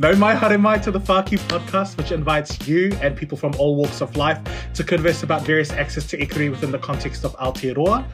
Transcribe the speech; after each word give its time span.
Nau 0.00 0.14
mai 0.14 0.32
haere 0.32 0.56
mai 0.60 0.78
to 0.78 0.92
the 0.92 1.00
Whāki 1.00 1.36
podcast, 1.48 1.96
which 1.96 2.12
invites 2.12 2.68
you 2.68 2.96
and 3.02 3.16
people 3.16 3.36
from 3.36 3.52
all 3.58 3.74
walks 3.74 4.00
of 4.00 4.16
life 4.16 4.38
to 4.74 4.84
converse 4.84 5.24
about 5.24 5.42
various 5.42 5.72
access 5.72 6.06
to 6.06 6.20
equity 6.22 6.48
within 6.48 6.70
the 6.70 6.78
context 6.78 7.24
of 7.24 7.36
Aotearoa. 7.38 8.04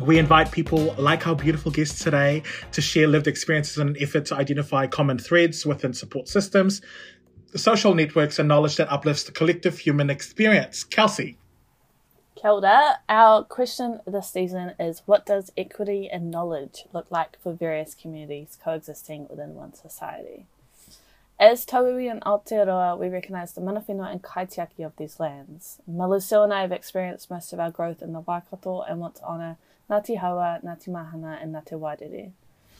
We 0.00 0.18
invite 0.18 0.50
people 0.50 0.94
like 0.96 1.26
our 1.26 1.36
beautiful 1.36 1.70
guests 1.70 2.02
today 2.02 2.42
to 2.70 2.80
share 2.80 3.06
lived 3.06 3.26
experiences 3.26 3.76
in 3.76 3.88
an 3.88 3.96
effort 4.00 4.24
to 4.26 4.34
identify 4.34 4.86
common 4.86 5.18
threads 5.18 5.66
within 5.66 5.92
support 5.92 6.26
systems, 6.26 6.80
social 7.54 7.94
networks, 7.94 8.38
and 8.38 8.48
knowledge 8.48 8.76
that 8.76 8.90
uplifts 8.90 9.24
the 9.24 9.32
collective 9.32 9.76
human 9.78 10.08
experience. 10.08 10.84
Kelsey. 10.84 11.36
Ora. 12.42 13.00
Our 13.10 13.44
question 13.44 14.00
this 14.06 14.30
season 14.30 14.72
is 14.80 15.02
What 15.04 15.26
does 15.26 15.52
equity 15.54 16.08
and 16.10 16.30
knowledge 16.30 16.86
look 16.94 17.10
like 17.10 17.36
for 17.42 17.52
various 17.52 17.94
communities 17.94 18.58
coexisting 18.64 19.26
within 19.28 19.54
one 19.54 19.74
society? 19.74 20.46
As 21.42 21.66
Tauiwi 21.66 22.08
and 22.08 22.20
Aotearoa, 22.20 22.96
we 22.96 23.08
recognise 23.08 23.52
the 23.52 23.60
manawhenua 23.60 24.12
and 24.12 24.22
kaitiaki 24.22 24.86
of 24.86 24.94
these 24.96 25.18
lands. 25.18 25.80
Maluseo 25.90 26.44
and 26.44 26.54
I 26.54 26.60
have 26.60 26.70
experienced 26.70 27.32
most 27.32 27.52
of 27.52 27.58
our 27.58 27.72
growth 27.72 28.00
in 28.00 28.12
the 28.12 28.20
Waikato 28.20 28.82
and 28.82 29.00
want 29.00 29.16
to 29.16 29.24
honour 29.24 29.56
Ngāti 29.90 30.20
Hauā, 30.20 30.62
Ngāti 30.62 30.90
Māhanga, 30.90 31.42
and 31.42 31.52
Ngāti 31.52 31.72
Wairere. 31.72 32.30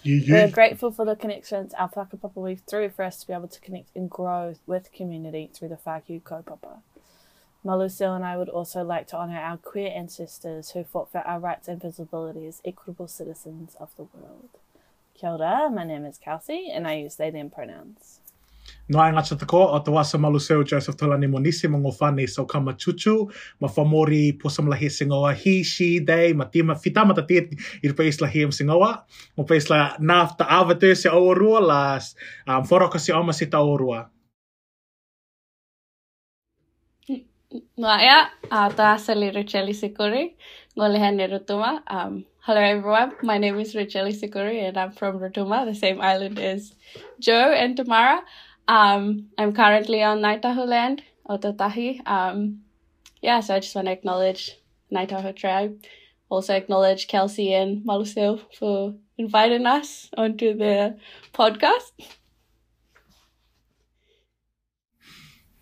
We're 0.04 0.48
grateful 0.48 0.92
for 0.92 1.04
the 1.04 1.16
connections 1.16 1.74
our 1.74 1.88
whakapapa 1.88 2.36
weave 2.36 2.60
through 2.60 2.90
for 2.90 3.02
us 3.02 3.20
to 3.22 3.26
be 3.26 3.32
able 3.32 3.48
to 3.48 3.58
connect 3.58 3.96
and 3.96 4.08
grow 4.08 4.54
with 4.64 4.92
community 4.92 5.50
through 5.52 5.70
the 5.70 5.78
Whākiu 5.84 6.22
kaupapa. 6.22 6.82
Maluseo 7.66 8.14
and 8.14 8.24
I 8.24 8.36
would 8.36 8.48
also 8.48 8.84
like 8.84 9.08
to 9.08 9.16
honour 9.16 9.40
our 9.40 9.56
queer 9.56 9.90
ancestors 9.92 10.70
who 10.70 10.84
fought 10.84 11.10
for 11.10 11.18
our 11.22 11.40
rights 11.40 11.66
and 11.66 11.82
visibility 11.82 12.46
as 12.46 12.62
equitable 12.64 13.08
citizens 13.08 13.74
of 13.80 13.90
the 13.96 14.04
world. 14.04 14.50
Kia 15.14 15.30
ora, 15.30 15.68
my 15.68 15.82
name 15.82 16.04
is 16.04 16.16
Kelsey 16.16 16.70
and 16.70 16.86
I 16.86 16.94
use 16.98 17.16
they 17.16 17.30
them 17.30 17.50
pronouns. 17.50 18.20
Noa 18.92 19.12
ngata 19.12 19.36
tako 19.40 19.60
o 19.72 19.78
te 19.80 19.90
wasa 19.90 20.18
maluseo 20.18 20.64
Joseph 20.64 20.96
Tolani 20.96 21.26
Monisi 21.26 21.68
mo 21.68 21.78
ngofane 21.78 22.28
so 22.28 22.44
kama 22.44 22.72
chuchu 22.74 23.32
ma 23.60 23.68
whamori 23.68 24.38
po 24.38 24.48
samlahi 24.48 24.90
singoa 24.90 25.32
he, 25.34 25.62
she, 25.62 25.98
they, 25.98 26.32
ma 26.34 26.44
tima 26.44 26.74
fita 26.74 27.06
mata 27.06 27.22
tia 27.22 27.42
i 27.82 27.88
rupa 27.88 28.02
isla 28.04 28.28
hi 28.28 28.42
am 28.44 28.50
singoa 28.50 28.90
mo 29.36 29.44
pa 29.44 29.54
isla 29.54 29.96
nā 30.00 30.18
ta 30.36 30.44
awa 30.44 30.74
te 30.74 30.94
se 30.94 31.08
aurua 31.08 31.60
la 31.60 32.00
um, 32.46 32.66
whoraka 32.68 33.00
se 33.00 33.12
oma 33.12 33.32
se 33.32 33.46
ta 33.46 33.58
aurua. 33.58 34.10
Maya, 37.78 38.28
uh, 38.50 38.68
ta 38.68 38.94
asali 38.96 39.30
Richeli 39.32 39.72
Sikuri, 39.72 40.34
ngolehane 40.76 41.28
Rutuma. 41.32 41.80
Um, 41.86 42.24
hello 42.40 42.60
everyone, 42.60 43.12
my 43.22 43.38
name 43.38 43.58
is 43.60 43.74
Richeli 43.74 44.12
Sikuri 44.12 44.68
and 44.68 44.76
I'm 44.76 44.92
from 44.92 45.18
Rotuma, 45.18 45.64
the 45.64 45.74
same 45.74 46.00
island 46.00 46.38
as 46.38 46.74
Joe 47.20 47.52
and 47.52 47.76
Tamara. 47.76 48.20
Um, 48.68 49.28
I'm 49.38 49.52
currently 49.52 50.02
on 50.02 50.20
Ngai 50.20 50.40
Tahu 50.40 50.66
land, 50.66 51.02
Ōtautahi. 51.28 52.06
Um, 52.06 52.62
yeah, 53.20 53.40
so 53.40 53.54
I 53.56 53.60
just 53.60 53.74
want 53.74 53.86
to 53.86 53.92
acknowledge 53.92 54.58
Ngai 54.92 55.08
Tahu 55.08 55.34
tribe. 55.34 55.82
Also 56.28 56.54
acknowledge 56.54 57.08
Kelsey 57.08 57.52
and 57.52 57.84
Maluseo 57.84 58.40
for 58.58 58.94
inviting 59.18 59.66
us 59.66 60.08
onto 60.16 60.56
the 60.56 60.96
podcast. 61.34 61.92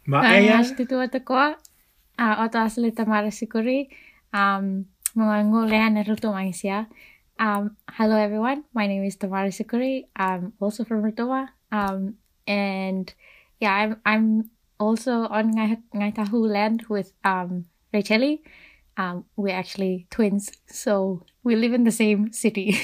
Ma'aya. 0.06 0.58
Nice 0.58 0.72
to 0.72 0.84
do 0.84 1.00
it 1.00 1.14
ko. 1.24 1.54
O 2.18 2.48
taas 2.48 2.78
le 2.78 2.90
Tamara 2.90 3.30
Sikuri. 3.30 3.88
Um, 4.32 4.86
mga 5.16 6.06
Ruto 6.06 6.32
Maisia. 6.32 6.86
Um, 7.38 7.76
hello 7.90 8.16
everyone. 8.16 8.64
My 8.74 8.86
name 8.86 9.04
is 9.04 9.16
Tamara 9.16 9.48
Sikuri. 9.48 10.06
I'm 10.14 10.52
also 10.60 10.84
from 10.84 11.02
Rotuma. 11.02 11.48
Um, 11.72 12.14
and 12.50 13.14
yeah, 13.60 13.72
I'm 13.72 14.00
I'm 14.04 14.50
also 14.80 15.28
on 15.28 15.54
Ngai 15.54 16.14
Tahu 16.14 16.46
land 16.46 16.84
with 16.88 17.12
um 17.24 17.66
Racheli. 17.94 18.40
Um, 18.96 19.24
we're 19.36 19.54
actually 19.54 20.06
twins, 20.10 20.50
so 20.66 21.24
we 21.44 21.54
live 21.56 21.72
in 21.72 21.84
the 21.84 21.92
same 21.92 22.32
city. 22.32 22.76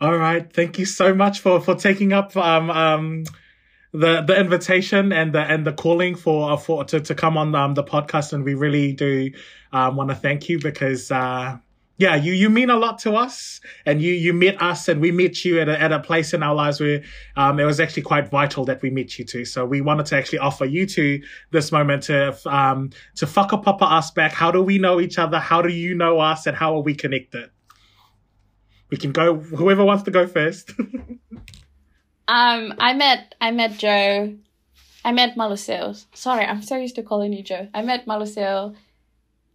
All 0.00 0.16
right. 0.16 0.50
Thank 0.52 0.78
you 0.78 0.86
so 0.86 1.14
much 1.14 1.40
for 1.40 1.60
for 1.60 1.74
taking 1.74 2.12
up 2.12 2.36
um 2.36 2.70
um 2.70 3.24
the 3.92 4.22
the 4.22 4.38
invitation 4.38 5.12
and 5.12 5.32
the 5.34 5.40
and 5.40 5.66
the 5.66 5.72
calling 5.72 6.14
for 6.16 6.52
uh, 6.52 6.56
for 6.56 6.84
to 6.84 7.00
to 7.00 7.14
come 7.14 7.36
on 7.36 7.54
um, 7.54 7.74
the 7.74 7.84
podcast 7.84 8.32
and 8.32 8.44
we 8.44 8.54
really 8.54 8.92
do 8.92 9.30
um, 9.72 9.96
want 9.96 10.10
to 10.10 10.16
thank 10.16 10.48
you 10.48 10.58
because 10.58 11.10
uh 11.12 11.56
yeah 11.96 12.16
you 12.16 12.32
you 12.32 12.50
mean 12.50 12.70
a 12.70 12.76
lot 12.76 12.98
to 12.98 13.14
us 13.14 13.60
and 13.86 14.02
you 14.02 14.12
you 14.12 14.32
met 14.32 14.60
us 14.60 14.88
and 14.88 15.00
we 15.00 15.10
met 15.12 15.44
you 15.44 15.60
at 15.60 15.68
a, 15.68 15.80
at 15.80 15.92
a 15.92 16.00
place 16.00 16.34
in 16.34 16.42
our 16.42 16.54
lives 16.54 16.80
where 16.80 17.02
um 17.36 17.60
it 17.60 17.64
was 17.64 17.78
actually 17.78 18.02
quite 18.02 18.28
vital 18.28 18.64
that 18.64 18.82
we 18.82 18.90
met 18.90 19.18
you 19.18 19.24
too 19.24 19.44
so 19.44 19.64
we 19.64 19.80
wanted 19.80 20.06
to 20.06 20.16
actually 20.16 20.38
offer 20.38 20.64
you 20.64 20.86
to 20.86 21.22
this 21.52 21.70
moment 21.70 22.02
to 22.02 22.36
um 22.52 22.90
to 23.14 23.26
whakapapa 23.26 23.84
us 23.90 24.10
back. 24.10 24.32
How 24.32 24.50
do 24.50 24.62
we 24.62 24.78
know 24.78 25.00
each 25.00 25.18
other? 25.18 25.38
How 25.38 25.62
do 25.62 25.68
you 25.68 25.94
know 25.94 26.20
us? 26.20 26.46
And 26.46 26.56
how 26.56 26.76
are 26.76 26.82
we 26.82 26.94
connected? 26.94 27.50
We 28.90 28.96
can 28.96 29.12
go 29.12 29.36
whoever 29.36 29.84
wants 29.84 30.04
to 30.04 30.10
go 30.10 30.26
first. 30.26 30.72
Um, 32.26 32.72
I 32.78 32.94
met 32.94 33.34
I 33.38 33.50
met 33.50 33.72
Joe. 33.76 34.34
I 35.04 35.12
met 35.12 35.36
Maluseo. 35.36 36.02
Sorry, 36.14 36.42
I'm 36.42 36.62
so 36.62 36.78
used 36.78 36.94
to 36.94 37.02
calling 37.02 37.34
you 37.34 37.42
Joe. 37.42 37.68
I 37.74 37.82
met 37.82 38.06
Maluseo 38.06 38.74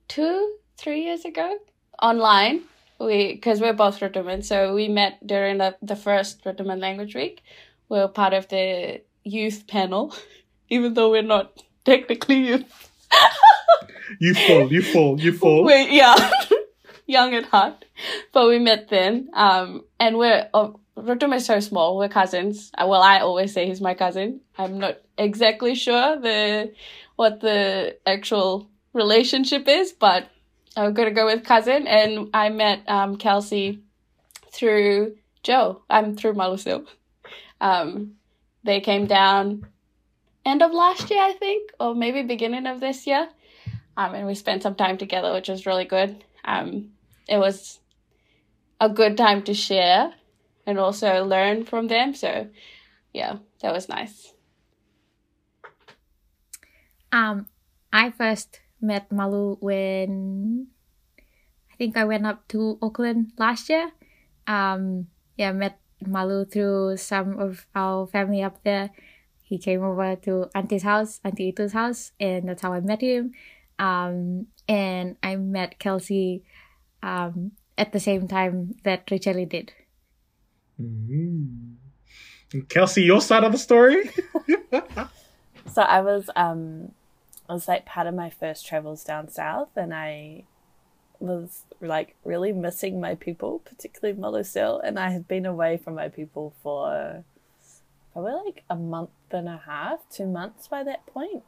two, 0.08 0.56
three 0.78 1.02
years 1.04 1.26
ago 1.26 1.58
online. 2.02 2.62
We 3.00 3.34
because 3.34 3.62
we're 3.62 3.74
both 3.74 4.00
Rotuman, 4.00 4.44
so 4.44 4.74
we 4.76 4.88
met 4.90 5.26
during 5.26 5.58
the, 5.58 5.76
the 5.82 5.96
first 5.96 6.44
Rotuman 6.46 6.80
Language 6.80 7.16
Week. 7.16 7.42
We 7.88 8.00
are 8.00 8.08
part 8.08 8.34
of 8.34 8.48
the 8.50 9.02
youth 9.24 9.68
panel, 9.68 10.14
even 10.70 10.94
though 10.94 11.12
we're 11.12 11.22
not 11.22 11.64
technically 11.86 12.36
youth. 12.36 12.92
you 14.20 14.34
fall 14.34 14.72
you 14.72 14.82
fall 14.82 15.20
you 15.20 15.34
fall 15.34 15.64
Wait, 15.64 15.92
yeah, 15.92 16.32
young 17.08 17.34
at 17.34 17.46
heart, 17.46 17.86
but 18.34 18.48
we 18.48 18.60
met 18.60 18.90
then. 18.90 19.30
Um, 19.34 19.84
and 20.00 20.18
we're 20.18 20.50
uh, 20.54 20.72
Rotuma 20.98 21.38
is 21.38 21.46
so 21.46 21.60
small. 21.60 21.98
We're 21.98 22.10
cousins. 22.10 22.72
Uh, 22.78 22.86
Well, 22.88 23.02
I 23.02 23.20
always 23.20 23.54
say 23.54 23.66
he's 23.66 23.82
my 23.82 23.94
cousin. 23.94 24.42
I'm 24.58 24.80
not 24.80 24.98
exactly 25.18 25.76
sure 25.76 26.20
the 26.20 26.74
what 27.16 27.40
the 27.40 27.98
actual 28.06 28.70
relationship 28.94 29.68
is, 29.68 29.92
but 29.94 30.30
I'm 30.84 30.94
gonna 30.94 31.12
go 31.12 31.26
with 31.26 31.44
cousin. 31.44 31.88
And 31.88 32.30
I 32.34 32.50
met 32.50 32.88
um, 32.88 33.18
Kelsey 33.18 33.82
through 34.52 35.18
Joe. 35.44 35.82
I'm 35.90 36.16
through 36.16 36.34
Malusil. 36.34 36.86
Um, 37.62 38.16
they 38.64 38.80
came 38.80 39.06
down 39.06 39.68
end 40.46 40.62
of 40.62 40.72
last 40.72 41.10
year, 41.10 41.22
I 41.22 41.34
think, 41.34 41.72
or 41.80 41.96
maybe 41.96 42.24
beginning 42.24 42.66
of 42.66 42.80
this 42.80 43.06
year. 43.08 43.30
Um, 43.98 44.16
and 44.16 44.28
we 44.28 44.36
spent 44.36 44.64
some 44.64 44.76
time 44.76 44.98
together, 44.98 45.34
which 45.34 45.50
was 45.50 45.66
really 45.66 45.86
good. 45.86 46.24
Um, 46.46 46.92
it 47.28 47.38
was 47.38 47.80
a 48.80 48.90
good 48.90 49.18
time 49.18 49.44
to 49.44 49.54
share 49.54 50.14
and 50.66 50.80
also 50.80 51.26
learn 51.26 51.66
from 51.66 51.88
them. 51.88 52.14
So, 52.14 52.48
yeah, 53.14 53.38
that 53.62 53.74
was 53.74 53.90
nice. 53.90 54.34
Um, 57.12 57.48
I 57.92 58.12
first 58.12 58.62
met 58.82 59.12
Malu 59.12 59.56
when 59.60 60.68
I 61.72 61.76
think 61.76 61.98
I 61.98 62.06
went 62.06 62.26
up 62.26 62.48
to 62.50 62.78
Auckland 62.82 63.34
last 63.38 63.70
year. 63.70 63.92
Um, 64.48 65.08
yeah, 65.38 65.52
met 65.52 65.80
Malu 66.06 66.46
through 66.46 66.98
some 66.98 67.40
of 67.40 67.68
our 67.76 68.08
family 68.08 68.44
up 68.44 68.64
there. 68.64 68.90
He 69.44 69.58
came 69.58 69.84
over 69.84 70.16
to 70.16 70.50
Auntie's 70.54 70.84
house, 70.84 71.20
Auntie 71.24 71.50
Itu's 71.50 71.74
house, 71.74 72.12
and 72.20 72.48
that's 72.48 72.62
how 72.62 72.74
I 72.74 72.80
met 72.82 73.02
him. 73.02 73.34
Um, 73.80 74.48
and 74.68 75.16
I 75.24 75.36
met 75.38 75.80
Kelsey 75.80 76.44
um, 77.02 77.54
at 77.78 77.92
the 77.92 78.00
same 78.00 78.28
time 78.28 78.76
that 78.84 79.08
Richeli 79.08 79.50
did. 79.50 79.74
Mm. 80.80 81.76
Kelsey, 82.68 83.04
your 83.04 83.22
side 83.22 83.44
of 83.44 83.52
the 83.52 83.58
story? 83.58 84.10
So 85.70 85.82
I 85.84 86.02
was 86.02 86.30
um 86.36 86.92
it 87.50 87.54
was 87.54 87.68
like 87.68 87.86
part 87.86 88.08
of 88.08 88.14
my 88.14 88.30
first 88.30 88.66
travels 88.66 89.04
down 89.04 89.30
south 89.30 89.70
and 89.76 89.94
I 89.94 90.44
was 91.20 91.64
like 91.82 92.16
really 92.24 92.52
missing 92.52 93.00
my 93.00 93.16
people, 93.16 93.60
particularly 93.60 94.20
Maluseo, 94.20 94.80
and 94.84 95.00
I 95.00 95.10
had 95.10 95.28
been 95.28 95.46
away 95.46 95.78
from 95.78 95.96
my 95.96 96.08
people 96.08 96.54
for 96.62 97.24
probably 98.14 98.34
like 98.46 98.64
a 98.70 98.76
month 98.76 99.10
and 99.32 99.48
a 99.48 99.62
half, 99.66 100.00
two 100.10 100.26
months 100.26 100.68
by 100.68 100.84
that 100.84 101.06
point. 101.06 101.44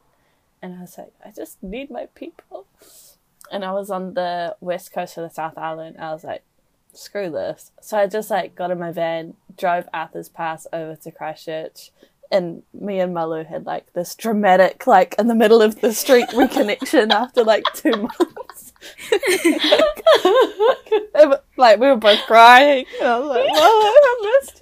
And 0.60 0.76
I 0.76 0.82
was 0.82 0.96
like, 0.96 1.12
I 1.24 1.30
just 1.30 1.62
need 1.62 1.90
my 1.90 2.06
people. 2.14 2.66
And 3.50 3.64
I 3.64 3.72
was 3.72 3.90
on 3.90 4.14
the 4.14 4.56
west 4.60 4.92
coast 4.92 5.18
of 5.18 5.28
the 5.28 5.34
South 5.34 5.58
Island. 5.58 5.96
I 5.98 6.12
was 6.12 6.24
like, 6.24 6.42
screw 6.92 7.30
this. 7.30 7.72
So 7.80 7.98
I 7.98 8.06
just 8.06 8.30
like 8.30 8.54
got 8.54 8.70
in 8.70 8.78
my 8.78 8.92
van, 8.92 9.34
drove 9.56 9.88
Arthur's 9.92 10.28
Pass 10.28 10.66
over 10.72 10.94
to 10.96 11.10
Christchurch, 11.10 11.90
and 12.32 12.62
me 12.72 12.98
and 12.98 13.14
Malu 13.14 13.44
had 13.44 13.66
like 13.66 13.92
this 13.92 14.14
dramatic, 14.14 14.86
like 14.86 15.14
in 15.18 15.28
the 15.28 15.34
middle 15.34 15.62
of 15.62 15.80
the 15.80 15.92
street 15.92 16.28
reconnection 16.30 17.12
after 17.12 17.44
like 17.44 17.64
two 17.74 17.92
months. 17.92 18.72
Like 21.62 21.78
we 21.78 21.86
were 21.86 21.96
both 21.96 22.18
crying. 22.26 22.84
And 22.98 23.08
I 23.08 23.18
was 23.20 23.28
like, 23.28 23.52
"Well, 23.52 23.62
I 23.62 24.40
missed 24.40 24.60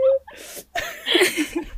you." 1.55 1.67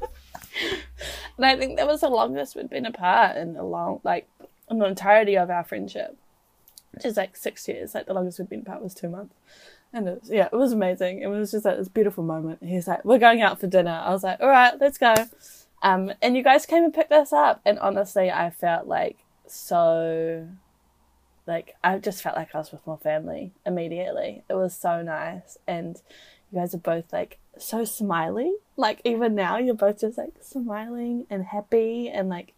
and 1.37 1.47
I 1.47 1.57
think 1.57 1.77
that 1.77 1.87
was 1.87 2.01
the 2.01 2.09
longest 2.09 2.57
we'd 2.57 2.69
been 2.69 2.87
apart 2.87 3.37
in 3.37 3.57
a 3.57 3.65
long, 3.65 4.01
like, 4.03 4.29
in 4.69 4.79
the 4.79 4.87
entirety 4.87 5.37
of 5.37 5.49
our 5.49 5.63
friendship, 5.63 6.17
which 6.93 7.05
is 7.05 7.17
like 7.17 7.37
six 7.37 7.69
years. 7.69 7.95
Like 7.95 8.07
the 8.07 8.15
longest 8.15 8.41
we'd 8.41 8.49
been 8.49 8.63
apart 8.63 8.83
was 8.83 8.95
two 8.95 9.09
months. 9.09 9.37
And 9.93 10.09
it 10.09 10.23
was, 10.23 10.31
yeah, 10.31 10.49
it 10.53 10.57
was 10.57 10.73
amazing. 10.73 11.23
It 11.23 11.29
was 11.29 11.53
just 11.53 11.65
like 11.65 11.77
this 11.77 11.89
beautiful 11.89 12.25
moment. 12.25 12.65
He 12.65 12.75
was 12.75 12.89
like, 12.89 13.05
"We're 13.05 13.19
going 13.19 13.43
out 13.43 13.61
for 13.61 13.69
dinner." 13.69 14.03
I 14.05 14.11
was 14.11 14.25
like, 14.25 14.41
"All 14.41 14.49
right, 14.49 14.75
let's 14.81 14.99
go." 14.99 15.15
Um, 15.83 16.13
and 16.23 16.37
you 16.37 16.45
guys 16.45 16.65
came 16.65 16.85
and 16.85 16.95
picked 16.95 17.13
us 17.13 17.33
up, 17.33 17.61
and 17.65 17.79
honestly, 17.81 18.31
I 18.31 18.51
felt 18.51 18.87
like 18.87 19.19
so, 19.47 20.49
like 21.47 21.75
I 21.83 21.99
just 21.99 22.23
felt 22.23 22.37
like 22.37 22.55
I 22.55 22.59
was 22.59 22.71
with 22.71 22.87
my 22.87 22.97
family 22.97 23.53
immediately. 23.67 24.45
It 24.49 24.55
was 24.55 24.77
so 24.77 25.03
nice, 25.03 25.59
and 25.67 26.01
you 26.51 26.61
guys 26.61 26.75
are 26.75 26.79
both 26.79 27.13
like 27.13 27.39
so 27.59 27.85
smiley. 27.85 28.53
Like 28.77 29.01
even 29.05 29.35
now, 29.35 29.59
you're 29.59 29.75
both 29.75 30.01
just 30.01 30.19
like 30.19 30.35
smiling 30.41 31.27
and 31.29 31.45
happy, 31.47 32.09
and 32.09 32.29
like 32.29 32.55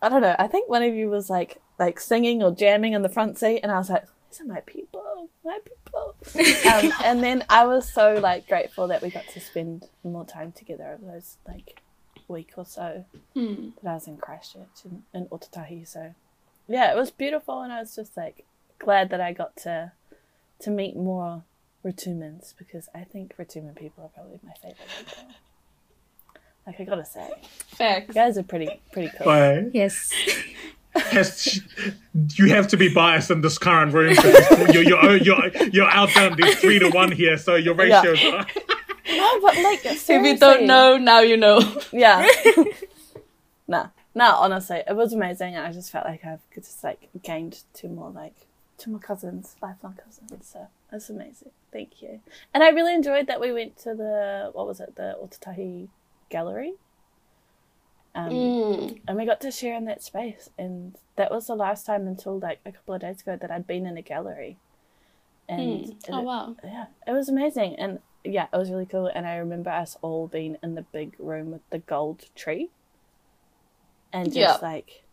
I 0.00 0.08
don't 0.08 0.22
know. 0.22 0.36
I 0.38 0.46
think 0.46 0.68
one 0.68 0.84
of 0.84 0.94
you 0.94 1.10
was 1.10 1.28
like 1.28 1.60
like 1.78 1.98
singing 1.98 2.42
or 2.42 2.52
jamming 2.52 2.92
in 2.92 3.02
the 3.02 3.08
front 3.08 3.36
seat, 3.36 3.60
and 3.64 3.72
I 3.72 3.78
was 3.78 3.90
like, 3.90 4.04
"These 4.30 4.42
are 4.42 4.44
my 4.44 4.60
people, 4.60 5.28
my 5.44 5.58
people." 5.64 6.14
um, 6.72 6.92
and 7.02 7.20
then 7.20 7.44
I 7.48 7.66
was 7.66 7.92
so 7.92 8.14
like 8.14 8.46
grateful 8.46 8.86
that 8.88 9.02
we 9.02 9.10
got 9.10 9.26
to 9.28 9.40
spend 9.40 9.88
more 10.04 10.24
time 10.24 10.52
together 10.52 10.84
over 10.84 11.12
those 11.14 11.36
like 11.48 11.82
week 12.28 12.50
or 12.56 12.64
so 12.64 13.04
Hmm. 13.34 13.70
that 13.82 13.90
I 13.90 13.94
was 13.94 14.06
in 14.06 14.16
Christchurch 14.18 14.84
in, 14.84 15.02
in 15.14 15.26
Ōtautahi. 15.26 15.86
So 15.88 16.14
yeah, 16.68 16.92
it 16.92 16.96
was 16.96 17.10
beautiful, 17.10 17.62
and 17.62 17.72
I 17.72 17.80
was 17.80 17.94
just 17.96 18.16
like 18.16 18.44
glad 18.78 19.10
that 19.10 19.20
I 19.20 19.32
got 19.32 19.56
to 19.58 19.92
to 20.60 20.70
meet 20.70 20.96
more 20.96 21.42
Rotumans 21.84 22.54
because 22.58 22.88
I 22.94 23.04
think 23.04 23.34
Rotuman 23.38 23.74
people 23.76 24.04
are 24.04 24.08
probably 24.08 24.40
my 24.44 24.52
favorite 24.54 24.78
people. 24.98 25.24
Like 26.66 26.80
I 26.80 26.84
gotta 26.84 27.04
say, 27.06 27.30
Facts. 27.78 28.08
you 28.08 28.12
guys 28.14 28.36
are 28.36 28.42
pretty 28.42 28.82
pretty 28.92 29.10
cool. 29.16 29.26
Why? 29.26 29.70
Yes. 29.72 30.12
Has, 30.94 31.62
you 32.34 32.48
have 32.48 32.68
to 32.68 32.76
be 32.76 32.92
biased 32.92 33.30
in 33.30 33.40
this 33.40 33.56
current 33.56 33.94
room 33.94 34.10
because 34.16 34.74
you're, 34.74 34.82
you're, 34.82 35.16
you're, 35.16 35.48
you're 35.72 35.90
outdone. 35.90 36.36
There's 36.36 36.56
three 36.56 36.78
to 36.80 36.90
one 36.90 37.10
here, 37.12 37.38
so 37.38 37.54
your 37.54 37.74
Yeah. 37.86 38.02
ratios 38.02 38.24
are. 38.34 38.46
No, 39.08 39.40
but 39.40 39.56
like 39.56 39.84
If 39.86 40.08
you 40.08 40.36
don't 40.38 40.66
know, 40.66 40.96
now 40.98 41.20
you 41.20 41.36
know. 41.36 41.60
Yeah. 41.92 42.26
nah, 43.68 43.88
nah. 44.14 44.36
Honestly, 44.38 44.82
it 44.86 44.94
was 44.96 45.12
amazing, 45.12 45.54
and 45.56 45.66
I 45.66 45.72
just 45.72 45.90
felt 45.90 46.04
like 46.06 46.24
I've 46.24 46.40
just 46.54 46.82
like 46.84 47.08
gained 47.22 47.62
two 47.74 47.88
more 47.88 48.10
like 48.10 48.34
two 48.76 48.90
more 48.90 49.00
cousins, 49.00 49.56
lifelong 49.62 49.94
cousins. 50.02 50.46
So 50.52 50.68
that's 50.90 51.10
amazing. 51.10 51.50
Thank 51.72 52.00
you. 52.02 52.20
And 52.54 52.62
I 52.62 52.68
really 52.70 52.94
enjoyed 52.94 53.26
that 53.26 53.40
we 53.40 53.52
went 53.52 53.76
to 53.78 53.94
the 53.94 54.50
what 54.52 54.66
was 54.66 54.80
it, 54.80 54.96
the 54.96 55.16
Ōtautahi 55.22 55.88
Gallery. 56.30 56.74
Um, 58.14 58.32
Mm. 58.32 59.00
and 59.06 59.16
we 59.16 59.26
got 59.26 59.40
to 59.42 59.50
share 59.50 59.74
in 59.74 59.84
that 59.84 60.02
space, 60.02 60.48
and 60.58 60.96
that 61.16 61.30
was 61.30 61.46
the 61.46 61.54
last 61.54 61.86
time 61.86 62.06
until 62.08 62.38
like 62.38 62.58
a 62.66 62.72
couple 62.72 62.94
of 62.94 63.00
days 63.02 63.20
ago 63.20 63.36
that 63.36 63.50
I'd 63.50 63.66
been 63.66 63.86
in 63.86 63.96
a 63.96 64.02
gallery. 64.02 64.56
And 65.48 65.60
Mm. 65.84 65.90
it- 65.90 66.10
Oh 66.10 66.20
wow. 66.22 66.56
yeah, 66.64 66.86
it 67.06 67.12
was 67.12 67.28
amazing, 67.28 67.76
and 67.76 68.00
yeah, 68.24 68.46
it 68.52 68.56
was 68.56 68.70
really 68.70 68.86
cool. 68.86 69.06
And 69.06 69.26
I 69.26 69.36
remember 69.36 69.70
us 69.70 69.96
all 70.02 70.26
being 70.26 70.56
in 70.62 70.74
the 70.74 70.82
big 70.82 71.14
room 71.18 71.50
with 71.50 71.62
the 71.70 71.78
gold 71.78 72.26
tree, 72.34 72.70
and 74.12 74.26
just 74.32 74.36
Yeah. 74.36 74.68
like 74.68 75.04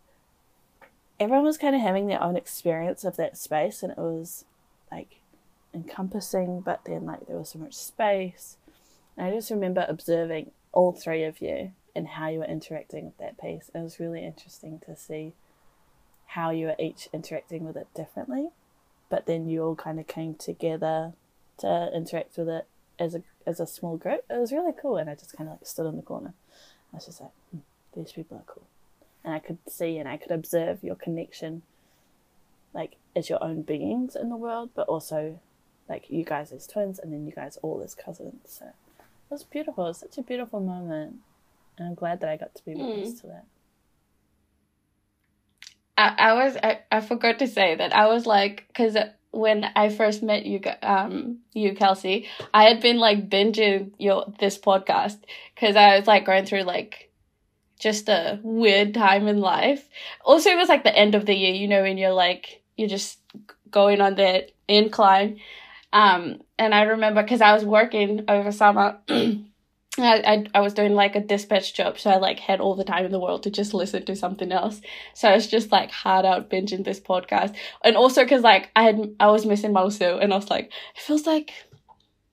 everyone 1.19 1.45
was 1.45 1.57
kind 1.57 1.75
of 1.75 1.81
having 1.81 2.07
their 2.07 2.21
own 2.21 2.35
experience 2.35 3.03
of 3.03 3.17
that 3.17 3.37
space, 3.37 3.83
and 3.83 3.91
it 3.91 3.97
was 3.97 4.45
like 4.91 5.21
encompassing, 5.73 6.61
but 6.61 6.81
then 6.85 7.05
like 7.05 7.27
there 7.27 7.37
was 7.37 7.49
so 7.49 7.59
much 7.59 7.75
space. 7.75 8.57
And 9.17 9.27
I 9.27 9.31
just 9.31 9.51
remember 9.51 9.85
observing 9.87 10.51
all 10.73 10.91
three 10.91 11.23
of 11.23 11.41
you 11.41 11.71
and 11.95 12.07
how 12.07 12.27
you 12.27 12.39
were 12.39 12.45
interacting 12.45 13.05
with 13.05 13.17
that 13.17 13.39
piece. 13.39 13.71
It 13.73 13.79
was 13.79 13.99
really 13.99 14.25
interesting 14.25 14.81
to 14.85 14.95
see 14.95 15.33
how 16.27 16.49
you 16.49 16.67
were 16.67 16.75
each 16.77 17.07
interacting 17.13 17.63
with 17.63 17.77
it 17.77 17.87
differently 17.93 18.49
but 19.09 19.25
then 19.25 19.47
you 19.47 19.63
all 19.63 19.75
kind 19.75 19.99
of 19.99 20.07
came 20.07 20.35
together 20.35 21.13
to 21.57 21.89
interact 21.95 22.37
with 22.37 22.49
it 22.49 22.65
as 22.99 23.15
a 23.15 23.23
as 23.45 23.59
a 23.59 23.67
small 23.67 23.97
group. 23.97 24.23
It 24.29 24.39
was 24.39 24.51
really 24.51 24.73
cool, 24.79 24.97
and 24.97 25.09
I 25.09 25.15
just 25.15 25.35
kind 25.35 25.49
of 25.49 25.57
like 25.57 25.65
stood 25.65 25.87
in 25.87 25.95
the 25.95 26.01
corner. 26.01 26.33
I 26.93 26.97
was 26.97 27.05
just 27.05 27.21
like, 27.21 27.31
hmm, 27.51 27.59
these 27.95 28.11
people 28.11 28.37
are 28.37 28.43
cool, 28.45 28.67
and 29.23 29.33
I 29.33 29.39
could 29.39 29.57
see 29.67 29.97
and 29.97 30.07
I 30.07 30.17
could 30.17 30.31
observe 30.31 30.83
your 30.83 30.95
connection, 30.95 31.63
like 32.73 32.95
as 33.15 33.29
your 33.29 33.43
own 33.43 33.61
beings 33.61 34.15
in 34.15 34.29
the 34.29 34.37
world, 34.37 34.71
but 34.75 34.87
also 34.87 35.39
like 35.87 36.09
you 36.09 36.23
guys 36.23 36.51
as 36.51 36.67
twins, 36.67 36.99
and 36.99 37.13
then 37.13 37.25
you 37.25 37.31
guys 37.31 37.57
all 37.61 37.81
as 37.83 37.95
cousins. 37.95 38.41
So 38.45 38.65
it 38.65 38.73
was 39.29 39.43
beautiful. 39.43 39.85
It 39.85 39.89
was 39.89 39.99
such 39.99 40.17
a 40.17 40.23
beautiful 40.23 40.59
moment, 40.59 41.17
and 41.77 41.87
I'm 41.87 41.95
glad 41.95 42.21
that 42.21 42.29
I 42.29 42.37
got 42.37 42.55
to 42.55 42.65
be 42.65 42.75
witness 42.75 43.21
to 43.21 43.27
that. 43.27 43.45
I, 45.97 46.15
I 46.17 46.33
was 46.33 46.57
I, 46.61 46.79
I 46.91 47.01
forgot 47.01 47.39
to 47.39 47.47
say 47.47 47.75
that 47.75 47.95
I 47.95 48.07
was 48.07 48.25
like 48.25 48.65
because 48.67 48.97
when 49.35 49.65
I 49.75 49.89
first 49.89 50.23
met 50.23 50.45
you 50.45 50.61
um 50.81 51.39
you 51.53 51.75
Kelsey 51.75 52.27
I 52.53 52.63
had 52.65 52.81
been 52.81 52.97
like 52.97 53.29
binging 53.29 53.91
your 53.97 54.25
this 54.39 54.57
podcast 54.57 55.17
because 55.53 55.75
I 55.75 55.97
was 55.97 56.07
like 56.07 56.25
going 56.25 56.45
through 56.45 56.63
like 56.63 57.11
just 57.79 58.09
a 58.09 58.39
weird 58.43 58.93
time 58.93 59.27
in 59.27 59.39
life. 59.39 59.87
Also, 60.23 60.49
it 60.49 60.57
was 60.57 60.69
like 60.69 60.83
the 60.83 60.97
end 60.97 61.15
of 61.15 61.25
the 61.25 61.35
year, 61.35 61.53
you 61.53 61.67
know, 61.67 61.81
when 61.81 61.97
you're 61.97 62.13
like 62.13 62.61
you're 62.77 62.89
just 62.89 63.19
going 63.69 64.01
on 64.01 64.15
that 64.15 64.51
incline. 64.67 65.39
Um, 65.93 66.41
and 66.57 66.73
I 66.73 66.83
remember 66.83 67.21
because 67.21 67.41
I 67.41 67.53
was 67.53 67.65
working 67.65 68.25
over 68.27 68.51
summer. 68.51 68.99
I, 69.97 70.17
I 70.25 70.45
I 70.55 70.59
was 70.61 70.73
doing 70.73 70.93
like 70.93 71.15
a 71.15 71.21
dispatch 71.21 71.73
job, 71.73 71.99
so 71.99 72.09
I 72.09 72.17
like 72.17 72.39
had 72.39 72.59
all 72.59 72.75
the 72.75 72.83
time 72.83 73.05
in 73.05 73.11
the 73.11 73.19
world 73.19 73.43
to 73.43 73.49
just 73.49 73.73
listen 73.73 74.05
to 74.05 74.15
something 74.15 74.51
else. 74.51 74.81
So 75.13 75.29
I 75.29 75.35
was 75.35 75.47
just 75.47 75.71
like 75.71 75.91
hard 75.91 76.25
out 76.25 76.49
binging 76.49 76.83
this 76.83 76.99
podcast, 76.99 77.55
and 77.83 77.95
also 77.95 78.23
because 78.23 78.41
like 78.41 78.71
I 78.75 78.83
had 78.83 79.15
I 79.19 79.27
was 79.27 79.45
missing 79.45 79.73
Maluseo, 79.73 80.21
and 80.21 80.33
I 80.33 80.35
was 80.35 80.49
like, 80.49 80.65
it 80.95 81.01
feels 81.01 81.25
like 81.25 81.53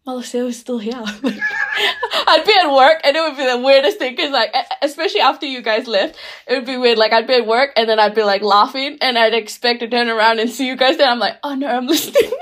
Maluseo 0.06 0.49
is 0.49 0.59
still 0.59 0.79
here. 0.79 0.94
I'd 1.05 2.44
be 2.44 2.53
at 2.53 2.75
work, 2.75 3.00
and 3.05 3.17
it 3.17 3.20
would 3.20 3.37
be 3.37 3.47
the 3.47 3.59
weirdest 3.59 3.99
thing 3.99 4.17
because 4.17 4.32
like 4.32 4.55
especially 4.82 5.20
after 5.20 5.47
you 5.47 5.62
guys 5.62 5.87
left, 5.87 6.17
it 6.49 6.55
would 6.55 6.67
be 6.67 6.76
weird. 6.76 6.99
Like 6.99 7.12
I'd 7.12 7.29
be 7.29 7.35
at 7.35 7.47
work, 7.47 7.70
and 7.76 7.88
then 7.88 8.00
I'd 8.00 8.15
be 8.15 8.25
like 8.25 8.43
laughing, 8.43 8.98
and 9.01 9.17
I'd 9.17 9.34
expect 9.34 9.81
to 9.81 9.89
turn 9.89 10.08
around 10.08 10.41
and 10.41 10.51
see 10.51 10.67
you 10.67 10.77
guys. 10.77 10.96
Then 10.96 11.08
I'm 11.08 11.20
like, 11.20 11.37
oh 11.44 11.55
no, 11.55 11.69
I'm 11.69 11.87
listening. 11.87 12.32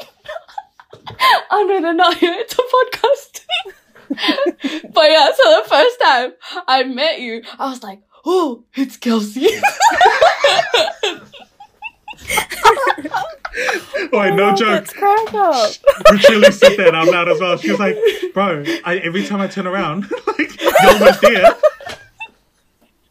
oh 1.51 1.67
no, 1.69 1.81
they're 1.83 1.93
not 1.93 2.17
here. 2.17 2.35
It's 2.39 2.55
a 2.55 2.57
podcast. 2.57 3.41
but 4.93 5.11
yeah, 5.11 5.29
so 5.33 5.63
the 5.63 5.69
first 5.69 6.01
time 6.01 6.33
I 6.67 6.83
met 6.85 7.21
you, 7.21 7.43
I 7.59 7.71
was 7.71 7.83
like, 7.83 8.03
oh, 8.25 8.65
it's 8.75 8.97
Kelsey. 8.97 9.47
Wait, 14.13 14.35
no 14.35 14.55
joke. 14.55 14.69
Let's 14.69 14.93
crack 14.93 15.35
up. 15.35 15.73
Richelle 16.13 16.53
said 16.53 16.77
that 16.77 16.95
out 16.95 17.09
loud 17.09 17.29
as 17.29 17.41
well. 17.41 17.57
She 17.57 17.71
was 17.71 17.81
like, 17.81 17.97
"Bro, 18.35 18.65
I, 18.85 18.99
every 18.99 19.25
time 19.25 19.41
I 19.41 19.47
turn 19.47 19.67
around, 19.67 20.11
like 20.27 20.61
you're 20.61 20.73
almost 20.93 21.21
there." 21.21 21.57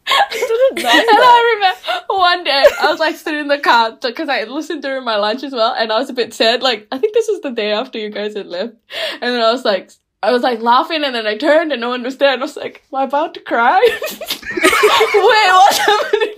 I 0.06 0.26
didn't 0.30 0.82
know 0.82 0.90
and. 0.90 1.08
I 1.10 1.54
remember 1.54 2.04
one 2.08 2.44
day 2.44 2.64
I 2.80 2.90
was 2.90 2.98
like 2.98 3.16
sitting 3.16 3.40
in 3.40 3.48
the 3.48 3.58
car 3.58 3.96
because 4.00 4.28
I 4.28 4.44
listened 4.44 4.82
during 4.82 5.04
my 5.04 5.16
lunch 5.16 5.42
as 5.42 5.52
well, 5.52 5.74
and 5.74 5.92
I 5.92 5.98
was 5.98 6.10
a 6.10 6.14
bit 6.14 6.34
sad. 6.34 6.62
Like 6.62 6.88
I 6.90 6.98
think 6.98 7.14
this 7.14 7.28
was 7.28 7.40
the 7.42 7.50
day 7.50 7.72
after 7.72 7.98
you 7.98 8.10
guys 8.10 8.34
had 8.34 8.46
left, 8.46 8.74
and 9.14 9.22
then 9.22 9.40
I 9.40 9.52
was 9.52 9.64
like. 9.64 9.90
I 10.22 10.32
was 10.32 10.42
like 10.42 10.60
laughing 10.60 11.02
and 11.02 11.14
then 11.14 11.26
I 11.26 11.36
turned 11.36 11.72
and 11.72 11.80
no 11.80 11.88
one 11.88 12.02
was 12.02 12.18
there 12.18 12.32
and 12.32 12.42
I 12.42 12.44
was 12.44 12.56
like, 12.56 12.82
Am 12.92 12.98
I 12.98 13.04
about 13.04 13.34
to 13.34 13.40
cry? 13.40 13.80
Wait, 14.10 15.50
what's 15.52 15.78
happening? 15.78 16.34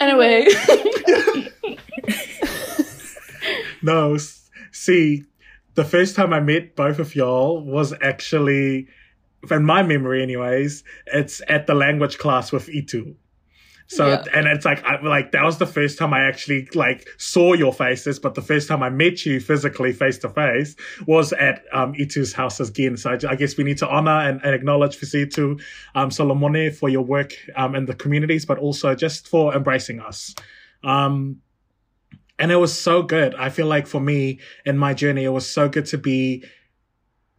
anyway. 0.00 0.46
No, 3.82 4.16
see, 4.70 5.24
the 5.74 5.84
first 5.84 6.14
time 6.14 6.32
I 6.32 6.38
met 6.40 6.76
both 6.76 7.00
of 7.00 7.16
y'all 7.16 7.60
was 7.60 7.92
actually, 8.00 8.86
in 9.50 9.64
my 9.64 9.82
memory, 9.82 10.22
anyways. 10.22 10.84
It's 11.06 11.42
at 11.48 11.66
the 11.66 11.74
language 11.74 12.18
class 12.18 12.52
with 12.52 12.68
Itu. 12.68 13.16
So 13.96 14.06
Yeah. 14.08 14.24
and 14.32 14.46
it's 14.46 14.64
like 14.64 14.82
I 14.84 15.00
like 15.02 15.32
that 15.32 15.44
was 15.44 15.58
the 15.58 15.66
first 15.66 15.98
time 15.98 16.14
I 16.14 16.20
actually 16.20 16.66
like 16.74 17.06
saw 17.18 17.52
your 17.52 17.72
faces, 17.72 18.18
but 18.18 18.34
the 18.34 18.40
first 18.42 18.66
time 18.68 18.82
I 18.82 18.88
met 18.88 19.26
you 19.26 19.38
physically 19.40 19.92
face 19.92 20.18
to 20.18 20.30
face 20.30 20.74
was 21.06 21.32
at 21.34 21.64
um 21.72 21.92
Itu's 21.94 22.32
house 22.32 22.58
again. 22.60 22.96
So 22.96 23.10
I, 23.10 23.18
I 23.32 23.36
guess 23.36 23.56
we 23.58 23.64
need 23.64 23.78
to 23.78 23.88
honor 23.88 24.18
and, 24.28 24.40
and 24.44 24.54
acknowledge 24.54 24.96
Fisitu 24.98 25.60
um 25.94 26.08
Solomone 26.10 26.74
for 26.74 26.88
your 26.88 27.02
work 27.02 27.32
um 27.56 27.74
in 27.74 27.84
the 27.86 27.94
communities, 27.94 28.46
but 28.46 28.58
also 28.58 28.94
just 28.94 29.28
for 29.28 29.54
embracing 29.54 30.00
us. 30.00 30.34
Um 30.84 31.42
and 32.38 32.50
it 32.50 32.56
was 32.56 32.76
so 32.76 33.02
good. 33.02 33.34
I 33.34 33.50
feel 33.50 33.66
like 33.66 33.86
for 33.86 34.00
me 34.00 34.40
in 34.64 34.78
my 34.78 34.94
journey, 34.94 35.24
it 35.24 35.28
was 35.28 35.48
so 35.48 35.68
good 35.68 35.86
to 35.86 35.98
be 35.98 36.44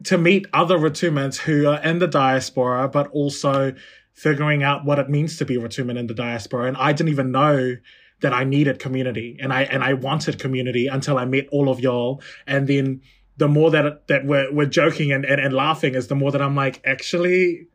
to 0.06 0.18
meet 0.18 0.46
other 0.54 0.78
Rotumans 0.78 1.38
who 1.38 1.68
are 1.68 1.82
in 1.82 2.00
the 2.00 2.08
diaspora, 2.08 2.88
but 2.90 3.08
also 3.12 3.74
figuring 4.14 4.64
out 4.64 4.86
what 4.86 5.00
it 5.00 5.10
means 5.10 5.38
to 5.38 5.46
be 5.46 5.58
Rotuman 5.58 5.98
in 5.98 6.08
the 6.08 6.14
diaspora. 6.14 6.68
And 6.68 6.78
I 6.78 6.94
didn't 6.94 7.12
even 7.12 7.32
know 7.32 7.78
that 8.22 8.34
I 8.34 8.44
needed 8.44 8.80
community 8.80 9.38
and 9.42 9.52
I 9.52 9.64
and 9.64 9.84
I 9.84 9.94
wanted 9.94 10.40
community 10.40 10.88
until 10.88 11.18
I 11.18 11.26
met 11.26 11.48
all 11.52 11.70
of 11.70 11.80
y'all. 11.80 12.22
And 12.48 12.68
then 12.68 13.02
the 13.38 13.48
more 13.48 13.72
that 13.72 14.08
that 14.08 14.26
we're 14.26 14.52
we're 14.54 14.66
joking 14.66 15.12
and, 15.12 15.26
and, 15.26 15.42
and 15.42 15.54
laughing 15.54 15.96
is 15.96 16.08
the 16.08 16.16
more 16.16 16.32
that 16.32 16.42
I'm 16.42 16.56
like, 16.56 16.82
actually, 16.86 17.68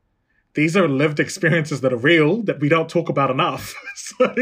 these 0.54 0.76
are 0.76 0.88
lived 0.88 1.20
experiences 1.20 1.82
that 1.82 1.92
are 1.92 1.98
real 1.98 2.42
that 2.44 2.60
we 2.60 2.68
don't 2.68 2.88
talk 2.88 3.08
about 3.08 3.30
enough. 3.30 3.74
so 3.94 4.34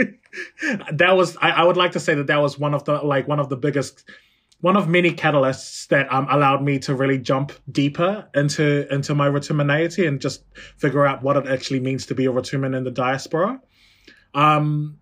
that 0.92 1.16
was 1.16 1.36
I, 1.38 1.50
I 1.50 1.64
would 1.64 1.76
like 1.76 1.92
to 1.92 2.00
say 2.00 2.14
that 2.14 2.28
that 2.28 2.40
was 2.40 2.58
one 2.58 2.74
of 2.74 2.84
the 2.84 2.94
like 2.98 3.26
one 3.26 3.40
of 3.40 3.48
the 3.48 3.56
biggest 3.56 4.04
one 4.60 4.76
of 4.76 4.88
many 4.88 5.10
catalysts 5.10 5.86
that 5.88 6.12
um, 6.12 6.26
allowed 6.30 6.62
me 6.62 6.78
to 6.80 6.94
really 6.94 7.18
jump 7.18 7.52
deeper 7.70 8.28
into 8.34 8.92
into 8.92 9.14
my 9.14 9.28
Rotumaneity 9.28 10.08
and 10.08 10.20
just 10.20 10.44
figure 10.76 11.06
out 11.06 11.22
what 11.22 11.36
it 11.36 11.46
actually 11.46 11.80
means 11.80 12.06
to 12.06 12.14
be 12.14 12.26
a 12.26 12.32
Rotuman 12.32 12.76
in 12.76 12.84
the 12.84 12.90
diaspora. 12.90 13.60
Um, 14.34 14.98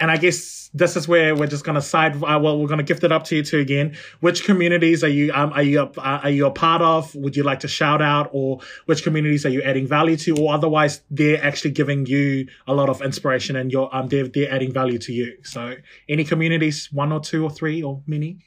and 0.00 0.10
I 0.10 0.16
guess 0.16 0.70
this 0.74 0.96
is 0.96 1.08
where 1.08 1.34
we're 1.34 1.48
just 1.48 1.64
going 1.64 1.74
to 1.74 1.82
side. 1.82 2.16
Uh, 2.16 2.38
well, 2.40 2.58
we're 2.58 2.68
going 2.68 2.78
to 2.78 2.84
gift 2.84 3.02
it 3.02 3.10
up 3.10 3.24
to 3.24 3.36
you 3.36 3.42
two 3.42 3.58
again. 3.58 3.96
Which 4.20 4.44
communities 4.44 5.02
are 5.02 5.08
you 5.08 5.32
um, 5.32 5.52
are 5.52 5.62
you 5.62 5.80
uh, 5.80 5.90
are 5.96 6.30
you 6.30 6.46
a 6.46 6.50
part 6.50 6.82
of? 6.82 7.12
Would 7.14 7.36
you 7.36 7.42
like 7.42 7.60
to 7.60 7.68
shout 7.68 8.00
out, 8.00 8.30
or 8.32 8.60
which 8.86 9.02
communities 9.02 9.44
are 9.44 9.48
you 9.48 9.62
adding 9.62 9.86
value 9.86 10.16
to, 10.18 10.36
or 10.36 10.52
otherwise 10.52 11.02
they're 11.10 11.42
actually 11.42 11.72
giving 11.72 12.06
you 12.06 12.46
a 12.66 12.74
lot 12.74 12.88
of 12.88 13.02
inspiration 13.02 13.56
and 13.56 13.72
you're 13.72 13.94
um 13.94 14.08
they're 14.08 14.28
they're 14.28 14.52
adding 14.52 14.72
value 14.72 14.98
to 14.98 15.12
you. 15.12 15.36
So 15.42 15.74
any 16.08 16.24
communities, 16.24 16.88
one 16.92 17.10
or 17.10 17.20
two 17.20 17.44
or 17.44 17.50
three 17.50 17.82
or 17.82 18.02
many. 18.06 18.38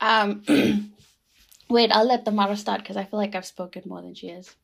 Um, 0.00 0.42
wait, 1.68 1.92
I'll 1.92 2.06
let 2.06 2.24
Tamara 2.24 2.56
start 2.56 2.80
because 2.82 2.96
I 2.96 3.04
feel 3.04 3.18
like 3.18 3.34
I've 3.34 3.46
spoken 3.46 3.82
more 3.86 4.02
than 4.02 4.14
she 4.14 4.28
has. 4.28 4.56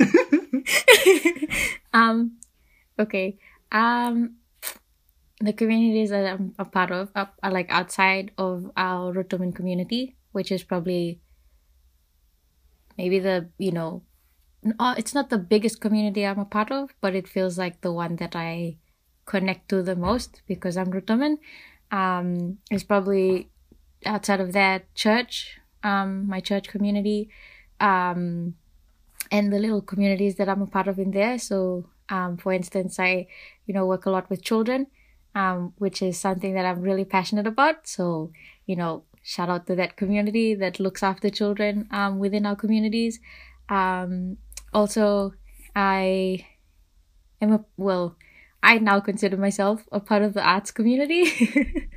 um, 1.92 2.38
okay. 2.98 3.38
Um, 3.72 4.36
the 5.40 5.52
communities 5.52 6.10
that 6.10 6.26
I'm 6.26 6.54
a 6.58 6.64
part 6.64 6.90
of 6.90 7.10
are, 7.14 7.30
are 7.42 7.50
like 7.50 7.70
outside 7.70 8.32
of 8.38 8.70
our 8.76 9.12
Rotuman 9.12 9.54
community, 9.54 10.16
which 10.32 10.50
is 10.50 10.62
probably 10.62 11.20
maybe 12.96 13.18
the 13.18 13.48
you 13.58 13.72
know, 13.72 14.02
uh, 14.78 14.94
it's 14.98 15.14
not 15.14 15.30
the 15.30 15.38
biggest 15.38 15.80
community 15.80 16.26
I'm 16.26 16.38
a 16.38 16.44
part 16.44 16.72
of, 16.72 16.94
but 17.00 17.14
it 17.14 17.28
feels 17.28 17.58
like 17.58 17.80
the 17.80 17.92
one 17.92 18.16
that 18.16 18.34
I 18.34 18.76
connect 19.26 19.68
to 19.68 19.82
the 19.82 19.94
most 19.94 20.42
because 20.46 20.76
I'm 20.76 20.90
Rotuman. 20.90 21.38
Um, 21.90 22.58
it's 22.70 22.84
probably 22.84 23.48
outside 24.04 24.40
of 24.40 24.52
that 24.52 24.94
church, 24.94 25.58
um, 25.82 26.26
my 26.26 26.40
church 26.40 26.68
community. 26.68 27.30
Um, 27.80 28.54
and 29.30 29.52
the 29.52 29.58
little 29.58 29.82
communities 29.82 30.36
that 30.36 30.48
I'm 30.48 30.62
a 30.62 30.66
part 30.66 30.88
of 30.88 30.98
in 30.98 31.10
there. 31.10 31.38
So, 31.38 31.90
um, 32.08 32.36
for 32.36 32.52
instance, 32.52 32.98
I, 32.98 33.26
you 33.66 33.74
know, 33.74 33.86
work 33.86 34.06
a 34.06 34.10
lot 34.10 34.30
with 34.30 34.42
children, 34.42 34.86
um, 35.34 35.74
which 35.76 36.02
is 36.02 36.18
something 36.18 36.54
that 36.54 36.64
I'm 36.64 36.80
really 36.80 37.04
passionate 37.04 37.46
about. 37.46 37.86
So, 37.86 38.32
you 38.66 38.76
know, 38.76 39.04
shout 39.22 39.50
out 39.50 39.66
to 39.66 39.74
that 39.76 39.96
community 39.96 40.54
that 40.54 40.80
looks 40.80 41.02
after 41.02 41.28
children 41.30 41.88
um, 41.90 42.18
within 42.18 42.46
our 42.46 42.56
communities. 42.56 43.20
Um, 43.68 44.38
also, 44.72 45.34
I 45.76 46.46
am 47.40 47.52
a, 47.52 47.64
well, 47.76 48.16
I 48.62 48.78
now 48.78 49.00
consider 49.00 49.36
myself 49.36 49.88
a 49.92 50.00
part 50.00 50.22
of 50.22 50.34
the 50.34 50.42
arts 50.42 50.70
community. 50.70 51.24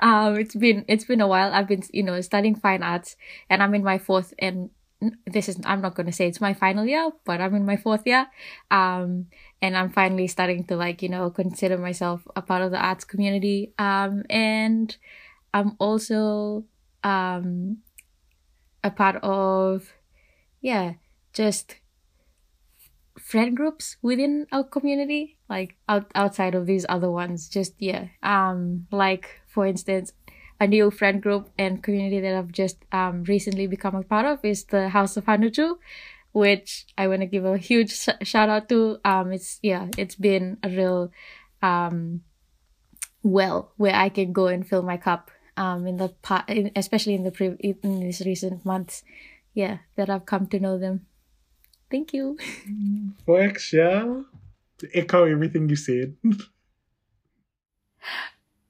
um, 0.00 0.36
it's 0.36 0.54
been 0.54 0.84
it's 0.88 1.04
been 1.04 1.20
a 1.20 1.28
while. 1.28 1.52
I've 1.52 1.68
been 1.68 1.82
you 1.92 2.02
know 2.02 2.20
studying 2.20 2.54
fine 2.54 2.82
arts, 2.82 3.16
and 3.48 3.62
I'm 3.62 3.74
in 3.74 3.84
my 3.84 3.98
fourth 3.98 4.34
and 4.38 4.70
this 5.26 5.48
is 5.48 5.60
I'm 5.64 5.80
not 5.80 5.94
to 5.94 6.12
say 6.12 6.26
it's 6.26 6.40
my 6.40 6.54
final 6.54 6.84
year, 6.84 7.10
but 7.24 7.40
I'm 7.40 7.54
in 7.54 7.64
my 7.64 7.76
fourth 7.76 8.02
year. 8.04 8.26
Um, 8.70 9.26
and 9.62 9.76
I'm 9.76 9.90
finally 9.90 10.26
starting 10.26 10.64
to 10.64 10.76
like, 10.76 11.02
you 11.02 11.08
know, 11.08 11.30
consider 11.30 11.78
myself 11.78 12.26
a 12.34 12.42
part 12.42 12.62
of 12.62 12.72
the 12.72 12.78
arts 12.78 13.04
community. 13.04 13.72
Um, 13.78 14.24
and 14.28 14.96
I'm 15.54 15.76
also 15.78 16.64
um 17.04 17.78
a 18.82 18.90
part 18.90 19.16
of 19.22 19.92
yeah, 20.60 20.94
just 21.32 21.76
friend 23.18 23.56
groups 23.56 23.96
within 24.02 24.46
our 24.50 24.64
community, 24.64 25.37
like 25.48 25.76
out, 25.88 26.10
outside 26.14 26.54
of 26.54 26.66
these 26.66 26.84
other 26.88 27.10
ones. 27.10 27.48
Just 27.48 27.74
yeah. 27.78 28.08
Um 28.22 28.86
like 28.90 29.40
for 29.46 29.66
instance, 29.66 30.12
a 30.60 30.66
new 30.66 30.90
friend 30.90 31.22
group 31.22 31.50
and 31.58 31.82
community 31.82 32.20
that 32.20 32.34
I've 32.34 32.52
just 32.52 32.84
um, 32.92 33.24
recently 33.24 33.66
become 33.66 33.94
a 33.94 34.02
part 34.02 34.26
of 34.26 34.44
is 34.44 34.64
the 34.64 34.88
House 34.88 35.16
of 35.16 35.26
Hanutu, 35.26 35.78
which 36.32 36.86
I 36.96 37.06
want 37.06 37.20
to 37.20 37.26
give 37.26 37.44
a 37.44 37.56
huge 37.56 37.92
sh- 37.92 38.22
shout 38.22 38.48
out 38.48 38.68
to. 38.68 38.98
Um, 39.04 39.32
it's 39.32 39.58
yeah, 39.62 39.88
it's 39.96 40.16
been 40.16 40.58
a 40.62 40.68
real 40.68 41.12
um, 41.62 42.22
well 43.22 43.72
where 43.76 43.94
I 43.94 44.08
can 44.08 44.32
go 44.32 44.46
and 44.46 44.66
fill 44.66 44.82
my 44.82 44.96
cup. 44.96 45.30
Um, 45.56 45.88
in 45.88 45.96
the 45.96 46.10
part, 46.22 46.48
especially 46.76 47.14
in 47.14 47.24
the 47.24 47.32
pre- 47.32 47.58
in 47.58 47.98
these 47.98 48.22
recent 48.24 48.64
months, 48.64 49.02
yeah, 49.54 49.78
that 49.96 50.08
I've 50.08 50.24
come 50.24 50.46
to 50.48 50.60
know 50.60 50.78
them. 50.78 51.06
Thank 51.90 52.12
you. 52.12 52.38
Thanks, 53.26 53.72
yeah. 53.72 54.22
Echo 54.94 55.24
everything 55.24 55.68
you 55.68 55.76
said. 55.76 56.16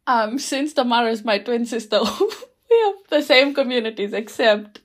um, 0.07 0.39
since 0.39 0.73
Tamara 0.73 1.11
is 1.11 1.25
my 1.25 1.39
twin 1.39 1.67
sister, 1.67 2.01
we 2.71 2.81
have 2.85 2.95
the 3.11 3.23
same 3.23 3.55
communities, 3.55 4.13
except 4.13 4.81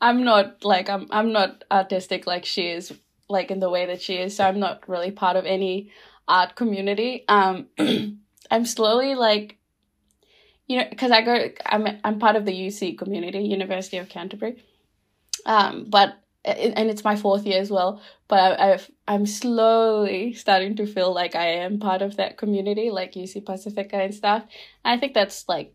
I'm 0.00 0.24
not 0.24 0.64
like 0.64 0.88
I'm 0.88 1.06
I'm 1.10 1.32
not 1.32 1.64
artistic 1.70 2.26
like 2.26 2.44
she 2.44 2.68
is, 2.68 2.92
like 3.28 3.50
in 3.50 3.60
the 3.60 3.70
way 3.70 3.86
that 3.86 4.02
she 4.02 4.16
is. 4.16 4.36
So 4.36 4.44
I'm 4.44 4.60
not 4.60 4.88
really 4.88 5.10
part 5.10 5.36
of 5.36 5.46
any 5.46 5.90
art 6.28 6.54
community. 6.54 7.24
Um, 7.28 7.68
I'm 8.50 8.64
slowly 8.64 9.14
like, 9.14 9.58
you 10.66 10.78
know, 10.78 10.86
because 10.88 11.10
I 11.10 11.22
go, 11.22 11.50
I'm 11.64 11.86
I'm 12.04 12.18
part 12.18 12.36
of 12.36 12.44
the 12.44 12.52
UC 12.52 12.98
community, 12.98 13.40
University 13.40 13.98
of 13.98 14.08
Canterbury. 14.08 14.62
Um, 15.44 15.86
but 15.88 16.16
and 16.46 16.88
it's 16.88 17.04
my 17.04 17.16
fourth 17.16 17.44
year 17.44 17.60
as 17.60 17.70
well. 17.70 18.00
But 18.28 18.60
I, 18.60 18.78
I'm 19.08 19.26
slowly 19.26 20.32
starting 20.32 20.76
to 20.76 20.86
feel 20.86 21.12
like 21.12 21.34
I 21.34 21.46
am 21.46 21.78
part 21.78 22.02
of 22.02 22.16
that 22.16 22.36
community, 22.36 22.90
like 22.90 23.14
UC 23.14 23.44
Pacifica 23.44 23.96
and 23.96 24.14
stuff. 24.14 24.44
And 24.84 24.96
I 24.96 25.00
think 25.00 25.14
that's 25.14 25.48
like 25.48 25.74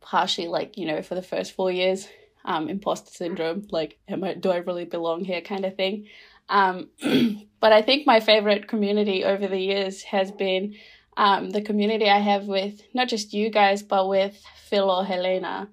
partially 0.00 0.48
like 0.48 0.76
you 0.76 0.86
know 0.86 1.02
for 1.02 1.14
the 1.14 1.22
first 1.22 1.52
four 1.52 1.70
years, 1.70 2.08
um, 2.44 2.68
imposter 2.68 3.10
syndrome, 3.10 3.66
like 3.70 3.98
am 4.08 4.24
I 4.24 4.34
do 4.34 4.50
I 4.50 4.56
really 4.56 4.84
belong 4.84 5.24
here 5.24 5.40
kind 5.40 5.64
of 5.64 5.76
thing. 5.76 6.08
Um, 6.48 6.90
but 7.60 7.72
I 7.72 7.82
think 7.82 8.06
my 8.06 8.20
favorite 8.20 8.68
community 8.68 9.24
over 9.24 9.46
the 9.46 9.60
years 9.60 10.02
has 10.02 10.30
been 10.30 10.74
um, 11.16 11.50
the 11.50 11.62
community 11.62 12.08
I 12.08 12.18
have 12.18 12.46
with 12.46 12.82
not 12.94 13.08
just 13.08 13.32
you 13.32 13.50
guys, 13.50 13.82
but 13.82 14.08
with 14.08 14.42
Phil 14.68 14.90
or 14.90 15.04
Helena, 15.04 15.68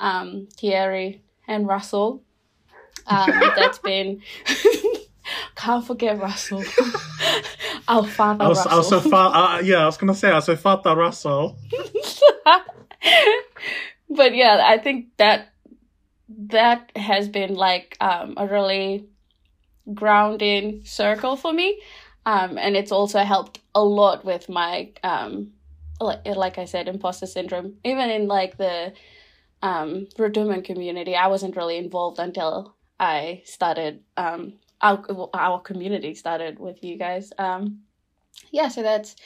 um, 0.00 0.48
Thierry, 0.56 1.22
and 1.46 1.66
Russell. 1.66 2.22
Um, 3.06 3.30
that's 3.56 3.78
been 3.78 4.22
can't 5.54 5.86
forget 5.86 6.18
Russell. 6.18 6.64
Our 7.88 8.06
father 8.06 8.46
Russell. 8.46 8.70
I 8.70 8.76
was 8.76 8.88
so 8.88 8.98
uh, 8.98 9.60
yeah, 9.64 9.78
I 9.78 9.86
was 9.86 9.96
gonna 9.96 10.14
say 10.14 10.30
I 10.30 10.36
was 10.36 10.46
so 10.46 10.56
father 10.56 10.94
Russell. 10.94 11.56
but 14.10 14.34
yeah, 14.34 14.60
I 14.64 14.78
think 14.78 15.16
that 15.18 15.52
that 16.28 16.90
has 16.96 17.28
been 17.28 17.54
like 17.54 17.96
um, 18.00 18.34
a 18.36 18.46
really 18.46 19.06
grounding 19.92 20.84
circle 20.84 21.36
for 21.36 21.52
me. 21.52 21.80
Um, 22.24 22.58
and 22.58 22.76
it's 22.76 22.90
also 22.90 23.20
helped 23.20 23.60
a 23.74 23.84
lot 23.84 24.24
with 24.24 24.48
my 24.48 24.90
um, 25.04 25.52
like, 26.00 26.26
like 26.26 26.58
I 26.58 26.64
said, 26.64 26.88
imposter 26.88 27.26
syndrome. 27.26 27.74
Even 27.84 28.10
in 28.10 28.26
like 28.26 28.56
the 28.56 28.92
um, 29.62 30.06
community, 30.16 31.14
I 31.14 31.28
wasn't 31.28 31.56
really 31.56 31.76
involved 31.76 32.18
until 32.18 32.75
I 32.98 33.42
started 33.44 34.02
um 34.16 34.54
our 34.80 35.02
our 35.34 35.60
community 35.60 36.14
started 36.14 36.58
with 36.58 36.82
you 36.82 36.96
guys. 36.96 37.32
Um 37.38 37.82
yeah, 38.50 38.68
so 38.68 38.82
that's 38.82 39.16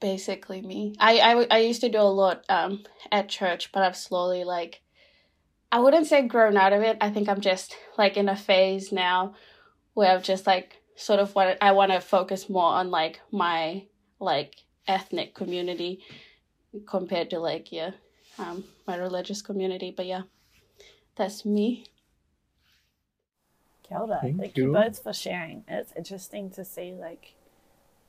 basically 0.00 0.62
me. 0.62 0.94
I 0.98 1.18
I 1.18 1.46
I 1.50 1.58
used 1.58 1.80
to 1.82 1.88
do 1.88 1.98
a 1.98 2.16
lot 2.22 2.44
um 2.48 2.84
at 3.10 3.28
church, 3.28 3.70
but 3.72 3.82
I've 3.82 3.96
slowly 3.96 4.44
like 4.44 4.82
I 5.70 5.80
wouldn't 5.80 6.06
say 6.06 6.22
grown 6.22 6.56
out 6.56 6.72
of 6.72 6.82
it. 6.82 6.98
I 7.00 7.10
think 7.10 7.28
I'm 7.28 7.40
just 7.40 7.76
like 7.96 8.16
in 8.16 8.28
a 8.28 8.36
phase 8.36 8.92
now 8.92 9.34
where 9.94 10.10
I've 10.10 10.22
just 10.22 10.46
like 10.46 10.82
sort 10.96 11.20
of 11.20 11.34
what 11.34 11.58
I 11.62 11.72
want 11.72 11.92
to 11.92 12.00
focus 12.00 12.48
more 12.48 12.72
on 12.72 12.90
like 12.90 13.20
my 13.30 13.86
like 14.20 14.54
ethnic 14.86 15.34
community 15.34 16.00
compared 16.86 17.30
to 17.30 17.38
like 17.38 17.70
yeah 17.72 17.90
um 18.38 18.64
my 18.86 18.96
religious 18.96 19.42
community 19.42 19.92
but 19.96 20.06
yeah 20.06 20.22
that's 21.16 21.44
me 21.44 21.86
Kia 23.92 24.00
ora. 24.00 24.18
Thank 24.20 24.40
Thank, 24.40 24.56
you. 24.56 24.66
you. 24.66 24.72
both 24.72 25.02
for 25.02 25.12
sharing. 25.12 25.64
It's 25.68 25.92
interesting 25.96 26.50
to 26.50 26.64
see 26.64 26.92
like 26.92 27.34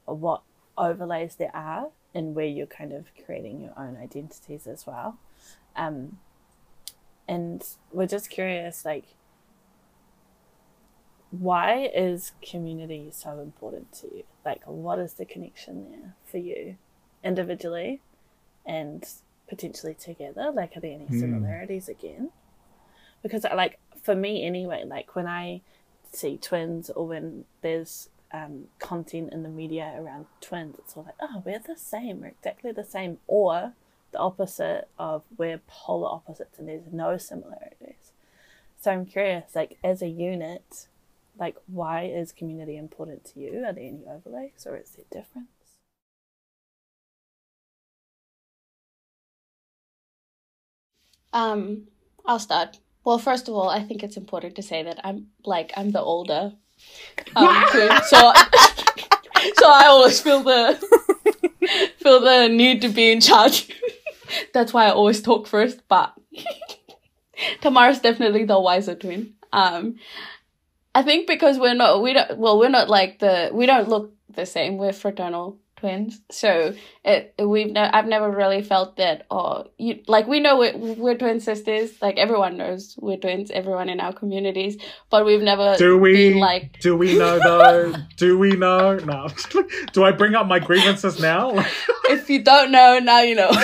what 0.05 0.41
overlays 0.77 1.35
there 1.35 1.55
are 1.55 1.89
and 2.15 2.35
where 2.35 2.45
you're 2.45 2.67
kind 2.67 2.93
of 2.93 3.07
creating 3.25 3.61
your 3.61 3.73
own 3.77 3.97
identities 3.97 4.67
as 4.67 4.85
well. 4.85 5.17
Um, 5.75 6.19
and 7.27 7.65
we're 7.91 8.07
just 8.07 8.29
curious, 8.29 8.85
like 8.85 9.05
why 11.39 11.89
is 11.95 12.33
community 12.47 13.09
so 13.11 13.39
important 13.39 13.91
to 13.91 14.07
you? 14.07 14.23
Like, 14.45 14.61
what 14.65 14.99
is 14.99 15.13
the 15.13 15.25
connection 15.25 15.89
there 15.89 16.15
for 16.23 16.37
you 16.37 16.77
individually 17.23 18.01
and 18.67 19.03
potentially 19.49 19.95
together? 19.95 20.51
Like, 20.53 20.77
are 20.77 20.79
there 20.79 20.93
any 20.93 21.07
similarities 21.07 21.89
again? 21.89 22.29
Because, 23.23 23.45
like, 23.45 23.79
for 24.03 24.15
me 24.15 24.45
anyway, 24.45 24.83
like 24.85 25.15
when 25.15 25.27
I 25.27 25.61
see 26.11 26.37
twins 26.37 26.89
or 26.89 27.07
when 27.07 27.45
there's 27.61 28.09
um, 28.31 28.65
content 28.79 29.31
in 29.31 29.43
the 29.43 29.49
media 29.49 29.95
around 29.97 30.25
twins, 30.41 30.75
it's 30.77 30.95
all 30.95 31.03
like, 31.03 31.15
oh, 31.21 31.41
we're 31.45 31.59
the 31.59 31.77
same, 31.77 32.21
we're 32.21 32.27
exactly 32.27 32.71
the 32.71 32.83
same, 32.83 33.19
or 33.27 33.73
the 34.11 34.19
opposite 34.19 34.89
of 34.99 35.23
we're 35.37 35.61
polar 35.67 36.09
opposites 36.09 36.59
and 36.59 36.67
there's 36.67 36.91
no 36.91 37.17
similarities. 37.17 38.11
So 38.79 38.91
I'm 38.91 39.05
curious, 39.05 39.55
like 39.55 39.77
as 39.83 40.01
a 40.01 40.07
unit, 40.07 40.87
like 41.39 41.55
why 41.67 42.03
is 42.03 42.31
community 42.31 42.77
important 42.77 43.25
to 43.33 43.39
you? 43.39 43.63
Are 43.65 43.73
there 43.73 43.85
any 43.85 44.03
overlays 44.07 44.65
or 44.67 44.77
is 44.77 44.91
there 44.91 45.05
difference? 45.09 45.47
Um, 51.31 51.87
I'll 52.25 52.39
start. 52.39 52.77
Well, 53.03 53.17
first 53.17 53.47
of 53.47 53.55
all, 53.55 53.69
I 53.69 53.83
think 53.83 54.03
it's 54.03 54.17
important 54.17 54.55
to 54.55 54.61
say 54.61 54.83
that 54.83 54.99
I'm 55.03 55.27
like 55.45 55.73
I'm 55.75 55.91
the 55.91 56.01
older 56.01 56.53
um, 57.35 57.65
so 58.05 58.33
so 59.55 59.65
I 59.65 59.85
always 59.87 60.19
feel 60.21 60.43
the 60.43 60.77
feel 61.97 62.19
the 62.19 62.47
need 62.49 62.81
to 62.81 62.89
be 62.89 63.11
in 63.11 63.21
charge. 63.21 63.69
That's 64.53 64.73
why 64.73 64.87
I 64.87 64.91
always 64.91 65.21
talk 65.21 65.47
first. 65.47 65.81
But 65.87 66.13
Tamara's 67.61 67.99
definitely 67.99 68.45
the 68.45 68.59
wiser 68.59 68.95
twin. 68.95 69.33
Um, 69.51 69.95
I 70.95 71.03
think 71.03 71.27
because 71.27 71.57
we're 71.57 71.73
not 71.75 72.01
we 72.01 72.13
don't 72.13 72.37
well 72.37 72.59
we're 72.59 72.69
not 72.69 72.89
like 72.89 73.19
the 73.19 73.49
we 73.53 73.65
don't 73.65 73.89
look 73.89 74.13
the 74.29 74.45
same. 74.45 74.77
We're 74.77 74.93
fraternal 74.93 75.59
twins, 75.83 76.21
so 76.31 76.73
it 77.03 77.35
we've 77.37 77.69
ne- 77.69 77.81
I've 77.81 78.07
never 78.07 78.31
really 78.31 78.61
felt 78.61 78.95
that. 78.95 79.25
Oh, 79.29 79.65
you 79.77 80.01
like 80.07 80.27
we 80.27 80.39
know 80.39 80.57
we're, 80.57 80.77
we're 80.77 81.17
twin 81.17 81.41
sisters. 81.41 82.01
Like 82.01 82.17
everyone 82.17 82.55
knows 82.55 82.97
we're 83.01 83.17
twins. 83.17 83.51
Everyone 83.51 83.89
in 83.89 83.99
our 83.99 84.13
communities, 84.13 84.77
but 85.09 85.25
we've 85.25 85.41
never 85.41 85.75
Do 85.77 85.97
we 85.97 86.13
been 86.13 86.39
like 86.39 86.79
do 86.79 86.95
we 86.95 87.17
know 87.17 87.37
though? 87.37 87.93
do 88.15 88.39
we 88.39 88.55
know? 88.55 88.95
No. 88.95 89.27
do 89.91 90.05
I 90.05 90.13
bring 90.13 90.35
up 90.35 90.47
my 90.47 90.59
grievances 90.59 91.19
now? 91.19 91.51
if 92.09 92.29
you 92.29 92.41
don't 92.41 92.71
know 92.71 92.99
now 92.99 93.19
you 93.19 93.35
know. 93.35 93.51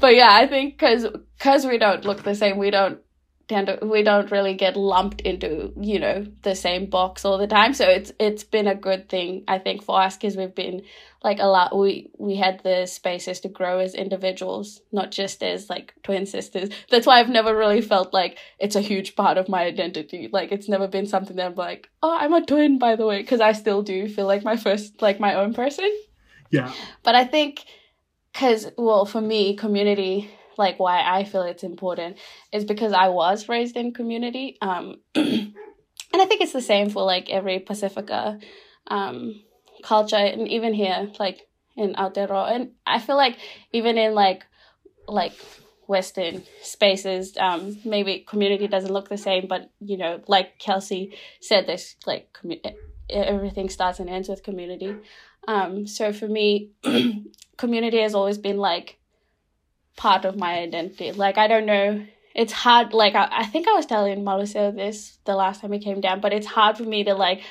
but 0.00 0.14
yeah, 0.14 0.30
I 0.32 0.46
think 0.46 0.78
because 0.78 1.06
because 1.36 1.66
we 1.66 1.76
don't 1.76 2.06
look 2.06 2.22
the 2.22 2.34
same, 2.34 2.56
we 2.56 2.70
don't 2.70 3.00
tend 3.48 3.68
to 3.68 3.78
we 3.82 4.02
don't 4.02 4.30
really 4.32 4.54
get 4.54 4.76
lumped 4.76 5.20
into 5.20 5.72
you 5.80 6.00
know 6.00 6.26
the 6.42 6.54
same 6.54 6.86
box 6.86 7.24
all 7.24 7.38
the 7.38 7.46
time. 7.46 7.74
So 7.74 7.88
it's 7.88 8.12
it's 8.18 8.42
been 8.42 8.66
a 8.66 8.74
good 8.74 9.08
thing 9.08 9.44
I 9.46 9.58
think 9.58 9.82
for 9.82 10.00
us 10.00 10.16
because 10.16 10.36
we've 10.36 10.54
been 10.54 10.82
like 11.22 11.38
a 11.38 11.46
lot 11.46 11.76
we 11.76 12.10
we 12.18 12.36
had 12.36 12.60
the 12.64 12.86
spaces 12.86 13.40
to 13.40 13.48
grow 13.48 13.78
as 13.78 13.94
individuals, 13.94 14.80
not 14.90 15.12
just 15.12 15.42
as 15.42 15.70
like 15.70 15.94
twin 16.02 16.26
sisters. 16.26 16.70
That's 16.90 17.06
why 17.06 17.20
I've 17.20 17.28
never 17.28 17.56
really 17.56 17.80
felt 17.80 18.12
like 18.12 18.38
it's 18.58 18.76
a 18.76 18.80
huge 18.80 19.14
part 19.14 19.38
of 19.38 19.48
my 19.48 19.64
identity. 19.64 20.28
Like 20.32 20.50
it's 20.50 20.68
never 20.68 20.88
been 20.88 21.06
something 21.06 21.36
that 21.36 21.46
I'm 21.46 21.54
like, 21.54 21.88
oh, 22.02 22.16
I'm 22.18 22.32
a 22.32 22.44
twin 22.44 22.78
by 22.78 22.96
the 22.96 23.06
way, 23.06 23.18
because 23.20 23.40
I 23.40 23.52
still 23.52 23.82
do 23.82 24.08
feel 24.08 24.26
like 24.26 24.42
my 24.42 24.56
first 24.56 25.00
like 25.00 25.20
my 25.20 25.34
own 25.34 25.54
person. 25.54 25.90
yeah. 26.50 26.72
But 27.04 27.14
I 27.14 27.24
think 27.24 27.64
because 28.32 28.66
well 28.76 29.06
for 29.06 29.20
me 29.20 29.54
community 29.54 30.30
like 30.58 30.78
why 30.78 31.00
i 31.00 31.24
feel 31.24 31.42
it's 31.42 31.62
important 31.62 32.16
is 32.52 32.64
because 32.64 32.92
i 32.92 33.08
was 33.08 33.48
raised 33.48 33.76
in 33.76 33.92
community 33.92 34.56
um 34.60 34.96
and 35.14 35.54
i 36.14 36.24
think 36.24 36.40
it's 36.40 36.52
the 36.52 36.62
same 36.62 36.90
for 36.90 37.02
like 37.02 37.30
every 37.30 37.58
pacifica 37.58 38.38
um 38.88 39.40
culture 39.82 40.16
and 40.16 40.48
even 40.48 40.72
here 40.72 41.10
like 41.18 41.46
in 41.76 41.94
aotearoa. 41.94 42.52
And 42.52 42.70
i 42.86 42.98
feel 42.98 43.16
like 43.16 43.38
even 43.72 43.98
in 43.98 44.14
like 44.14 44.46
like 45.06 45.32
western 45.86 46.42
spaces 46.62 47.36
um 47.38 47.78
maybe 47.84 48.24
community 48.26 48.66
doesn't 48.66 48.92
look 48.92 49.08
the 49.08 49.16
same 49.16 49.46
but 49.46 49.70
you 49.78 49.96
know 49.96 50.20
like 50.26 50.58
kelsey 50.58 51.16
said 51.40 51.68
this 51.68 51.94
like 52.06 52.32
commu- 52.32 52.60
everything 53.10 53.68
starts 53.68 54.00
and 54.00 54.10
ends 54.10 54.28
with 54.28 54.42
community. 54.42 54.94
Um 55.48 55.86
so 55.86 56.12
for 56.12 56.28
me 56.28 56.70
community 57.56 58.00
has 58.00 58.14
always 58.14 58.38
been 58.38 58.58
like 58.58 58.98
part 59.96 60.24
of 60.24 60.36
my 60.36 60.58
identity. 60.58 61.12
Like 61.12 61.38
I 61.38 61.48
don't 61.48 61.66
know, 61.66 62.06
it's 62.34 62.52
hard. 62.52 62.92
Like 62.92 63.14
I, 63.14 63.28
I 63.30 63.46
think 63.46 63.66
I 63.66 63.72
was 63.72 63.86
telling 63.86 64.22
Marcel 64.22 64.72
this 64.72 65.18
the 65.24 65.34
last 65.34 65.60
time 65.60 65.72
he 65.72 65.78
came 65.78 66.00
down, 66.00 66.20
but 66.20 66.32
it's 66.32 66.46
hard 66.46 66.76
for 66.76 66.84
me 66.84 67.04
to 67.04 67.14
like, 67.14 67.42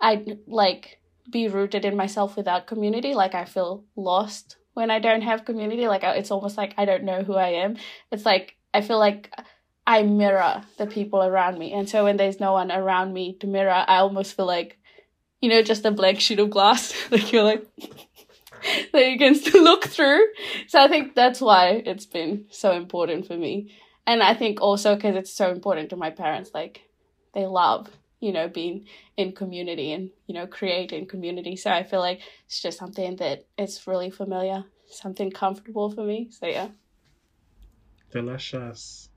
I 0.00 0.24
like 0.46 1.00
be 1.30 1.48
rooted 1.48 1.84
in 1.84 1.96
myself 1.96 2.36
without 2.36 2.66
community. 2.66 3.14
Like 3.14 3.34
I 3.34 3.44
feel 3.44 3.84
lost 3.96 4.56
when 4.72 4.90
I 4.90 4.98
don't 4.98 5.22
have 5.22 5.44
community. 5.44 5.86
Like 5.86 6.02
it's 6.02 6.30
almost 6.30 6.56
like 6.56 6.74
I 6.78 6.86
don't 6.86 7.04
know 7.04 7.22
who 7.22 7.34
I 7.34 7.50
am. 7.64 7.76
It's 8.10 8.24
like 8.24 8.56
I 8.72 8.80
feel 8.80 8.98
like 8.98 9.30
I 9.86 10.02
mirror 10.02 10.62
the 10.78 10.86
people 10.86 11.22
around 11.22 11.58
me, 11.58 11.72
and 11.72 11.88
so 11.88 12.04
when 12.04 12.16
there's 12.16 12.40
no 12.40 12.52
one 12.52 12.72
around 12.72 13.12
me 13.12 13.36
to 13.40 13.46
mirror, 13.46 13.84
I 13.86 13.98
almost 13.98 14.36
feel 14.36 14.46
like, 14.46 14.78
you 15.40 15.50
know, 15.50 15.62
just 15.62 15.84
a 15.84 15.90
blank 15.90 16.20
sheet 16.20 16.38
of 16.38 16.50
glass. 16.50 16.94
like 17.10 17.32
you're 17.32 17.44
like. 17.44 17.66
that 18.92 19.08
you 19.08 19.18
can 19.18 19.34
still 19.34 19.62
look 19.62 19.84
through. 19.84 20.26
So 20.68 20.80
I 20.80 20.88
think 20.88 21.14
that's 21.14 21.40
why 21.40 21.82
it's 21.84 22.06
been 22.06 22.46
so 22.50 22.72
important 22.72 23.26
for 23.26 23.36
me. 23.36 23.72
And 24.06 24.22
I 24.22 24.34
think 24.34 24.60
also 24.60 24.96
because 24.96 25.16
it's 25.16 25.32
so 25.32 25.50
important 25.50 25.90
to 25.90 25.96
my 25.96 26.10
parents, 26.10 26.50
like 26.54 26.82
they 27.34 27.46
love, 27.46 27.88
you 28.18 28.32
know, 28.32 28.48
being 28.48 28.86
in 29.16 29.32
community 29.32 29.92
and, 29.92 30.10
you 30.26 30.34
know, 30.34 30.46
creating 30.46 31.06
community. 31.06 31.56
So 31.56 31.70
I 31.70 31.84
feel 31.84 32.00
like 32.00 32.20
it's 32.46 32.60
just 32.60 32.78
something 32.78 33.16
that 33.16 33.46
it's 33.56 33.86
really 33.86 34.10
familiar, 34.10 34.64
something 34.88 35.30
comfortable 35.30 35.90
for 35.90 36.04
me. 36.04 36.28
So 36.30 36.46
yeah. 36.46 36.68
Delicious. 38.10 39.08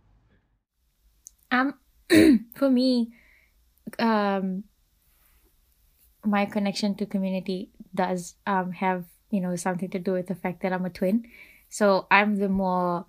Um, 1.50 1.74
for 2.56 2.70
me, 2.70 3.14
um, 4.00 4.64
my 6.26 6.46
connection 6.46 6.96
to 6.96 7.06
community 7.06 7.70
does 7.94 8.36
um 8.48 8.72
have 8.72 9.06
you 9.34 9.42
know 9.42 9.56
something 9.56 9.90
to 9.90 10.00
do 10.00 10.14
with 10.14 10.28
the 10.28 10.36
fact 10.36 10.62
that 10.62 10.72
I'm 10.72 10.86
a 10.86 10.90
twin. 10.90 11.26
So 11.70 12.08
I'm 12.12 12.36
the 12.38 12.50
more 12.50 13.08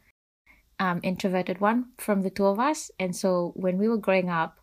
um, 0.80 1.00
introverted 1.02 1.60
one 1.60 1.90
from 1.98 2.22
the 2.22 2.30
two 2.30 2.46
of 2.46 2.58
us, 2.58 2.90
and 2.98 3.14
so 3.14 3.52
when 3.54 3.78
we 3.78 3.88
were 3.88 3.98
growing 3.98 4.30
up, 4.30 4.58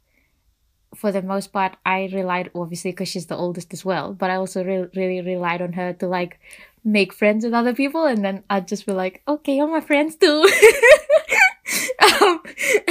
for 0.95 1.11
the 1.11 1.21
most 1.21 1.53
part, 1.53 1.77
I 1.85 2.09
relied 2.11 2.51
obviously 2.55 2.91
because 2.91 3.09
she's 3.09 3.27
the 3.27 3.37
oldest 3.37 3.73
as 3.73 3.85
well, 3.85 4.13
but 4.13 4.29
I 4.29 4.35
also 4.35 4.63
re- 4.63 4.89
really 4.95 5.21
relied 5.21 5.61
on 5.61 5.73
her 5.73 5.93
to 5.93 6.07
like 6.07 6.39
make 6.83 7.13
friends 7.13 7.45
with 7.45 7.53
other 7.53 7.73
people, 7.73 8.05
and 8.05 8.25
then 8.25 8.43
I'd 8.49 8.67
just 8.67 8.85
be 8.85 8.91
like, 8.91 9.21
okay, 9.27 9.55
you're 9.55 9.67
my 9.67 9.81
friends 9.81 10.15
too. 10.15 10.49
um, 12.21 12.41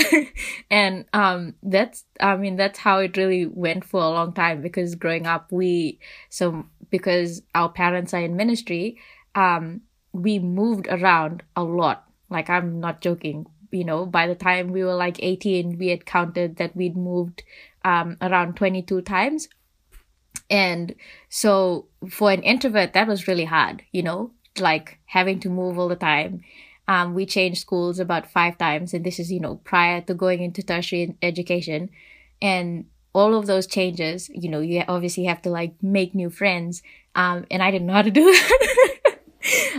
and 0.70 1.04
um, 1.12 1.54
that's 1.62 2.04
I 2.20 2.36
mean 2.36 2.56
that's 2.56 2.78
how 2.78 2.98
it 2.98 3.16
really 3.16 3.46
went 3.46 3.84
for 3.84 4.00
a 4.00 4.08
long 4.08 4.32
time 4.32 4.62
because 4.62 4.94
growing 4.94 5.26
up 5.26 5.50
we 5.52 5.98
so 6.28 6.66
because 6.90 7.42
our 7.54 7.68
parents 7.68 8.12
are 8.14 8.20
in 8.20 8.36
ministry, 8.36 8.98
um, 9.34 9.82
we 10.12 10.38
moved 10.38 10.86
around 10.88 11.42
a 11.56 11.62
lot. 11.62 12.04
Like 12.28 12.50
I'm 12.50 12.80
not 12.80 13.00
joking. 13.00 13.46
You 13.70 13.84
know, 13.84 14.04
by 14.04 14.26
the 14.26 14.34
time 14.34 14.72
we 14.72 14.82
were 14.82 14.94
like 14.94 15.22
18, 15.22 15.78
we 15.78 15.88
had 15.88 16.04
counted 16.04 16.56
that 16.56 16.74
we'd 16.74 16.96
moved 16.96 17.44
um, 17.84 18.16
around 18.20 18.56
22 18.56 19.02
times. 19.02 19.48
And 20.48 20.94
so 21.28 21.86
for 22.08 22.32
an 22.32 22.42
introvert, 22.42 22.92
that 22.92 23.06
was 23.06 23.28
really 23.28 23.44
hard, 23.44 23.82
you 23.92 24.02
know, 24.02 24.32
like 24.58 24.98
having 25.06 25.38
to 25.40 25.48
move 25.48 25.78
all 25.78 25.88
the 25.88 25.96
time. 25.96 26.42
Um, 26.88 27.14
we 27.14 27.24
changed 27.24 27.60
schools 27.60 28.00
about 28.00 28.28
five 28.28 28.58
times, 28.58 28.92
and 28.92 29.04
this 29.04 29.20
is, 29.20 29.30
you 29.30 29.38
know, 29.38 29.56
prior 29.56 30.00
to 30.02 30.14
going 30.14 30.42
into 30.42 30.62
tertiary 30.62 31.14
education. 31.22 31.90
And 32.42 32.86
all 33.12 33.34
of 33.34 33.46
those 33.46 33.66
changes, 33.66 34.28
you 34.28 34.48
know, 34.48 34.60
you 34.60 34.82
obviously 34.86 35.24
have 35.24 35.42
to 35.42 35.50
like 35.50 35.74
make 35.82 36.14
new 36.14 36.30
friends. 36.30 36.82
Um, 37.14 37.44
and 37.50 37.62
I 37.62 37.70
didn't 37.70 37.88
know 37.88 37.94
how 37.94 38.02
to 38.02 38.10
do 38.10 38.24
that. 38.32 39.18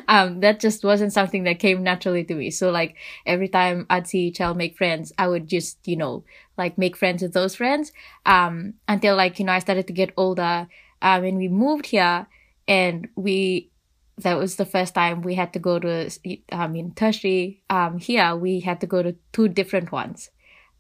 um, 0.08 0.41
that 0.41 0.60
just 0.60 0.84
wasn't 0.84 1.13
something 1.13 1.44
that 1.44 1.60
came 1.60 1.84
naturally 1.84 2.24
to 2.26 2.36
me. 2.36 2.52
So 2.52 2.72
like 2.72 2.96
every 3.26 3.48
time 3.48 3.86
I'd 3.89 4.08
see 4.08 4.32
Chell 4.32 4.54
make 4.54 4.78
friends, 4.78 5.13
I 5.17 5.28
would 5.28 5.48
just, 5.48 5.78
you 5.88 5.96
know, 5.96 6.24
like 6.58 6.78
make 6.78 6.98
friends 6.98 7.22
with 7.22 7.34
those 7.34 7.56
friends. 7.56 7.94
Um, 8.26 8.74
until 8.88 9.15
like, 9.15 9.39
you 9.39 9.46
know, 9.46 9.54
I 9.54 9.60
started 9.60 9.88
to 9.88 9.94
get 9.94 10.13
older. 10.17 10.67
Um, 11.02 11.24
and 11.24 11.38
we 11.38 11.48
moved 11.48 11.88
here 11.88 12.28
and 12.67 13.08
we, 13.15 13.70
that 14.17 14.38
was 14.38 14.58
the 14.58 14.65
first 14.65 14.94
time 14.94 15.22
we 15.22 15.36
had 15.36 15.54
to 15.54 15.60
go 15.60 15.80
to, 15.80 16.12
I 16.52 16.67
mean, 16.67 16.94
tertiary, 16.94 17.63
um, 17.70 17.98
here 17.98 18.36
we 18.36 18.60
had 18.60 18.82
to 18.82 18.88
go 18.88 19.02
to 19.02 19.15
two 19.32 19.48
different 19.48 19.91
ones. 19.91 20.30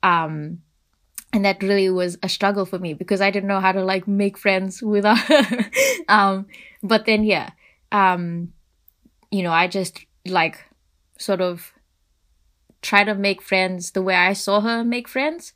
Um, 0.03 0.59
and 1.33 1.45
that 1.45 1.63
really 1.63 1.89
was 1.89 2.17
a 2.23 2.29
struggle 2.29 2.65
for 2.65 2.79
me 2.79 2.93
because 2.93 3.21
I 3.21 3.31
didn't 3.31 3.47
know 3.47 3.59
how 3.59 3.71
to 3.71 3.83
like 3.83 4.07
make 4.07 4.37
friends 4.37 4.81
without 4.81 5.19
um 6.09 6.47
but 6.83 7.05
then 7.05 7.23
yeah 7.23 7.51
um 7.91 8.53
you 9.31 9.43
know 9.43 9.51
I 9.51 9.67
just 9.67 9.99
like 10.25 10.59
sort 11.17 11.41
of 11.41 11.73
try 12.81 13.03
to 13.03 13.13
make 13.13 13.41
friends 13.41 13.91
the 13.91 14.01
way 14.01 14.15
I 14.15 14.33
saw 14.33 14.61
her 14.61 14.83
make 14.83 15.07
friends. 15.07 15.53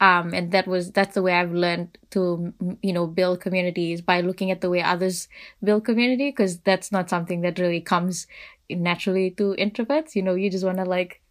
Um, 0.00 0.34
and 0.34 0.50
that 0.50 0.66
was 0.66 0.90
that's 0.90 1.14
the 1.14 1.22
way 1.22 1.32
I've 1.32 1.52
learned 1.52 1.96
to 2.10 2.52
you 2.82 2.92
know 2.92 3.06
build 3.06 3.40
communities 3.40 4.00
by 4.02 4.20
looking 4.20 4.50
at 4.50 4.60
the 4.60 4.68
way 4.68 4.82
others 4.82 5.28
build 5.62 5.84
community 5.84 6.30
because 6.30 6.58
that's 6.58 6.90
not 6.90 7.08
something 7.08 7.42
that 7.42 7.58
really 7.60 7.80
comes 7.80 8.26
naturally 8.68 9.30
to 9.32 9.54
introverts. 9.58 10.16
You 10.16 10.22
know, 10.22 10.34
you 10.34 10.50
just 10.50 10.64
want 10.64 10.78
to 10.78 10.84
like 10.84 11.22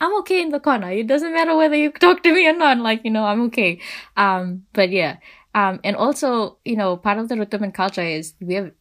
I'm 0.00 0.16
okay 0.20 0.40
in 0.40 0.48
the 0.48 0.60
corner. 0.60 0.90
It 0.90 1.06
doesn't 1.06 1.32
matter 1.32 1.54
whether 1.54 1.76
you 1.76 1.92
talk 1.92 2.22
to 2.22 2.34
me 2.34 2.46
or 2.48 2.54
not. 2.54 2.78
Like, 2.78 3.02
you 3.04 3.10
know, 3.10 3.24
I'm 3.24 3.42
okay. 3.42 3.80
Um, 4.16 4.64
but 4.72 4.90
yeah. 4.90 5.18
Um, 5.54 5.80
and 5.84 5.94
also, 5.94 6.58
you 6.64 6.76
know, 6.76 6.96
part 6.96 7.18
of 7.18 7.28
the 7.28 7.36
Rotuman 7.36 7.74
culture 7.74 8.02
is 8.02 8.34
we 8.40 8.54
have, 8.54 8.72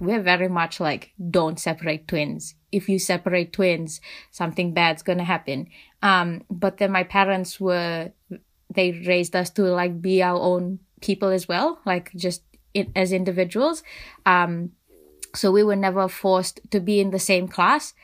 we're 0.00 0.22
very 0.22 0.48
much 0.48 0.80
like, 0.80 1.12
don't 1.30 1.60
separate 1.60 2.08
twins. 2.08 2.56
If 2.72 2.88
you 2.88 2.98
separate 2.98 3.52
twins, 3.52 4.00
something 4.32 4.74
bad's 4.74 5.02
gonna 5.02 5.24
happen. 5.24 5.68
Um, 6.02 6.42
but 6.50 6.78
then 6.78 6.90
my 6.90 7.04
parents 7.04 7.60
were, 7.60 8.10
they 8.74 8.90
raised 9.06 9.36
us 9.36 9.50
to 9.50 9.62
like 9.62 10.02
be 10.02 10.22
our 10.22 10.40
own 10.40 10.80
people 11.00 11.28
as 11.28 11.46
well, 11.46 11.78
like 11.86 12.10
just 12.16 12.42
as 12.96 13.12
individuals. 13.12 13.84
Um, 14.26 14.72
so 15.34 15.52
we 15.52 15.62
were 15.62 15.76
never 15.76 16.08
forced 16.08 16.60
to 16.70 16.80
be 16.80 16.98
in 16.98 17.10
the 17.10 17.18
same 17.18 17.46
class 17.46 17.94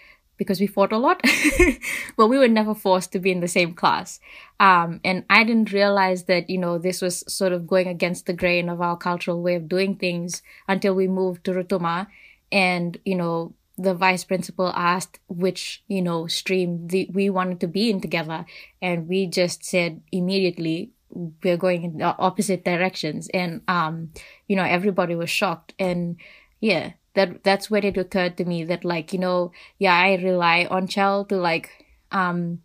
because 0.40 0.59
we 0.59 0.66
fought 0.66 0.90
a 0.90 0.96
lot, 0.96 1.20
but 2.16 2.29
we 2.29 2.38
were 2.38 2.48
never 2.48 2.74
forced 2.74 3.12
to 3.12 3.18
be 3.18 3.31
in 3.31 3.40
the 3.40 3.46
same 3.46 3.74
class. 3.74 4.20
Um, 4.59 4.98
and 5.05 5.26
I 5.29 5.44
didn't 5.44 5.70
realize 5.70 6.24
that, 6.24 6.48
you 6.48 6.57
know, 6.57 6.79
this 6.79 7.03
was 7.03 7.22
sort 7.31 7.53
of 7.53 7.66
going 7.66 7.88
against 7.88 8.24
the 8.24 8.33
grain 8.33 8.70
of 8.70 8.81
our 8.81 8.96
cultural 8.96 9.42
way 9.42 9.55
of 9.55 9.68
doing 9.68 9.96
things 9.96 10.40
until 10.66 10.94
we 10.94 11.09
moved 11.09 11.44
to 11.44 11.50
Rotuma. 11.50 12.07
And, 12.50 12.96
you 13.05 13.16
know, 13.16 13.53
the 13.76 13.92
vice 13.92 14.24
principal 14.24 14.72
asked 14.74 15.20
which, 15.29 15.85
you 15.88 16.00
know, 16.00 16.26
stream 16.26 16.88
the, 16.88 17.11
we 17.12 17.29
wanted 17.29 17.61
to 17.61 17.68
be 17.68 17.90
in 17.90 18.00
together. 18.00 18.46
And 18.81 19.09
we 19.09 19.26
just 19.26 19.62
said 19.62 20.00
immediately, 20.11 20.92
we're 21.11 21.59
going 21.59 21.83
in 21.83 21.98
the 21.98 22.16
opposite 22.16 22.64
directions. 22.64 23.29
And, 23.35 23.61
um, 23.68 24.12
you 24.48 24.57
know, 24.57 24.64
everybody 24.64 25.14
was 25.14 25.29
shocked. 25.29 25.74
And 25.79 26.16
yeah, 26.61 26.92
that 27.14 27.42
that's 27.42 27.70
when 27.70 27.85
it 27.85 27.96
occurred 27.96 28.37
to 28.37 28.44
me 28.44 28.64
that 28.64 28.85
like 28.85 29.12
you 29.12 29.18
know 29.18 29.53
yeah 29.79 29.94
i 29.94 30.14
rely 30.14 30.66
on 30.70 30.87
chell 30.87 31.25
to 31.25 31.37
like 31.37 31.87
um 32.12 32.61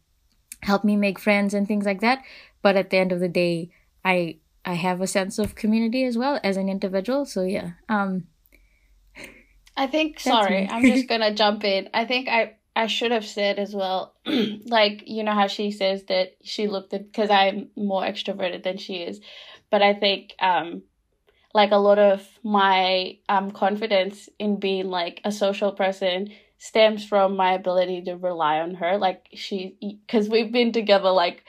help 0.65 0.83
me 0.83 0.95
make 0.95 1.19
friends 1.19 1.53
and 1.53 1.67
things 1.67 1.85
like 1.85 2.01
that. 2.01 2.23
But 2.61 2.75
at 2.75 2.89
the 2.89 2.97
end 2.97 3.11
of 3.11 3.19
the 3.19 3.29
day 3.29 3.69
i 4.03 4.37
i 4.65 4.73
have 4.73 5.01
a 5.01 5.07
sense 5.07 5.39
of 5.39 5.55
community 5.55 6.03
as 6.03 6.17
well 6.17 6.39
as 6.43 6.57
an 6.57 6.69
individual. 6.69 7.25
So 7.25 7.43
yeah 7.43 7.71
um 7.89 8.27
i 9.77 9.87
think 9.87 10.19
sorry 10.19 10.67
i'm 10.69 10.83
just 10.83 11.07
gonna 11.07 11.33
jump 11.33 11.63
in. 11.63 11.89
I 11.93 12.05
think 12.05 12.27
i 12.27 12.55
i 12.75 12.87
should 12.87 13.11
have 13.11 13.25
said 13.25 13.59
as 13.59 13.73
well 13.73 14.15
like 14.65 15.03
you 15.07 15.23
know 15.23 15.33
how 15.33 15.47
she 15.47 15.71
says 15.71 16.03
that 16.05 16.35
she 16.43 16.67
looked 16.67 16.93
at 16.93 17.11
because 17.11 17.29
i'm 17.29 17.69
more 17.75 18.03
extroverted 18.03 18.63
than 18.63 18.77
she 18.77 18.95
is. 18.95 19.21
But 19.69 19.81
i 19.81 19.93
think 19.93 20.33
um 20.39 20.83
like 21.55 21.71
a 21.71 21.77
lot 21.77 21.97
of 21.97 22.21
my 22.43 23.17
um, 23.29 23.49
confidence 23.49 24.27
in 24.37 24.59
being 24.59 24.89
like 24.89 25.21
a 25.23 25.31
social 25.31 25.71
person 25.71 26.27
stems 26.57 27.05
from 27.05 27.37
my 27.37 27.53
ability 27.53 28.01
to 28.03 28.17
rely 28.17 28.59
on 28.59 28.75
her. 28.75 28.97
Like 28.97 29.25
she 29.33 29.77
because 29.81 30.27
we've 30.27 30.51
been 30.51 30.73
together 30.73 31.11
like 31.11 31.45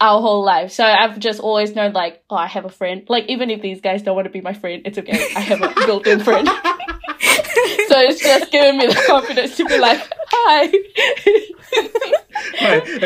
our 0.00 0.20
whole 0.20 0.44
life. 0.44 0.70
So 0.70 0.84
i've 0.84 1.18
just 1.18 1.40
always 1.40 1.74
known 1.74 1.92
like 1.92 2.22
oh 2.30 2.36
i 2.36 2.46
have 2.46 2.64
a 2.64 2.68
friend. 2.70 3.02
Like 3.08 3.24
even 3.26 3.50
if 3.50 3.60
these 3.60 3.80
guys 3.80 4.02
don't 4.02 4.14
want 4.14 4.26
to 4.26 4.30
be 4.30 4.40
my 4.40 4.54
friend 4.54 4.82
it's 4.84 4.98
okay. 4.98 5.20
I 5.34 5.40
have 5.40 5.62
a 5.62 5.74
built-in 5.86 6.20
friend. 6.20 6.46
So 6.46 7.98
it's 7.98 8.22
just 8.22 8.52
giving 8.52 8.78
me 8.78 8.86
the 8.86 9.02
confidence 9.08 9.56
to 9.56 9.64
be 9.64 9.78
like 9.78 10.00
hi. 10.30 10.70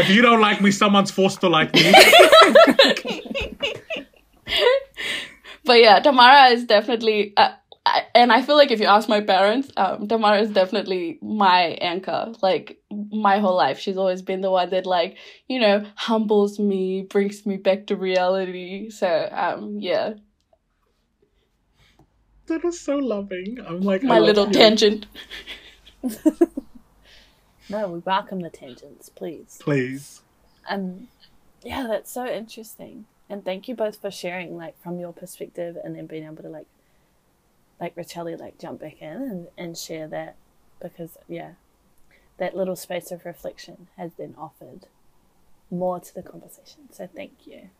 If 0.02 0.10
you 0.10 0.20
don't 0.20 0.42
like 0.42 0.60
me 0.60 0.70
someone's 0.70 1.10
forced 1.10 1.40
to 1.40 1.48
like 1.48 1.72
me 1.72 1.94
but 5.64 5.80
yeah, 5.80 6.00
Tamara 6.00 6.48
is 6.48 6.64
definitely, 6.64 7.32
uh, 7.36 7.52
I, 7.86 8.04
and 8.14 8.32
I 8.32 8.42
feel 8.42 8.56
like 8.56 8.70
if 8.70 8.80
you 8.80 8.86
ask 8.86 9.08
my 9.08 9.20
parents, 9.20 9.70
um, 9.76 10.08
Tamara 10.08 10.40
is 10.40 10.50
definitely 10.50 11.18
my 11.20 11.78
anchor. 11.80 12.32
Like 12.42 12.78
my 12.90 13.38
whole 13.38 13.56
life, 13.56 13.78
she's 13.78 13.96
always 13.96 14.22
been 14.22 14.40
the 14.40 14.50
one 14.50 14.70
that 14.70 14.86
like 14.86 15.18
you 15.48 15.60
know 15.60 15.84
humbles 15.94 16.58
me, 16.58 17.02
brings 17.02 17.44
me 17.44 17.56
back 17.56 17.86
to 17.88 17.96
reality. 17.96 18.90
So 18.90 19.28
um, 19.30 19.78
yeah. 19.80 20.14
That 22.46 22.64
is 22.64 22.80
so 22.80 22.96
loving. 22.96 23.58
I'm 23.66 23.80
like 23.80 24.02
my 24.02 24.18
little 24.18 24.50
tangent. 24.50 25.06
no, 27.68 27.88
we 27.88 27.98
welcome 28.00 28.40
the 28.40 28.50
tangents, 28.50 29.08
please. 29.08 29.58
Please. 29.60 30.20
Um, 30.68 31.08
yeah, 31.62 31.86
that's 31.88 32.12
so 32.12 32.26
interesting 32.26 33.06
and 33.28 33.44
thank 33.44 33.68
you 33.68 33.74
both 33.74 34.00
for 34.00 34.10
sharing 34.10 34.56
like 34.56 34.80
from 34.82 34.98
your 34.98 35.12
perspective 35.12 35.76
and 35.82 35.96
then 35.96 36.06
being 36.06 36.24
able 36.24 36.42
to 36.42 36.48
like 36.48 36.66
like 37.80 37.94
Racheli 37.96 38.38
like 38.38 38.58
jump 38.58 38.80
back 38.80 39.00
in 39.00 39.22
and, 39.22 39.48
and 39.56 39.76
share 39.76 40.08
that 40.08 40.36
because 40.80 41.16
yeah 41.28 41.52
that 42.38 42.56
little 42.56 42.76
space 42.76 43.10
of 43.10 43.24
reflection 43.24 43.88
has 43.96 44.12
been 44.12 44.34
offered 44.36 44.86
more 45.70 46.00
to 46.00 46.14
the 46.14 46.22
conversation. 46.22 46.88
So 46.92 47.08
thank 47.14 47.46
you. 47.46 47.70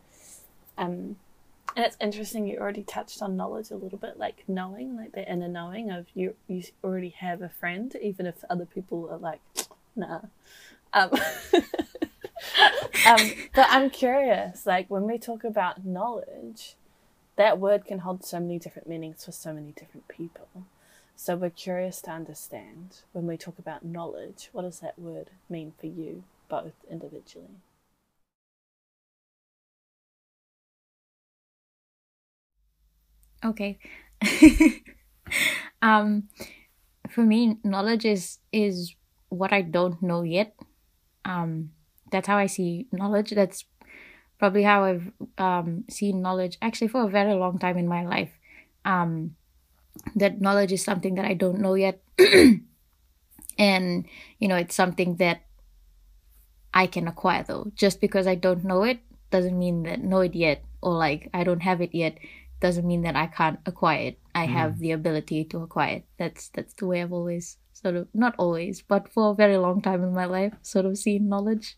Um 0.79 1.17
and 1.77 1.85
it's 1.85 1.97
interesting 2.01 2.47
you 2.47 2.59
already 2.59 2.83
touched 2.83 3.21
on 3.21 3.37
knowledge 3.37 3.71
a 3.71 3.77
little 3.77 3.99
bit 3.99 4.19
like 4.19 4.45
knowing 4.47 4.97
like 4.97 5.13
the 5.13 5.29
inner 5.31 5.49
knowing 5.49 5.91
of 5.91 6.07
you 6.15 6.35
you 6.47 6.63
already 6.85 7.11
have 7.11 7.43
a 7.43 7.49
friend 7.49 7.97
even 8.01 8.27
if 8.27 8.45
other 8.49 8.67
people 8.67 9.09
are 9.11 9.19
like 9.19 9.41
nah. 9.97 10.21
Um 10.93 11.11
um, 13.07 13.33
but 13.55 13.67
I'm 13.71 13.91
curious, 13.91 14.67
like 14.67 14.89
when 14.89 15.05
we 15.05 15.19
talk 15.19 15.45
about 15.45 15.85
knowledge, 15.85 16.75
that 17.37 17.59
word 17.59 17.85
can 17.85 18.01
hold 18.01 18.25
so 18.25 18.41
many 18.41 18.59
different 18.59 18.89
meanings 18.89 19.25
for 19.25 19.33
so 19.33 19.53
many 19.53 19.73
different 19.73 20.09
people. 20.09 20.49
So 21.17 21.37
we're 21.37 21.51
curious 21.51 22.01
to 22.03 22.11
understand 22.11 23.03
when 23.13 23.27
we 23.27 23.37
talk 23.37 23.59
about 23.59 23.85
knowledge, 23.85 24.49
what 24.53 24.63
does 24.63 24.81
that 24.81 24.99
word 24.99 25.31
mean 25.49 25.73
for 25.79 25.87
you, 25.87 26.25
both 26.49 26.75
individually? 26.91 27.61
Okay. 33.45 33.79
um, 35.83 36.29
for 37.11 37.23
me, 37.23 37.59
knowledge 37.63 38.05
is 38.05 38.39
is 38.53 38.95
what 39.29 39.53
I 39.53 39.63
don't 39.63 40.03
know 40.03 40.23
yet. 40.23 40.55
Um, 41.25 41.71
that's 42.15 42.29
how 42.29 42.39
I 42.39 42.47
see 42.47 42.87
knowledge. 42.93 43.31
That's 43.33 43.65
probably 44.39 44.63
how 44.63 44.85
I've 44.85 45.11
um, 45.37 45.85
seen 45.91 46.23
knowledge 46.23 46.59
actually 46.63 46.87
for 46.87 47.03
a 47.03 47.09
very 47.09 47.35
long 47.35 47.59
time 47.59 47.77
in 47.77 47.89
my 47.89 48.07
life. 48.07 48.31
Um, 48.85 49.35
that 50.15 50.41
knowledge 50.41 50.71
is 50.71 50.85
something 50.85 51.17
that 51.17 51.25
I 51.25 51.35
don't 51.35 51.59
know 51.59 51.75
yet. 51.75 52.01
and, 53.59 54.07
you 54.39 54.47
know, 54.47 54.55
it's 54.55 54.77
something 54.77 55.17
that 55.17 55.43
I 56.73 56.87
can 56.87 57.09
acquire 57.09 57.43
though. 57.43 57.73
Just 57.75 58.01
because 58.01 58.29
I 58.29 58.37
don't 58.37 58.65
know 58.65 58.85
it 58.85 59.01
doesn't 59.31 59.59
mean 59.59 59.83
that 59.83 60.01
know 60.01 60.21
it 60.21 60.37
yet 60.37 60.63
or 60.81 60.95
like 60.95 61.29
I 61.35 61.43
don't 61.43 61.63
have 61.63 61.81
it 61.81 61.93
yet 61.93 62.19
doesn't 62.61 62.87
mean 62.87 63.03
that 63.03 63.17
I 63.17 63.27
can't 63.27 63.59
acquire 63.67 64.15
it. 64.15 64.19
I 64.37 64.47
mm. 64.47 64.51
have 64.51 64.79
the 64.79 64.93
ability 64.93 65.45
to 65.47 65.63
acquire 65.63 65.97
it. 65.97 66.05
That's 66.19 66.49
that's 66.51 66.75
the 66.75 66.87
way 66.87 67.03
I've 67.03 67.13
always 67.13 67.59
sort 67.73 67.97
of 67.97 68.07
not 68.15 68.35
always, 68.39 68.83
but 68.83 69.09
for 69.13 69.33
a 69.33 69.35
very 69.35 69.57
long 69.57 69.83
time 69.83 70.05
in 70.05 70.15
my 70.15 70.27
life, 70.27 70.55
sort 70.63 70.87
of 70.87 70.97
seen 70.97 71.29
knowledge. 71.29 71.77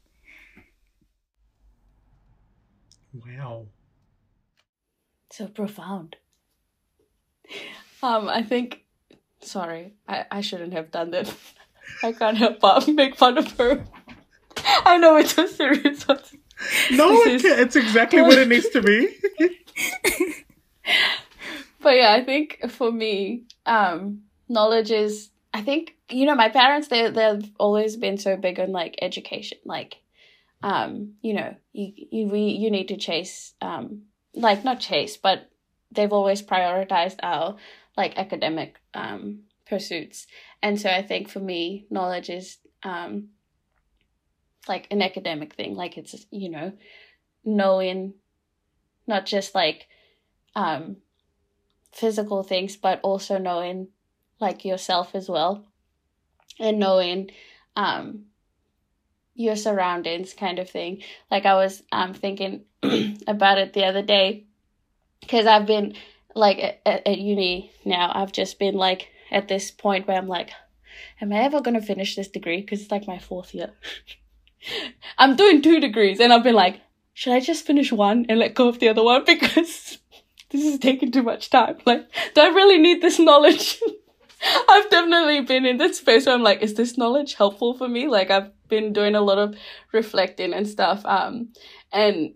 Wow. 3.24 3.66
So 5.30 5.46
profound. 5.46 6.16
Um, 8.02 8.28
I 8.28 8.42
think 8.42 8.82
sorry, 9.40 9.94
I, 10.08 10.24
I 10.30 10.40
shouldn't 10.40 10.72
have 10.72 10.90
done 10.90 11.10
that. 11.12 11.32
I 12.02 12.12
can't 12.12 12.36
help 12.36 12.60
but 12.60 12.88
make 13.02 13.16
fun 13.16 13.38
of 13.38 13.50
her. 13.52 13.84
I 14.84 14.98
know 14.98 15.16
it's 15.16 15.38
a 15.38 15.46
serious 15.48 16.06
one. 16.06 16.20
No, 16.90 17.12
it's, 17.22 17.44
it's 17.44 17.76
exactly 17.76 18.22
what 18.22 18.38
it 18.38 18.48
needs 18.48 18.68
to 18.70 18.80
be. 18.80 19.14
but 21.80 21.90
yeah, 21.90 22.12
I 22.12 22.24
think 22.24 22.70
for 22.70 22.90
me, 22.90 23.44
um, 23.66 24.22
knowledge 24.48 24.90
is 24.90 25.30
I 25.52 25.62
think, 25.62 25.94
you 26.10 26.26
know, 26.26 26.34
my 26.34 26.48
parents 26.48 26.88
they 26.88 27.10
they've 27.10 27.50
always 27.58 27.96
been 27.96 28.18
so 28.18 28.36
big 28.36 28.60
on 28.60 28.72
like 28.72 28.96
education. 29.00 29.58
Like 29.64 29.96
um, 30.66 31.12
you 31.22 31.32
know, 31.32 31.54
you 31.72 31.92
you 32.10 32.26
we 32.26 32.40
you 32.40 32.72
need 32.72 32.88
to 32.88 32.96
chase 32.96 33.54
um 33.62 34.02
like 34.34 34.64
not 34.64 34.80
chase, 34.80 35.16
but 35.16 35.48
they've 35.92 36.12
always 36.12 36.42
prioritized 36.42 37.20
our 37.22 37.56
like 37.96 38.18
academic 38.18 38.74
um 38.92 39.44
pursuits. 39.64 40.26
And 40.60 40.80
so 40.80 40.90
I 40.90 41.02
think 41.02 41.28
for 41.28 41.38
me, 41.38 41.86
knowledge 41.88 42.30
is 42.30 42.58
um 42.82 43.28
like 44.66 44.88
an 44.90 45.02
academic 45.02 45.54
thing. 45.54 45.76
Like 45.76 45.96
it's 45.96 46.26
you 46.32 46.50
know, 46.50 46.72
knowing 47.44 48.14
not 49.06 49.24
just 49.24 49.54
like 49.54 49.86
um 50.56 50.96
physical 51.92 52.42
things, 52.42 52.76
but 52.76 52.98
also 53.04 53.38
knowing 53.38 53.86
like 54.40 54.64
yourself 54.64 55.14
as 55.14 55.28
well. 55.28 55.64
And 56.58 56.80
knowing 56.80 57.30
um 57.76 58.24
your 59.36 59.54
surroundings 59.54 60.34
kind 60.34 60.58
of 60.58 60.68
thing. 60.68 61.02
Like 61.30 61.46
I 61.46 61.54
was 61.54 61.82
um 61.92 62.14
thinking 62.14 62.64
about 63.26 63.58
it 63.58 63.72
the 63.72 63.84
other 63.84 64.02
day 64.02 64.46
because 65.20 65.46
I've 65.46 65.66
been 65.66 65.94
like 66.34 66.58
at, 66.58 67.06
at 67.06 67.18
uni 67.18 67.70
now. 67.84 68.10
I've 68.14 68.32
just 68.32 68.58
been 68.58 68.74
like 68.74 69.08
at 69.30 69.48
this 69.48 69.70
point 69.70 70.08
where 70.08 70.16
I'm 70.16 70.28
like, 70.28 70.50
am 71.20 71.32
I 71.32 71.40
ever 71.40 71.60
gonna 71.60 71.82
finish 71.82 72.16
this 72.16 72.28
degree? 72.28 72.60
Because 72.60 72.82
it's 72.82 72.90
like 72.90 73.06
my 73.06 73.18
fourth 73.18 73.54
year. 73.54 73.72
I'm 75.18 75.36
doing 75.36 75.62
two 75.62 75.80
degrees, 75.80 76.18
and 76.18 76.32
I've 76.32 76.42
been 76.42 76.54
like, 76.54 76.80
should 77.14 77.32
I 77.32 77.40
just 77.40 77.66
finish 77.66 77.92
one 77.92 78.26
and 78.28 78.38
let 78.38 78.54
go 78.54 78.68
of 78.68 78.78
the 78.78 78.88
other 78.88 79.02
one 79.02 79.24
because 79.26 79.98
this 80.50 80.64
is 80.64 80.78
taking 80.78 81.12
too 81.12 81.22
much 81.22 81.50
time? 81.50 81.78
Like, 81.84 82.08
do 82.34 82.40
I 82.40 82.48
really 82.48 82.78
need 82.78 83.02
this 83.02 83.18
knowledge? 83.18 83.80
I've 84.68 84.90
definitely 84.90 85.40
been 85.40 85.66
in 85.66 85.78
that 85.78 85.94
space 85.94 86.26
where 86.26 86.34
I'm 86.34 86.42
like, 86.42 86.62
is 86.62 86.74
this 86.74 86.98
knowledge 86.98 87.34
helpful 87.34 87.74
for 87.76 87.88
me? 87.88 88.08
Like, 88.08 88.30
I've 88.30 88.50
been 88.68 88.92
doing 88.92 89.14
a 89.14 89.20
lot 89.20 89.38
of 89.38 89.56
reflecting 89.92 90.52
and 90.52 90.68
stuff. 90.68 91.04
Um, 91.04 91.52
and 91.92 92.34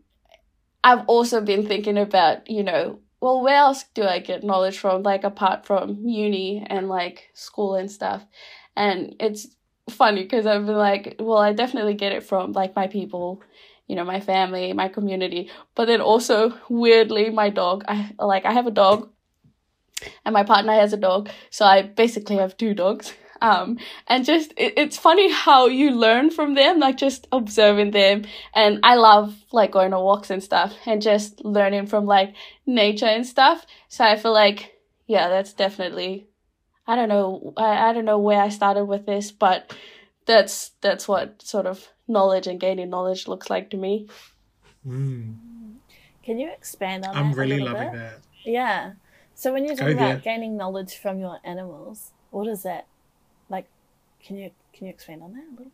I've 0.83 1.05
also 1.07 1.41
been 1.41 1.67
thinking 1.67 1.99
about, 1.99 2.49
you 2.51 2.63
know, 2.63 3.01
well, 3.21 3.43
where 3.43 3.57
else 3.57 3.85
do 3.95 4.05
I 4.05 4.19
get 4.19 4.45
knowledge 4.45 4.79
from? 4.79 5.03
Like, 5.03 5.25
apart 5.25 5.67
from 5.67 5.99
uni 6.05 6.67
and 6.69 6.89
like 6.89 7.29
school 7.35 7.75
and 7.75 7.91
stuff. 7.91 8.25
And 8.77 9.15
it's 9.21 9.47
funny 9.91 10.23
because 10.23 10.47
I've 10.47 10.67
been 10.67 10.77
like, 10.77 11.17
well, 11.19 11.39
I 11.39 11.53
definitely 11.53 11.95
get 11.95 12.13
it 12.13 12.23
from 12.23 12.53
like 12.53 12.75
my 12.75 12.87
people, 12.87 13.43
you 13.87 13.97
know, 13.97 14.05
my 14.05 14.21
family, 14.21 14.73
my 14.73 14.89
community, 14.89 15.51
but 15.75 15.87
then 15.87 16.01
also 16.01 16.55
weirdly, 16.69 17.31
my 17.31 17.51
dog. 17.51 17.85
I 17.89 18.13
like, 18.19 18.47
I 18.47 18.53
have 18.53 18.67
a 18.67 18.71
dog 18.71 19.11
and 20.25 20.33
my 20.33 20.45
partner 20.45 20.73
has 20.73 20.93
a 20.93 20.97
dog. 20.97 21.31
So 21.51 21.65
I 21.65 21.83
basically 21.83 22.37
have 22.37 22.57
two 22.57 22.75
dogs. 22.75 23.13
Um, 23.43 23.79
and 24.07 24.25
just, 24.25 24.53
it, 24.59 24.75
it's 24.77 24.99
funny 24.99 25.33
how 25.33 25.67
you 25.67 25.93
learn 25.93 26.31
from 26.31 26.55
them, 26.55 26.79
like 26.79 26.99
just 26.99 27.27
observing 27.33 27.93
them. 27.93 28.25
And 28.55 28.81
I 28.83 28.97
love 28.97 29.35
like 29.51 29.71
going 29.71 29.95
on 29.95 30.05
walks 30.05 30.31
and 30.31 30.43
stuff 30.43 30.75
and 30.85 31.01
just 31.01 31.43
learning 31.43 31.87
from 31.87 32.05
like 32.05 32.35
nature 32.67 33.07
and 33.07 33.27
stuff. 33.27 33.65
So 33.89 34.05
I 34.05 34.17
feel 34.17 34.35
like, 34.35 34.79
yeah, 35.07 35.29
that's 35.29 35.55
definitely, 35.55 36.27
I 36.87 36.97
don't 36.97 37.09
know, 37.09 37.55
I, 37.57 37.89
I 37.89 37.93
don't 37.95 38.05
know 38.05 38.19
where 38.19 38.43
I 38.43 38.51
started 38.51 38.85
with 38.85 39.07
this, 39.07 39.31
but 39.33 39.75
that's, 40.27 40.73
that's 40.83 41.09
what 41.09 41.41
sort 41.41 41.65
of 41.65 41.89
knowledge 42.07 42.47
and 42.47 42.61
gaining 42.61 42.91
knowledge 42.91 43.27
looks 43.27 43.49
like 43.49 43.71
to 43.71 43.79
me. 43.79 44.07
Mm. 44.87 45.37
Can 46.23 46.39
you 46.39 46.51
expand 46.51 47.07
on 47.07 47.15
that? 47.15 47.19
I'm 47.19 47.31
that? 47.31 47.37
a 47.37 47.41
really 47.41 47.59
little 47.59 47.73
loving 47.73 47.93
bit? 47.93 47.99
that. 48.01 48.19
Yeah. 48.45 48.93
So 49.41 49.55
when 49.55 49.65
you're 49.65 49.75
Go 49.75 49.87
talking 49.87 49.97
oh, 49.97 50.01
there. 50.01 50.11
about 50.11 50.23
gaining 50.23 50.59
knowledge 50.59 50.99
from 50.99 51.19
your 51.19 51.39
animals, 51.45 52.13
what 52.31 52.47
is 52.47 52.63
that? 52.65 52.87
Like, 53.49 53.71
can 54.23 54.37
you 54.37 54.51
can 54.75 54.87
you 54.87 54.93
expand 54.93 55.23
on 55.23 55.33
that 55.33 55.45
a 55.49 55.53
little? 55.57 55.73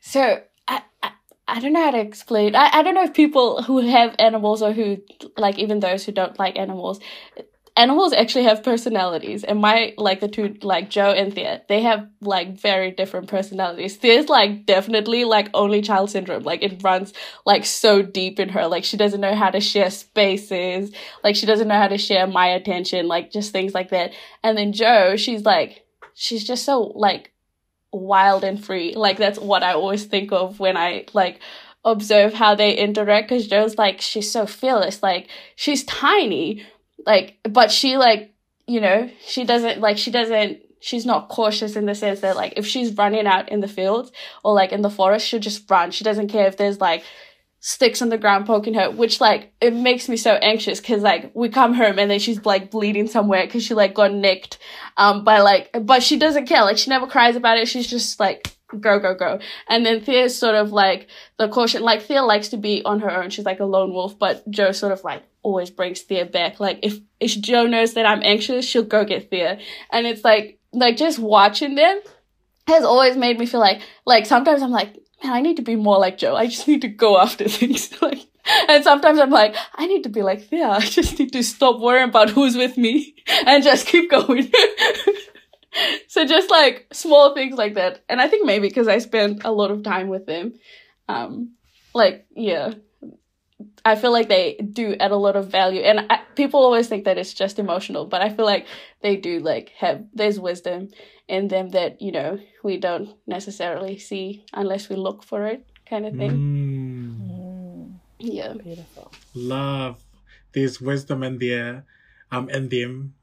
So 0.00 0.42
I, 0.66 0.82
I 1.02 1.12
I 1.46 1.60
don't 1.60 1.74
know 1.74 1.84
how 1.84 1.90
to 1.90 2.00
explain. 2.00 2.54
I, 2.56 2.70
I 2.72 2.82
don't 2.82 2.94
know 2.94 3.04
if 3.04 3.12
people 3.12 3.62
who 3.62 3.80
have 3.80 4.14
animals 4.18 4.62
or 4.62 4.72
who 4.72 5.02
like 5.36 5.58
even 5.58 5.80
those 5.80 6.04
who 6.06 6.12
don't 6.12 6.38
like 6.38 6.56
animals, 6.58 6.98
animals 7.76 8.12
actually 8.12 8.44
have 8.44 8.62
personalities. 8.62 9.42
And 9.44 9.60
my 9.60 9.94
like 9.96 10.20
the 10.20 10.28
two 10.28 10.56
like 10.62 10.90
Joe 10.90 11.10
and 11.10 11.34
Thea, 11.34 11.62
they 11.68 11.82
have 11.82 12.08
like 12.20 12.58
very 12.58 12.90
different 12.92 13.28
personalities. 13.28 13.96
Thea's 13.96 14.28
like 14.28 14.66
definitely 14.66 15.24
like 15.24 15.48
only 15.54 15.82
child 15.82 16.10
syndrome. 16.10 16.44
Like 16.44 16.62
it 16.62 16.82
runs 16.82 17.12
like 17.44 17.64
so 17.64 18.02
deep 18.02 18.38
in 18.38 18.50
her. 18.50 18.66
Like 18.66 18.84
she 18.84 18.96
doesn't 18.96 19.20
know 19.20 19.34
how 19.34 19.50
to 19.50 19.60
share 19.60 19.90
spaces. 19.90 20.92
Like 21.22 21.36
she 21.36 21.46
doesn't 21.46 21.68
know 21.68 21.78
how 21.78 21.88
to 21.88 21.98
share 21.98 22.26
my 22.26 22.46
attention. 22.46 23.08
Like 23.08 23.32
just 23.32 23.52
things 23.52 23.74
like 23.74 23.90
that. 23.90 24.12
And 24.42 24.56
then 24.56 24.72
Joe, 24.72 25.16
she's 25.16 25.44
like 25.44 25.84
she's 26.14 26.44
just 26.44 26.64
so 26.64 26.92
like 26.94 27.32
wild 27.92 28.44
and 28.44 28.64
free. 28.64 28.94
Like 28.94 29.18
that's 29.18 29.38
what 29.38 29.64
I 29.64 29.72
always 29.72 30.04
think 30.04 30.32
of 30.32 30.60
when 30.60 30.76
I 30.76 31.06
like 31.12 31.40
observe 31.84 32.34
how 32.34 32.54
they 32.54 32.76
interact. 32.76 33.28
Cause 33.28 33.48
Joe's 33.48 33.76
like 33.76 34.00
she's 34.00 34.30
so 34.30 34.46
fearless. 34.46 35.02
Like 35.02 35.28
she's 35.56 35.84
tiny, 35.84 36.64
like 37.06 37.38
but 37.48 37.70
she 37.70 37.96
like 37.96 38.34
you 38.66 38.80
know 38.80 39.10
she 39.26 39.44
doesn't 39.44 39.80
like 39.80 39.98
she 39.98 40.10
doesn't. 40.10 40.60
She's 40.80 41.06
not 41.06 41.30
cautious 41.30 41.76
in 41.76 41.86
the 41.86 41.94
sense 41.94 42.20
that 42.20 42.36
like 42.36 42.54
if 42.56 42.66
she's 42.66 42.92
running 42.92 43.26
out 43.26 43.48
in 43.48 43.60
the 43.60 43.68
fields 43.68 44.12
or 44.44 44.52
like 44.52 44.70
in 44.70 44.82
the 44.82 44.90
forest, 44.90 45.26
she'll 45.26 45.40
just 45.40 45.70
run. 45.70 45.90
She 45.90 46.04
doesn't 46.04 46.28
care 46.28 46.46
if 46.46 46.58
there's 46.58 46.78
like 46.78 47.04
sticks 47.66 48.02
on 48.02 48.10
the 48.10 48.18
ground 48.18 48.44
poking 48.44 48.74
her, 48.74 48.90
which 48.90 49.18
like 49.18 49.54
it 49.62 49.72
makes 49.72 50.10
me 50.10 50.18
so 50.18 50.34
anxious 50.34 50.80
because 50.80 51.00
like 51.00 51.30
we 51.34 51.48
come 51.48 51.72
home 51.72 51.98
and 51.98 52.10
then 52.10 52.18
she's 52.18 52.44
like 52.44 52.70
bleeding 52.70 53.06
somewhere 53.06 53.46
because 53.46 53.64
she 53.64 53.72
like 53.72 53.94
got 53.94 54.12
nicked 54.12 54.58
um 54.98 55.24
by 55.24 55.40
like 55.40 55.70
but 55.80 56.02
she 56.02 56.18
doesn't 56.18 56.44
care 56.44 56.62
like 56.62 56.76
she 56.76 56.90
never 56.90 57.06
cries 57.06 57.36
about 57.36 57.56
it 57.56 57.66
she's 57.66 57.86
just 57.86 58.20
like 58.20 58.54
go 58.80 58.98
go 58.98 59.14
go. 59.14 59.38
And 59.68 59.84
then 59.84 60.00
thea 60.00 60.24
is 60.24 60.38
sort 60.38 60.54
of 60.54 60.72
like 60.72 61.08
the 61.38 61.48
caution 61.48 61.82
like 61.82 62.02
Thea 62.02 62.22
likes 62.22 62.48
to 62.48 62.56
be 62.56 62.82
on 62.84 63.00
her 63.00 63.10
own. 63.10 63.30
She's 63.30 63.44
like 63.44 63.60
a 63.60 63.64
lone 63.64 63.92
wolf 63.92 64.18
but 64.18 64.48
Joe 64.50 64.72
sort 64.72 64.92
of 64.92 65.04
like 65.04 65.22
always 65.42 65.70
brings 65.70 66.00
Thea 66.02 66.26
back. 66.26 66.60
Like 66.60 66.80
if 66.82 66.98
if 67.20 67.40
Joe 67.40 67.66
knows 67.66 67.94
that 67.94 68.06
I'm 68.06 68.22
anxious 68.22 68.64
she'll 68.64 68.82
go 68.82 69.04
get 69.04 69.30
Thea. 69.30 69.58
And 69.90 70.06
it's 70.06 70.24
like 70.24 70.58
like 70.72 70.96
just 70.96 71.18
watching 71.18 71.74
them 71.74 72.00
has 72.66 72.84
always 72.84 73.16
made 73.16 73.38
me 73.38 73.46
feel 73.46 73.60
like 73.60 73.80
like 74.06 74.26
sometimes 74.26 74.62
I'm 74.62 74.70
like 74.70 74.94
man 75.22 75.32
I 75.32 75.40
need 75.40 75.56
to 75.56 75.62
be 75.62 75.76
more 75.76 75.98
like 75.98 76.18
Joe. 76.18 76.36
I 76.36 76.46
just 76.46 76.68
need 76.68 76.82
to 76.82 76.88
go 76.88 77.20
after 77.20 77.48
things. 77.48 77.90
Like 78.00 78.20
and 78.68 78.84
sometimes 78.84 79.18
I'm 79.18 79.30
like, 79.30 79.56
I 79.74 79.86
need 79.86 80.02
to 80.02 80.08
be 80.08 80.22
like, 80.22 80.42
Thea. 80.42 80.68
I 80.68 80.80
just 80.80 81.18
need 81.18 81.32
to 81.32 81.42
stop 81.42 81.80
worrying 81.80 82.08
about 82.08 82.30
who's 82.30 82.56
with 82.56 82.76
me 82.76 83.14
and 83.46 83.64
just 83.64 83.86
keep 83.86 84.10
going. 84.10 84.52
so 86.08 86.24
just 86.24 86.50
like 86.50 86.86
small 86.92 87.34
things 87.34 87.56
like 87.56 87.74
that. 87.74 88.04
And 88.08 88.20
I 88.20 88.28
think 88.28 88.46
maybe 88.46 88.68
because 88.68 88.88
I 88.88 88.98
spend 88.98 89.42
a 89.44 89.52
lot 89.52 89.70
of 89.70 89.82
time 89.82 90.08
with 90.08 90.26
them, 90.26 90.54
um, 91.08 91.52
like, 91.94 92.26
yeah, 92.34 92.74
I 93.84 93.96
feel 93.96 94.12
like 94.12 94.28
they 94.28 94.56
do 94.56 94.96
add 94.98 95.10
a 95.10 95.16
lot 95.16 95.36
of 95.36 95.48
value. 95.48 95.82
And 95.82 96.06
I, 96.10 96.20
people 96.34 96.60
always 96.60 96.88
think 96.88 97.04
that 97.04 97.18
it's 97.18 97.34
just 97.34 97.58
emotional, 97.58 98.06
but 98.06 98.22
I 98.22 98.30
feel 98.30 98.46
like 98.46 98.66
they 99.02 99.16
do 99.16 99.40
like 99.40 99.70
have, 99.78 100.04
there's 100.12 100.40
wisdom 100.40 100.88
in 101.28 101.48
them 101.48 101.70
that, 101.70 102.00
you 102.00 102.12
know, 102.12 102.38
we 102.62 102.78
don't 102.78 103.14
necessarily 103.26 103.98
see 103.98 104.44
unless 104.52 104.88
we 104.88 104.96
look 104.96 105.22
for 105.22 105.46
it 105.46 105.66
kind 105.88 106.06
of 106.06 106.16
thing. 106.16 106.30
Mm, 107.20 107.98
Yeah. 108.18 108.54
beautiful. 108.54 109.12
Love. 109.34 110.02
There's 110.52 110.80
wisdom 110.80 111.22
in 111.22 111.38
there, 111.38 111.84
um, 112.30 112.48
in 112.48 112.68
them, 112.68 113.14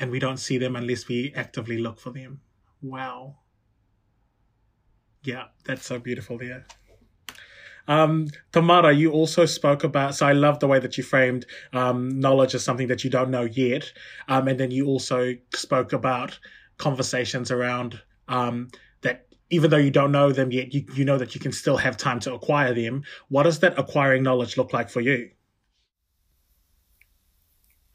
and 0.00 0.10
we 0.10 0.18
don't 0.18 0.38
see 0.38 0.58
them 0.58 0.74
unless 0.74 1.06
we 1.06 1.32
actively 1.36 1.78
look 1.78 2.00
for 2.00 2.10
them. 2.10 2.40
Wow. 2.82 3.36
Yeah, 5.22 5.44
that's 5.64 5.84
so 5.84 5.98
beautiful 5.98 6.38
there. 6.38 6.64
Um, 7.86 8.28
Tamara, 8.52 8.92
you 8.92 9.12
also 9.12 9.44
spoke 9.44 9.84
about, 9.84 10.14
so 10.14 10.26
I 10.26 10.32
love 10.32 10.58
the 10.60 10.66
way 10.66 10.78
that 10.78 10.96
you 10.96 11.04
framed 11.04 11.44
um, 11.72 12.18
knowledge 12.18 12.54
as 12.54 12.64
something 12.64 12.88
that 12.88 13.04
you 13.04 13.10
don't 13.10 13.30
know 13.30 13.42
yet. 13.42 13.92
Um, 14.28 14.48
and 14.48 14.58
then 14.58 14.70
you 14.70 14.86
also 14.86 15.34
spoke 15.54 15.92
about 15.92 16.38
conversations 16.78 17.50
around 17.50 18.00
um, 18.28 18.68
that 19.02 19.26
even 19.50 19.70
though 19.70 19.76
you 19.76 19.90
don't 19.90 20.12
know 20.12 20.32
them 20.32 20.50
yet, 20.50 20.72
you, 20.72 20.84
you 20.94 21.04
know 21.04 21.18
that 21.18 21.34
you 21.34 21.40
can 21.40 21.52
still 21.52 21.76
have 21.76 21.96
time 21.96 22.20
to 22.20 22.32
acquire 22.32 22.72
them. 22.72 23.02
What 23.28 23.42
does 23.42 23.58
that 23.58 23.78
acquiring 23.78 24.22
knowledge 24.22 24.56
look 24.56 24.72
like 24.72 24.88
for 24.88 25.00
you? 25.00 25.30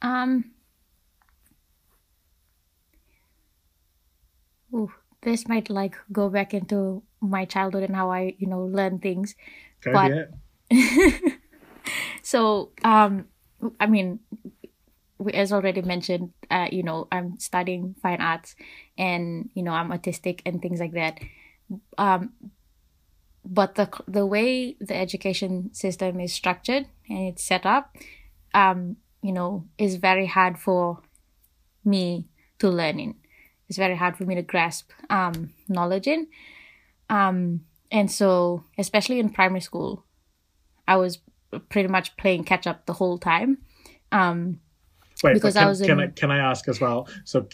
Um. 0.02 0.52
Ooh, 4.74 4.92
this 5.22 5.48
might 5.48 5.70
like 5.70 5.94
go 6.12 6.28
back 6.28 6.54
into 6.54 7.02
my 7.20 7.44
childhood 7.44 7.84
and 7.84 7.96
how 7.96 8.10
I, 8.10 8.34
you 8.38 8.46
know, 8.46 8.62
learn 8.62 8.98
things. 8.98 9.34
Go 9.84 9.92
But- 9.92 10.12
So, 12.22 12.72
um, 12.82 13.26
I 13.78 13.86
mean, 13.86 14.20
we- 15.18 15.32
as 15.32 15.52
already 15.52 15.82
mentioned, 15.82 16.32
uh, 16.50 16.68
you 16.70 16.82
know, 16.82 17.06
I'm 17.12 17.38
studying 17.38 17.94
fine 18.02 18.20
arts, 18.20 18.56
and 18.98 19.48
you 19.54 19.62
know, 19.62 19.72
I'm 19.72 19.90
autistic 19.90 20.40
and 20.44 20.60
things 20.60 20.80
like 20.80 20.92
that. 20.92 21.20
Um, 21.96 22.32
but 23.44 23.76
the 23.76 23.88
the 24.08 24.26
way 24.26 24.76
the 24.80 24.94
education 24.96 25.72
system 25.72 26.20
is 26.20 26.32
structured 26.34 26.86
and 27.08 27.28
it's 27.28 27.44
set 27.44 27.64
up, 27.64 27.96
um, 28.54 28.96
you 29.22 29.32
know, 29.32 29.66
is 29.78 29.96
very 29.96 30.26
hard 30.26 30.58
for 30.58 31.00
me 31.84 32.26
to 32.58 32.68
learn 32.68 32.98
in. 32.98 33.14
It's 33.68 33.78
very 33.78 33.96
hard 33.96 34.16
for 34.16 34.24
me 34.24 34.34
to 34.36 34.42
grasp 34.42 34.90
um, 35.10 35.52
knowledge 35.68 36.06
in. 36.06 36.28
Um, 37.10 37.62
and 37.90 38.10
so, 38.10 38.64
especially 38.78 39.18
in 39.18 39.30
primary 39.30 39.60
school, 39.60 40.04
I 40.86 40.96
was 40.96 41.18
pretty 41.68 41.88
much 41.88 42.16
playing 42.16 42.44
catch 42.44 42.66
up 42.66 42.86
the 42.86 42.94
whole 42.94 43.18
time. 43.18 43.58
Um, 44.12 44.60
Wait, 45.24 45.34
because 45.34 45.54
but 45.54 45.60
I 45.60 45.62
can, 45.62 45.68
was 45.68 45.80
can, 45.80 46.00
I, 46.00 46.06
can 46.08 46.30
I 46.30 46.38
ask 46.38 46.68
as 46.68 46.78
well? 46.80 47.08
So 47.24 47.48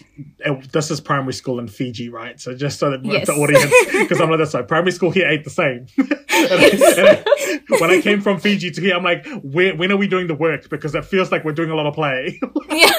uh, 0.45 0.55
this 0.73 0.91
is 0.91 1.01
primary 1.01 1.33
school 1.33 1.61
in 1.61 1.69
Fiji, 1.69 2.09
right? 2.09 2.41
So 2.41 2.55
just 2.57 2.79
so 2.79 2.91
that 2.91 3.05
Yes. 3.05 3.27
the 3.29 3.35
audience, 3.35 3.73
because 3.93 4.21
I'm 4.21 4.31
like 4.31 4.39
this, 4.41 4.51
so 4.51 4.63
primary 4.65 4.91
school 4.93 5.11
here 5.13 5.29
ain't 5.29 5.45
the 5.45 5.51
same. 5.51 5.87
I- 5.99 7.23
I- 7.25 7.59
when 7.79 7.91
I 7.91 8.01
came 8.01 8.21
from 8.21 8.39
Fiji 8.41 8.71
to 8.73 8.81
here, 8.81 8.97
I'm 8.97 9.05
like, 9.05 9.25
when, 9.43 9.79
when 9.79 9.93
are 9.93 9.97
we 9.97 10.09
doing 10.09 10.27
the 10.27 10.35
work? 10.35 10.69
Because 10.69 10.95
it 10.95 11.05
feels 11.05 11.31
like 11.31 11.45
we're 11.45 11.53
doing 11.53 11.71
a 11.71 11.75
lot 11.77 11.87
of 11.87 11.95
play. 11.95 12.41
yeah. 12.71 12.91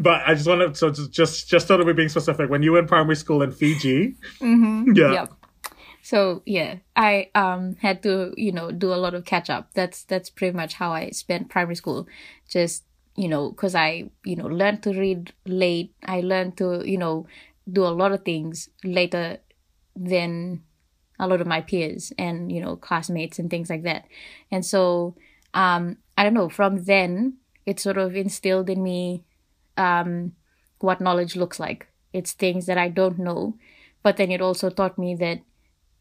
but 0.00 0.22
I 0.26 0.34
just 0.34 0.46
wanted, 0.48 0.76
so 0.76 0.90
just 0.90 1.48
just 1.48 1.66
so 1.68 1.76
that 1.76 1.84
we're 1.84 1.92
being 1.94 2.08
specific, 2.08 2.48
when 2.50 2.62
you 2.62 2.72
were 2.72 2.78
in 2.78 2.86
primary 2.86 3.16
school 3.16 3.42
in 3.42 3.50
Fiji, 3.52 4.14
hmm 4.38 4.92
yeah, 4.94 5.12
Yep. 5.12 5.32
so 6.02 6.42
yeah, 6.46 6.76
I 6.96 7.30
um 7.34 7.76
had 7.80 8.02
to 8.04 8.32
you 8.36 8.52
know 8.52 8.70
do 8.70 8.92
a 8.92 8.96
lot 8.96 9.14
of 9.14 9.24
catch 9.24 9.50
up. 9.50 9.74
That's 9.74 10.04
that's 10.04 10.30
pretty 10.30 10.56
much 10.56 10.74
how 10.74 10.92
I 10.92 11.10
spent 11.10 11.48
primary 11.50 11.76
school. 11.76 12.06
Just 12.48 12.84
you 13.16 13.28
know, 13.28 13.50
because 13.50 13.74
I 13.74 14.10
you 14.24 14.36
know 14.36 14.46
learned 14.46 14.82
to 14.84 14.90
read 14.92 15.32
late. 15.46 15.94
I 16.04 16.20
learned 16.20 16.56
to 16.58 16.82
you 16.88 16.98
know 16.98 17.26
do 17.70 17.84
a 17.84 17.94
lot 17.94 18.12
of 18.12 18.24
things 18.24 18.68
later 18.84 19.38
than 19.94 20.62
a 21.18 21.26
lot 21.28 21.40
of 21.40 21.46
my 21.46 21.60
peers 21.60 22.12
and 22.18 22.50
you 22.50 22.60
know 22.60 22.76
classmates 22.76 23.38
and 23.38 23.50
things 23.50 23.70
like 23.70 23.82
that. 23.82 24.06
And 24.50 24.64
so 24.64 25.14
um 25.54 25.98
I 26.16 26.24
don't 26.24 26.34
know. 26.34 26.48
From 26.48 26.84
then, 26.84 27.38
it 27.66 27.80
sort 27.80 27.98
of 27.98 28.16
instilled 28.16 28.70
in 28.70 28.82
me 28.82 29.24
um 29.76 30.32
what 30.80 31.00
knowledge 31.00 31.36
looks 31.36 31.60
like. 31.60 31.88
It's 32.12 32.32
things 32.32 32.66
that 32.66 32.78
I 32.78 32.88
don't 32.88 33.18
know, 33.18 33.56
but 34.02 34.16
then 34.16 34.30
it 34.30 34.40
also 34.40 34.68
taught 34.68 34.98
me 34.98 35.14
that 35.16 35.40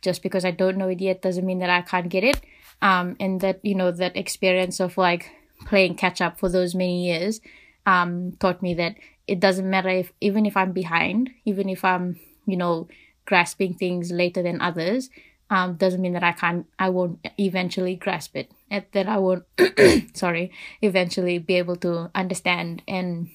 just 0.02 0.24
because 0.24 0.43
I 0.43 0.52
don't 0.52 0.78
know 0.78 0.88
it 0.88 1.00
yet 1.00 1.21
doesn't 1.21 1.45
mean 1.45 1.60
that 1.60 1.69
I 1.69 1.82
can't 1.82 2.10
get 2.10 2.24
it. 2.24 2.41
Um, 2.82 3.15
and 3.19 3.39
that, 3.41 3.60
you 3.63 3.76
know, 3.76 3.91
that 3.91 4.17
experience 4.17 4.80
of 4.80 4.97
like 4.97 5.32
playing 5.65 5.95
catch 5.95 6.21
up 6.21 6.39
for 6.39 6.50
those 6.50 6.76
many 6.76 7.06
years 7.06 7.41
um, 7.86 8.34
taught 8.39 8.62
me 8.62 8.74
that 8.76 8.95
it 9.28 9.39
doesn't 9.39 9.69
matter 9.69 9.89
if, 9.89 10.12
even 10.21 10.45
if 10.45 10.58
I'm 10.58 10.71
behind, 10.71 11.32
even 11.45 11.69
if 11.69 11.86
I'm, 11.86 12.19
you 12.45 12.58
know, 12.58 12.88
grasping 13.26 13.74
things 13.74 14.12
later 14.12 14.43
than 14.43 14.62
others, 14.62 15.10
um, 15.50 15.76
doesn't 15.76 16.02
mean 16.02 16.13
that 16.13 16.24
I 16.24 16.32
can't, 16.32 16.65
I 16.80 16.89
won't 16.89 17.26
eventually 17.38 17.95
grasp 17.95 18.36
it. 18.36 18.52
That 18.93 19.08
I 19.08 19.17
won't, 19.17 19.43
sorry, 20.13 20.52
eventually 20.82 21.38
be 21.39 21.56
able 21.56 21.76
to 21.78 22.10
understand 22.15 22.82
and 22.88 23.30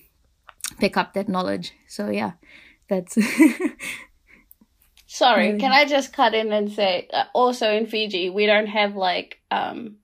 pick 0.78 0.96
up 0.96 1.14
that 1.14 1.28
knowledge. 1.28 1.72
So 1.88 2.10
yeah, 2.10 2.32
that's 2.88 3.18
Sorry, 5.06 5.58
can 5.58 5.72
I 5.72 5.84
just 5.84 6.12
cut 6.12 6.34
in 6.34 6.52
and 6.52 6.70
say 6.70 7.08
uh, 7.12 7.24
also 7.32 7.70
in 7.70 7.86
Fiji 7.86 8.28
we 8.28 8.44
don't 8.44 8.66
have 8.66 8.96
like 8.96 9.38
um 9.50 9.96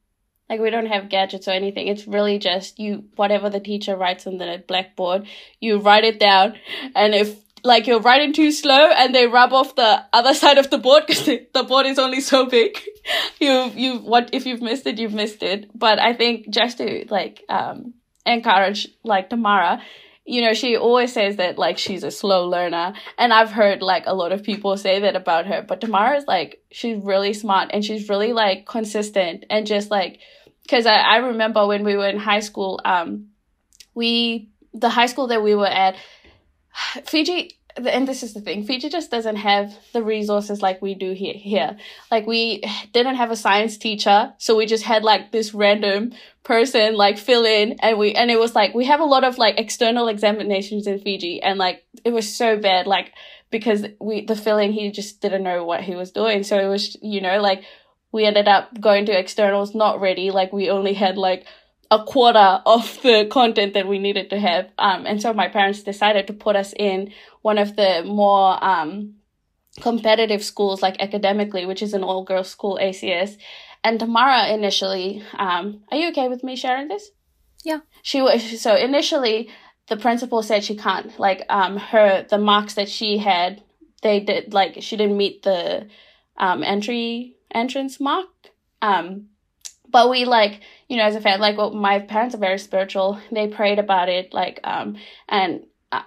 like 0.52 0.60
we 0.60 0.68
don't 0.68 0.86
have 0.86 1.08
gadgets 1.08 1.48
or 1.48 1.52
anything. 1.52 1.88
It's 1.88 2.06
really 2.06 2.38
just 2.38 2.78
you 2.78 3.04
whatever 3.16 3.48
the 3.48 3.60
teacher 3.60 3.96
writes 3.96 4.26
on 4.26 4.36
the 4.36 4.62
blackboard, 4.68 5.26
you 5.60 5.78
write 5.78 6.04
it 6.04 6.20
down 6.20 6.56
and 6.94 7.14
if 7.14 7.34
like 7.64 7.86
you're 7.86 8.00
writing 8.00 8.34
too 8.34 8.50
slow 8.50 8.90
and 8.90 9.14
they 9.14 9.26
rub 9.26 9.52
off 9.54 9.76
the 9.76 10.04
other 10.12 10.34
side 10.42 10.58
of 10.58 10.68
the 10.68 10.76
board 10.76 11.04
because 11.06 11.24
the, 11.24 11.64
board 11.66 11.86
is 11.86 11.98
only 11.98 12.20
so 12.20 12.44
big. 12.44 12.78
you 13.40 13.70
you 13.74 13.98
what 14.00 14.28
if 14.34 14.44
you've 14.44 14.60
missed 14.60 14.86
it, 14.86 14.98
you've 14.98 15.14
missed 15.14 15.42
it. 15.42 15.70
But 15.74 15.98
I 15.98 16.12
think 16.12 16.50
just 16.50 16.76
to 16.78 17.06
like 17.08 17.42
um 17.48 17.94
encourage 18.26 18.88
like 19.04 19.30
Tamara, 19.30 19.80
you 20.24 20.40
know, 20.40 20.54
she 20.54 20.76
always 20.76 21.12
says 21.12 21.36
that 21.36 21.58
like 21.58 21.78
she's 21.78 22.04
a 22.04 22.10
slow 22.10 22.48
learner, 22.48 22.94
and 23.18 23.32
I've 23.32 23.50
heard 23.50 23.82
like 23.82 24.04
a 24.06 24.14
lot 24.14 24.32
of 24.32 24.42
people 24.42 24.76
say 24.76 25.00
that 25.00 25.16
about 25.16 25.46
her. 25.46 25.64
But 25.66 25.80
Tamara 25.80 26.16
is 26.16 26.26
like 26.26 26.62
she's 26.70 27.02
really 27.02 27.32
smart 27.32 27.70
and 27.72 27.84
she's 27.84 28.08
really 28.08 28.32
like 28.32 28.66
consistent 28.66 29.44
and 29.50 29.66
just 29.66 29.90
like 29.90 30.20
because 30.62 30.86
I, 30.86 30.96
I 30.96 31.16
remember 31.18 31.66
when 31.66 31.84
we 31.84 31.96
were 31.96 32.08
in 32.08 32.18
high 32.18 32.40
school, 32.40 32.80
um, 32.84 33.28
we 33.94 34.50
the 34.74 34.88
high 34.88 35.06
school 35.06 35.28
that 35.28 35.42
we 35.42 35.54
were 35.54 35.66
at, 35.66 35.96
Fiji. 37.06 37.58
And 37.74 38.06
this 38.06 38.22
is 38.22 38.34
the 38.34 38.42
thing, 38.42 38.66
Fiji 38.66 38.90
just 38.90 39.10
doesn't 39.10 39.36
have 39.36 39.74
the 39.94 40.02
resources 40.02 40.60
like 40.60 40.82
we 40.82 40.94
do 40.94 41.12
here. 41.12 41.32
Here, 41.32 41.78
like 42.10 42.26
we 42.26 42.62
didn't 42.92 43.14
have 43.14 43.30
a 43.30 43.36
science 43.36 43.78
teacher, 43.78 44.34
so 44.36 44.56
we 44.56 44.66
just 44.66 44.84
had 44.84 45.04
like 45.04 45.32
this 45.32 45.54
random 45.54 46.12
person 46.42 46.96
like 46.96 47.18
fill 47.18 47.44
in 47.44 47.76
and 47.80 47.98
we 47.98 48.12
and 48.14 48.30
it 48.30 48.38
was 48.38 48.54
like 48.54 48.74
we 48.74 48.84
have 48.84 49.00
a 49.00 49.04
lot 49.04 49.22
of 49.22 49.38
like 49.38 49.58
external 49.58 50.08
examinations 50.08 50.86
in 50.86 50.98
Fiji 50.98 51.40
and 51.40 51.58
like 51.58 51.84
it 52.04 52.12
was 52.12 52.34
so 52.34 52.58
bad 52.58 52.86
like 52.86 53.12
because 53.50 53.86
we 54.00 54.24
the 54.24 54.34
fill 54.34 54.58
in 54.58 54.72
he 54.72 54.90
just 54.90 55.20
didn't 55.20 55.44
know 55.44 55.64
what 55.64 55.82
he 55.82 55.94
was 55.94 56.10
doing 56.10 56.42
so 56.42 56.58
it 56.58 56.66
was 56.66 56.96
you 57.00 57.20
know 57.20 57.40
like 57.40 57.62
we 58.12 58.24
ended 58.24 58.46
up 58.46 58.78
going 58.80 59.06
to 59.06 59.18
externals 59.18 59.74
not 59.74 60.00
ready 60.00 60.30
like 60.30 60.52
we 60.52 60.70
only 60.70 60.94
had 60.94 61.16
like 61.16 61.46
a 61.90 62.04
quarter 62.04 62.60
of 62.64 63.00
the 63.02 63.26
content 63.30 63.74
that 63.74 63.88
we 63.88 63.98
needed 63.98 64.30
to 64.30 64.38
have 64.38 64.68
um 64.78 65.06
and 65.06 65.20
so 65.20 65.32
my 65.32 65.48
parents 65.48 65.82
decided 65.82 66.26
to 66.26 66.32
put 66.32 66.56
us 66.56 66.72
in 66.78 67.12
one 67.42 67.58
of 67.58 67.76
the 67.76 68.02
more 68.04 68.62
um 68.64 69.14
competitive 69.80 70.44
schools 70.44 70.82
like 70.82 71.00
academically 71.00 71.64
which 71.64 71.82
is 71.82 71.94
an 71.94 72.04
all 72.04 72.24
girls 72.24 72.48
school 72.48 72.78
ACS 72.80 73.38
and 73.84 73.98
Tamara 73.98 74.48
initially, 74.48 75.22
um, 75.36 75.82
are 75.90 75.96
you 75.96 76.08
okay 76.08 76.28
with 76.28 76.44
me 76.44 76.56
sharing 76.56 76.88
this? 76.88 77.10
Yeah. 77.64 77.80
She 78.02 78.22
was 78.22 78.60
so 78.60 78.76
initially 78.76 79.50
the 79.88 79.96
principal 79.96 80.42
said 80.42 80.64
she 80.64 80.76
can't 80.76 81.18
like 81.18 81.44
um 81.48 81.76
her 81.76 82.24
the 82.28 82.38
marks 82.38 82.74
that 82.74 82.88
she 82.88 83.18
had 83.18 83.62
they 84.02 84.20
did 84.20 84.54
like 84.54 84.76
she 84.80 84.96
didn't 84.96 85.16
meet 85.16 85.42
the 85.42 85.88
um 86.36 86.62
entry 86.62 87.36
entrance 87.54 88.00
mark 88.00 88.28
um 88.80 89.28
but 89.92 90.10
we 90.10 90.24
like 90.24 90.60
you 90.88 90.96
know 90.96 91.04
as 91.04 91.14
a 91.14 91.20
fan 91.20 91.38
like 91.38 91.56
well, 91.56 91.72
my 91.72 92.00
parents 92.00 92.34
are 92.34 92.38
very 92.38 92.58
spiritual. 92.58 93.20
They 93.30 93.46
prayed 93.46 93.78
about 93.78 94.08
it 94.08 94.32
like 94.32 94.58
um 94.64 94.96
and 95.28 95.66
uh, 95.92 96.02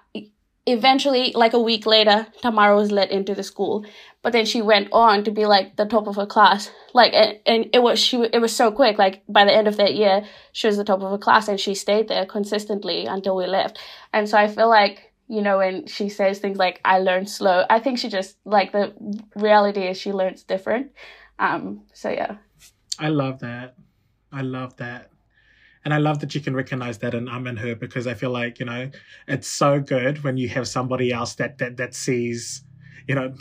eventually 0.65 1.31
like 1.35 1.53
a 1.53 1.59
week 1.59 1.85
later 1.85 2.27
tamara 2.41 2.75
was 2.75 2.91
let 2.91 3.11
into 3.11 3.35
the 3.35 3.43
school. 3.43 3.85
But 4.23 4.33
then 4.33 4.45
she 4.45 4.63
went 4.63 4.89
on 4.91 5.23
to 5.25 5.31
be 5.31 5.45
like 5.45 5.75
the 5.75 5.85
top 5.85 6.07
of 6.07 6.15
her 6.15 6.25
class. 6.25 6.71
Like 6.93 7.13
and, 7.13 7.37
and 7.45 7.69
it 7.73 7.79
was 7.83 7.99
she 7.99 8.17
it 8.33 8.39
was 8.41 8.55
so 8.55 8.71
quick. 8.71 8.97
Like 8.97 9.23
by 9.29 9.45
the 9.45 9.53
end 9.53 9.67
of 9.67 9.77
that 9.77 9.93
year 9.93 10.25
she 10.51 10.67
was 10.67 10.77
the 10.77 10.83
top 10.83 11.01
of 11.01 11.11
her 11.11 11.19
class 11.19 11.47
and 11.47 11.59
she 11.59 11.75
stayed 11.75 12.07
there 12.07 12.25
consistently 12.25 13.05
until 13.05 13.35
we 13.35 13.45
left. 13.45 13.77
And 14.11 14.27
so 14.27 14.37
i 14.37 14.47
feel 14.47 14.69
like 14.69 15.11
you 15.27 15.41
know 15.41 15.57
when 15.57 15.87
she 15.87 16.07
says 16.07 16.37
things 16.37 16.57
like 16.57 16.79
i 16.85 16.99
learned 16.99 17.27
slow 17.27 17.65
i 17.67 17.79
think 17.79 17.97
she 17.97 18.09
just 18.09 18.37
like 18.45 18.71
the 18.71 18.93
reality 19.35 19.81
is 19.81 19.97
she 19.97 20.13
learns 20.13 20.43
different 20.43 20.91
um 21.39 21.81
so 21.93 22.09
yeah 22.09 22.37
I 22.99 23.09
love 23.09 23.39
that. 23.39 23.75
I 24.31 24.41
love 24.41 24.77
that. 24.77 25.09
And 25.83 25.93
I 25.93 25.97
love 25.97 26.19
that 26.19 26.33
you 26.33 26.41
can 26.41 26.55
recognize 26.55 26.97
that 26.99 27.13
in 27.13 27.27
um 27.29 27.45
and 27.45 27.59
her 27.59 27.75
because 27.75 28.07
I 28.07 28.15
feel 28.15 28.31
like, 28.31 28.59
you 28.59 28.65
know, 28.65 28.89
it's 29.27 29.47
so 29.47 29.79
good 29.79 30.23
when 30.23 30.37
you 30.37 30.49
have 30.49 30.67
somebody 30.67 31.11
else 31.11 31.35
that 31.35 31.59
that 31.59 31.77
that 31.77 31.93
sees, 31.93 32.63
you 33.07 33.13
know, 33.15 33.35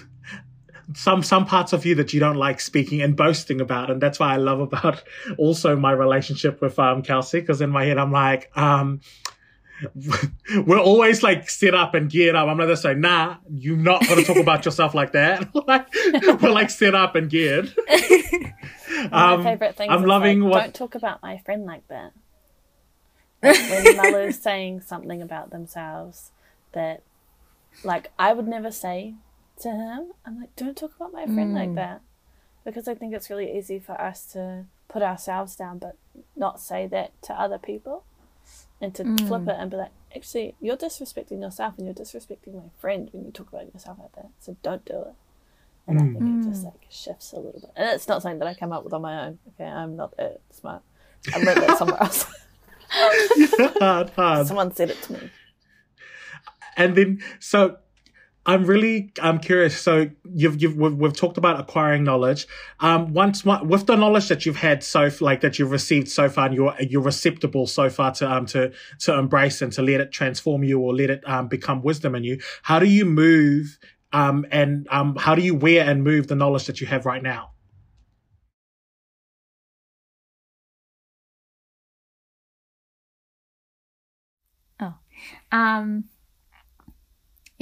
some 0.95 1.23
some 1.23 1.47
parts 1.47 1.73
of 1.73 1.87
you 1.87 1.95
that 1.95 2.13
you 2.13 2.21
don't 2.21 2.37
like 2.37 2.61
speaking 2.61 3.01
and 3.01 3.17
boasting 3.17 3.61
about. 3.61 3.91
And 3.91 4.01
that's 4.01 4.21
why 4.21 4.35
I 4.35 4.37
love 4.37 4.61
about 4.61 5.03
also 5.39 5.75
my 5.77 5.93
relationship 5.93 6.61
with 6.61 6.79
um 6.79 7.03
Kelsey, 7.03 7.41
because 7.41 7.63
in 7.63 7.71
my 7.71 7.85
head 7.85 7.97
I'm 7.97 8.13
like, 8.13 8.51
um 8.57 9.01
we're 10.67 10.81
always 10.81 11.23
like 11.23 11.49
set 11.61 11.75
up 11.83 11.95
and 11.95 12.11
geared 12.11 12.35
up. 12.37 12.49
I'm 12.49 12.57
not 12.57 12.65
gonna 12.65 12.77
say, 12.77 12.95
nah, 12.95 13.37
you're 13.51 13.77
not 13.77 14.07
gonna 14.09 14.23
talk 14.25 14.37
about 14.37 14.65
yourself 14.65 14.95
like 14.95 15.13
that. 15.13 15.55
like 15.67 15.89
we're 16.43 16.51
like 16.51 16.71
set 16.71 16.95
up 16.95 17.15
and 17.15 17.29
geared. 17.31 17.75
Um, 19.13 19.43
my 19.43 19.45
favorite 19.45 19.77
things. 19.77 19.91
I'm 19.93 20.03
is, 20.03 20.07
loving 20.07 20.41
like, 20.41 20.53
what- 20.53 20.63
Don't 20.63 20.75
talk 20.75 20.95
about 20.95 21.23
my 21.23 21.39
friend 21.39 21.65
like 21.67 21.87
that. 21.89 22.13
Like, 23.43 23.59
when 23.59 23.97
Malu's 23.97 24.39
saying 24.41 24.81
something 24.81 25.21
about 25.21 25.51
themselves 25.51 26.31
that, 26.73 27.03
like, 27.83 28.11
I 28.19 28.33
would 28.33 28.49
never 28.49 28.71
say 28.71 29.15
to 29.61 29.71
him, 29.71 30.13
I'm 30.25 30.41
like, 30.41 30.57
don't 30.57 30.77
talk 30.77 30.97
about 30.97 31.13
my 31.13 31.27
friend 31.27 31.53
like 31.55 31.75
that, 31.75 32.01
because 32.65 32.89
I 32.89 32.95
think 32.95 33.13
it's 33.15 33.29
really 33.29 33.55
easy 33.57 33.79
for 33.79 34.01
us 34.01 34.25
to 34.33 34.65
put 34.89 35.03
ourselves 35.03 35.57
down, 35.57 35.79
but 35.79 35.97
not 36.35 36.59
say 36.59 36.87
that 36.87 37.21
to 37.25 37.35
other 37.39 37.59
people, 37.59 38.05
and 38.81 38.95
to 38.95 39.05
mm. 39.05 39.27
flip 39.27 39.49
it 39.49 39.57
and 39.59 39.71
be 39.71 39.77
like, 39.77 39.93
actually, 40.15 40.55
you're 40.61 40.77
disrespecting 40.77 41.41
yourself 41.41 41.75
and 41.79 41.87
you're 41.87 41.95
disrespecting 41.95 42.55
my 42.55 42.71
friend 42.79 43.09
when 43.13 43.25
you 43.25 43.31
talk 43.31 43.49
about 43.49 43.73
yourself 43.73 43.99
like 44.01 44.15
that. 44.17 44.29
So 44.41 44.57
don't 44.63 44.85
do 44.85 45.01
it. 45.01 45.15
And 45.87 45.99
I 45.99 46.03
think 46.03 46.45
it 46.45 46.49
just 46.49 46.63
mm. 46.63 46.67
like 46.67 46.87
shifts 46.89 47.33
a 47.33 47.37
little 47.37 47.61
bit. 47.61 47.71
And 47.77 47.89
it's 47.91 48.09
not 48.09 48.23
something 48.23 48.39
that 48.39 48.49
I 48.49 48.55
come 48.55 48.73
up 48.73 48.85
with 48.85 48.93
on 48.95 49.03
my 49.03 49.27
own. 49.27 49.39
Okay, 49.49 49.69
I'm 49.69 49.97
not 49.97 50.17
that 50.17 50.41
smart. 50.51 50.83
I 51.35 51.43
read 51.43 51.57
that 51.59 51.79
somewhere 51.79 52.03
else. 52.03 52.27
hard, 53.81 54.11
hard. 54.11 54.47
Someone 54.47 54.75
said 54.75 54.91
it 54.91 55.03
to 55.03 55.13
me. 55.13 55.31
And 56.77 56.97
then, 56.97 57.23
so 57.39 57.79
I'm 58.47 58.65
really 58.65 59.11
I'm 59.23 59.39
curious. 59.39 59.81
So 59.81 60.11
you've 60.35 60.61
you've 60.61 60.77
we've, 60.77 60.95
we've 60.95 61.17
talked 61.17 61.39
about 61.39 61.59
acquiring 61.59 62.05
knowledge. 62.05 62.47
Um, 62.81 63.13
once 63.15 63.45
with 63.45 63.87
the 63.87 63.97
knowledge 63.97 64.29
that 64.29 64.45
you've 64.45 64.57
had 64.57 64.83
so 64.85 65.09
like 65.21 65.41
that 65.41 65.59
you've 65.59 65.71
received 65.71 66.09
so 66.09 66.29
far, 66.29 66.47
and 66.47 66.55
you're 66.55 66.75
you're 66.81 67.03
receptible 67.03 67.67
so 67.67 67.89
far 67.89 68.13
to 68.13 68.31
um 68.31 68.45
to 68.47 68.73
to 69.01 69.15
embrace 69.15 69.63
and 69.63 69.73
to 69.73 69.83
let 69.83 70.01
it 70.01 70.13
transform 70.13 70.63
you 70.63 70.79
or 70.81 70.95
let 70.95 71.09
it 71.11 71.27
um 71.27 71.49
become 71.49 71.83
wisdom 71.83 72.15
in 72.15 72.25
you. 72.25 72.39
How 72.63 72.79
do 72.79 72.87
you 72.87 73.07
move 73.07 73.79
um 74.13 74.45
and 74.51 74.87
um 74.91 75.17
how 75.17 75.35
do 75.35 75.43
you 75.43 75.55
wear 75.55 75.89
and 75.89 76.05
move 76.05 76.29
the 76.29 76.37
knowledge 76.37 76.67
that 76.67 76.81
you 76.83 76.87
have 76.87 77.07
right 77.07 77.23
now? 77.23 77.53
Oh, 84.81 84.95
um, 85.53 86.05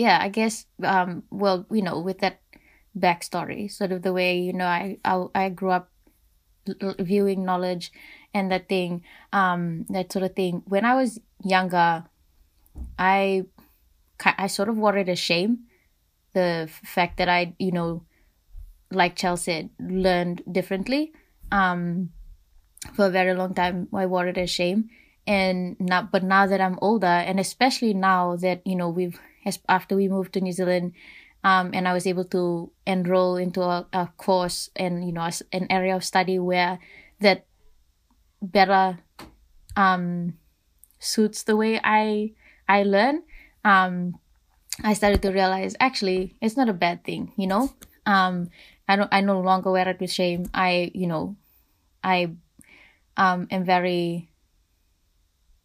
yeah, 0.03 0.19
I 0.21 0.29
guess. 0.29 0.67
Um, 0.83 1.23
well, 1.31 1.67
you 1.71 1.83
know, 1.83 2.01
with 2.01 2.19
that 2.19 2.41
backstory, 2.99 3.71
sort 3.71 3.93
of 3.93 4.03
the 4.03 4.13
way 4.13 4.39
you 4.39 4.53
know, 4.53 4.67
I 4.67 4.99
I, 5.05 5.27
I 5.35 5.49
grew 5.49 5.71
up 5.71 5.91
viewing 6.99 7.45
knowledge 7.45 7.93
and 8.35 8.51
that 8.51 8.69
thing, 8.69 9.03
um, 9.33 9.87
that 9.91 10.13
sort 10.13 10.25
of 10.25 10.35
thing. 10.35 10.63
When 10.67 10.85
I 10.85 10.95
was 10.95 11.21
younger, 11.45 12.05
I 12.99 13.47
I 14.25 14.47
sort 14.47 14.69
of 14.69 14.77
wanted 14.77 15.07
to 15.07 15.17
shame 15.17 15.71
the 16.35 16.69
fact 16.85 17.19
that 17.19 17.29
I, 17.29 17.55
you 17.59 17.73
know, 17.73 18.05
like 18.91 19.17
Chell 19.17 19.37
said, 19.37 19.71
learned 19.79 20.43
differently. 20.51 21.13
Um, 21.53 22.11
for 22.95 23.07
a 23.07 23.11
very 23.11 23.35
long 23.35 23.55
time, 23.55 23.87
I 23.95 24.07
it 24.07 24.39
as 24.39 24.51
shame, 24.51 24.91
and 25.27 25.77
now, 25.79 26.03
but 26.03 26.25
now 26.25 26.47
that 26.47 26.61
I'm 26.61 26.79
older, 26.83 27.07
and 27.07 27.39
especially 27.39 27.95
now 27.95 28.35
that 28.43 28.67
you 28.67 28.75
know 28.75 28.89
we've 28.89 29.21
after 29.69 29.97
we 29.97 30.09
moved 30.09 30.33
to 30.35 30.41
New 30.41 30.53
Zealand, 30.53 30.93
um, 31.45 31.71
and 31.75 31.89
I 31.89 31.93
was 31.93 32.07
able 32.07 32.25
to 32.27 32.71
enroll 32.87 33.37
into 33.37 33.63
a, 33.63 33.87
a 33.93 34.09
course 34.17 34.71
and 34.77 35.05
you 35.05 35.13
know 35.13 35.29
an 35.53 35.67
area 35.71 35.97
of 35.97 36.05
study 36.05 36.39
where 36.39 36.79
that 37.21 37.47
better 38.41 38.99
um, 39.77 40.35
suits 40.99 41.43
the 41.43 41.57
way 41.57 41.81
I 41.83 42.33
I 42.69 42.83
learn. 42.83 43.23
Um, 43.65 44.19
I 44.83 44.95
started 44.95 45.23
to 45.23 45.31
realize 45.31 45.77
actually 45.81 46.37
it's 46.41 46.57
not 46.57 46.69
a 46.69 46.75
bad 46.75 47.05
thing, 47.05 47.33
you 47.37 47.47
know. 47.47 47.71
Um, 48.07 48.51
I 48.89 48.97
don't 48.97 49.13
I 49.13 49.21
no 49.21 49.41
longer 49.41 49.71
wear 49.71 49.89
it 49.89 50.01
with 50.01 50.11
shame. 50.11 50.47
I 50.55 50.91
you 50.95 51.07
know, 51.07 51.37
I 52.03 52.35
um 53.17 53.47
am 53.51 53.65
very 53.65 54.31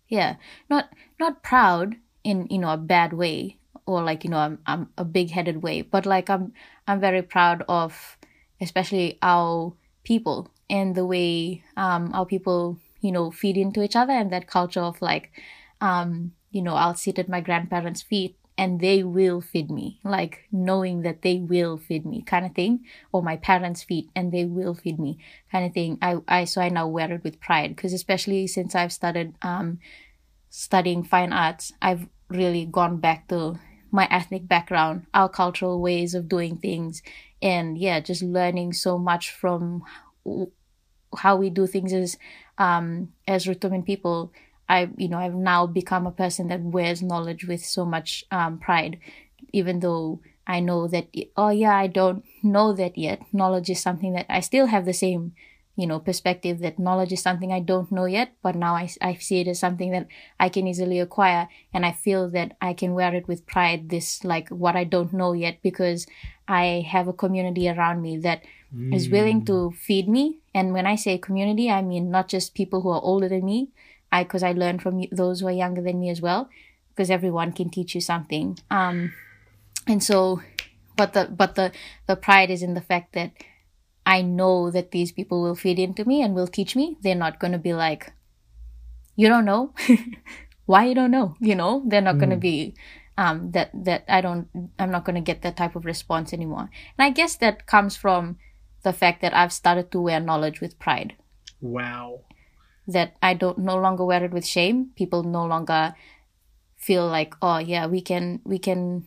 yeah 0.09 0.35
not 0.69 0.89
not 1.19 1.43
proud 1.43 1.95
in 2.23 2.47
you 2.49 2.57
know 2.57 2.71
a 2.71 2.77
bad 2.77 3.13
way 3.13 3.56
or 3.87 4.03
like 4.03 4.23
you 4.23 4.29
know 4.29 4.37
I'm 4.37 4.59
I'm 4.67 4.89
a 4.97 5.05
big 5.05 5.31
headed 5.31 5.63
way, 5.63 5.81
but 5.81 6.05
like 6.05 6.29
I'm 6.29 6.53
I'm 6.87 6.99
very 6.99 7.21
proud 7.23 7.63
of 7.67 8.17
especially 8.61 9.17
our 9.21 9.73
people 10.03 10.49
and 10.69 10.95
the 10.95 11.05
way 11.05 11.63
um 11.77 12.11
our 12.13 12.25
people 12.25 12.77
you 13.01 13.11
know 13.11 13.31
feed 13.31 13.57
into 13.57 13.83
each 13.83 13.95
other 13.95 14.13
and 14.13 14.31
that 14.31 14.47
culture 14.47 14.81
of 14.81 15.01
like 15.01 15.31
um 15.81 16.33
you 16.51 16.61
know 16.61 16.75
I'll 16.75 16.95
sit 16.95 17.19
at 17.19 17.29
my 17.29 17.41
grandparents' 17.41 18.01
feet 18.01 18.37
and 18.57 18.79
they 18.79 19.03
will 19.03 19.39
feed 19.39 19.69
me 19.69 19.99
like 20.03 20.45
knowing 20.51 21.03
that 21.03 21.21
they 21.21 21.37
will 21.37 21.77
feed 21.77 22.05
me 22.05 22.23
kind 22.23 22.45
of 22.45 22.53
thing 22.55 22.83
or 23.11 23.21
my 23.21 23.37
parents 23.37 23.83
feed 23.83 24.09
and 24.15 24.31
they 24.31 24.45
will 24.45 24.73
feed 24.73 24.97
me 24.99 25.19
kind 25.51 25.65
of 25.65 25.73
thing. 25.73 25.97
I 26.01 26.17
i 26.27 26.43
so 26.45 26.61
i 26.61 26.69
now 26.69 26.87
wear 26.87 27.11
it 27.13 27.23
with 27.23 27.39
pride 27.39 27.75
because 27.75 27.93
especially 27.93 28.47
since 28.47 28.75
i've 28.75 28.91
started 28.93 29.35
um 29.41 29.79
studying 30.49 31.03
fine 31.03 31.33
arts 31.33 31.71
i've 31.81 32.07
really 32.29 32.65
gone 32.65 32.97
back 32.97 33.27
to 33.29 33.59
my 33.91 34.07
ethnic 34.11 34.47
background 34.47 35.05
our 35.13 35.29
cultural 35.29 35.81
ways 35.81 36.13
of 36.13 36.27
doing 36.27 36.57
things 36.57 37.01
and 37.41 37.77
yeah 37.77 37.99
just 37.99 38.21
learning 38.21 38.73
so 38.73 38.97
much 38.97 39.31
from 39.31 39.83
how 41.17 41.35
we 41.35 41.49
do 41.49 41.65
things 41.65 41.93
as 41.93 42.17
um 42.57 43.09
as 43.27 43.47
Rotuman 43.47 43.83
people 43.85 44.31
I, 44.69 44.89
you 44.97 45.07
know, 45.07 45.17
I've 45.17 45.33
now 45.33 45.65
become 45.65 46.05
a 46.05 46.11
person 46.11 46.49
that 46.49 46.61
wears 46.61 47.01
knowledge 47.01 47.45
with 47.45 47.63
so 47.63 47.85
much 47.85 48.25
um, 48.31 48.59
pride, 48.59 48.99
even 49.53 49.79
though 49.79 50.19
I 50.45 50.59
know 50.59 50.87
that, 50.87 51.07
oh 51.35 51.49
yeah, 51.49 51.75
I 51.75 51.87
don't 51.87 52.23
know 52.43 52.73
that 52.73 52.97
yet. 52.97 53.21
Knowledge 53.31 53.69
is 53.69 53.79
something 53.81 54.13
that 54.13 54.25
I 54.29 54.41
still 54.41 54.65
have 54.67 54.85
the 54.85 54.93
same, 54.93 55.33
you 55.77 55.85
know, 55.85 55.99
perspective 55.99 56.57
that 56.59 56.79
knowledge 56.79 57.13
is 57.13 57.21
something 57.21 57.53
I 57.53 57.59
don't 57.59 57.91
know 57.91 58.05
yet, 58.05 58.33
but 58.41 58.55
now 58.55 58.73
I, 58.73 58.89
I 58.99 59.13
see 59.13 59.41
it 59.41 59.47
as 59.47 59.59
something 59.59 59.91
that 59.91 60.07
I 60.39 60.49
can 60.49 60.65
easily 60.65 60.99
acquire. 60.99 61.47
And 61.71 61.85
I 61.85 61.91
feel 61.91 62.29
that 62.31 62.57
I 62.59 62.73
can 62.73 62.95
wear 62.95 63.13
it 63.13 63.27
with 63.27 63.45
pride, 63.45 63.89
this 63.89 64.23
like 64.23 64.49
what 64.49 64.75
I 64.75 64.83
don't 64.83 65.13
know 65.13 65.33
yet, 65.33 65.59
because 65.61 66.07
I 66.47 66.83
have 66.89 67.07
a 67.07 67.13
community 67.13 67.69
around 67.69 68.01
me 68.01 68.17
that 68.17 68.41
mm. 68.75 68.93
is 68.93 69.07
willing 69.07 69.45
to 69.45 69.71
feed 69.71 70.09
me. 70.09 70.39
And 70.55 70.73
when 70.73 70.87
I 70.87 70.95
say 70.95 71.19
community, 71.19 71.69
I 71.69 71.83
mean 71.83 72.09
not 72.09 72.27
just 72.27 72.55
people 72.55 72.81
who 72.81 72.89
are 72.89 73.01
older 73.03 73.29
than 73.29 73.45
me, 73.45 73.69
I 74.11 74.23
because 74.23 74.41
I 74.41 74.53
learn 74.53 74.79
from 74.79 75.05
those 75.11 75.41
who 75.41 75.47
are 75.47 75.51
younger 75.51 75.83
than 75.83 75.99
me 75.99 76.09
as 76.09 76.21
well, 76.21 76.49
because 76.89 77.11
everyone 77.11 77.51
can 77.51 77.69
teach 77.69 77.93
you 77.93 78.01
something. 78.01 78.57
Um, 78.71 79.13
and 79.85 80.03
so, 80.03 80.41
but 80.95 81.13
the 81.13 81.25
but 81.25 81.53
the 81.53 81.71
the 82.07 82.15
pride 82.15 82.49
is 82.49 82.63
in 82.63 82.73
the 82.73 82.81
fact 82.81 83.13
that 83.13 83.31
I 84.07 84.21
know 84.21 84.71
that 84.71 84.91
these 84.91 85.11
people 85.11 85.41
will 85.41 85.55
feed 85.55 85.79
into 85.79 86.05
me 86.05 86.21
and 86.21 86.33
will 86.33 86.47
teach 86.47 86.75
me. 86.75 86.97
They're 87.01 87.23
not 87.23 87.39
going 87.39 87.51
to 87.51 87.59
be 87.59 87.73
like, 87.73 88.13
you 89.17 89.27
don't 89.27 89.43
know, 89.43 89.73
why 90.65 90.85
you 90.85 90.95
don't 90.95 91.11
know. 91.11 91.35
You 91.41 91.55
know, 91.55 91.83
they're 91.85 92.07
not 92.07 92.15
mm. 92.15 92.19
going 92.19 92.29
to 92.29 92.37
be 92.37 92.73
um, 93.17 93.51
that 93.51 93.71
that 93.73 94.05
I 94.07 94.21
don't. 94.21 94.47
I'm 94.79 94.91
not 94.91 95.03
going 95.03 95.19
to 95.19 95.27
get 95.31 95.41
that 95.41 95.57
type 95.57 95.75
of 95.75 95.83
response 95.85 96.31
anymore. 96.31 96.69
And 96.97 97.05
I 97.05 97.09
guess 97.09 97.35
that 97.37 97.65
comes 97.65 97.97
from 97.97 98.37
the 98.83 98.93
fact 98.93 99.21
that 99.21 99.35
I've 99.35 99.51
started 99.51 99.91
to 99.91 99.99
wear 99.99 100.21
knowledge 100.21 100.61
with 100.61 100.79
pride. 100.79 101.15
Wow 101.59 102.21
that 102.87 103.17
I 103.21 103.33
don't 103.33 103.59
no 103.59 103.77
longer 103.77 104.05
wear 104.05 104.23
it 104.23 104.31
with 104.31 104.45
shame. 104.45 104.91
People 104.95 105.23
no 105.23 105.45
longer 105.45 105.93
feel 106.77 107.05
like, 107.05 107.35
oh 107.41 107.57
yeah, 107.57 107.85
we 107.85 108.01
can 108.01 108.41
we 108.45 108.57
can 108.57 109.05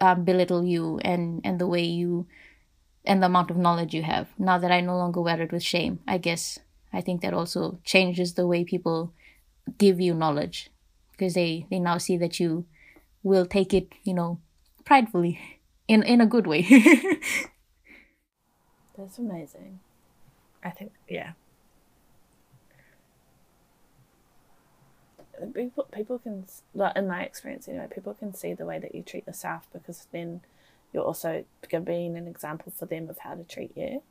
um, 0.00 0.24
belittle 0.24 0.64
you 0.64 1.00
and 1.02 1.40
and 1.42 1.58
the 1.58 1.66
way 1.66 1.82
you 1.82 2.26
and 3.04 3.22
the 3.22 3.26
amount 3.26 3.50
of 3.50 3.56
knowledge 3.56 3.94
you 3.94 4.02
have. 4.02 4.28
Now 4.38 4.58
that 4.58 4.72
I 4.72 4.80
no 4.80 4.96
longer 4.96 5.20
wear 5.20 5.40
it 5.40 5.52
with 5.52 5.62
shame, 5.62 6.00
I 6.06 6.18
guess 6.18 6.58
I 6.92 7.00
think 7.00 7.20
that 7.22 7.34
also 7.34 7.80
changes 7.84 8.34
the 8.34 8.46
way 8.46 8.64
people 8.64 9.12
give 9.78 10.00
you 10.00 10.14
knowledge 10.14 10.70
because 11.12 11.34
they 11.34 11.66
they 11.70 11.78
now 11.78 11.98
see 11.98 12.16
that 12.18 12.40
you 12.40 12.66
will 13.22 13.46
take 13.46 13.74
it, 13.74 13.88
you 14.04 14.14
know, 14.14 14.40
pridefully 14.84 15.40
in 15.88 16.02
in 16.02 16.20
a 16.20 16.26
good 16.26 16.46
way. 16.46 16.62
That's 18.96 19.18
amazing. 19.18 19.80
I 20.62 20.70
think 20.70 20.92
yeah, 21.08 21.32
people 25.52 25.84
people 25.92 26.18
can 26.18 26.46
like 26.74 26.96
in 26.96 27.08
my 27.08 27.22
experience 27.22 27.68
anyway 27.68 27.88
people 27.92 28.14
can 28.14 28.34
see 28.34 28.54
the 28.54 28.64
way 28.64 28.78
that 28.78 28.94
you 28.94 29.02
treat 29.02 29.24
staff 29.34 29.66
because 29.72 30.06
then 30.12 30.40
you're 30.94 31.04
also 31.04 31.44
being 31.84 32.16
an 32.16 32.28
example 32.28 32.72
for 32.74 32.86
them 32.86 33.10
of 33.10 33.18
how 33.18 33.34
to 33.34 33.42
treat 33.42 33.76
you. 33.76 34.02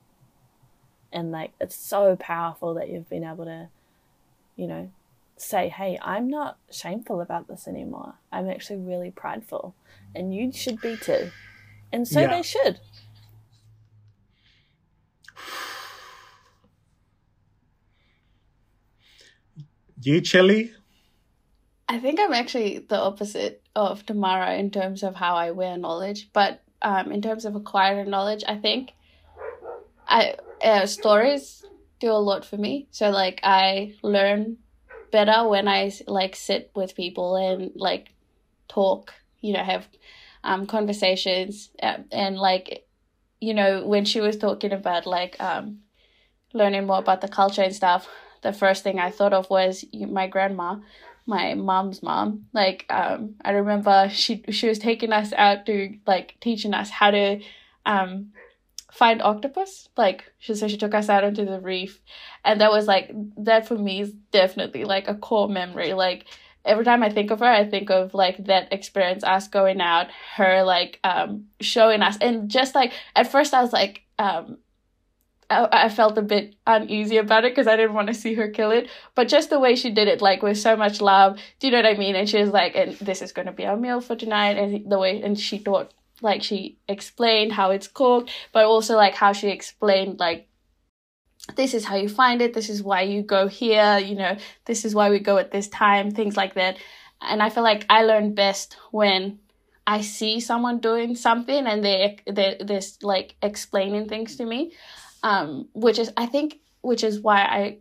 And 1.11 1.31
like 1.31 1.53
it's 1.59 1.75
so 1.75 2.15
powerful 2.17 2.73
that 2.75 2.89
you've 2.89 3.09
been 3.09 3.23
able 3.23 3.45
to 3.45 3.69
you 4.55 4.67
know 4.67 4.91
say 5.35 5.67
hey 5.67 5.97
i'm 6.03 6.29
not 6.29 6.57
shameful 6.69 7.21
about 7.21 7.47
this 7.47 7.67
anymore. 7.67 8.15
I'm 8.31 8.49
actually 8.49 8.79
really 8.79 9.11
prideful. 9.11 9.75
And 10.13 10.33
you 10.33 10.51
should 10.51 10.79
be 10.81 10.97
too. 10.97 11.31
And 11.91 12.07
so 12.07 12.21
yeah. 12.21 12.27
they 12.27 12.41
should. 12.43 12.79
You 20.01 20.19
chili? 20.19 20.71
I 21.87 21.99
think 21.99 22.19
I'm 22.19 22.33
actually 22.33 22.79
the 22.79 22.99
opposite 22.99 23.61
of 23.75 24.05
Tamara 24.05 24.55
in 24.55 24.71
terms 24.71 25.03
of 25.03 25.15
how 25.15 25.35
I 25.35 25.51
wear 25.51 25.77
knowledge, 25.77 26.29
but 26.33 26.61
um, 26.83 27.11
in 27.11 27.21
terms 27.21 27.45
of 27.45 27.55
acquiring 27.55 28.09
knowledge, 28.09 28.43
I 28.47 28.57
think 28.57 28.93
I 30.07 30.35
uh, 30.63 30.85
stories 30.85 31.63
do 31.99 32.11
a 32.11 32.13
lot 32.13 32.45
for 32.45 32.57
me. 32.57 32.87
So 32.91 33.09
like 33.09 33.39
I 33.43 33.95
learn 34.03 34.57
better 35.11 35.47
when 35.47 35.67
I 35.67 35.91
like 36.07 36.35
sit 36.35 36.71
with 36.75 36.95
people 36.95 37.35
and 37.35 37.71
like 37.75 38.13
talk, 38.67 39.13
you 39.41 39.53
know, 39.53 39.63
have 39.63 39.87
um, 40.43 40.65
conversations 40.65 41.69
uh, 41.81 41.97
and 42.11 42.37
like 42.37 42.85
you 43.39 43.53
know 43.53 43.85
when 43.85 44.05
she 44.05 44.19
was 44.21 44.37
talking 44.37 44.71
about 44.71 45.05
like 45.05 45.41
um, 45.41 45.79
learning 46.53 46.85
more 46.87 46.99
about 46.99 47.21
the 47.21 47.27
culture 47.27 47.63
and 47.63 47.75
stuff, 47.75 48.07
the 48.41 48.53
first 48.53 48.83
thing 48.83 48.99
I 48.99 49.11
thought 49.11 49.33
of 49.33 49.49
was 49.49 49.85
my 49.93 50.27
grandma 50.27 50.77
my 51.25 51.53
mom's 51.53 52.03
mom. 52.03 52.45
Like 52.53 52.85
um, 52.89 53.35
I 53.43 53.51
remember 53.51 54.09
she 54.11 54.43
she 54.49 54.67
was 54.67 54.79
taking 54.79 55.13
us 55.13 55.33
out 55.33 55.65
to 55.67 55.97
like 56.05 56.35
teaching 56.41 56.73
us 56.73 56.89
how 56.89 57.11
to 57.11 57.41
um, 57.85 58.31
find 58.91 59.21
octopus. 59.21 59.89
Like 59.97 60.31
she 60.39 60.55
so 60.55 60.67
she 60.67 60.77
took 60.77 60.93
us 60.93 61.09
out 61.09 61.23
onto 61.23 61.45
the 61.45 61.59
reef, 61.59 62.01
and 62.43 62.61
that 62.61 62.71
was 62.71 62.87
like 62.87 63.11
that 63.37 63.67
for 63.67 63.77
me 63.77 64.01
is 64.01 64.11
definitely 64.31 64.83
like 64.85 65.07
a 65.07 65.15
core 65.15 65.49
memory. 65.49 65.93
Like 65.93 66.25
every 66.65 66.85
time 66.85 67.03
I 67.03 67.09
think 67.09 67.31
of 67.31 67.39
her, 67.39 67.45
I 67.45 67.65
think 67.65 67.89
of 67.89 68.13
like 68.13 68.45
that 68.45 68.71
experience, 68.71 69.23
us 69.23 69.47
going 69.47 69.81
out, 69.81 70.07
her 70.35 70.63
like 70.63 70.99
um 71.03 71.45
showing 71.61 72.01
us, 72.01 72.17
and 72.19 72.49
just 72.49 72.75
like 72.75 72.93
at 73.15 73.31
first 73.31 73.53
I 73.53 73.61
was 73.61 73.73
like 73.73 74.01
um 74.19 74.57
I, 75.71 75.89
felt 75.89 76.17
a 76.17 76.21
bit 76.21 76.55
uneasy 76.65 77.17
about 77.17 77.45
it 77.45 77.51
because 77.51 77.67
I 77.67 77.75
didn't 77.75 77.93
want 77.93 78.07
to 78.07 78.13
see 78.13 78.33
her 78.35 78.49
kill 78.49 78.71
it. 78.71 78.89
But 79.15 79.27
just 79.27 79.49
the 79.49 79.59
way 79.59 79.75
she 79.75 79.91
did 79.91 80.07
it, 80.07 80.21
like 80.21 80.41
with 80.41 80.57
so 80.57 80.75
much 80.75 81.01
love, 81.01 81.39
do 81.59 81.67
you 81.67 81.71
know 81.71 81.79
what 81.79 81.85
I 81.85 81.97
mean? 81.97 82.15
And 82.15 82.27
she 82.27 82.39
was 82.39 82.49
like, 82.49 82.75
and 82.75 82.93
this 82.97 83.21
is 83.21 83.31
going 83.31 83.45
to 83.45 83.51
be 83.51 83.65
our 83.65 83.77
meal 83.77 84.01
for 84.01 84.15
tonight. 84.15 84.57
And 84.57 84.89
the 84.89 84.99
way, 84.99 85.21
and 85.21 85.39
she 85.39 85.57
thought, 85.57 85.93
like, 86.21 86.43
she 86.43 86.77
explained 86.87 87.53
how 87.53 87.71
it's 87.71 87.87
cooked, 87.87 88.31
but 88.51 88.65
also 88.65 88.95
like 88.95 89.15
how 89.15 89.33
she 89.33 89.49
explained, 89.49 90.19
like, 90.19 90.47
this 91.55 91.73
is 91.73 91.85
how 91.85 91.95
you 91.95 92.07
find 92.07 92.41
it. 92.41 92.53
This 92.53 92.69
is 92.69 92.81
why 92.81 93.01
you 93.01 93.21
go 93.21 93.47
here. 93.47 93.97
You 93.97 94.15
know, 94.15 94.37
this 94.65 94.85
is 94.85 94.95
why 94.95 95.09
we 95.09 95.19
go 95.19 95.37
at 95.37 95.51
this 95.51 95.67
time, 95.67 96.11
things 96.11 96.37
like 96.37 96.53
that. 96.55 96.77
And 97.21 97.41
I 97.41 97.49
feel 97.49 97.63
like 97.63 97.85
I 97.89 98.03
learn 98.03 98.33
best 98.33 98.77
when 98.91 99.39
I 99.85 100.01
see 100.01 100.39
someone 100.39 100.79
doing 100.79 101.15
something 101.15 101.67
and 101.67 101.83
they 101.83 102.17
they 102.25 102.57
they're 102.59 102.81
like 103.01 103.35
explaining 103.41 104.07
things 104.07 104.37
to 104.37 104.45
me 104.45 104.71
um, 105.23 105.69
which 105.73 105.97
is 105.97 106.11
I 106.15 106.25
think 106.25 106.59
which 106.81 107.03
is 107.03 107.19
why 107.19 107.41
I 107.41 107.77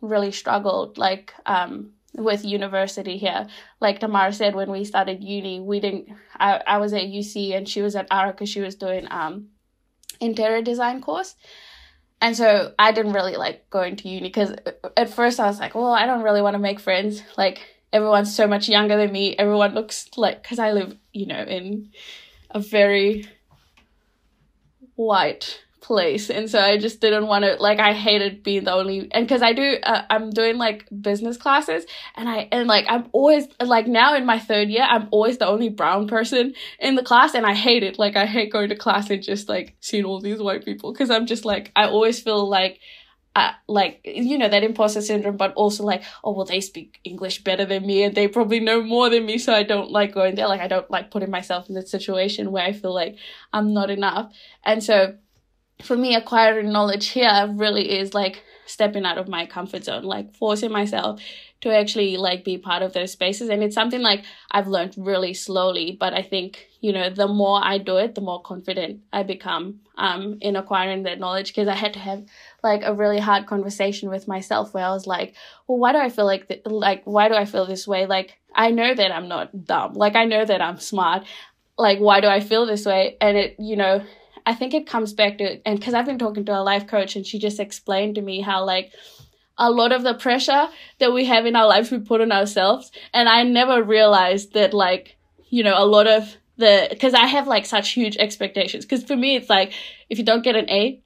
really 0.00 0.32
struggled 0.32 0.98
like 0.98 1.32
um, 1.44 1.92
with 2.14 2.44
university 2.44 3.16
here. 3.18 3.46
Like 3.80 4.00
Tamara 4.00 4.32
said, 4.32 4.54
when 4.54 4.70
we 4.70 4.84
started 4.84 5.22
uni, 5.22 5.60
we 5.60 5.80
didn't. 5.80 6.08
I, 6.38 6.62
I 6.66 6.78
was 6.78 6.92
at 6.92 7.02
UC 7.02 7.54
and 7.54 7.68
she 7.68 7.82
was 7.82 7.94
at 7.94 8.08
ARA 8.10 8.32
because 8.32 8.48
she 8.48 8.60
was 8.60 8.74
doing 8.74 9.06
um, 9.10 9.48
interior 10.20 10.62
design 10.62 11.00
course. 11.00 11.36
And 12.20 12.34
so 12.34 12.72
I 12.78 12.92
didn't 12.92 13.12
really 13.12 13.36
like 13.36 13.68
going 13.68 13.96
to 13.96 14.08
uni 14.08 14.28
because 14.28 14.54
at 14.96 15.10
first 15.10 15.38
I 15.38 15.46
was 15.46 15.60
like, 15.60 15.74
well, 15.74 15.92
I 15.92 16.06
don't 16.06 16.22
really 16.22 16.40
want 16.40 16.54
to 16.54 16.58
make 16.58 16.80
friends. 16.80 17.22
Like 17.36 17.60
everyone's 17.92 18.34
so 18.34 18.46
much 18.46 18.68
younger 18.68 18.96
than 18.96 19.12
me. 19.12 19.36
Everyone 19.36 19.74
looks 19.74 20.08
like, 20.16 20.42
because 20.42 20.58
I 20.58 20.72
live, 20.72 20.96
you 21.12 21.26
know, 21.26 21.42
in 21.42 21.90
a 22.50 22.58
very 22.58 23.28
white 24.94 25.60
place. 25.86 26.30
And 26.30 26.50
so 26.50 26.58
i 26.58 26.76
just 26.78 27.00
didn't 27.00 27.28
want 27.28 27.44
to 27.44 27.54
like 27.60 27.78
i 27.78 27.92
hated 27.92 28.42
being 28.42 28.64
the 28.64 28.72
only 28.72 29.08
and 29.12 29.24
because 29.24 29.40
i 29.40 29.52
do 29.52 29.76
uh, 29.84 30.02
i'm 30.10 30.30
doing 30.30 30.56
like 30.58 30.84
business 31.00 31.36
classes 31.36 31.86
and 32.16 32.28
i 32.28 32.48
and 32.50 32.66
like 32.66 32.86
i'm 32.88 33.06
always 33.12 33.46
like 33.60 33.86
now 33.86 34.16
in 34.16 34.26
my 34.26 34.40
third 34.40 34.68
year 34.68 34.82
i'm 34.82 35.06
always 35.12 35.38
the 35.38 35.46
only 35.46 35.68
brown 35.68 36.08
person 36.08 36.54
in 36.80 36.96
the 36.96 37.04
class 37.04 37.34
and 37.34 37.46
i 37.46 37.54
hate 37.54 37.84
it. 37.84 38.00
Like 38.00 38.16
i 38.16 38.26
hate 38.26 38.52
going 38.52 38.70
to 38.70 38.76
class 38.76 39.10
and 39.10 39.22
just 39.22 39.48
like 39.48 39.76
seeing 39.80 40.04
all 40.04 40.20
these 40.20 40.42
white 40.42 40.64
people 40.64 40.92
because 40.92 41.10
i'm 41.10 41.26
just 41.26 41.44
like 41.44 41.70
i 41.76 41.86
always 41.86 42.20
feel 42.20 42.48
like 42.48 42.80
uh, 43.36 43.52
like 43.68 44.00
you 44.04 44.38
know 44.38 44.48
that 44.48 44.64
imposter 44.64 45.02
syndrome 45.02 45.36
but 45.36 45.52
also 45.54 45.84
like 45.84 46.02
oh 46.24 46.32
well 46.32 46.46
they 46.46 46.60
speak 46.60 46.98
english 47.04 47.44
better 47.44 47.66
than 47.66 47.86
me 47.86 48.02
and 48.02 48.14
they 48.14 48.26
probably 48.26 48.60
know 48.60 48.82
more 48.82 49.10
than 49.10 49.26
me 49.26 49.36
so 49.36 49.52
i 49.52 49.62
don't 49.62 49.90
like 49.90 50.14
going 50.14 50.34
there. 50.34 50.48
Like 50.48 50.62
i 50.62 50.68
don't 50.68 50.90
like 50.90 51.10
putting 51.10 51.30
myself 51.30 51.68
in 51.68 51.74
that 51.74 51.86
situation 51.86 52.50
where 52.50 52.64
i 52.64 52.72
feel 52.72 52.94
like 52.94 53.16
i'm 53.52 53.72
not 53.74 53.90
enough. 53.90 54.32
And 54.64 54.82
so 54.82 55.18
for 55.82 55.96
me 55.96 56.14
acquiring 56.14 56.72
knowledge 56.72 57.08
here 57.08 57.52
really 57.54 57.98
is 57.98 58.14
like 58.14 58.42
stepping 58.64 59.04
out 59.04 59.18
of 59.18 59.28
my 59.28 59.46
comfort 59.46 59.84
zone 59.84 60.02
like 60.02 60.34
forcing 60.34 60.72
myself 60.72 61.20
to 61.60 61.74
actually 61.74 62.16
like 62.16 62.44
be 62.44 62.58
part 62.58 62.82
of 62.82 62.92
those 62.92 63.12
spaces. 63.12 63.48
And 63.48 63.62
it's 63.62 63.74
something 63.74 64.02
like 64.02 64.24
i've 64.50 64.68
learned 64.68 64.94
really 64.96 65.34
slowly 65.34 65.96
but 65.98 66.12
i 66.12 66.22
think 66.22 66.66
you 66.80 66.92
know 66.92 67.10
the 67.10 67.28
more 67.28 67.60
i 67.62 67.78
do 67.78 67.96
it 67.96 68.14
the 68.14 68.20
more 68.20 68.40
confident 68.42 69.00
i 69.12 69.22
become 69.22 69.80
um 69.96 70.38
in 70.40 70.56
acquiring 70.56 71.04
that 71.04 71.18
knowledge. 71.18 71.48
Because 71.48 71.68
i 71.68 71.74
had 71.74 71.92
to 71.94 71.98
have 71.98 72.24
like 72.62 72.82
a 72.84 72.94
really 72.94 73.18
hard 73.18 73.46
conversation 73.46 74.08
with 74.08 74.28
myself 74.28 74.74
where 74.74 74.84
i 74.84 74.90
was 74.90 75.06
like 75.06 75.34
well 75.66 75.78
why 75.78 75.92
do 75.92 75.98
i 75.98 76.08
feel 76.08 76.26
like 76.26 76.48
th- 76.48 76.62
like 76.66 77.02
why 77.04 77.28
do 77.28 77.34
i 77.34 77.44
feel 77.44 77.66
this 77.66 77.86
way? 77.86 78.06
Like 78.06 78.38
i 78.54 78.70
know 78.70 78.94
that 78.94 79.12
i'm 79.12 79.28
not 79.28 79.64
dumb. 79.64 79.94
Like 79.94 80.16
i 80.16 80.24
know 80.24 80.44
that 80.44 80.60
i'm 80.62 80.78
smart. 80.78 81.24
Like 81.78 81.98
why 81.98 82.20
do 82.20 82.28
i 82.28 82.40
feel 82.40 82.66
this 82.66 82.86
way? 82.86 83.16
And 83.20 83.36
it 83.36 83.56
you 83.58 83.76
know 83.76 84.04
I 84.46 84.54
think 84.54 84.72
it 84.72 84.86
comes 84.86 85.12
back 85.12 85.38
to, 85.38 85.66
and 85.66 85.78
because 85.78 85.92
I've 85.92 86.06
been 86.06 86.18
talking 86.18 86.44
to 86.44 86.58
a 86.58 86.62
life 86.62 86.86
coach 86.86 87.16
and 87.16 87.26
she 87.26 87.40
just 87.40 87.58
explained 87.58 88.14
to 88.14 88.22
me 88.22 88.40
how, 88.40 88.64
like, 88.64 88.92
a 89.58 89.70
lot 89.70 89.90
of 89.92 90.02
the 90.02 90.14
pressure 90.14 90.68
that 90.98 91.12
we 91.12 91.24
have 91.24 91.46
in 91.46 91.56
our 91.56 91.66
lives 91.66 91.90
we 91.90 91.98
put 91.98 92.20
on 92.20 92.30
ourselves. 92.30 92.92
And 93.12 93.28
I 93.28 93.42
never 93.42 93.82
realized 93.82 94.52
that, 94.54 94.72
like, 94.72 95.16
you 95.48 95.64
know, 95.64 95.74
a 95.76 95.84
lot 95.84 96.06
of 96.06 96.36
the, 96.58 96.86
because 96.90 97.14
I 97.14 97.26
have 97.26 97.46
like 97.46 97.66
such 97.66 97.90
huge 97.90 98.16
expectations. 98.18 98.84
Because 98.84 99.02
for 99.02 99.16
me, 99.16 99.36
it's 99.36 99.50
like, 99.50 99.72
if 100.08 100.18
you 100.18 100.24
don't 100.24 100.44
get 100.44 100.56
an 100.56 100.70
A, 100.70 101.02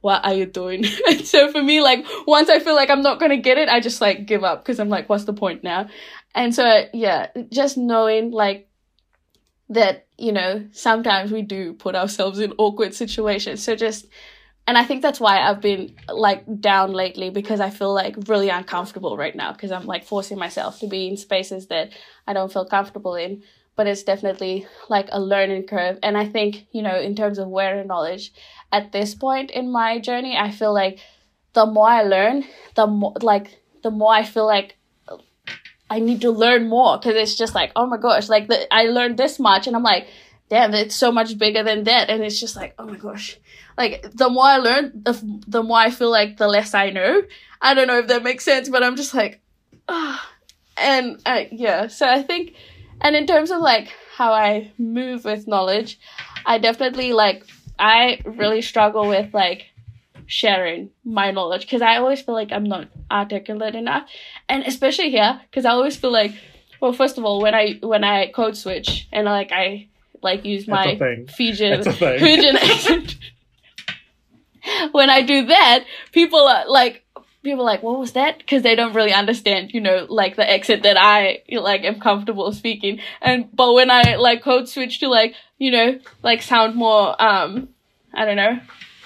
what 0.00 0.24
are 0.24 0.32
you 0.32 0.46
doing? 0.46 0.84
and 1.08 1.20
so 1.26 1.52
for 1.52 1.62
me, 1.62 1.80
like, 1.80 2.06
once 2.26 2.48
I 2.48 2.60
feel 2.60 2.74
like 2.74 2.90
I'm 2.90 3.02
not 3.02 3.20
to 3.20 3.36
get 3.36 3.58
it, 3.58 3.68
I 3.68 3.80
just 3.80 4.00
like 4.00 4.26
give 4.26 4.44
up 4.44 4.64
because 4.64 4.80
I'm 4.80 4.88
like, 4.88 5.08
what's 5.08 5.24
the 5.24 5.34
point 5.34 5.62
now? 5.62 5.88
And 6.34 6.54
so, 6.54 6.84
yeah, 6.94 7.28
just 7.50 7.76
knowing 7.76 8.30
like 8.30 8.69
that 9.70 10.06
you 10.18 10.32
know 10.32 10.66
sometimes 10.72 11.32
we 11.32 11.42
do 11.42 11.72
put 11.72 11.94
ourselves 11.94 12.38
in 12.38 12.52
awkward 12.58 12.94
situations. 12.94 13.62
So 13.62 13.74
just 13.74 14.06
and 14.66 14.76
i 14.78 14.84
think 14.84 15.02
that's 15.02 15.18
why 15.20 15.40
i've 15.40 15.60
been 15.60 15.94
like 16.12 16.44
down 16.60 16.92
lately 16.92 17.30
because 17.30 17.60
i 17.60 17.70
feel 17.70 17.92
like 17.92 18.14
really 18.26 18.50
uncomfortable 18.50 19.16
right 19.16 19.34
now 19.34 19.52
because 19.52 19.72
i'm 19.72 19.86
like 19.86 20.04
forcing 20.04 20.38
myself 20.38 20.78
to 20.78 20.86
be 20.86 21.08
in 21.08 21.16
spaces 21.16 21.66
that 21.68 21.90
i 22.26 22.32
don't 22.32 22.52
feel 22.52 22.64
comfortable 22.64 23.14
in. 23.14 23.42
But 23.76 23.86
it's 23.86 24.02
definitely 24.02 24.66
like 24.90 25.08
a 25.10 25.18
learning 25.18 25.66
curve. 25.66 25.98
And 26.02 26.18
i 26.18 26.26
think 26.26 26.66
you 26.72 26.82
know 26.82 27.00
in 27.00 27.16
terms 27.16 27.38
of 27.38 27.48
where 27.48 27.82
knowledge 27.84 28.32
at 28.70 28.92
this 28.92 29.14
point 29.14 29.50
in 29.50 29.72
my 29.72 29.98
journey 29.98 30.36
i 30.36 30.50
feel 30.50 30.74
like 30.74 30.98
the 31.54 31.64
more 31.66 31.88
i 31.88 32.02
learn 32.02 32.44
the 32.74 32.86
more 32.86 33.14
like 33.22 33.62
the 33.82 33.90
more 33.90 34.12
i 34.12 34.22
feel 34.22 34.46
like 34.46 34.76
I 35.90 35.98
need 35.98 36.20
to 36.20 36.30
learn 36.30 36.68
more 36.68 36.96
because 36.96 37.16
it's 37.16 37.34
just 37.34 37.54
like, 37.54 37.72
oh 37.74 37.84
my 37.84 37.96
gosh, 37.96 38.28
like 38.28 38.46
the, 38.46 38.72
I 38.72 38.84
learned 38.84 39.18
this 39.18 39.40
much 39.40 39.66
and 39.66 39.74
I'm 39.74 39.82
like, 39.82 40.06
damn, 40.48 40.72
it's 40.72 40.94
so 40.94 41.10
much 41.10 41.36
bigger 41.36 41.64
than 41.64 41.84
that. 41.84 42.08
And 42.08 42.22
it's 42.22 42.38
just 42.38 42.54
like, 42.54 42.74
oh 42.78 42.86
my 42.86 42.96
gosh, 42.96 43.38
like 43.76 44.10
the 44.12 44.30
more 44.30 44.44
I 44.44 44.58
learn, 44.58 44.92
the, 44.94 45.42
the 45.48 45.62
more 45.64 45.78
I 45.78 45.90
feel 45.90 46.10
like 46.10 46.36
the 46.36 46.46
less 46.46 46.74
I 46.74 46.90
know. 46.90 47.22
I 47.60 47.74
don't 47.74 47.88
know 47.88 47.98
if 47.98 48.06
that 48.06 48.22
makes 48.22 48.44
sense, 48.44 48.68
but 48.68 48.84
I'm 48.84 48.96
just 48.96 49.14
like, 49.14 49.40
ah, 49.88 50.24
oh. 50.24 50.80
and 50.80 51.20
uh, 51.26 51.44
yeah. 51.50 51.88
So 51.88 52.08
I 52.08 52.22
think, 52.22 52.54
and 53.00 53.16
in 53.16 53.26
terms 53.26 53.50
of 53.50 53.60
like 53.60 53.92
how 54.14 54.32
I 54.32 54.70
move 54.78 55.24
with 55.24 55.48
knowledge, 55.48 55.98
I 56.46 56.58
definitely 56.58 57.12
like, 57.12 57.44
I 57.80 58.20
really 58.24 58.62
struggle 58.62 59.08
with 59.08 59.34
like 59.34 59.66
sharing 60.30 60.90
my 61.04 61.32
knowledge 61.32 61.62
because 61.62 61.82
I 61.82 61.96
always 61.96 62.22
feel 62.22 62.34
like 62.34 62.52
I'm 62.52 62.64
not 62.64 62.88
articulate 63.10 63.74
enough, 63.74 64.08
and 64.48 64.62
especially 64.64 65.10
here 65.10 65.40
because 65.50 65.64
I 65.64 65.70
always 65.70 65.96
feel 65.96 66.12
like, 66.12 66.32
well, 66.80 66.92
first 66.92 67.18
of 67.18 67.24
all, 67.24 67.42
when 67.42 67.54
I 67.54 67.78
when 67.82 68.04
I 68.04 68.28
code 68.30 68.56
switch 68.56 69.08
and 69.12 69.24
like 69.26 69.50
I 69.50 69.88
like 70.22 70.44
use 70.44 70.68
my 70.68 70.96
Fijian 71.28 71.82
Fijian 71.92 72.56
accent. 72.56 73.16
when 74.92 75.10
I 75.10 75.22
do 75.22 75.46
that, 75.46 75.84
people 76.12 76.38
are 76.38 76.64
like 76.68 77.04
people 77.42 77.62
are 77.62 77.72
like, 77.72 77.82
what 77.82 77.98
was 77.98 78.12
that? 78.12 78.38
Because 78.38 78.62
they 78.62 78.76
don't 78.76 78.94
really 78.94 79.12
understand, 79.12 79.72
you 79.72 79.80
know, 79.80 80.06
like 80.08 80.36
the 80.36 80.48
accent 80.48 80.84
that 80.84 80.96
I 80.96 81.42
like 81.50 81.82
am 81.82 81.98
comfortable 81.98 82.52
speaking. 82.52 83.00
And 83.20 83.48
but 83.52 83.72
when 83.72 83.90
I 83.90 84.14
like 84.14 84.42
code 84.42 84.68
switch 84.68 85.00
to 85.00 85.08
like, 85.08 85.34
you 85.58 85.72
know, 85.72 85.98
like 86.22 86.42
sound 86.42 86.76
more 86.76 87.20
um 87.20 87.70
I 88.14 88.24
don't 88.24 88.36
know, 88.36 88.60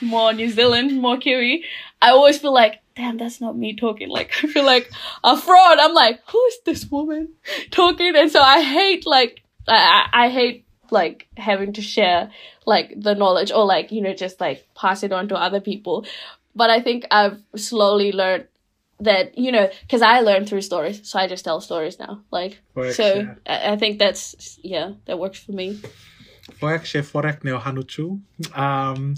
more 0.05 0.33
New 0.33 0.51
Zealand, 0.51 1.01
more 1.01 1.17
Kiwi, 1.17 1.65
I 2.01 2.11
always 2.11 2.39
feel 2.39 2.53
like, 2.53 2.81
damn, 2.97 3.17
that's 3.17 3.41
not 3.41 3.57
me 3.57 3.75
talking. 3.75 4.09
Like, 4.09 4.33
I 4.43 4.47
feel 4.47 4.65
like 4.65 4.91
a 5.23 5.37
fraud. 5.37 5.79
I'm 5.79 5.95
like, 5.95 6.21
who 6.31 6.45
is 6.47 6.59
this 6.65 6.87
woman 6.87 7.31
talking? 7.71 8.15
And 8.17 8.31
so 8.31 8.41
I 8.41 8.63
hate, 8.63 9.07
like, 9.07 9.43
I, 9.67 10.09
I 10.13 10.29
hate, 10.29 10.67
like, 10.91 11.29
having 11.37 11.73
to 11.75 11.83
share, 11.83 12.31
like, 12.67 12.93
the 12.97 13.15
knowledge 13.15 13.51
or, 13.51 13.65
like, 13.65 13.91
you 13.91 14.03
know, 14.03 14.15
just, 14.15 14.41
like, 14.41 14.67
pass 14.75 15.03
it 15.03 15.13
on 15.13 15.29
to 15.29 15.37
other 15.37 15.61
people. 15.61 16.05
But 16.55 16.71
I 16.71 16.81
think 16.81 17.07
I've 17.11 17.43
slowly 17.57 18.13
learned 18.13 18.47
that, 19.01 19.37
you 19.37 19.51
know, 19.51 19.69
because 19.83 20.03
I 20.03 20.21
learned 20.21 20.49
through 20.49 20.61
stories. 20.61 21.09
So 21.09 21.19
I 21.19 21.27
just 21.27 21.45
tell 21.45 21.61
stories 21.61 21.99
now. 21.99 22.23
Like, 22.31 22.61
so 22.93 23.15
yeah. 23.15 23.35
I, 23.47 23.73
I 23.73 23.77
think 23.77 23.99
that's, 23.99 24.59
yeah, 24.63 24.93
that 25.07 25.19
works 25.19 25.39
for 25.39 25.53
me. 25.53 25.81
Hanuchu. 27.59 28.21
Um, 28.57 29.17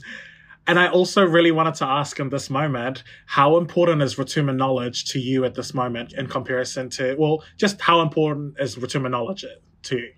and 0.66 0.78
I 0.78 0.88
also 0.88 1.24
really 1.24 1.52
wanted 1.52 1.74
to 1.74 1.84
ask 1.84 2.18
in 2.18 2.28
this 2.28 2.50
moment, 2.50 3.04
how 3.26 3.56
important 3.56 4.02
is 4.02 4.16
Rotuma 4.16 4.54
knowledge 4.54 5.04
to 5.12 5.20
you 5.20 5.44
at 5.44 5.54
this 5.54 5.72
moment 5.72 6.12
in 6.14 6.26
comparison 6.26 6.90
to, 6.90 7.14
well, 7.18 7.44
just 7.56 7.80
how 7.80 8.00
important 8.00 8.56
is 8.58 8.76
Rotuma 8.76 9.10
knowledge 9.10 9.44
to 9.84 9.96
you? 9.96 10.12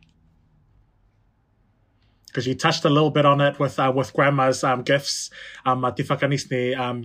Because 2.27 2.47
you 2.47 2.55
touched 2.55 2.85
a 2.85 2.91
little 2.91 3.11
bit 3.11 3.27
on 3.27 3.41
it 3.41 3.59
with 3.59 3.79
uh, 3.79 3.91
with 3.95 4.13
grandma's 4.13 4.63
um, 4.63 4.83
gifts, 4.83 5.31
um, 5.65 5.83
um, 5.85 5.95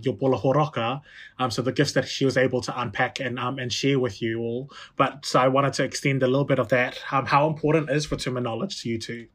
your 0.03 0.13
bola 0.13 0.37
horoka, 0.37 1.01
um, 1.39 1.49
so 1.49 1.61
the 1.61 1.71
gifts 1.71 1.93
that 1.93 2.07
she 2.07 2.25
was 2.25 2.37
able 2.37 2.61
to 2.61 2.79
unpack 2.79 3.19
and 3.21 3.39
um, 3.39 3.57
and 3.57 3.71
share 3.71 3.99
with 3.99 4.21
you 4.21 4.41
all. 4.41 4.69
But 4.97 5.25
so 5.25 5.39
I 5.39 5.47
wanted 5.47 5.73
to 5.73 5.85
extend 5.85 6.23
a 6.23 6.27
little 6.27 6.45
bit 6.45 6.59
of 6.59 6.67
that. 6.69 6.99
Um, 7.09 7.25
how 7.25 7.47
important 7.47 7.89
is 7.89 8.07
Rotuma 8.07 8.43
knowledge 8.43 8.81
to 8.81 8.89
you 8.89 8.99
too? 8.99 9.27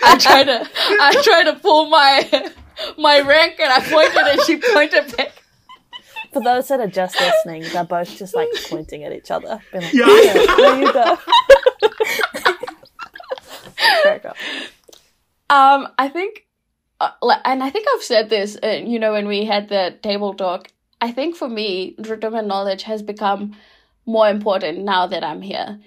I 0.00 0.18
try 0.20 0.44
to 0.44 0.68
I 1.00 1.20
try 1.22 1.44
to 1.44 1.54
pull 1.54 1.88
my 1.88 2.50
my 2.96 3.20
rank 3.20 3.58
and 3.60 3.72
I 3.72 3.80
pointed 3.80 4.16
and 4.16 4.40
she 4.42 4.56
pointed 4.72 5.16
back. 5.16 5.32
For 6.32 6.42
those 6.42 6.68
that 6.68 6.80
are 6.80 6.86
just 6.86 7.18
listening, 7.18 7.64
they're 7.72 7.84
both 7.84 8.16
just 8.16 8.34
like 8.34 8.48
pointing 8.68 9.02
at 9.04 9.12
each 9.12 9.30
other. 9.30 9.62
like, 9.72 9.92
yeah. 9.94 10.06
yeah, 10.06 10.34
there 10.56 10.80
you 10.80 10.92
go. 10.92 11.18
Um, 15.50 15.88
I 15.98 16.08
think, 16.08 16.46
uh, 17.00 17.10
and 17.44 17.62
I 17.62 17.70
think 17.70 17.86
I've 17.94 18.02
said 18.02 18.28
this, 18.28 18.58
uh, 18.62 18.82
you 18.84 18.98
know, 18.98 19.12
when 19.12 19.26
we 19.26 19.44
had 19.44 19.68
the 19.68 19.96
table 20.02 20.34
talk. 20.34 20.68
I 21.00 21.12
think 21.12 21.36
for 21.36 21.48
me, 21.48 21.94
Rotuma 22.00 22.44
knowledge 22.44 22.82
has 22.82 23.02
become 23.02 23.56
more 24.04 24.28
important 24.28 24.80
now 24.80 25.06
that 25.06 25.24
I'm 25.24 25.40
here. 25.40 25.78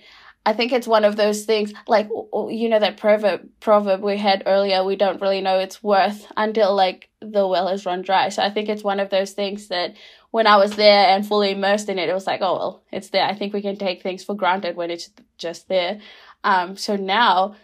I 0.45 0.53
think 0.53 0.71
it's 0.71 0.87
one 0.87 1.05
of 1.05 1.17
those 1.17 1.45
things 1.45 1.71
like 1.87 2.09
you 2.49 2.67
know 2.69 2.79
that 2.79 2.97
proverb 2.97 3.47
proverb 3.59 4.01
we 4.01 4.17
had 4.17 4.43
earlier 4.47 4.83
we 4.83 4.95
don't 4.95 5.21
really 5.21 5.41
know 5.41 5.59
its 5.59 5.83
worth 5.83 6.25
until 6.35 6.75
like 6.75 7.09
the 7.19 7.47
well 7.47 7.67
is 7.67 7.85
run 7.85 8.01
dry. 8.01 8.29
So 8.29 8.41
I 8.41 8.49
think 8.49 8.67
it's 8.67 8.83
one 8.83 8.99
of 8.99 9.11
those 9.11 9.33
things 9.33 9.67
that 9.67 9.95
when 10.31 10.47
I 10.47 10.57
was 10.57 10.75
there 10.75 11.09
and 11.09 11.27
fully 11.27 11.51
immersed 11.51 11.89
in 11.89 11.99
it 11.99 12.09
it 12.09 12.13
was 12.13 12.25
like 12.25 12.41
oh 12.41 12.53
well 12.53 12.83
it's 12.91 13.09
there. 13.09 13.25
I 13.25 13.35
think 13.35 13.53
we 13.53 13.61
can 13.61 13.77
take 13.77 14.01
things 14.01 14.23
for 14.23 14.35
granted 14.35 14.75
when 14.75 14.89
it's 14.89 15.11
just 15.37 15.67
there. 15.67 15.99
Um 16.43 16.75
so 16.75 16.95
now 16.95 17.55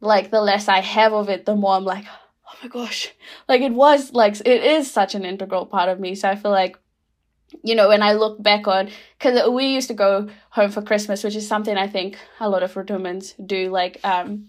like 0.00 0.30
the 0.30 0.42
less 0.42 0.68
I 0.68 0.80
have 0.80 1.14
of 1.14 1.30
it 1.30 1.46
the 1.46 1.56
more 1.56 1.76
I'm 1.76 1.84
like 1.84 2.04
oh 2.06 2.58
my 2.62 2.68
gosh 2.68 3.10
like 3.48 3.62
it 3.62 3.72
was 3.72 4.12
like 4.12 4.38
it 4.40 4.64
is 4.64 4.90
such 4.90 5.14
an 5.14 5.24
integral 5.24 5.64
part 5.64 5.88
of 5.88 5.98
me. 5.98 6.14
So 6.14 6.28
I 6.28 6.36
feel 6.36 6.50
like 6.50 6.78
you 7.62 7.74
know, 7.74 7.88
when 7.88 8.02
I 8.02 8.12
look 8.12 8.42
back 8.42 8.66
on, 8.68 8.90
because 9.18 9.48
we 9.50 9.66
used 9.66 9.88
to 9.88 9.94
go 9.94 10.28
home 10.50 10.70
for 10.70 10.82
Christmas, 10.82 11.24
which 11.24 11.36
is 11.36 11.46
something 11.46 11.76
I 11.76 11.88
think 11.88 12.18
a 12.40 12.48
lot 12.48 12.62
of 12.62 12.74
Rotumans 12.74 13.34
do, 13.44 13.70
like, 13.70 14.00
um, 14.04 14.48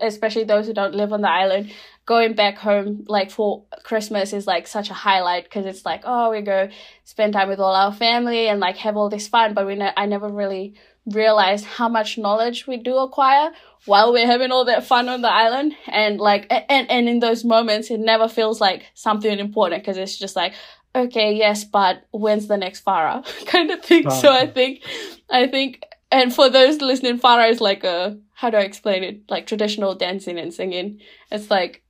especially 0.00 0.44
those 0.44 0.66
who 0.66 0.72
don't 0.72 0.94
live 0.94 1.12
on 1.12 1.20
the 1.20 1.30
island, 1.30 1.72
going 2.06 2.34
back 2.34 2.56
home, 2.56 3.04
like, 3.06 3.30
for 3.30 3.64
Christmas 3.82 4.32
is 4.32 4.46
like 4.46 4.66
such 4.66 4.88
a 4.90 4.94
highlight 4.94 5.44
because 5.44 5.66
it's 5.66 5.84
like, 5.84 6.02
oh, 6.04 6.30
we 6.30 6.40
go 6.40 6.68
spend 7.04 7.34
time 7.34 7.48
with 7.48 7.60
all 7.60 7.74
our 7.74 7.92
family 7.92 8.48
and 8.48 8.60
like 8.60 8.76
have 8.78 8.96
all 8.96 9.10
this 9.10 9.28
fun, 9.28 9.54
but 9.54 9.66
we 9.66 9.74
ne- 9.74 9.92
I 9.96 10.06
never 10.06 10.28
really 10.28 10.74
realized 11.06 11.64
how 11.64 11.88
much 11.88 12.18
knowledge 12.18 12.66
we 12.66 12.76
do 12.76 12.98
acquire 12.98 13.50
while 13.86 14.12
we're 14.12 14.26
having 14.26 14.50
all 14.50 14.66
that 14.66 14.84
fun 14.84 15.08
on 15.08 15.22
the 15.22 15.32
island. 15.32 15.74
And 15.86 16.20
like 16.20 16.46
and 16.50 16.90
and 16.90 17.08
in 17.08 17.20
those 17.20 17.44
moments 17.44 17.90
it 17.90 18.00
never 18.00 18.28
feels 18.28 18.60
like 18.60 18.84
something 18.94 19.38
important 19.38 19.82
because 19.82 19.96
it's 19.96 20.18
just 20.18 20.36
like 20.36 20.54
okay, 20.94 21.32
yes, 21.34 21.64
but 21.64 22.04
when's 22.10 22.48
the 22.48 22.56
next 22.56 22.80
Fara 22.80 23.22
kind 23.46 23.70
of 23.70 23.82
thing. 23.82 24.10
So 24.10 24.32
I 24.32 24.46
think, 24.46 24.82
I 25.30 25.46
think, 25.46 25.82
and 26.10 26.34
for 26.34 26.48
those 26.48 26.80
listening, 26.80 27.18
Fara 27.18 27.46
is 27.46 27.60
like 27.60 27.84
a, 27.84 28.18
how 28.34 28.50
do 28.50 28.56
I 28.56 28.62
explain 28.62 29.04
it? 29.04 29.22
Like 29.28 29.46
traditional 29.46 29.94
dancing 29.94 30.38
and 30.38 30.52
singing. 30.52 31.00
It's 31.30 31.50
like, 31.50 31.82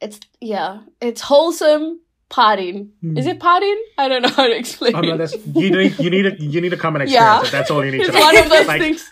it's, 0.00 0.20
yeah, 0.40 0.80
it's 1.00 1.22
wholesome 1.22 2.00
partying. 2.28 2.90
Mm. 3.02 3.18
Is 3.18 3.26
it 3.26 3.38
partying? 3.38 3.80
I 3.96 4.08
don't 4.08 4.22
know 4.22 4.28
how 4.28 4.46
to 4.46 4.56
explain 4.56 4.94
oh, 4.94 5.00
no, 5.00 5.16
that's, 5.16 5.34
you 5.46 5.70
need, 5.70 5.98
you 5.98 6.10
need 6.10 6.22
to, 6.22 6.42
you 6.42 6.60
need 6.60 6.70
to 6.70 6.76
come 6.76 6.96
and 6.96 7.02
experience 7.04 7.42
yeah. 7.42 7.48
it. 7.48 7.52
That's 7.52 7.70
all 7.70 7.84
you 7.84 7.92
need 7.92 8.00
it's 8.00 8.10
to 8.10 8.14
know. 8.14 8.20
one 8.20 8.36
of 8.36 8.50
those 8.50 8.66
like, 8.66 8.80
things. 8.80 9.10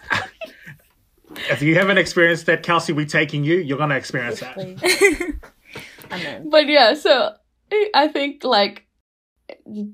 if 1.50 1.62
you 1.62 1.74
haven't 1.76 1.98
experienced 1.98 2.46
that, 2.46 2.62
Kelsey, 2.62 2.92
we 2.92 3.06
taking 3.06 3.44
you, 3.44 3.56
you're 3.56 3.78
going 3.78 3.90
to 3.90 3.96
experience 3.96 4.40
that. 4.40 4.56
but 6.50 6.66
yeah, 6.68 6.94
so 6.94 7.34
I 7.94 8.08
think 8.08 8.44
like 8.44 8.86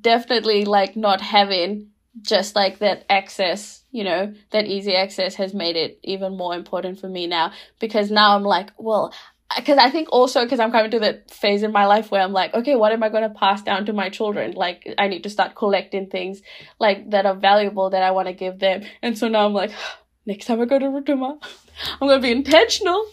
definitely 0.00 0.64
like 0.64 0.96
not 0.96 1.20
having 1.20 1.90
just 2.22 2.56
like 2.56 2.78
that 2.78 3.04
access, 3.08 3.84
you 3.90 4.04
know, 4.04 4.34
that 4.50 4.66
easy 4.66 4.94
access 4.94 5.36
has 5.36 5.54
made 5.54 5.76
it 5.76 6.00
even 6.02 6.36
more 6.36 6.54
important 6.54 7.00
for 7.00 7.08
me 7.08 7.26
now 7.26 7.52
because 7.78 8.10
now 8.10 8.34
I'm 8.34 8.42
like, 8.42 8.70
well, 8.78 9.14
because 9.56 9.78
I 9.78 9.90
think 9.90 10.08
also 10.12 10.44
because 10.44 10.60
I'm 10.60 10.70
coming 10.70 10.90
to 10.92 11.00
that 11.00 11.30
phase 11.30 11.62
in 11.62 11.72
my 11.72 11.86
life 11.86 12.10
where 12.10 12.22
I'm 12.22 12.32
like, 12.32 12.54
okay, 12.54 12.76
what 12.76 12.92
am 12.92 13.02
I 13.02 13.08
going 13.08 13.24
to 13.24 13.30
pass 13.30 13.62
down 13.62 13.86
to 13.86 13.92
my 13.92 14.08
children? 14.08 14.52
Like, 14.52 14.94
I 14.98 15.08
need 15.08 15.24
to 15.24 15.30
start 15.30 15.54
collecting 15.54 16.08
things 16.08 16.42
like 16.78 17.10
that 17.10 17.26
are 17.26 17.34
valuable 17.34 17.90
that 17.90 18.02
I 18.02 18.12
want 18.12 18.28
to 18.28 18.34
give 18.34 18.58
them. 18.58 18.82
And 19.02 19.18
so 19.18 19.28
now 19.28 19.46
I'm 19.46 19.54
like, 19.54 19.72
next 20.26 20.46
time 20.46 20.60
I 20.60 20.66
go 20.66 20.78
to 20.78 20.86
Rotuma, 20.86 21.42
I'm 22.00 22.08
going 22.08 22.20
to 22.20 22.22
be 22.22 22.32
intentional. 22.32 23.06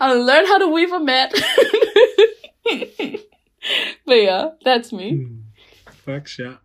I'll 0.00 0.22
learn 0.22 0.46
how 0.46 0.58
to 0.58 0.68
weave 0.68 0.92
a 0.92 1.00
mat. 1.00 1.32
but 4.06 4.14
yeah, 4.14 4.50
that's 4.64 4.92
me. 4.92 5.12
Mm. 5.12 5.42
Facts, 6.04 6.38
yeah. 6.38 6.56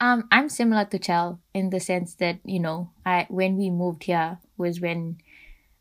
Um, 0.00 0.28
I'm 0.32 0.48
similar 0.48 0.86
to 0.86 0.98
Chell 0.98 1.40
in 1.52 1.68
the 1.70 1.80
sense 1.80 2.14
that 2.16 2.40
you 2.44 2.58
know, 2.58 2.90
I 3.04 3.26
when 3.28 3.56
we 3.56 3.68
moved 3.68 4.04
here 4.04 4.38
was 4.56 4.80
when 4.80 5.18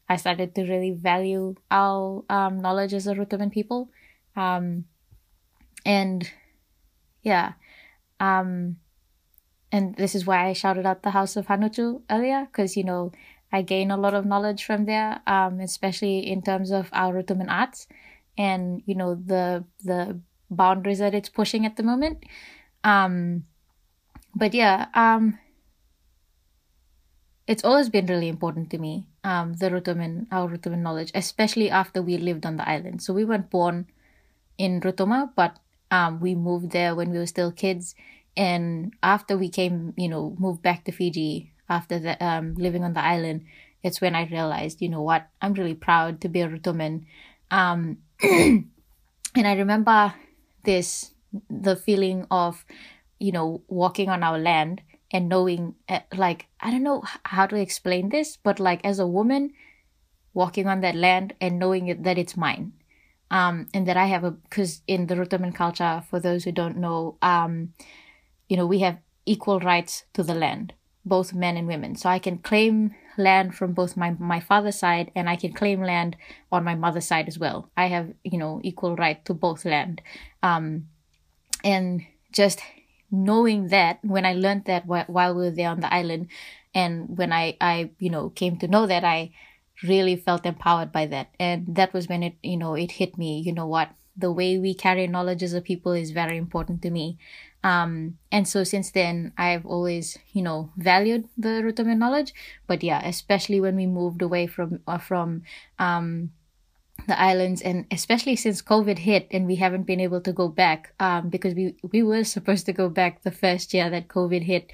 I 0.09 0.17
started 0.17 0.55
to 0.55 0.63
really 0.63 0.91
value 0.91 1.55
our 1.71 2.25
um, 2.29 2.59
knowledge 2.59 2.93
as 2.93 3.07
a 3.07 3.15
Rotuman 3.15 3.51
people, 3.51 3.89
um, 4.35 4.85
and 5.85 6.29
yeah, 7.23 7.53
um, 8.19 8.77
and 9.71 9.95
this 9.95 10.15
is 10.15 10.25
why 10.25 10.47
I 10.47 10.53
shouted 10.53 10.85
out 10.85 11.03
the 11.03 11.11
House 11.11 11.37
of 11.37 11.47
Hanutu 11.47 12.01
earlier 12.09 12.47
because 12.51 12.75
you 12.75 12.83
know 12.83 13.11
I 13.51 13.61
gain 13.61 13.91
a 13.91 13.97
lot 13.97 14.13
of 14.13 14.25
knowledge 14.25 14.63
from 14.63 14.85
there, 14.85 15.21
um, 15.27 15.59
especially 15.59 16.19
in 16.19 16.41
terms 16.41 16.71
of 16.71 16.89
our 16.93 17.13
Rotuman 17.13 17.49
arts 17.49 17.87
and 18.37 18.81
you 18.85 18.95
know 18.95 19.15
the 19.15 19.65
the 19.83 20.19
boundaries 20.49 20.99
that 20.99 21.13
it's 21.15 21.29
pushing 21.29 21.65
at 21.65 21.75
the 21.75 21.83
moment. 21.83 22.25
Um, 22.83 23.45
but 24.35 24.53
yeah, 24.53 24.87
um, 24.93 25.39
it's 27.47 27.63
always 27.63 27.89
been 27.89 28.05
really 28.05 28.27
important 28.27 28.69
to 28.69 28.77
me, 28.77 29.07
um, 29.23 29.53
the 29.53 29.69
Rotuman, 29.71 30.27
our 30.31 30.47
Rotuman 30.47 30.83
knowledge, 30.83 31.11
especially 31.15 31.69
after 31.69 32.01
we 32.01 32.17
lived 32.17 32.45
on 32.45 32.57
the 32.57 32.69
island. 32.69 33.01
So 33.01 33.13
we 33.13 33.25
weren't 33.25 33.49
born 33.49 33.87
in 34.57 34.81
Rotuma, 34.81 35.31
but 35.35 35.57
um, 35.91 36.19
we 36.19 36.35
moved 36.35 36.71
there 36.71 36.95
when 36.95 37.11
we 37.11 37.17
were 37.17 37.25
still 37.25 37.51
kids. 37.51 37.95
And 38.37 38.93
after 39.03 39.37
we 39.37 39.49
came, 39.49 39.93
you 39.97 40.09
know, 40.09 40.35
moved 40.39 40.61
back 40.61 40.85
to 40.85 40.91
Fiji, 40.91 41.53
after 41.69 41.99
the 41.99 42.23
um, 42.23 42.55
living 42.55 42.83
on 42.83 42.93
the 42.93 43.03
island, 43.03 43.45
it's 43.83 44.01
when 44.01 44.15
I 44.15 44.25
realized, 44.25 44.81
you 44.81 44.89
know 44.89 45.01
what, 45.01 45.27
I'm 45.41 45.53
really 45.53 45.75
proud 45.75 46.21
to 46.21 46.29
be 46.29 46.41
a 46.41 46.49
Rotuman. 46.49 47.05
Um, 47.51 47.99
and 48.21 48.67
I 49.35 49.53
remember 49.53 50.13
this, 50.63 51.11
the 51.49 51.75
feeling 51.75 52.27
of, 52.29 52.65
you 53.19 53.31
know, 53.31 53.61
walking 53.67 54.09
on 54.09 54.23
our 54.23 54.37
land 54.37 54.81
and 55.11 55.29
knowing, 55.29 55.75
uh, 55.87 56.01
like, 56.13 56.47
I 56.59 56.71
don't 56.71 56.83
know 56.83 57.03
how 57.23 57.45
to 57.45 57.55
explain 57.55 58.09
this, 58.09 58.37
but 58.37 58.59
like 58.59 58.83
as 58.83 58.99
a 58.99 59.07
woman, 59.07 59.53
walking 60.33 60.67
on 60.67 60.81
that 60.81 60.95
land 60.95 61.33
and 61.41 61.57
knowing 61.57 61.87
it, 61.87 62.03
that 62.03 62.17
it's 62.17 62.37
mine. 62.37 62.73
Um, 63.31 63.67
and 63.75 63.87
that 63.87 63.95
I 63.95 64.07
have 64.07 64.23
a, 64.23 64.31
because 64.31 64.81
in 64.87 65.05
the 65.05 65.15
Rotuman 65.15 65.53
culture, 65.53 66.03
for 66.09 66.19
those 66.19 66.43
who 66.43 66.51
don't 66.51 66.77
know, 66.77 67.17
um, 67.21 67.73
you 68.47 68.57
know, 68.57 68.65
we 68.65 68.79
have 68.79 68.97
equal 69.25 69.59
rights 69.59 70.05
to 70.13 70.23
the 70.23 70.33
land 70.33 70.73
both 71.05 71.33
men 71.33 71.57
and 71.57 71.67
women. 71.67 71.95
So 71.95 72.09
I 72.09 72.19
can 72.19 72.37
claim 72.37 72.95
land 73.17 73.55
from 73.55 73.73
both 73.73 73.97
my 73.97 74.15
my 74.19 74.39
father's 74.39 74.79
side 74.79 75.11
and 75.15 75.29
I 75.29 75.35
can 75.35 75.53
claim 75.53 75.81
land 75.81 76.15
on 76.51 76.63
my 76.63 76.75
mother's 76.75 77.07
side 77.07 77.27
as 77.27 77.37
well. 77.39 77.69
I 77.75 77.87
have 77.87 78.13
you 78.23 78.37
know 78.37 78.59
equal 78.63 78.95
right 78.95 79.23
to 79.25 79.33
both 79.33 79.65
land, 79.65 80.01
um, 80.43 80.87
and 81.63 82.03
just 82.31 82.59
knowing 83.11 83.67
that 83.67 83.99
when 84.03 84.25
I 84.25 84.33
learned 84.33 84.65
that 84.65 84.85
while 84.85 85.33
we 85.33 85.43
were 85.43 85.51
there 85.51 85.69
on 85.69 85.79
the 85.79 85.93
island, 85.93 86.27
and 86.73 87.17
when 87.17 87.33
I 87.33 87.57
I 87.59 87.91
you 87.99 88.09
know 88.09 88.29
came 88.29 88.57
to 88.57 88.67
know 88.67 88.87
that 88.87 89.03
I 89.03 89.31
really 89.83 90.15
felt 90.15 90.45
empowered 90.45 90.91
by 90.91 91.05
that, 91.07 91.29
and 91.39 91.75
that 91.75 91.93
was 91.93 92.07
when 92.07 92.23
it 92.23 92.35
you 92.43 92.57
know 92.57 92.75
it 92.75 92.91
hit 92.91 93.17
me. 93.17 93.39
You 93.39 93.53
know 93.53 93.67
what 93.67 93.89
the 94.19 94.31
way 94.31 94.57
we 94.57 94.73
carry 94.73 95.07
knowledge 95.07 95.41
as 95.43 95.53
a 95.53 95.61
people 95.61 95.93
is 95.93 96.11
very 96.11 96.37
important 96.37 96.81
to 96.81 96.89
me. 96.89 97.17
Um, 97.63 98.17
and 98.31 98.47
so 98.47 98.63
since 98.63 98.91
then, 98.91 99.33
I've 99.37 99.65
always, 99.65 100.17
you 100.31 100.41
know, 100.41 100.71
valued 100.77 101.27
the 101.37 101.61
Rotuman 101.63 101.99
knowledge. 101.99 102.33
But 102.67 102.83
yeah, 102.83 103.05
especially 103.05 103.59
when 103.59 103.75
we 103.75 103.85
moved 103.85 104.21
away 104.21 104.47
from 104.47 104.79
uh, 104.87 104.97
from 104.97 105.43
um, 105.77 106.31
the 107.07 107.19
islands, 107.19 107.61
and 107.61 107.85
especially 107.91 108.35
since 108.35 108.61
COVID 108.61 108.99
hit 108.99 109.27
and 109.31 109.45
we 109.45 109.55
haven't 109.55 109.83
been 109.83 109.99
able 109.99 110.21
to 110.21 110.31
go 110.31 110.47
back, 110.47 110.93
um, 110.99 111.29
because 111.29 111.53
we 111.53 111.75
we 111.91 112.01
were 112.03 112.23
supposed 112.23 112.65
to 112.67 112.73
go 112.73 112.87
back 112.89 113.23
the 113.23 113.31
first 113.31 113.73
year 113.73 113.89
that 113.89 114.07
COVID 114.07 114.43
hit. 114.43 114.71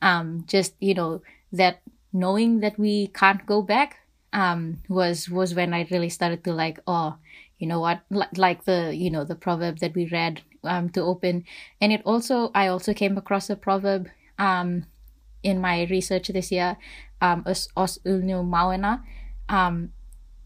Um, 0.00 0.44
just 0.46 0.74
you 0.78 0.94
know 0.94 1.22
that 1.52 1.80
knowing 2.12 2.60
that 2.60 2.78
we 2.78 3.08
can't 3.08 3.44
go 3.46 3.62
back 3.62 3.98
um 4.32 4.76
was 4.88 5.28
was 5.28 5.54
when 5.54 5.72
I 5.72 5.88
really 5.90 6.08
started 6.10 6.44
to 6.44 6.52
like 6.52 6.78
oh 6.86 7.16
you 7.58 7.66
know 7.66 7.80
what 7.80 8.00
like, 8.10 8.36
like 8.36 8.64
the 8.64 8.94
you 8.94 9.10
know 9.10 9.24
the 9.24 9.34
proverb 9.34 9.78
that 9.78 9.94
we 9.94 10.06
read 10.06 10.42
um, 10.64 10.88
to 10.90 11.00
open. 11.00 11.44
And 11.80 11.92
it 11.92 12.02
also, 12.04 12.50
I 12.54 12.68
also 12.68 12.94
came 12.94 13.16
across 13.16 13.50
a 13.50 13.56
proverb 13.56 14.08
um, 14.38 14.86
in 15.42 15.60
my 15.60 15.84
research 15.84 16.28
this 16.28 16.50
year, 16.50 16.76
um, 17.20 17.42
os, 17.46 17.68
os 17.76 17.98
ulnu 18.04 18.44
mawena, 18.44 19.02
um, 19.48 19.92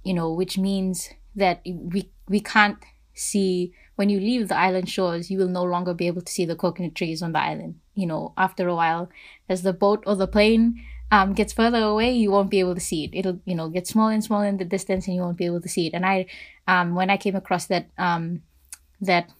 you 0.05 0.15
know, 0.15 0.33
which 0.33 0.59
means 0.59 1.11
that 1.35 1.61
we 1.65 2.11
we 2.29 2.41
can't 2.41 2.79
see 3.15 3.73
when 3.97 4.09
you 4.09 4.19
leave 4.19 4.49
the 4.49 4.57
island 4.57 4.89
shores, 4.89 5.31
you 5.31 5.39
will 5.39 5.49
no 5.49 5.63
longer 5.63 5.95
be 5.95 6.07
able 6.07 6.23
to 6.23 6.33
see 6.33 6.45
the 6.45 6.57
coconut 6.57 6.95
trees 6.95 7.23
on 7.23 7.33
the 7.33 7.39
island. 7.39 7.79
You 7.95 8.07
know, 8.07 8.33
after 8.37 8.69
a 8.69 8.75
while, 8.75 9.11
as 9.49 9.63
the 9.63 9.73
boat 9.73 10.03
or 10.07 10.17
the 10.17 10.27
plane 10.27 10.83
um, 11.11 11.35
gets 11.35 11.53
further 11.53 11.83
away, 11.83 12.13
you 12.13 12.31
won't 12.31 12.51
be 12.51 12.61
able 12.61 12.75
to 12.75 12.81
see 12.81 13.05
it. 13.05 13.11
It'll, 13.13 13.39
you 13.45 13.55
know, 13.55 13.69
get 13.69 13.87
smaller 13.87 14.13
and 14.13 14.25
smaller 14.25 14.47
in 14.47 14.57
the 14.57 14.65
distance, 14.65 15.07
and 15.07 15.15
you 15.15 15.23
won't 15.23 15.37
be 15.37 15.45
able 15.45 15.61
to 15.61 15.69
see 15.69 15.87
it. 15.89 15.95
And 15.95 16.07
I, 16.07 16.27
um, 16.67 16.95
when 16.95 17.11
I 17.11 17.17
came 17.17 17.37
across 17.37 17.67
that, 17.67 17.87
um, 17.99 18.43
that 19.01 19.31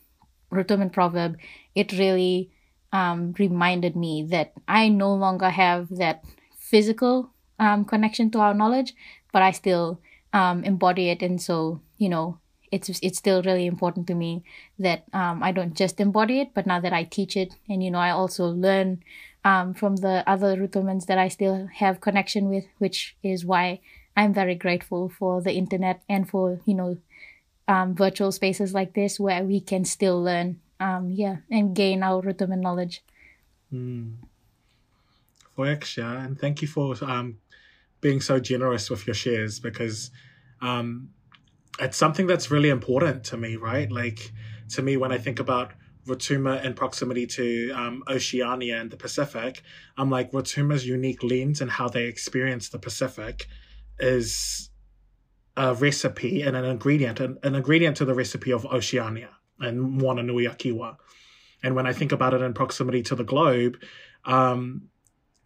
Rotuman 0.53 0.93
proverb, 0.93 1.37
it 1.75 1.93
really 1.93 2.51
um, 2.93 3.35
reminded 3.39 3.97
me 3.97 4.23
that 4.31 4.53
I 4.69 4.89
no 4.89 5.15
longer 5.15 5.51
have 5.51 5.89
that 5.97 6.25
physical 6.59 7.31
um, 7.59 7.85
connection 7.85 8.31
to 8.33 8.39
our 8.41 8.55
knowledge, 8.55 8.95
but 9.33 9.43
I 9.43 9.51
still 9.51 10.01
um, 10.33 10.65
embody 10.65 11.09
it. 11.09 11.23
And 11.23 11.41
so, 11.41 11.81
you 11.99 12.09
know, 12.09 12.39
it's 12.71 12.89
it's 13.03 13.19
still 13.19 13.43
really 13.43 13.67
important 13.67 14.07
to 14.07 14.15
me 14.15 14.45
that 14.79 15.05
um, 15.13 15.43
I 15.43 15.53
don't 15.53 15.77
just 15.77 16.01
embody 16.01 16.41
it, 16.41 16.55
but 16.55 16.67
now 16.67 16.81
that 16.81 16.93
I 16.93 17.05
teach 17.05 17.37
it, 17.37 17.55
and 17.69 17.85
you 17.85 17.91
know, 17.91 17.99
I 17.99 18.11
also 18.11 18.47
learn 18.47 19.03
um, 19.45 19.75
from 19.75 19.97
the 19.97 20.25
other 20.27 20.57
Rotumans 20.57 21.07
that 21.07 21.19
I 21.19 21.29
still 21.29 21.69
have 21.75 22.01
connection 22.01 22.49
with, 22.49 22.65
which 22.79 23.17
is 23.23 23.45
why 23.45 23.81
I'm 24.17 24.33
very 24.33 24.55
grateful 24.55 25.09
for 25.11 25.43
the 25.43 25.53
internet 25.53 26.03
and 26.09 26.29
for 26.29 26.61
you 26.65 26.75
know 26.75 26.97
um, 27.73 27.95
virtual 27.95 28.31
spaces 28.31 28.75
like 28.75 28.93
this 28.93 29.19
where 29.19 29.43
we 29.45 29.59
can 29.61 29.85
still 29.85 30.23
learn, 30.23 30.61
um, 30.79 31.11
yeah, 31.11 31.37
and 31.51 31.75
gain 31.75 32.03
our 32.03 32.21
Rotuman 32.23 32.61
knowledge. 32.61 33.03
Mm. 33.73 34.17
and 35.57 36.39
thank 36.39 36.61
you 36.61 36.69
for 36.69 36.95
um, 37.03 37.39
being 38.03 38.21
so 38.21 38.39
generous 38.39 38.91
with 38.91 39.07
your 39.07 39.15
shares 39.15 39.59
because 39.59 40.11
um, 40.61 41.09
it's 41.79 41.97
something 41.97 42.27
that's 42.27 42.51
really 42.51 42.69
important 42.69 43.25
to 43.25 43.39
me, 43.39 43.57
right? 43.57 43.91
Like 43.91 44.33
to 44.71 44.83
me, 44.83 44.99
when 44.99 45.11
I 45.11 45.17
think 45.17 45.41
about 45.41 45.73
Rotuma 46.07 46.63
in 46.65 46.75
proximity 46.75 47.27
to 47.27 47.71
um, 47.71 48.03
Oceania 48.07 48.81
and 48.81 48.91
the 48.91 48.99
Pacific, 48.99 49.63
I'm 49.97 50.11
like 50.11 50.33
Rotuma's 50.33 50.87
unique 50.87 51.23
lens 51.23 51.63
and 51.63 51.71
how 51.71 51.89
they 51.89 52.05
experience 52.05 52.69
the 52.69 52.79
Pacific 52.79 53.47
is 53.99 54.69
a 55.57 55.75
recipe 55.75 56.43
and 56.43 56.57
an 56.57 56.65
ingredient, 56.65 57.21
an, 57.21 57.39
an 57.43 57.55
ingredient 57.55 57.97
to 57.99 58.05
the 58.05 58.15
recipe 58.15 58.53
of 58.53 58.65
Oceania 58.67 59.31
and 59.61 59.81
Moana 59.81 60.23
Nui 60.23 60.47
a 60.47 60.51
Kiwa. 60.51 60.97
And 61.63 61.75
when 61.75 61.87
I 61.87 61.93
think 61.93 62.13
about 62.13 62.35
it 62.35 62.43
in 62.43 62.55
proximity 62.55 63.03
to 63.03 63.15
the 63.15 63.25
globe, 63.25 63.77
um, 64.25 64.89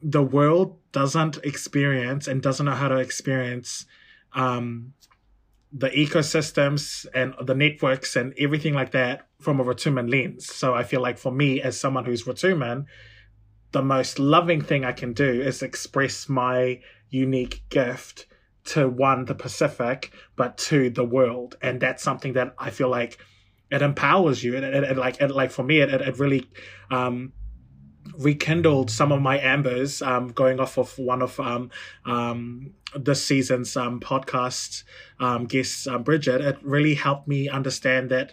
the 0.02 0.22
world 0.22 0.78
doesn't 0.92 1.38
experience 1.38 2.26
and 2.26 2.42
doesn't 2.42 2.66
know 2.66 2.72
how 2.72 2.88
to 2.88 2.96
experience 2.96 3.86
um, 4.34 4.92
the 5.72 5.90
ecosystems 5.90 7.06
and 7.14 7.34
the 7.42 7.54
networks 7.54 8.16
and 8.16 8.32
everything 8.38 8.74
like 8.74 8.92
that 8.92 9.26
from 9.40 9.60
a 9.60 9.64
Rotuman 9.64 10.08
lens. 10.08 10.46
So 10.46 10.74
I 10.74 10.84
feel 10.84 11.00
like 11.00 11.18
for 11.18 11.32
me, 11.32 11.60
as 11.60 11.78
someone 11.78 12.04
who's 12.04 12.26
Rotuman, 12.26 12.86
the 13.72 13.82
most 13.82 14.18
loving 14.18 14.62
thing 14.62 14.84
I 14.84 14.92
can 14.92 15.12
do 15.12 15.42
is 15.42 15.62
express 15.62 16.28
my 16.28 16.80
unique 17.10 17.62
gift 17.68 18.26
to 18.66 18.88
one, 18.88 19.24
the 19.24 19.34
Pacific, 19.34 20.12
but 20.36 20.58
to 20.58 20.90
the 20.90 21.04
world. 21.04 21.56
And 21.62 21.80
that's 21.80 22.02
something 22.02 22.34
that 22.34 22.54
I 22.58 22.70
feel 22.70 22.88
like 22.88 23.18
it 23.70 23.82
empowers 23.82 24.42
you. 24.44 24.56
And 24.56 24.64
it, 24.64 24.74
it, 24.74 24.84
it 24.84 24.96
like, 24.96 25.20
it, 25.20 25.30
like 25.30 25.50
for 25.50 25.62
me, 25.62 25.80
it, 25.80 25.90
it 25.90 26.18
really, 26.18 26.48
um, 26.90 27.32
rekindled 28.18 28.90
some 28.90 29.12
of 29.12 29.20
my 29.20 29.38
ambers 29.38 30.00
um, 30.02 30.28
going 30.28 30.60
off 30.60 30.78
of 30.78 30.96
one 30.98 31.22
of 31.22 31.38
um, 31.40 31.70
um, 32.04 32.72
this 32.94 33.24
season's 33.24 33.76
um, 33.76 34.00
podcast 34.00 34.84
um, 35.20 35.44
guests, 35.44 35.86
um, 35.86 36.02
Bridget. 36.02 36.40
It 36.40 36.58
really 36.62 36.94
helped 36.94 37.28
me 37.28 37.48
understand 37.48 38.10
that 38.10 38.32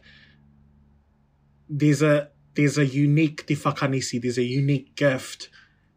there's 1.70 2.02
a 2.02 2.30
there's 2.56 2.78
a 2.78 2.86
unique 2.86 3.48
Te 3.48 3.56
Whakanisi, 3.56 4.22
there's 4.22 4.38
a 4.38 4.44
unique 4.44 4.96
gift 4.96 5.50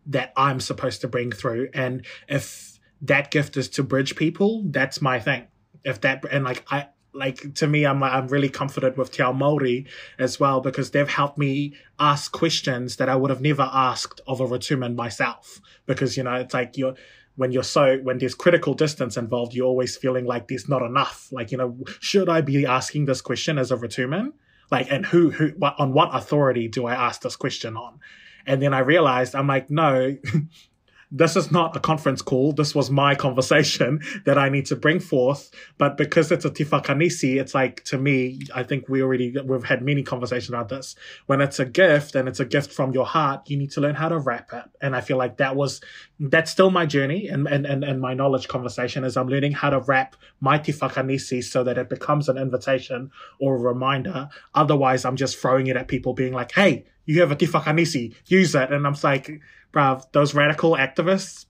that 0.07 0.33
I'm 0.37 0.61
supposed 0.61 1.03
to 1.03 1.09
bring 1.09 1.31
through. 1.31 1.69
And 1.75 2.07
if 2.29 2.76
that 3.03 3.31
gift 3.31 3.57
is 3.57 3.69
to 3.71 3.83
bridge 3.83 4.17
people, 4.17 4.63
that's 4.67 5.01
my 5.01 5.21
thing. 5.21 5.47
If 5.85 6.01
that 6.01 6.25
and 6.31 6.45
like 6.45 6.65
I 6.71 6.89
like 7.13 7.55
to 7.55 7.67
me, 7.67 7.87
I'm 7.87 8.03
I'm 8.03 8.29
really 8.29 8.49
comforted 8.49 8.97
with 8.97 9.13
Te 9.13 9.23
Ao 9.23 9.33
Māori 9.33 9.87
as 10.19 10.39
well 10.39 10.61
because 10.61 10.91
they've 10.91 11.09
helped 11.09 11.39
me 11.39 11.75
ask 11.99 12.33
questions 12.33 12.97
that 12.97 13.09
I 13.09 13.17
would 13.17 13.31
have 13.31 13.41
never 13.41 13.69
asked 13.73 14.21
of 14.27 14.41
a 14.41 14.47
Rotuman 14.47 14.95
myself. 14.95 15.61
Because 15.87 16.17
you 16.17 16.23
know, 16.23 16.35
it's 16.35 16.55
like 16.55 16.77
you're 16.77 16.95
when 17.37 17.53
you're 17.53 17.63
so 17.63 17.99
when 17.99 18.19
there's 18.19 18.35
critical 18.35 18.75
distance 18.75 19.17
involved, 19.17 19.55
you're 19.55 19.67
always 19.67 19.97
feeling 19.97 20.25
like 20.25 20.49
there's 20.49 20.69
not 20.69 20.83
enough. 20.83 21.29
Like 21.33 21.53
you 21.53 21.59
know, 21.59 21.77
should 22.01 22.29
I 22.29 22.41
be 22.41 22.67
asking 22.67 23.07
this 23.07 23.21
question 23.21 23.59
as 23.59 23.71
a 23.71 23.77
Rotuman? 23.77 24.33
Like, 24.71 24.91
and 24.91 25.07
who 25.07 25.31
who 25.31 25.49
what, 25.51 25.77
on 25.79 25.93
what 25.93 26.15
authority 26.15 26.69
do 26.69 26.87
I 26.87 26.95
ask 26.95 27.23
this 27.23 27.37
question 27.37 27.77
on? 27.77 28.01
And 28.47 28.63
then 28.63 28.75
I 28.75 28.81
realized 28.81 29.35
I'm 29.35 29.47
like, 29.47 29.71
no, 29.71 30.17
this 31.11 31.37
is 31.37 31.53
not 31.53 31.77
a 31.77 31.81
conference 31.81 32.23
call. 32.23 32.53
This 32.53 32.75
was 32.75 32.91
my 32.91 33.15
conversation 33.27 34.01
that 34.25 34.39
I 34.39 34.49
need 34.49 34.67
to 34.67 34.77
bring 34.77 35.01
forth. 35.01 35.51
But 35.79 35.97
because 35.97 36.33
it's 36.33 36.45
a 36.45 36.51
Te 36.51 36.65
Whakanisi, 36.65 37.41
it's 37.41 37.55
like, 37.55 37.85
to 37.85 37.99
me, 37.99 38.41
I 38.55 38.63
think 38.63 38.89
we 38.89 39.03
already, 39.03 39.37
we've 39.45 39.65
had 39.65 39.83
many 39.83 40.03
conversations 40.03 40.51
about 40.51 40.69
this. 40.69 40.97
When 41.27 41.41
it's 41.41 41.59
a 41.59 41.65
gift 41.65 42.15
and 42.15 42.29
it's 42.29 42.41
a 42.41 42.45
gift 42.45 42.73
from 42.73 42.93
your 42.93 43.07
heart, 43.07 43.49
you 43.49 43.57
need 43.57 43.71
to 43.73 43.81
learn 43.81 43.95
how 43.95 44.09
to 44.09 44.19
wrap 44.19 44.53
it. 44.53 44.65
And 44.81 44.97
I 44.97 45.01
feel 45.01 45.17
like 45.17 45.37
that 45.37 45.55
was, 45.55 45.81
that's 46.19 46.51
still 46.51 46.71
my 46.71 46.87
journey 46.87 47.29
and, 47.29 47.47
and, 47.47 47.67
and, 47.67 47.85
and 47.85 48.01
my 48.01 48.15
knowledge 48.15 48.49
conversation 48.49 49.05
is 49.05 49.17
I'm 49.17 49.29
learning 49.29 49.53
how 49.53 49.71
to 49.71 49.81
wrap 49.81 50.17
my 50.41 50.59
Te 50.59 50.73
Whakanisi 50.73 51.43
so 51.43 51.63
that 51.65 51.79
it 51.79 51.89
becomes 51.89 52.29
an 52.29 52.39
invitation 52.39 53.11
or 53.39 53.57
a 53.57 53.61
reminder. 53.61 54.29
Otherwise, 54.55 55.05
I'm 55.05 55.17
just 55.17 55.39
throwing 55.39 55.67
it 55.69 55.77
at 55.77 55.89
people 55.89 56.15
being 56.15 56.33
like, 56.33 56.53
hey, 56.53 56.85
you 57.05 57.21
have 57.21 57.31
a 57.31 57.37
Te 57.37 57.47
Whakanisi, 57.47 58.15
use 58.27 58.55
it. 58.55 58.73
And 58.73 58.87
I'm 58.87 58.97
like, 59.03 59.41
bruv, 59.73 60.11
those 60.13 60.35
radical 60.35 60.73
activists, 60.73 61.47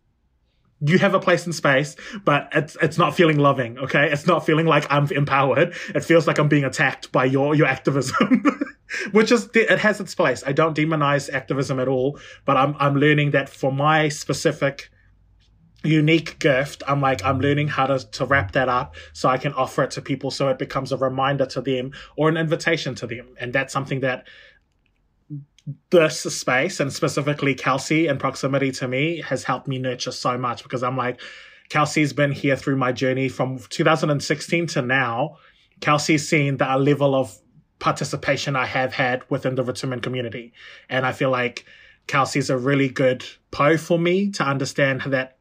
you 0.81 0.99
have 0.99 1.15
a 1.15 1.21
place 1.21 1.47
in 1.47 1.53
space, 1.53 1.97
but 2.25 2.49
it's 2.53 2.77
it's 2.83 2.99
not 2.99 3.15
feeling 3.15 3.39
loving, 3.39 3.79
okay? 3.79 4.11
It's 4.13 4.27
not 4.27 4.45
feeling 4.45 4.67
like 4.67 4.87
I'm 4.91 5.11
empowered. 5.11 5.75
It 5.95 6.05
feels 6.05 6.27
like 6.27 6.39
I'm 6.39 6.49
being 6.49 6.65
attacked 6.65 7.13
by 7.13 7.25
your 7.25 7.55
your 7.55 7.67
activism. 7.67 8.45
Which 9.13 9.33
is 9.33 9.49
it 9.55 9.79
has 9.79 10.01
its 10.01 10.15
place. 10.15 10.45
I 10.47 10.53
don't 10.53 10.77
demonize 10.77 11.33
activism 11.33 11.81
at 11.81 11.89
all, 11.89 12.19
but 12.45 12.57
I'm 12.57 12.77
I'm 12.79 12.97
learning 12.97 13.31
that 13.31 13.49
for 13.49 13.73
my 13.73 14.09
specific 14.09 14.91
unique 15.83 16.39
gift, 16.39 16.83
I'm 16.87 17.01
like 17.01 17.25
I'm 17.25 17.41
learning 17.41 17.69
how 17.69 17.87
to 17.87 17.99
to 17.99 18.27
wrap 18.27 18.53
that 18.53 18.69
up 18.69 18.97
so 19.13 19.29
I 19.29 19.39
can 19.39 19.55
offer 19.55 19.83
it 19.83 19.93
to 19.93 20.03
people 20.03 20.31
so 20.31 20.49
it 20.49 20.59
becomes 20.59 20.93
a 20.93 20.97
reminder 20.97 21.47
to 21.47 21.61
them 21.63 21.93
or 22.17 22.29
an 22.29 22.37
invitation 22.37 22.95
to 22.97 23.07
them. 23.07 23.35
And 23.41 23.53
that's 23.53 23.73
something 23.73 24.01
that 24.01 24.27
this 25.91 26.21
space 26.21 26.81
and 26.81 26.93
specifically 26.93 27.55
Kelsey 27.55 28.07
in 28.07 28.19
proximity 28.19 28.71
to 28.73 28.89
me 28.89 29.21
has 29.23 29.45
helped 29.45 29.67
me 29.67 29.79
nurture 29.79 30.13
so 30.13 30.39
much 30.39 30.63
because 30.63 30.83
I'm 30.83 30.97
like, 30.97 31.21
Kelsey's 31.69 32.13
been 32.13 32.31
here 32.31 32.57
through 32.57 32.77
my 32.77 32.93
journey 32.93 33.29
from 33.29 33.59
2016 33.59 34.69
to 34.69 34.83
now. 34.83 35.39
Kelsey's 35.81 36.29
seen 36.29 36.59
the 36.59 36.77
level 36.79 37.15
of 37.15 37.37
participation 37.79 38.57
I 38.57 38.67
have 38.67 38.93
had 38.93 39.25
within 39.29 39.57
the 39.57 39.65
Rotuman 39.65 40.01
community. 40.01 40.53
And 40.89 41.05
I 41.05 41.13
feel 41.13 41.31
like 41.31 41.67
Kelsey's 42.07 42.51
a 42.51 42.57
really 42.57 42.89
good 42.89 43.25
pou 43.51 43.77
for 43.77 43.99
me 43.99 44.31
to 44.33 44.45
understand 44.45 45.03
that 45.09 45.36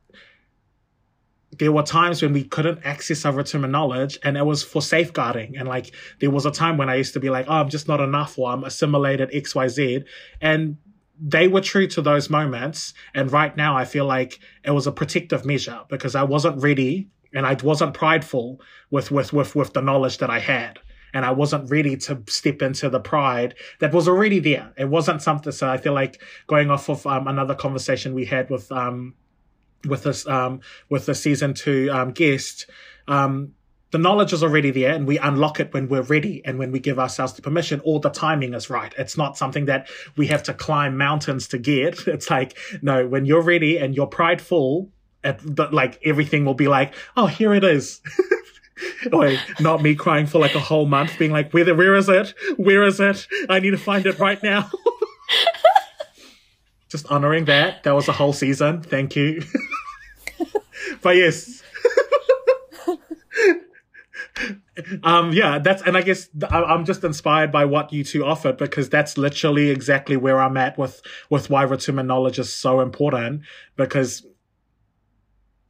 there 1.57 1.71
were 1.71 1.83
times 1.83 2.21
when 2.21 2.33
we 2.33 2.43
couldn't 2.43 2.79
access 2.83 3.25
our 3.25 3.33
Rotuman 3.33 3.71
knowledge 3.71 4.17
and 4.23 4.37
it 4.37 4.45
was 4.45 4.63
for 4.63 4.81
safeguarding. 4.81 5.57
And 5.57 5.67
like, 5.67 5.93
there 6.19 6.31
was 6.31 6.45
a 6.45 6.51
time 6.51 6.77
when 6.77 6.89
I 6.89 6.95
used 6.95 7.13
to 7.13 7.19
be 7.19 7.29
like, 7.29 7.45
oh, 7.47 7.53
I'm 7.53 7.69
just 7.69 7.87
not 7.87 7.99
enough 8.01 8.37
or 8.37 8.51
I'm 8.51 8.63
assimilated 8.63 9.31
XYZ. 9.31 10.05
And 10.41 10.77
they 11.19 11.47
were 11.47 11.61
true 11.61 11.87
to 11.87 12.01
those 12.01 12.29
moments. 12.29 12.93
And 13.13 13.31
right 13.31 13.55
now 13.55 13.77
I 13.77 13.85
feel 13.85 14.05
like 14.05 14.39
it 14.63 14.71
was 14.71 14.87
a 14.87 14.91
protective 14.91 15.45
measure 15.45 15.81
because 15.89 16.15
I 16.15 16.23
wasn't 16.23 16.61
ready 16.61 17.09
and 17.33 17.45
I 17.45 17.55
wasn't 17.63 17.93
prideful 17.93 18.61
with, 18.89 19.11
with, 19.11 19.33
with, 19.33 19.55
with 19.55 19.73
the 19.73 19.81
knowledge 19.81 20.17
that 20.19 20.29
I 20.29 20.39
had. 20.39 20.79
And 21.13 21.23
I 21.23 21.31
wasn't 21.31 21.71
ready 21.71 21.95
to 21.95 22.21
step 22.27 22.61
into 22.61 22.89
the 22.89 22.99
pride 22.99 23.55
that 23.79 23.93
was 23.93 24.09
already 24.09 24.39
there. 24.39 24.73
It 24.77 24.89
wasn't 24.89 25.21
something. 25.21 25.53
So 25.53 25.69
I 25.69 25.77
feel 25.77 25.93
like 25.93 26.21
going 26.47 26.69
off 26.69 26.89
of 26.89 27.07
um, 27.07 27.29
another 27.29 27.55
conversation 27.55 28.13
we 28.13 28.25
had 28.25 28.49
with, 28.49 28.69
um, 28.69 29.13
with 29.88 30.03
this 30.03 30.27
um, 30.27 30.61
with 30.89 31.05
the 31.05 31.15
season 31.15 31.53
two 31.53 31.89
um, 31.91 32.11
guest, 32.11 32.69
um, 33.07 33.53
the 33.91 33.97
knowledge 33.97 34.33
is 34.33 34.43
already 34.43 34.71
there, 34.71 34.93
and 34.93 35.07
we 35.07 35.17
unlock 35.17 35.59
it 35.59 35.73
when 35.73 35.88
we're 35.88 36.01
ready 36.01 36.41
and 36.43 36.59
when 36.59 36.71
we 36.71 36.79
give 36.79 36.99
ourselves 36.99 37.33
the 37.33 37.41
permission. 37.41 37.81
Or 37.86 37.99
the 37.99 38.09
timing 38.09 38.53
is 38.53 38.69
right. 38.69 38.93
It's 38.97 39.17
not 39.17 39.38
something 39.38 39.65
that 39.65 39.88
we 40.17 40.27
have 40.27 40.43
to 40.43 40.53
climb 40.53 40.97
mountains 40.97 41.47
to 41.49 41.57
get. 41.57 42.07
It's 42.15 42.29
like 42.29 42.57
no, 42.81 43.07
when 43.07 43.25
you're 43.25 43.41
ready 43.41 43.77
and 43.77 43.95
you're 43.95 44.07
prideful, 44.07 44.89
at 45.25 45.73
like 45.73 45.99
everything 46.05 46.45
will 46.45 46.53
be 46.53 46.67
like, 46.67 46.93
oh, 47.17 47.25
here 47.25 47.53
it 47.53 47.63
is. 47.63 48.01
Wait, 49.11 49.39
not 49.59 49.81
me 49.81 49.95
crying 49.95 50.27
for 50.27 50.39
like 50.39 50.55
a 50.55 50.59
whole 50.59 50.86
month, 50.86 51.17
being 51.17 51.31
like, 51.31 51.53
where, 51.53 51.75
where 51.75 51.95
is 51.95 52.09
it? 52.09 52.33
Where 52.57 52.83
is 52.83 52.99
it? 52.99 53.27
I 53.49 53.59
need 53.59 53.71
to 53.71 53.77
find 53.77 54.05
it 54.05 54.19
right 54.19 54.41
now. 54.43 54.69
Just 56.89 57.11
honoring 57.11 57.45
that. 57.45 57.83
That 57.83 57.95
was 57.95 58.07
a 58.07 58.13
whole 58.13 58.33
season. 58.33 58.81
Thank 58.81 59.15
you. 59.15 59.41
But 61.05 61.15
yes. 61.15 61.61
um 65.03 65.31
yeah 65.31 65.59
that's 65.59 65.83
and 65.83 65.95
i 65.95 66.01
guess 66.01 66.27
i'm 66.49 66.83
just 66.83 67.03
inspired 67.03 67.51
by 67.51 67.63
what 67.63 67.93
you 67.93 68.03
two 68.03 68.25
offered 68.25 68.57
because 68.57 68.89
that's 68.89 69.17
literally 69.17 69.69
exactly 69.69 70.17
where 70.17 70.41
i'm 70.41 70.57
at 70.57 70.77
with 70.77 71.01
with 71.29 71.49
why 71.49 71.63
Rotuman 71.63 72.07
knowledge 72.07 72.39
is 72.39 72.51
so 72.51 72.81
important 72.81 73.43
because 73.77 74.25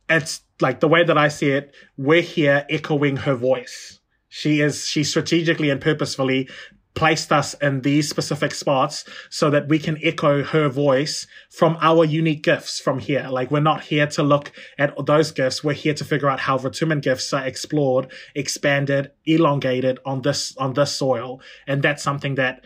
it's 0.09 0.41
like 0.61 0.79
the 0.79 0.88
way 0.88 1.03
that 1.03 1.17
i 1.17 1.27
see 1.27 1.49
it 1.49 1.75
we're 1.97 2.21
here 2.21 2.65
echoing 2.69 3.17
her 3.17 3.36
voice 3.36 3.99
she 4.29 4.61
is 4.61 4.88
she 4.88 5.03
strategically 5.03 5.69
and 5.69 5.81
purposefully 5.81 6.49
placed 6.96 7.32
us 7.32 7.54
in 7.56 7.82
these 7.82 8.10
specific 8.10 8.54
spots 8.54 9.06
so 9.30 9.50
that 9.50 9.68
we 9.68 9.78
can 9.78 9.98
echo 10.02 10.43
her 10.43 10.70
voice 10.70 11.28
from 11.52 11.78
our 11.82 12.06
unique 12.06 12.43
gifts 12.43 12.80
from 12.80 13.00
here. 13.00 13.28
Like 13.30 13.52
we're 13.52 13.60
not 13.60 13.84
here 13.84 14.08
to 14.08 14.24
look 14.24 14.52
at 14.80 14.93
those 15.06 15.32
gifts. 15.32 15.64
We're 15.64 15.74
here 15.74 15.93
to 15.93 16.06
figure 16.06 16.30
out 16.30 16.39
how 16.39 16.58
Rotuman 16.58 17.02
gifts 17.02 17.32
are 17.34 17.46
explored, 17.46 18.12
expanded, 18.34 19.12
elongated 19.26 20.00
on 20.06 20.22
this, 20.22 20.56
on 20.58 20.74
this 20.74 20.91
soil. 20.91 21.41
And 21.68 21.84
that's 21.84 22.02
something 22.02 22.36
that 22.36 22.66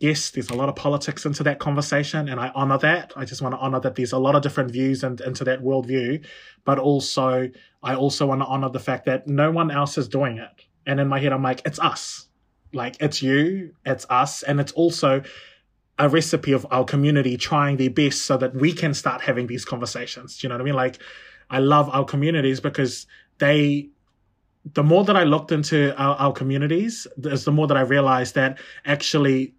yes, 0.00 0.30
there's 0.30 0.50
a 0.50 0.54
lot 0.54 0.68
of 0.68 0.76
politics 0.76 1.26
into 1.26 1.42
that 1.42 1.58
conversation, 1.58 2.28
and 2.28 2.38
I 2.38 2.52
honor 2.54 2.78
that. 2.78 3.12
I 3.16 3.24
just 3.24 3.42
want 3.42 3.54
to 3.54 3.58
honor 3.58 3.80
that 3.80 3.96
there's 3.96 4.12
a 4.12 4.18
lot 4.18 4.34
of 4.34 4.42
different 4.42 4.70
views 4.70 5.02
and, 5.02 5.20
into 5.20 5.44
that 5.44 5.60
worldview, 5.60 6.24
but 6.64 6.78
also 6.78 7.48
I 7.82 7.94
also 7.94 8.26
want 8.26 8.40
to 8.40 8.46
honor 8.46 8.68
the 8.68 8.80
fact 8.80 9.06
that 9.06 9.26
no 9.26 9.50
one 9.50 9.70
else 9.70 9.98
is 9.98 10.08
doing 10.08 10.38
it. 10.38 10.66
And 10.86 11.00
in 11.00 11.08
my 11.08 11.18
head, 11.18 11.32
I'm 11.32 11.42
like, 11.42 11.62
it's 11.64 11.78
us. 11.78 12.27
Like 12.72 12.96
it's 13.00 13.22
you, 13.22 13.74
it's 13.84 14.06
us, 14.10 14.42
and 14.42 14.60
it's 14.60 14.72
also 14.72 15.22
a 15.98 16.08
recipe 16.08 16.52
of 16.52 16.66
our 16.70 16.84
community 16.84 17.36
trying 17.36 17.76
their 17.76 17.90
best 17.90 18.22
so 18.22 18.36
that 18.36 18.54
we 18.54 18.72
can 18.72 18.94
start 18.94 19.20
having 19.20 19.46
these 19.46 19.64
conversations. 19.64 20.38
Do 20.38 20.46
you 20.46 20.48
know 20.48 20.54
what 20.54 20.62
I 20.62 20.64
mean? 20.64 20.74
Like 20.74 20.98
I 21.50 21.58
love 21.58 21.88
our 21.92 22.04
communities 22.04 22.60
because 22.60 23.06
they 23.38 23.90
the 24.74 24.82
more 24.82 25.04
that 25.04 25.16
I 25.16 25.24
looked 25.24 25.50
into 25.50 25.96
our, 25.96 26.14
our 26.16 26.32
communities, 26.32 27.06
is 27.18 27.44
the 27.44 27.52
more 27.52 27.66
that 27.68 27.76
I 27.76 27.80
realized 27.80 28.34
that 28.34 28.58
actually 28.84 29.54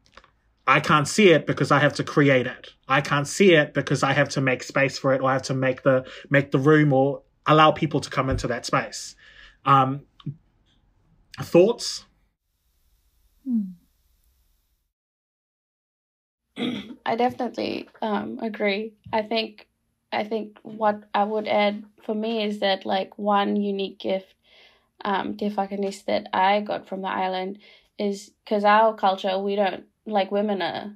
I 0.68 0.80
can't 0.80 1.08
see 1.08 1.30
it 1.30 1.48
because 1.48 1.72
I 1.72 1.80
have 1.80 1.94
to 1.94 2.04
create 2.04 2.46
it. 2.46 2.74
I 2.88 3.02
can't 3.02 3.28
see 3.28 3.54
it 3.54 3.74
because 3.74 4.04
I 4.04 4.14
have 4.14 4.30
to 4.30 4.42
make 4.42 4.62
space 4.62 5.00
for 5.00 5.14
it, 5.14 5.22
or 5.22 5.30
I 5.30 5.34
have 5.34 5.42
to 5.44 5.56
make 5.56 5.84
the 5.84 6.06
make 6.30 6.52
the 6.52 6.60
room 6.60 6.94
or 6.94 7.24
allow 7.48 7.72
people 7.72 8.00
to 8.02 8.10
come 8.10 8.30
into 8.30 8.48
that 8.48 8.66
space. 8.66 9.16
Um, 9.66 10.02
thoughts? 11.42 12.06
I 17.06 17.16
definitely 17.16 17.88
um, 18.02 18.40
agree. 18.42 18.94
I 19.12 19.22
think 19.24 19.68
I 20.12 20.24
think 20.24 20.60
what 20.64 21.04
I 21.14 21.24
would 21.24 21.48
add 21.48 21.84
for 22.04 22.16
me 22.16 22.44
is 22.44 22.60
that 22.60 22.86
like 22.86 23.18
one 23.18 23.56
unique 23.56 24.00
gift 24.00 24.34
um, 25.06 25.38
Te 25.38 25.50
Whakanis 25.50 26.06
that 26.06 26.28
I 26.34 26.62
got 26.62 26.88
from 26.88 27.02
the 27.02 27.10
island 27.10 27.60
is 28.00 28.32
because 28.46 28.64
our 28.66 28.96
culture 28.96 29.40
we 29.40 29.56
don't 29.56 29.86
like 30.06 30.32
women 30.32 30.62
are 30.62 30.96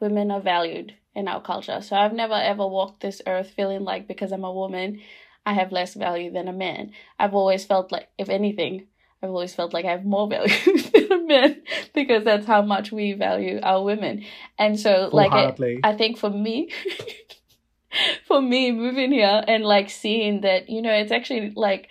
women 0.00 0.30
are 0.30 0.40
valued 0.42 0.94
in 1.14 1.28
our 1.28 1.42
culture. 1.42 1.80
So 1.82 1.96
I've 1.96 2.14
never 2.14 2.34
ever 2.34 2.66
walked 2.66 3.00
this 3.02 3.22
earth 3.26 3.50
feeling 3.50 3.84
like 3.84 4.08
because 4.08 4.32
I'm 4.32 4.44
a 4.44 4.52
woman, 4.52 5.00
I 5.46 5.54
have 5.54 5.72
less 5.72 5.94
value 5.94 6.32
than 6.32 6.48
a 6.48 6.52
man. 6.54 6.92
I've 7.18 7.34
always 7.34 7.64
felt 7.66 7.92
like 7.92 8.10
if 8.18 8.28
anything, 8.30 8.88
I've 9.22 9.30
always 9.30 9.54
felt 9.54 9.74
like 9.74 9.84
I 9.84 9.90
have 9.90 10.04
more 10.04 10.28
value 10.28 10.54
than 10.94 11.12
a 11.12 11.22
man 11.22 11.62
because 11.94 12.24
that's 12.24 12.46
how 12.46 12.62
much 12.62 12.90
we 12.90 13.12
value 13.12 13.60
our 13.62 13.82
women. 13.84 14.24
And 14.58 14.80
so 14.80 15.10
like 15.12 15.32
it, 15.60 15.80
I 15.84 15.94
think 15.94 16.16
for 16.16 16.30
me 16.30 16.70
for 18.26 18.40
me 18.40 18.72
moving 18.72 19.12
here 19.12 19.44
and 19.46 19.64
like 19.64 19.90
seeing 19.90 20.42
that, 20.42 20.70
you 20.70 20.80
know, 20.80 20.92
it's 20.92 21.12
actually 21.12 21.52
like 21.54 21.88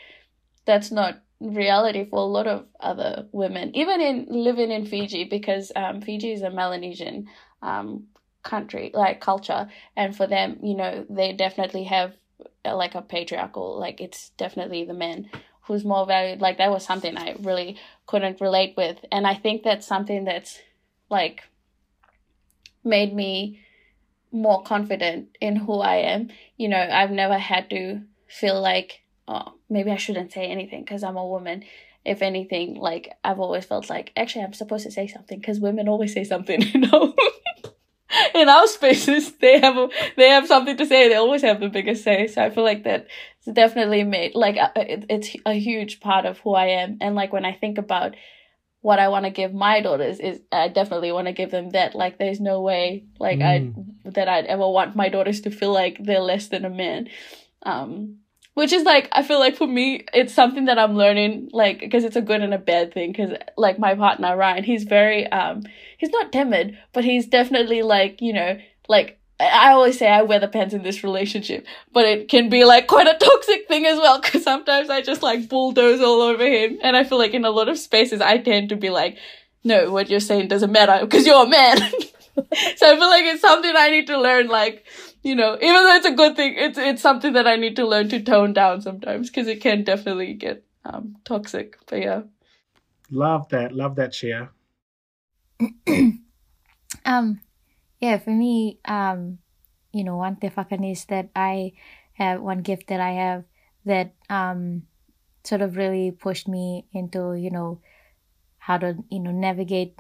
that's 0.66 0.92
not 0.92 1.22
reality 1.40 2.06
for 2.10 2.20
a 2.20 2.24
lot 2.24 2.48
of 2.48 2.66
other 2.80 3.28
women, 3.32 3.76
even 3.76 4.02
in 4.02 4.28
living 4.30 4.72
in 4.72 4.86
Fiji, 4.86 5.24
because 5.24 5.72
um, 5.76 6.02
Fiji 6.02 6.32
is 6.32 6.42
a 6.42 6.50
Melanesian 6.50 7.28
um, 7.62 8.08
country, 8.44 8.92
like 8.94 9.22
culture, 9.22 9.68
and 9.96 10.16
for 10.16 10.28
them, 10.28 10.60
you 10.62 10.76
know, 10.76 11.06
they 11.10 11.34
definitely 11.34 11.86
have 11.86 12.14
uh, 12.66 12.76
like 12.76 12.96
a 12.96 13.02
patriarchal, 13.02 13.80
like 13.80 14.02
it's 14.02 14.30
definitely 14.32 14.84
the 14.86 14.94
men 14.94 15.30
who's 15.70 15.86
more 15.86 16.08
valued. 16.08 16.42
Like 16.42 16.58
that 16.58 16.72
was 16.72 16.84
something 16.84 17.16
I 17.16 17.36
really 17.40 17.78
couldn't 18.08 18.42
relate 18.42 18.74
with, 18.76 18.98
and 19.12 19.26
I 19.28 19.36
think 19.36 19.64
that's 19.64 19.86
something 19.88 20.26
that's 20.26 20.60
like 21.10 21.44
made 22.84 23.14
me 23.14 23.62
more 24.32 24.64
confident 24.64 25.30
in 25.40 25.56
who 25.56 25.80
I 25.80 25.98
am. 25.98 26.30
You 26.58 26.70
know, 26.70 26.80
I've 26.80 27.12
never 27.12 27.38
had 27.38 27.70
to 27.70 28.02
feel 28.28 28.60
like 28.60 29.02
oh, 29.28 29.54
maybe 29.70 29.92
I 29.92 29.98
shouldn't 29.98 30.34
say 30.34 30.48
anything 30.48 30.82
because 30.82 31.04
I'm 31.04 31.18
a 31.18 31.26
woman. 31.26 31.64
If 32.04 32.24
anything, 32.24 32.76
like 32.76 33.14
I've 33.24 33.40
always 33.40 33.66
felt 33.66 33.92
like 33.92 34.12
actually 34.18 34.46
I'm 34.46 34.54
supposed 34.54 34.86
to 34.86 34.92
say 34.92 35.06
something 35.06 35.40
because 35.40 35.60
women 35.60 35.88
always 35.88 36.14
say 36.14 36.24
something, 36.24 36.62
you 36.74 36.80
know. 36.80 37.14
in 38.34 38.50
our 38.50 38.66
spaces, 38.66 39.34
they 39.34 39.60
have 39.60 39.78
a, 39.78 39.90
they 40.18 40.30
have 40.30 40.48
something 40.48 40.78
to 40.78 40.86
say. 40.88 41.10
They 41.10 41.16
always 41.16 41.44
have 41.44 41.60
the 41.60 41.70
biggest 41.70 42.04
say. 42.04 42.26
So 42.26 42.42
I 42.42 42.50
feel 42.50 42.64
like 42.64 42.84
that 42.86 43.08
definitely 43.52 44.04
made 44.04 44.36
like 44.36 44.58
it, 44.76 45.06
it's 45.10 45.36
a 45.46 45.54
huge 45.54 46.00
part 46.00 46.26
of 46.26 46.40
who 46.40 46.54
I 46.54 46.68
am. 46.68 46.98
And 47.02 47.16
like 47.16 47.34
when 47.34 47.46
I 47.46 47.54
think 47.54 47.78
about 47.78 48.16
what 48.82 49.00
I 49.00 49.10
want 49.10 49.26
to 49.26 49.32
give 49.32 49.54
my 49.54 49.82
daughters 49.82 50.20
is 50.20 50.40
I 50.52 50.70
definitely 50.70 51.12
want 51.12 51.28
to 51.28 51.34
give 51.34 51.52
them 51.52 51.72
that. 51.72 51.96
Like 51.96 52.18
there's 52.18 52.40
no 52.40 52.62
way 52.62 53.06
like 53.20 53.40
mm. 53.40 53.86
I 54.06 54.10
that 54.12 54.28
I'd 54.28 54.46
ever 54.46 54.68
want 54.68 54.96
my 54.96 55.10
daughters 55.10 55.42
to 55.42 55.52
feel 55.52 55.74
like 55.74 55.98
they're 56.00 56.22
less 56.22 56.48
than 56.48 56.66
a 56.66 56.70
man. 56.70 57.10
Um 57.64 58.20
which 58.56 58.74
is 58.74 58.84
like 58.84 59.08
i 59.14 59.24
feel 59.24 59.40
like 59.40 59.56
for 59.56 59.68
me 59.68 60.04
it's 60.14 60.34
something 60.34 60.66
that 60.66 60.78
i'm 60.78 60.96
learning 60.96 61.50
like 61.54 61.80
because 61.80 62.04
it's 62.04 62.18
a 62.18 62.22
good 62.22 62.42
and 62.42 62.54
a 62.54 62.58
bad 62.58 62.94
thing 62.94 63.12
because 63.12 63.32
like 63.56 63.80
my 63.80 63.96
partner 63.96 64.36
ryan 64.36 64.66
he's 64.66 64.84
very 64.84 65.32
um 65.32 65.64
he's 65.98 66.10
not 66.10 66.32
timid 66.34 66.78
but 66.92 67.06
he's 67.06 67.28
definitely 67.28 67.82
like 67.84 68.22
you 68.22 68.34
know 68.34 68.60
like 68.90 69.19
I 69.40 69.72
always 69.72 69.98
say 69.98 70.10
I 70.10 70.24
wear 70.24 70.40
the 70.40 70.50
pants 70.50 70.74
in 70.74 70.84
this 70.84 71.04
relationship, 71.04 71.66
but 71.94 72.06
it 72.06 72.28
can 72.28 72.50
be 72.50 72.66
like 72.66 72.88
quite 72.88 73.08
a 73.08 73.18
toxic 73.18 73.68
thing 73.68 73.86
as 73.86 73.98
well 73.98 74.20
because 74.20 74.44
sometimes 74.44 74.90
I 74.90 75.02
just 75.02 75.24
like 75.24 75.48
bulldoze 75.48 76.02
all 76.02 76.22
over 76.22 76.46
him. 76.46 76.78
And 76.84 76.98
I 76.98 77.06
feel 77.06 77.18
like 77.18 77.34
in 77.34 77.46
a 77.46 77.50
lot 77.50 77.70
of 77.70 77.80
spaces 77.80 78.20
I 78.20 78.38
tend 78.40 78.70
to 78.70 78.76
be 78.76 78.90
like, 78.90 79.18
no, 79.64 79.92
what 79.92 80.10
you're 80.10 80.20
saying 80.20 80.50
doesn't 80.50 80.72
matter 80.72 81.06
because 81.06 81.26
you're 81.26 81.46
a 81.46 81.48
man. 81.48 81.78
so 82.76 82.92
I 82.92 82.96
feel 82.98 83.10
like 83.10 83.26
it's 83.26 83.42
something 83.42 83.74
I 83.76 83.90
need 83.90 84.08
to 84.08 84.20
learn, 84.20 84.48
like, 84.48 84.86
you 85.24 85.36
know, 85.36 85.56
even 85.56 85.74
though 85.74 85.96
it's 85.96 86.06
a 86.06 86.12
good 86.12 86.36
thing, 86.36 86.56
it's 86.58 86.78
it's 86.78 87.02
something 87.02 87.34
that 87.34 87.48
I 87.48 87.56
need 87.56 87.76
to 87.78 87.86
learn 87.86 88.10
to 88.10 88.22
tone 88.22 88.54
down 88.54 88.82
sometimes 88.82 89.30
because 89.30 89.48
it 89.48 89.62
can 89.62 89.84
definitely 89.84 90.34
get 90.34 90.64
um 90.86 91.16
toxic. 91.26 91.78
But 91.88 92.00
yeah, 92.00 92.22
love 93.12 93.50
that, 93.50 93.74
love 93.74 93.96
that, 93.96 94.14
Chia. 94.14 94.50
um, 97.06 97.42
yeah, 98.00 98.18
for 98.18 98.32
me, 98.32 98.80
um, 98.86 99.40
you 99.94 100.04
know, 100.04 100.18
one 100.18 100.38
te 100.38 100.50
is 100.90 101.06
that 101.06 101.30
I 101.36 101.74
have, 102.14 102.42
one 102.42 102.62
gift 102.62 102.88
that 102.88 103.00
I 103.00 103.12
have 103.12 103.44
that 103.86 104.14
um 104.30 104.84
sort 105.44 105.62
of 105.62 105.78
really 105.78 106.12
pushed 106.12 106.48
me 106.48 106.86
into, 106.94 107.34
you 107.34 107.50
know, 107.50 107.82
how 108.60 108.78
to 108.78 108.96
you 109.10 109.20
know 109.20 109.32
navigate 109.32 109.98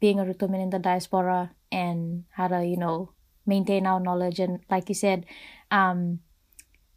being 0.00 0.20
a 0.20 0.24
Rotuman 0.24 0.62
in 0.62 0.70
the 0.70 0.78
diaspora 0.78 1.50
and 1.72 2.24
how 2.30 2.48
to 2.48 2.64
you 2.64 2.76
know 2.76 3.10
maintain 3.46 3.86
our 3.86 4.00
knowledge 4.00 4.38
and 4.38 4.60
like 4.70 4.88
you 4.88 4.94
said 4.94 5.26
um, 5.70 6.20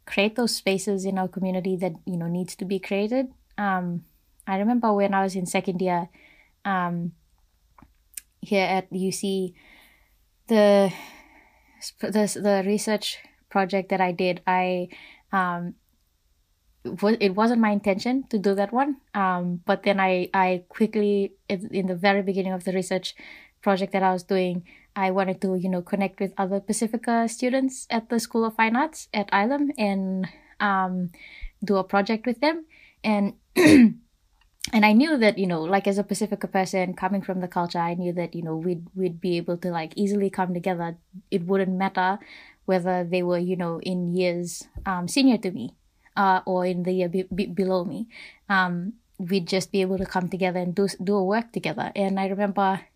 create 0.06 0.36
those 0.36 0.54
spaces 0.54 1.04
in 1.04 1.18
our 1.18 1.28
community 1.28 1.76
that 1.76 1.94
you 2.06 2.16
know 2.16 2.28
needs 2.28 2.56
to 2.56 2.64
be 2.64 2.78
created. 2.78 3.28
Um, 3.58 4.04
i 4.46 4.56
remember 4.56 4.92
when 4.92 5.14
i 5.14 5.22
was 5.22 5.36
in 5.36 5.46
second 5.46 5.80
year 5.80 6.08
um, 6.64 7.12
here 8.40 8.66
at 8.66 8.90
uc 8.90 9.54
the, 10.48 10.92
the 12.00 12.40
the 12.42 12.62
research 12.66 13.18
project 13.48 13.88
that 13.90 14.00
i 14.00 14.12
did 14.12 14.40
i 14.46 14.88
um, 15.32 15.74
it 17.20 17.34
wasn't 17.34 17.60
my 17.60 17.70
intention 17.70 18.24
to 18.28 18.38
do 18.38 18.54
that 18.54 18.72
one 18.72 18.96
um, 19.14 19.60
but 19.66 19.82
then 19.82 20.00
i 20.00 20.28
i 20.34 20.62
quickly 20.68 21.32
in 21.48 21.86
the 21.86 21.94
very 21.94 22.22
beginning 22.22 22.52
of 22.52 22.64
the 22.64 22.72
research 22.72 23.14
project 23.62 23.92
that 23.92 24.02
i 24.02 24.12
was 24.12 24.22
doing 24.22 24.64
I 24.94 25.10
wanted 25.10 25.40
to, 25.42 25.56
you 25.56 25.68
know, 25.68 25.82
connect 25.82 26.20
with 26.20 26.34
other 26.36 26.60
Pacifica 26.60 27.28
students 27.28 27.86
at 27.90 28.08
the 28.08 28.20
School 28.20 28.44
of 28.44 28.56
Fine 28.56 28.76
Arts 28.76 29.08
at 29.14 29.30
Ilam 29.32 29.70
and 29.78 30.28
um, 30.60 31.10
do 31.64 31.76
a 31.76 31.84
project 31.84 32.26
with 32.26 32.40
them. 32.40 32.66
And 33.02 33.34
and 34.70 34.86
I 34.86 34.92
knew 34.92 35.16
that, 35.18 35.38
you 35.38 35.46
know, 35.46 35.62
like 35.62 35.88
as 35.88 35.98
a 35.98 36.04
Pacifica 36.04 36.46
person 36.46 36.94
coming 36.94 37.22
from 37.22 37.40
the 37.40 37.48
culture, 37.48 37.80
I 37.80 37.94
knew 37.94 38.12
that, 38.12 38.34
you 38.34 38.42
know, 38.42 38.56
we'd 38.56 38.86
we'd 38.94 39.20
be 39.20 39.36
able 39.36 39.56
to 39.58 39.70
like 39.70 39.92
easily 39.96 40.30
come 40.30 40.54
together. 40.54 40.96
It 41.30 41.42
wouldn't 41.46 41.74
matter 41.74 42.20
whether 42.64 43.02
they 43.02 43.22
were, 43.22 43.38
you 43.38 43.56
know, 43.56 43.80
in 43.80 44.14
years 44.14 44.68
um, 44.86 45.08
senior 45.08 45.38
to 45.38 45.50
me 45.50 45.74
uh, 46.16 46.40
or 46.46 46.64
in 46.64 46.84
the 46.84 46.92
year 46.92 47.08
be- 47.08 47.28
be- 47.34 47.46
below 47.46 47.84
me. 47.84 48.06
Um, 48.48 48.94
we'd 49.18 49.48
just 49.48 49.72
be 49.72 49.80
able 49.80 49.98
to 49.98 50.06
come 50.06 50.28
together 50.28 50.60
and 50.60 50.74
do 50.74 50.86
do 51.02 51.16
a 51.16 51.24
work 51.24 51.50
together. 51.50 51.90
And 51.96 52.20
I 52.20 52.28
remember 52.28 52.86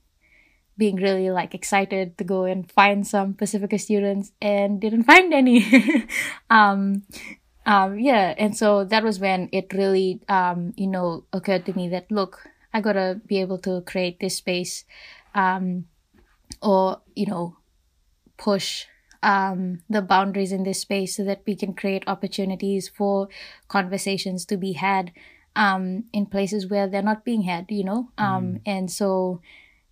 being 0.79 0.97
really 0.97 1.31
like 1.31 1.55
excited 1.55 2.17
to 2.19 2.25
go 2.25 2.45
and 2.45 2.71
find 2.71 3.07
some 3.07 3.35
Pacifica 3.35 3.79
students 3.79 4.31
and 4.41 4.81
didn't 4.81 5.05
find 5.05 5.35
any. 5.35 5.67
um, 6.51 7.03
um, 7.67 7.99
yeah, 7.99 8.35
and 8.39 8.57
so 8.57 8.85
that 8.85 9.03
was 9.05 9.19
when 9.21 9.49
it 9.53 9.73
really, 9.75 10.21
um, 10.29 10.73
you 10.77 10.87
know, 10.87 11.25
occurred 11.33 11.67
to 11.67 11.73
me 11.75 11.89
that 11.89 12.11
look, 12.11 12.49
I 12.73 12.81
gotta 12.81 13.21
be 13.27 13.41
able 13.41 13.59
to 13.59 13.83
create 13.83 14.21
this 14.21 14.37
space, 14.37 14.85
um, 15.35 15.87
or 16.63 17.03
you 17.15 17.27
know, 17.27 17.57
push 18.37 18.87
um, 19.23 19.83
the 19.91 20.01
boundaries 20.03 20.53
in 20.53 20.63
this 20.63 20.81
space 20.81 21.17
so 21.17 21.25
that 21.25 21.43
we 21.47 21.57
can 21.57 21.75
create 21.75 22.05
opportunities 22.07 22.89
for 22.89 23.29
conversations 23.69 24.45
to 24.47 24.57
be 24.57 24.73
had 24.75 25.13
um, 25.57 26.05
in 26.13 26.27
places 26.27 26.69
where 26.69 26.87
they're 26.87 27.03
not 27.03 27.25
being 27.25 27.43
had, 27.43 27.67
you 27.71 27.83
know. 27.83 28.11
Um, 28.19 28.45
mm. 28.45 28.61
And 28.67 28.91
so, 28.91 29.41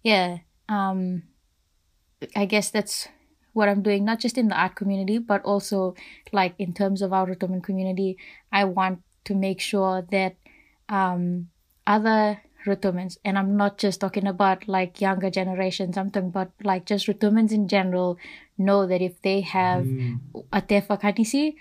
yeah, 0.04 0.38
um, 0.68 1.24
I 2.36 2.44
guess 2.44 2.70
that's 2.70 3.08
what 3.54 3.68
I'm 3.68 3.82
doing, 3.82 4.04
not 4.04 4.20
just 4.20 4.36
in 4.36 4.48
the 4.48 4.60
art 4.60 4.74
community, 4.74 5.18
but 5.18 5.42
also 5.44 5.94
like 6.32 6.54
in 6.58 6.74
terms 6.74 7.00
of 7.00 7.12
our 7.12 7.26
Rotuman 7.26 7.62
community. 7.62 8.18
I 8.52 8.64
want 8.64 9.00
to 9.24 9.34
make 9.34 9.60
sure 9.60 10.06
that 10.10 10.36
um, 10.88 11.48
other 11.86 12.42
Rotumans, 12.66 13.16
and 13.24 13.38
I'm 13.38 13.56
not 13.56 13.78
just 13.78 14.00
talking 14.00 14.26
about 14.26 14.68
like 14.68 15.00
younger 15.00 15.30
generations, 15.30 15.96
I'm 15.96 16.10
talking 16.10 16.28
about 16.28 16.50
like 16.62 16.84
just 16.84 17.06
Rotumans 17.06 17.52
in 17.52 17.68
general, 17.68 18.18
know 18.58 18.86
that 18.86 19.00
if 19.00 19.20
they 19.22 19.40
have 19.42 19.84
mm. 19.84 20.20
a 20.52 20.60
Te 20.60 20.80
Whakanisi, 20.80 21.54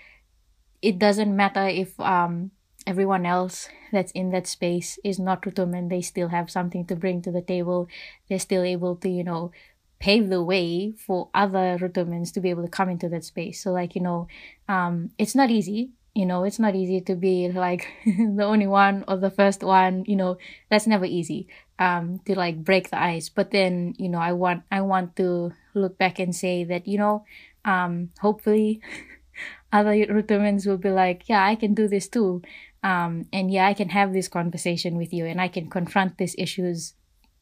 it 0.82 0.98
doesn't 0.98 1.34
matter 1.34 1.66
if 1.66 1.98
um, 2.00 2.50
everyone 2.86 3.24
else 3.24 3.68
that's 3.92 4.12
in 4.12 4.30
that 4.30 4.46
space 4.46 4.98
is 5.04 5.18
not 5.18 5.42
Rotuman, 5.42 5.88
they 5.88 6.00
still 6.00 6.28
have 6.28 6.50
something 6.50 6.84
to 6.86 6.96
bring 6.96 7.22
to 7.22 7.30
the 7.30 7.42
table. 7.42 7.88
They're 8.28 8.38
still 8.38 8.62
able 8.62 8.96
to, 8.96 9.08
you 9.08 9.24
know, 9.24 9.52
pave 9.98 10.28
the 10.28 10.42
way 10.42 10.92
for 10.92 11.28
other 11.34 11.78
Rotumans 11.80 12.32
to 12.34 12.40
be 12.40 12.50
able 12.50 12.62
to 12.62 12.68
come 12.68 12.88
into 12.90 13.08
that 13.08 13.24
space. 13.24 13.62
So 13.62 13.72
like, 13.72 13.94
you 13.94 14.02
know, 14.02 14.28
um, 14.68 15.10
it's 15.18 15.34
not 15.34 15.50
easy. 15.50 15.90
you 16.14 16.26
know 16.26 16.44
it's 16.44 16.60
not 16.62 16.74
easy 16.78 17.00
to 17.00 17.14
be 17.16 17.50
like 17.50 17.88
the 18.06 18.44
only 18.44 18.66
one 18.68 19.02
or 19.08 19.16
the 19.16 19.30
first 19.30 19.62
one 19.62 20.04
you 20.06 20.14
know 20.14 20.38
that's 20.70 20.86
never 20.86 21.04
easy 21.04 21.48
um 21.78 22.20
to 22.24 22.38
like 22.38 22.62
break 22.62 22.90
the 22.90 23.00
ice 23.02 23.28
but 23.28 23.50
then 23.50 23.94
you 23.98 24.08
know 24.08 24.18
i 24.22 24.30
want 24.32 24.62
i 24.70 24.80
want 24.80 25.16
to 25.16 25.52
look 25.74 25.98
back 25.98 26.18
and 26.20 26.34
say 26.34 26.62
that 26.62 26.86
you 26.86 26.98
know 26.98 27.24
um 27.64 28.10
hopefully 28.20 28.80
other 29.72 29.90
Rotumans 30.06 30.66
will 30.66 30.78
be 30.78 30.90
like 30.90 31.28
yeah 31.28 31.44
i 31.44 31.54
can 31.56 31.74
do 31.74 31.88
this 31.88 32.06
too 32.08 32.42
um 32.82 33.26
and 33.32 33.50
yeah 33.50 33.66
i 33.66 33.74
can 33.74 33.88
have 33.90 34.12
this 34.12 34.28
conversation 34.28 34.96
with 34.96 35.12
you 35.12 35.26
and 35.26 35.40
i 35.40 35.48
can 35.48 35.68
confront 35.68 36.16
these 36.18 36.36
issues 36.38 36.94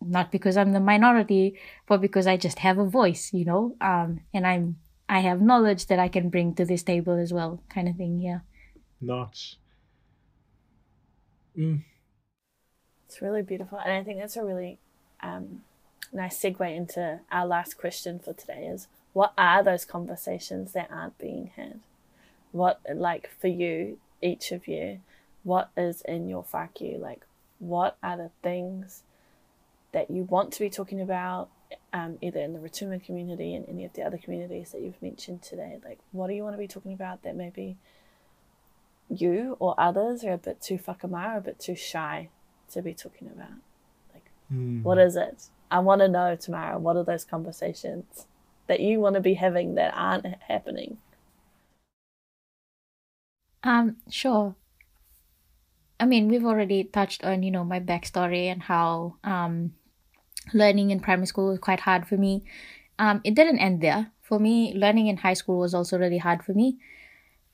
not 0.09 0.31
because 0.33 0.57
i'm 0.57 0.73
the 0.73 0.81
minority 0.81 1.59
but 1.87 2.01
because 2.01 2.27
i 2.27 2.37
just 2.37 2.61
have 2.61 2.79
a 2.79 2.85
voice 2.85 3.31
you 3.33 3.45
know 3.45 3.77
um 3.81 4.21
and 4.33 4.47
i'm 4.47 4.77
i 5.09 5.21
have 5.21 5.41
knowledge 5.41 5.87
that 5.87 5.99
i 5.99 6.09
can 6.09 6.29
bring 6.29 6.55
to 6.55 6.65
this 6.65 6.83
table 6.83 7.19
as 7.19 7.33
well 7.33 7.63
kind 7.69 7.89
of 7.89 7.97
thing 7.97 8.21
yeah 8.21 8.41
not. 9.03 9.57
Mm. 11.59 11.83
It's 13.07 13.21
really 13.21 13.43
beautiful, 13.43 13.79
and 13.79 13.93
I 13.93 14.03
think 14.05 14.21
that's 14.21 14.37
a 14.37 14.45
really 14.45 14.79
um, 15.21 15.63
nice 16.13 16.41
segue 16.41 16.75
into 16.75 17.21
our 17.31 17.47
last 17.47 17.77
question 17.77 18.19
for 18.21 18.33
today: 18.33 18.67
is 18.67 18.87
what 19.13 19.35
are 19.37 19.63
those 19.63 19.85
conversations 19.85 20.73
that 20.73 20.89
aren't 20.91 21.19
being 21.19 21.51
had? 21.57 21.81
What, 22.53 22.81
like, 22.95 23.31
for 23.41 23.49
you, 23.49 23.99
each 24.23 24.53
of 24.53 24.69
you, 24.69 25.01
what 25.43 25.71
is 25.77 26.03
in 26.03 26.29
your 26.29 26.45
whākī? 26.45 26.99
Like, 26.99 27.27
what 27.59 27.97
are 28.03 28.17
the 28.17 28.31
things 28.43 29.03
that 29.93 30.11
you 30.11 30.25
want 30.25 30.53
to 30.55 30.61
be 30.61 30.71
talking 30.71 31.01
about, 31.01 31.49
um, 31.93 32.19
either 32.21 32.41
in 32.41 32.53
the 32.53 32.59
Rotuma 32.59 33.05
community 33.05 33.55
and 33.55 33.69
any 33.69 33.85
of 33.85 33.93
the 33.93 34.03
other 34.03 34.19
communities 34.19 34.73
that 34.73 34.81
you've 34.81 35.01
mentioned 35.03 35.43
today? 35.43 35.79
Like, 35.85 35.99
what 36.13 36.29
do 36.29 36.35
you 36.35 36.43
want 36.43 36.55
to 36.55 36.59
be 36.59 36.69
talking 36.69 36.93
about 36.93 37.23
that 37.23 37.37
maybe 37.37 37.77
you 39.09 39.57
or 39.59 39.75
others 39.79 40.25
are 40.25 40.33
a 40.33 40.39
bit 40.39 40.61
too 40.61 40.79
whakamā, 40.79 41.37
a 41.37 41.41
bit 41.41 41.59
too 41.59 41.77
shy 41.77 42.29
to 42.71 42.83
be 42.83 42.95
talking 42.95 43.29
about. 43.29 43.59
Like, 44.13 44.31
mm. 44.53 44.83
what 44.83 44.99
is 44.99 45.17
it? 45.17 45.49
I 45.71 45.81
want 45.81 46.01
to 46.01 46.09
know 46.09 46.37
tomorrow. 46.37 46.79
What 46.79 46.97
are 46.97 47.05
those 47.05 47.25
conversations 47.25 48.27
that 48.67 48.81
you 48.81 49.01
want 49.01 49.15
to 49.15 49.21
be 49.21 49.35
having 49.35 49.75
that 49.75 49.93
aren't 49.97 50.27
happening? 50.49 50.99
Um, 53.63 53.97
sure. 54.11 54.55
I 56.01 56.07
mean, 56.07 56.29
we've 56.29 56.45
already 56.45 56.85
touched 56.85 57.25
on, 57.25 57.43
you 57.43 57.51
know, 57.51 57.65
my 57.65 57.79
backstory 57.79 58.47
and 58.47 58.63
how 58.63 59.17
um, 59.23 59.75
learning 60.53 60.91
in 60.91 61.01
primary 61.01 61.27
school 61.27 61.49
was 61.49 61.59
quite 61.59 61.81
hard 61.81 62.07
for 62.07 62.17
me. 62.17 62.45
Um, 62.99 63.21
it 63.25 63.35
didn't 63.35 63.59
end 63.59 63.81
there. 63.81 64.11
For 64.21 64.39
me, 64.39 64.73
learning 64.75 65.09
in 65.09 65.19
high 65.19 65.35
school 65.35 65.59
was 65.59 65.75
also 65.75 65.99
really 65.99 66.19
hard 66.19 66.43
for 66.43 66.53
me. 66.53 66.79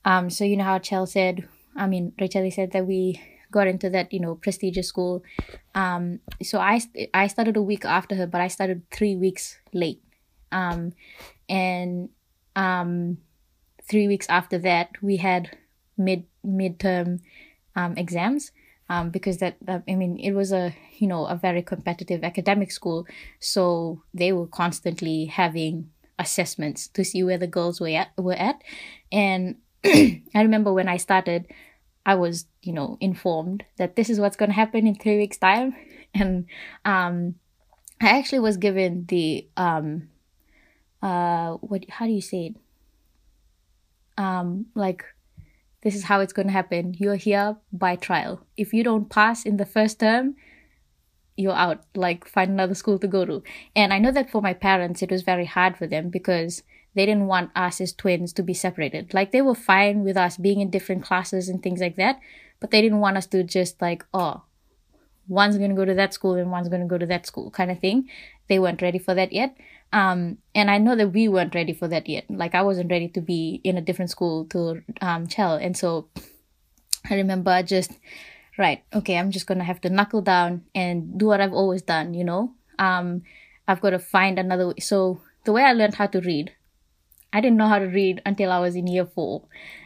Um, 0.05 0.29
so 0.29 0.43
you 0.43 0.55
know 0.55 0.63
how 0.63 0.79
Chell 0.79 1.05
said, 1.05 1.47
I 1.75 1.87
mean, 1.87 2.13
Rachel 2.19 2.49
said 2.51 2.71
that 2.71 2.85
we 2.85 3.21
got 3.51 3.67
into 3.67 3.89
that 3.89 4.13
you 4.13 4.19
know 4.19 4.35
prestigious 4.35 4.87
school. 4.87 5.23
Um, 5.75 6.19
so 6.41 6.59
I 6.59 6.81
I 7.13 7.27
started 7.27 7.57
a 7.57 7.61
week 7.61 7.85
after 7.85 8.15
her, 8.15 8.27
but 8.27 8.41
I 8.41 8.47
started 8.47 8.83
three 8.91 9.15
weeks 9.15 9.59
late. 9.73 10.01
Um, 10.51 10.93
and 11.47 12.09
um, 12.55 13.17
three 13.83 14.07
weeks 14.07 14.27
after 14.29 14.57
that, 14.59 14.89
we 15.01 15.17
had 15.17 15.57
mid 15.97 16.25
midterm 16.45 17.19
um, 17.75 17.95
exams. 17.97 18.51
Um, 18.91 19.11
because 19.11 19.37
that, 19.37 19.57
that 19.61 19.83
I 19.87 19.93
mean 19.93 20.17
it 20.17 20.31
was 20.31 20.51
a 20.51 20.73
you 20.97 21.05
know 21.05 21.27
a 21.27 21.35
very 21.35 21.61
competitive 21.61 22.23
academic 22.23 22.71
school, 22.71 23.05
so 23.39 24.01
they 24.13 24.33
were 24.33 24.47
constantly 24.47 25.25
having 25.25 25.91
assessments 26.17 26.87
to 26.89 27.05
see 27.05 27.23
where 27.23 27.37
the 27.37 27.47
girls 27.47 27.79
were 27.79 27.89
at 27.89 28.09
were 28.17 28.33
at, 28.33 28.63
and 29.11 29.57
I 29.85 30.21
remember 30.35 30.73
when 30.73 30.89
I 30.89 30.97
started, 30.97 31.47
I 32.05 32.15
was, 32.15 32.45
you 32.61 32.73
know, 32.73 32.97
informed 32.99 33.63
that 33.77 33.95
this 33.95 34.09
is 34.09 34.19
what's 34.19 34.35
going 34.35 34.49
to 34.49 34.55
happen 34.55 34.87
in 34.87 34.95
three 34.95 35.17
weeks' 35.17 35.37
time. 35.37 35.75
And 36.11 36.47
um, 36.85 37.35
I 38.01 38.17
actually 38.17 38.39
was 38.39 38.57
given 38.57 39.05
the, 39.07 39.47
um, 39.55 40.09
uh, 41.03 41.53
what, 41.61 41.85
how 41.87 42.07
do 42.07 42.11
you 42.11 42.21
say 42.21 42.47
it? 42.47 42.55
Um, 44.17 44.65
like, 44.73 45.05
this 45.81 45.95
is 45.95 46.03
how 46.03 46.19
it's 46.19 46.33
going 46.33 46.47
to 46.47 46.53
happen. 46.53 46.95
You're 46.97 47.15
here 47.15 47.57
by 47.71 47.95
trial. 47.95 48.45
If 48.57 48.73
you 48.73 48.83
don't 48.83 49.09
pass 49.09 49.45
in 49.45 49.57
the 49.57 49.65
first 49.65 49.99
term, 49.99 50.35
you're 51.37 51.53
out. 51.53 51.83
Like, 51.95 52.27
find 52.27 52.51
another 52.51 52.75
school 52.75 52.99
to 52.99 53.07
go 53.07 53.25
to. 53.25 53.43
And 53.75 53.93
I 53.93 53.99
know 53.99 54.11
that 54.11 54.29
for 54.29 54.41
my 54.41 54.53
parents, 54.53 55.01
it 55.01 55.11
was 55.11 55.21
very 55.21 55.45
hard 55.45 55.77
for 55.77 55.87
them 55.87 56.09
because 56.09 56.63
they 56.95 57.05
didn't 57.05 57.27
want 57.27 57.51
us 57.55 57.79
as 57.79 57.93
twins 57.93 58.33
to 58.33 58.43
be 58.43 58.53
separated. 58.53 59.13
Like 59.13 59.31
they 59.31 59.41
were 59.41 59.55
fine 59.55 60.03
with 60.03 60.17
us 60.17 60.37
being 60.37 60.59
in 60.59 60.69
different 60.69 61.03
classes 61.03 61.47
and 61.47 61.61
things 61.61 61.79
like 61.79 61.95
that, 61.97 62.19
but 62.59 62.71
they 62.71 62.81
didn't 62.81 62.99
want 62.99 63.17
us 63.17 63.27
to 63.27 63.43
just 63.43 63.81
like, 63.81 64.03
oh, 64.13 64.43
one's 65.27 65.57
going 65.57 65.69
to 65.69 65.75
go 65.75 65.85
to 65.85 65.93
that 65.93 66.13
school 66.13 66.33
and 66.33 66.51
one's 66.51 66.69
going 66.69 66.81
to 66.81 66.87
go 66.87 66.97
to 66.97 67.05
that 67.05 67.25
school 67.25 67.51
kind 67.51 67.69
of 67.71 67.79
thing. 67.79 68.09
They 68.47 68.59
weren't 68.59 68.81
ready 68.81 68.97
for 68.97 69.13
that 69.13 69.31
yet. 69.31 69.55
Um, 69.91 70.37
and 70.53 70.69
I 70.69 70.77
know 70.77 70.95
that 70.95 71.13
we 71.13 71.27
weren't 71.27 71.55
ready 71.55 71.73
for 71.73 71.87
that 71.87 72.07
yet. 72.07 72.25
Like 72.29 72.55
I 72.55 72.61
wasn't 72.61 72.91
ready 72.91 73.07
to 73.09 73.21
be 73.21 73.59
in 73.63 73.77
a 73.77 73.81
different 73.81 74.11
school 74.11 74.45
to 74.45 74.83
um, 75.01 75.27
Chell. 75.27 75.55
And 75.55 75.75
so 75.75 76.09
I 77.09 77.15
remember 77.15 77.61
just, 77.63 77.91
right, 78.57 78.83
okay, 78.93 79.17
I'm 79.17 79.31
just 79.31 79.47
going 79.47 79.57
to 79.57 79.63
have 79.63 79.81
to 79.81 79.89
knuckle 79.89 80.21
down 80.21 80.65
and 80.75 81.17
do 81.17 81.27
what 81.27 81.41
I've 81.41 81.53
always 81.53 81.81
done, 81.81 82.13
you 82.13 82.23
know? 82.23 82.53
Um, 82.77 83.23
I've 83.67 83.81
got 83.81 83.91
to 83.91 83.99
find 83.99 84.37
another 84.37 84.67
way. 84.67 84.75
So 84.79 85.21
the 85.45 85.51
way 85.51 85.63
I 85.63 85.73
learned 85.73 85.95
how 85.95 86.07
to 86.07 86.21
read 86.21 86.53
I 87.31 87.41
didn't 87.41 87.57
know 87.57 87.67
how 87.67 87.79
to 87.79 87.85
read 87.85 88.21
until 88.25 88.51
I 88.51 88.59
was 88.59 88.75
in 88.75 88.87
year 88.87 89.05
four. 89.05 89.43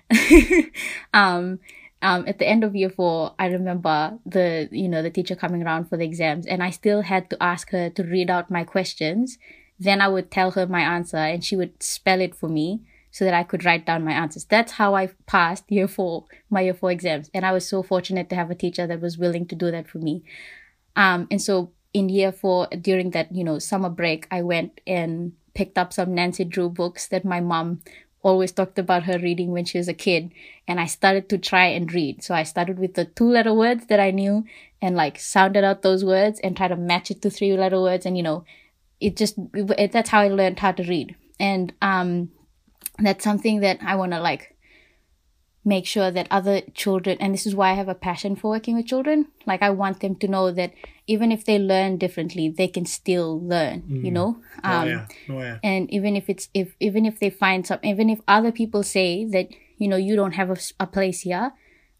um, 1.13 1.59
um, 2.01 2.25
at 2.27 2.39
the 2.39 2.47
end 2.47 2.63
of 2.63 2.75
year 2.75 2.89
four, 2.89 3.33
I 3.39 3.47
remember 3.47 4.17
the 4.25 4.69
you 4.71 4.87
know 4.87 5.01
the 5.01 5.09
teacher 5.09 5.35
coming 5.35 5.63
around 5.63 5.85
for 5.85 5.97
the 5.97 6.05
exams, 6.05 6.45
and 6.45 6.63
I 6.63 6.69
still 6.69 7.01
had 7.01 7.29
to 7.29 7.41
ask 7.41 7.69
her 7.71 7.89
to 7.89 8.03
read 8.03 8.29
out 8.29 8.51
my 8.51 8.63
questions. 8.63 9.37
Then 9.79 10.01
I 10.01 10.07
would 10.07 10.31
tell 10.31 10.51
her 10.51 10.67
my 10.67 10.81
answer, 10.81 11.17
and 11.17 11.43
she 11.43 11.55
would 11.55 11.81
spell 11.81 12.21
it 12.21 12.35
for 12.35 12.47
me 12.47 12.81
so 13.11 13.25
that 13.25 13.33
I 13.33 13.43
could 13.43 13.63
write 13.63 13.85
down 13.85 14.03
my 14.03 14.11
answers. 14.11 14.45
That's 14.45 14.73
how 14.73 14.95
I 14.95 15.09
passed 15.27 15.65
year 15.71 15.87
four, 15.87 16.25
my 16.49 16.61
year 16.61 16.73
four 16.73 16.91
exams, 16.91 17.29
and 17.33 17.45
I 17.45 17.51
was 17.51 17.67
so 17.67 17.83
fortunate 17.83 18.29
to 18.29 18.35
have 18.35 18.49
a 18.49 18.55
teacher 18.55 18.87
that 18.87 19.01
was 19.01 19.17
willing 19.17 19.45
to 19.47 19.55
do 19.55 19.71
that 19.71 19.87
for 19.87 19.99
me. 19.99 20.23
Um, 20.95 21.27
and 21.29 21.41
so 21.41 21.71
in 21.93 22.09
year 22.09 22.31
four, 22.31 22.67
during 22.67 23.11
that 23.11 23.31
you 23.31 23.43
know 23.43 23.59
summer 23.59 23.89
break, 23.89 24.27
I 24.31 24.41
went 24.41 24.81
and 24.87 25.33
picked 25.53 25.77
up 25.77 25.93
some 25.93 26.15
Nancy 26.15 26.43
Drew 26.43 26.69
books 26.69 27.07
that 27.07 27.23
my 27.23 27.39
mom 27.39 27.81
always 28.23 28.51
talked 28.51 28.79
about 28.79 29.03
her 29.03 29.19
reading 29.19 29.51
when 29.51 29.65
she 29.65 29.77
was 29.77 29.89
a 29.89 29.93
kid 29.93 30.31
and 30.67 30.79
I 30.79 30.85
started 30.85 31.27
to 31.29 31.37
try 31.37 31.65
and 31.65 31.93
read. 31.93 32.23
So 32.23 32.33
I 32.33 32.43
started 32.43 32.79
with 32.79 32.93
the 32.93 33.05
two 33.05 33.29
letter 33.29 33.53
words 33.53 33.87
that 33.87 33.99
I 33.99 34.11
knew 34.11 34.45
and 34.81 34.95
like 34.95 35.19
sounded 35.19 35.63
out 35.63 35.81
those 35.81 36.05
words 36.05 36.39
and 36.39 36.55
try 36.55 36.69
to 36.69 36.77
match 36.77 37.11
it 37.11 37.21
to 37.21 37.29
three 37.29 37.55
letter 37.55 37.81
words 37.81 38.05
and 38.05 38.15
you 38.15 38.23
know 38.23 38.45
it 39.03 39.17
just 39.17 39.35
it, 39.53 39.91
that's 39.91 40.09
how 40.09 40.21
I 40.21 40.29
learned 40.29 40.59
how 40.59 40.71
to 40.71 40.83
read. 40.83 41.15
And 41.39 41.73
um 41.81 42.29
that's 42.99 43.23
something 43.23 43.59
that 43.61 43.79
I 43.81 43.95
want 43.95 44.11
to 44.13 44.19
like 44.19 44.55
make 45.65 45.85
sure 45.85 46.11
that 46.11 46.27
other 46.29 46.61
children 46.73 47.17
and 47.19 47.33
this 47.33 47.45
is 47.45 47.55
why 47.55 47.71
I 47.71 47.73
have 47.75 47.87
a 47.87 47.95
passion 47.95 48.35
for 48.35 48.51
working 48.51 48.75
with 48.75 48.85
children 48.85 49.27
like 49.45 49.61
I 49.61 49.69
want 49.69 50.01
them 50.01 50.15
to 50.15 50.27
know 50.27 50.51
that 50.51 50.73
even 51.07 51.31
if 51.31 51.45
they 51.45 51.57
learn 51.57 51.97
differently 51.97 52.49
they 52.49 52.67
can 52.67 52.85
still 52.85 53.41
learn 53.41 53.83
mm. 53.83 54.03
you 54.03 54.11
know 54.11 54.37
um, 54.63 54.83
oh, 54.83 54.85
yeah. 54.85 55.07
Oh, 55.29 55.39
yeah. 55.39 55.57
and 55.63 55.91
even 55.91 56.17
if 56.17 56.29
it's 56.29 56.49
if 56.53 56.75
even 56.81 57.05
if 57.05 57.19
they 57.19 57.29
find 57.29 57.65
some 57.65 57.79
even 57.81 58.09
if 58.09 58.19
other 58.27 58.51
people 58.51 58.83
say 58.83 59.23
that 59.25 59.47
you 59.77 59.87
know 59.87 59.95
you 59.95 60.17
don't 60.17 60.33
have 60.33 60.49
a, 60.49 60.57
a 60.81 60.87
place 60.87 61.21
here 61.21 61.53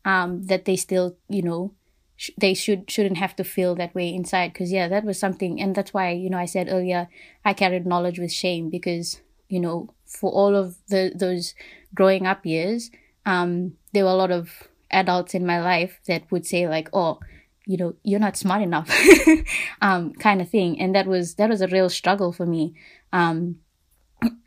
um 0.04 0.43
that 0.47 0.66
they 0.66 0.76
still 0.76 1.16
you 1.30 1.41
know 1.41 1.74
sh- 2.16 2.32
they 2.38 2.53
should 2.53 2.89
shouldn't 2.89 3.18
have 3.18 3.36
to 3.36 3.43
feel 3.43 3.76
that 3.76 3.93
way 3.95 4.14
inside 4.14 4.53
because 4.53 4.72
yeah 4.72 4.88
that 4.88 5.03
was 5.03 5.20
something 5.20 5.59
and 5.59 5.76
that's 5.76 5.93
why 5.93 6.11
you 6.11 6.30
know 6.30 6.38
I 6.38 6.45
said 6.45 6.68
earlier 6.70 7.07
I 7.45 7.53
carried 7.53 7.86
knowledge 7.86 8.20
with 8.20 8.32
shame 8.32 8.70
because 8.70 9.22
you 9.49 9.59
know 9.59 9.89
for 10.05 10.32
all 10.32 10.55
of 10.55 10.78
the 10.88 11.11
those 11.16 11.55
growing 11.93 12.26
up 12.26 12.45
years 12.45 12.91
um 13.26 13.74
there 13.93 14.03
were 14.03 14.11
a 14.11 14.16
lot 14.16 14.32
of 14.32 14.70
adults 14.91 15.34
in 15.34 15.45
my 15.45 15.61
life 15.61 15.99
that 16.07 16.24
would 16.32 16.45
say 16.45 16.68
like 16.68 16.89
oh 16.93 17.20
you 17.66 17.78
know 17.78 17.95
you're 18.03 18.20
not 18.20 18.38
smart 18.38 18.61
enough 18.61 18.89
um 19.82 20.14
kind 20.14 20.41
of 20.41 20.49
thing 20.49 20.80
and 20.80 20.93
that 20.95 21.07
was 21.07 21.36
that 21.36 21.49
was 21.49 21.61
a 21.61 21.68
real 21.68 21.89
struggle 21.89 22.32
for 22.32 22.45
me 22.45 22.74
um 23.11 23.57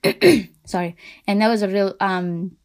sorry 0.65 0.97
and 1.27 1.41
that 1.41 1.49
was 1.49 1.63
a 1.63 1.69
real 1.69 1.95
um 2.01 2.57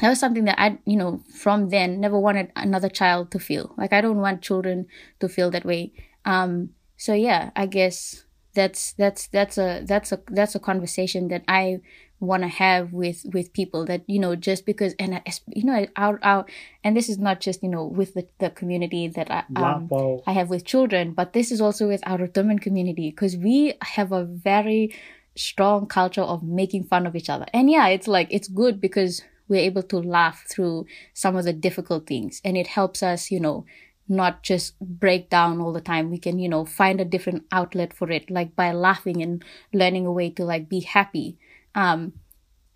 that 0.00 0.08
was 0.08 0.18
something 0.18 0.44
that 0.44 0.60
i 0.60 0.78
you 0.84 0.96
know 0.96 1.22
from 1.32 1.68
then 1.68 2.00
never 2.00 2.18
wanted 2.18 2.50
another 2.56 2.88
child 2.88 3.30
to 3.30 3.38
feel. 3.38 3.74
Like 3.76 3.92
i 3.92 4.00
don't 4.00 4.18
want 4.18 4.42
children 4.42 4.86
to 5.20 5.28
feel 5.28 5.50
that 5.50 5.64
way. 5.64 5.92
Um 6.24 6.70
so 6.96 7.12
yeah 7.12 7.50
i 7.56 7.66
guess 7.66 8.24
that's 8.54 8.92
that's 8.92 9.26
that's 9.28 9.58
a 9.58 9.82
that's 9.84 10.12
a 10.12 10.20
that's 10.28 10.54
a 10.54 10.60
conversation 10.60 11.28
that 11.28 11.42
i 11.48 11.80
want 12.20 12.42
to 12.42 12.48
have 12.48 12.92
with 12.92 13.26
with 13.32 13.52
people 13.52 13.84
that 13.84 14.02
you 14.06 14.18
know 14.18 14.34
just 14.34 14.64
because 14.64 14.94
and 14.98 15.20
you 15.48 15.64
know 15.64 15.86
our 15.96 16.18
our 16.22 16.46
and 16.82 16.96
this 16.96 17.08
is 17.08 17.18
not 17.18 17.40
just 17.40 17.62
you 17.62 17.68
know 17.68 17.84
with 17.84 18.14
the, 18.14 18.26
the 18.38 18.50
community 18.50 19.08
that 19.08 19.30
I 19.30 19.44
um, 19.56 19.88
I 20.26 20.32
have 20.32 20.48
with 20.48 20.64
children 20.64 21.12
but 21.12 21.32
this 21.32 21.50
is 21.50 21.60
also 21.60 21.88
with 21.88 22.02
our 22.06 22.18
Rotuman 22.18 22.60
community 22.60 23.10
because 23.10 23.36
we 23.36 23.74
have 23.82 24.12
a 24.12 24.24
very 24.24 24.94
strong 25.36 25.86
culture 25.86 26.22
of 26.22 26.42
making 26.42 26.84
fun 26.84 27.06
of 27.06 27.16
each 27.16 27.28
other. 27.28 27.46
And 27.52 27.70
yeah 27.70 27.88
it's 27.88 28.08
like 28.08 28.28
it's 28.30 28.48
good 28.48 28.80
because 28.80 29.22
we're 29.48 29.60
able 29.60 29.82
to 29.82 29.98
laugh 29.98 30.44
through 30.48 30.86
some 31.12 31.36
of 31.36 31.44
the 31.44 31.52
difficult 31.52 32.06
things. 32.06 32.40
And 32.44 32.56
it 32.56 32.68
helps 32.68 33.02
us 33.02 33.30
you 33.30 33.40
know 33.40 33.64
not 34.06 34.42
just 34.42 34.78
break 34.80 35.30
down 35.30 35.60
all 35.60 35.72
the 35.72 35.80
time. 35.80 36.10
We 36.10 36.18
can 36.18 36.38
you 36.38 36.48
know 36.48 36.64
find 36.64 37.00
a 37.00 37.04
different 37.04 37.44
outlet 37.52 37.92
for 37.92 38.10
it 38.10 38.30
like 38.30 38.54
by 38.56 38.72
laughing 38.72 39.22
and 39.22 39.44
learning 39.72 40.06
a 40.06 40.12
way 40.12 40.30
to 40.30 40.44
like 40.44 40.68
be 40.68 40.80
happy. 40.80 41.38
Um 41.74 42.14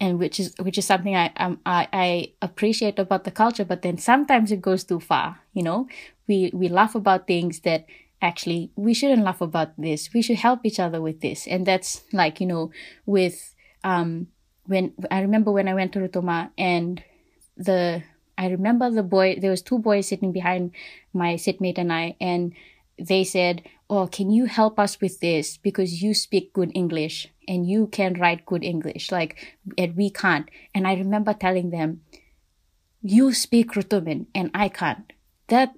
and 0.01 0.19
which 0.19 0.39
is 0.39 0.55
which 0.61 0.79
is 0.79 0.87
something 0.87 1.17
I 1.17 1.33
um, 1.37 1.61
I 1.67 1.89
I 1.93 2.33
appreciate 2.41 2.99
about 2.99 3.25
the 3.25 3.31
culture 3.33 3.65
but 3.65 3.83
then 3.83 3.99
sometimes 3.99 4.53
it 4.53 4.61
goes 4.63 4.85
too 4.85 5.01
far 5.01 5.41
you 5.53 5.63
know? 5.63 5.89
We 6.29 6.51
we 6.55 6.69
laugh 6.69 6.95
about 6.95 7.27
things 7.27 7.61
that 7.61 7.87
actually 8.21 8.71
we 8.77 8.95
shouldn't 8.95 9.23
laugh 9.25 9.41
about 9.41 9.73
this. 9.79 10.11
We 10.13 10.23
should 10.23 10.37
help 10.39 10.61
each 10.65 10.81
other 10.81 11.01
with 11.01 11.21
this. 11.21 11.47
And 11.47 11.67
that's 11.67 12.03
like 12.13 12.41
you 12.41 12.47
know 12.47 12.71
with 13.07 13.55
um 13.85 14.29
when 14.69 14.93
i 15.11 15.21
remember 15.21 15.51
when 15.51 15.69
i 15.69 15.75
went 15.75 15.93
to 15.93 15.99
Rotuma 15.99 16.51
and 16.57 17.03
the 17.57 18.03
i 18.37 18.49
remember 18.49 18.91
the 18.91 19.03
boy 19.03 19.37
there 19.41 19.51
was 19.51 19.63
two 19.63 19.79
boys 19.79 20.09
sitting 20.09 20.31
behind 20.31 20.71
my 21.13 21.35
sitmate 21.35 21.79
and 21.79 21.93
i 21.93 22.17
and 22.21 22.53
they 22.99 23.25
said 23.25 23.63
oh 23.91 24.07
can 24.07 24.31
you 24.31 24.45
help 24.45 24.79
us 24.79 25.01
with 25.01 25.21
this? 25.21 25.57
Because 25.57 26.03
you 26.03 26.13
speak 26.13 26.53
good 26.53 26.71
english 26.75 27.29
and 27.47 27.69
you 27.69 27.87
can 27.87 28.15
write 28.15 28.45
good 28.45 28.63
english 28.63 29.11
like 29.11 29.57
and 29.77 29.97
we 29.97 30.11
can't. 30.11 30.49
And 30.75 30.87
i 30.87 30.95
remember 30.95 31.33
telling 31.33 31.71
them 31.71 32.03
you 33.03 33.33
speak 33.33 33.75
rotuman 33.75 34.27
and 34.35 34.51
i 34.55 34.69
can't. 34.69 35.13
That 35.49 35.75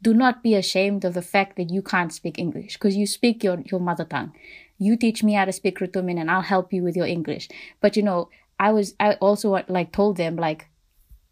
do 0.00 0.14
not 0.14 0.42
be 0.42 0.54
ashamed 0.54 1.04
of 1.04 1.14
the 1.14 1.22
fact 1.22 1.56
that 1.56 1.70
you 1.70 1.82
can't 1.82 2.12
speak 2.12 2.38
English 2.38 2.74
because 2.74 2.96
you 2.96 3.06
speak 3.06 3.42
your, 3.42 3.62
your 3.70 3.80
mother 3.80 4.04
tongue. 4.04 4.32
You 4.78 4.96
teach 4.96 5.22
me 5.22 5.34
how 5.34 5.44
to 5.44 5.52
speak 5.52 5.80
Rotuman 5.80 6.18
and 6.20 6.30
I'll 6.30 6.42
help 6.42 6.72
you 6.72 6.82
with 6.82 6.96
your 6.96 7.06
English. 7.06 7.48
But 7.80 7.96
you 7.96 8.02
know, 8.02 8.28
I 8.58 8.72
was, 8.72 8.94
I 8.98 9.14
also 9.14 9.62
like 9.68 9.92
told 9.92 10.16
them 10.16 10.36
like, 10.36 10.68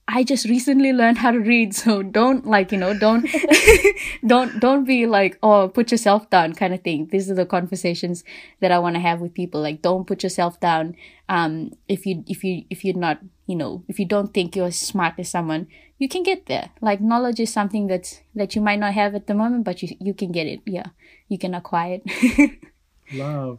I 0.08 0.22
just 0.22 0.46
recently 0.46 0.92
learned 0.92 1.18
how 1.18 1.32
to 1.32 1.40
read, 1.40 1.74
so 1.74 2.00
don't 2.00 2.46
like, 2.46 2.70
you 2.70 2.78
know, 2.78 2.96
don't, 2.96 3.28
don't, 4.26 4.60
don't 4.60 4.84
be 4.84 5.04
like, 5.06 5.36
oh, 5.42 5.68
put 5.68 5.90
yourself 5.90 6.30
down 6.30 6.52
kind 6.54 6.72
of 6.72 6.82
thing. 6.82 7.08
These 7.10 7.28
are 7.28 7.34
the 7.34 7.44
conversations 7.44 8.22
that 8.60 8.70
I 8.70 8.78
want 8.78 8.94
to 8.94 9.00
have 9.00 9.20
with 9.20 9.34
people. 9.34 9.60
Like, 9.60 9.82
don't 9.82 10.06
put 10.06 10.22
yourself 10.22 10.60
down. 10.60 10.94
Um, 11.28 11.72
if 11.88 12.06
you, 12.06 12.22
if 12.28 12.44
you, 12.44 12.64
if 12.70 12.84
you're 12.84 12.96
not, 12.96 13.18
you 13.48 13.56
know, 13.56 13.82
if 13.88 13.98
you 13.98 14.06
don't 14.06 14.32
think 14.32 14.54
you're 14.54 14.68
as 14.68 14.78
smart 14.78 15.14
as 15.18 15.28
someone, 15.28 15.66
you 15.98 16.08
can 16.08 16.22
get 16.22 16.46
there. 16.46 16.70
Like, 16.80 17.00
knowledge 17.00 17.40
is 17.40 17.52
something 17.52 17.88
that's, 17.88 18.20
that 18.36 18.54
you 18.54 18.62
might 18.62 18.78
not 18.78 18.94
have 18.94 19.16
at 19.16 19.26
the 19.26 19.34
moment, 19.34 19.64
but 19.64 19.82
you, 19.82 19.96
you 19.98 20.14
can 20.14 20.30
get 20.30 20.46
it. 20.46 20.60
Yeah. 20.66 20.86
You 21.28 21.38
can 21.38 21.52
acquire 21.52 22.00
it. 22.04 22.60
Love. 23.12 23.58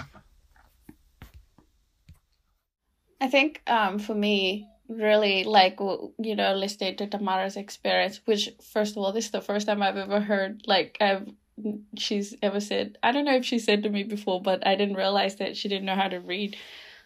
I 3.19 3.27
think 3.27 3.61
um, 3.67 3.99
for 3.99 4.13
me, 4.13 4.67
really 4.89 5.43
like 5.43 5.79
you 5.79 6.35
know 6.35 6.53
listening 6.53 6.95
to 6.97 7.07
Tamara's 7.07 7.57
experience, 7.57 8.21
which 8.25 8.49
first 8.71 8.95
of 8.95 9.03
all, 9.03 9.11
this 9.11 9.25
is 9.25 9.31
the 9.31 9.41
first 9.41 9.67
time 9.67 9.81
I've 9.81 9.97
ever 9.97 10.19
heard 10.19 10.63
like 10.65 10.97
I've 11.01 11.27
she's 11.97 12.35
ever 12.41 12.59
said. 12.59 12.97
I 13.01 13.11
don't 13.11 13.25
know 13.25 13.35
if 13.35 13.45
she 13.45 13.59
said 13.59 13.83
to 13.83 13.89
me 13.89 14.03
before, 14.03 14.41
but 14.41 14.65
I 14.65 14.75
didn't 14.75 14.95
realize 14.95 15.37
that 15.37 15.57
she 15.57 15.67
didn't 15.67 15.85
know 15.85 15.95
how 15.95 16.07
to 16.07 16.19
read 16.19 16.55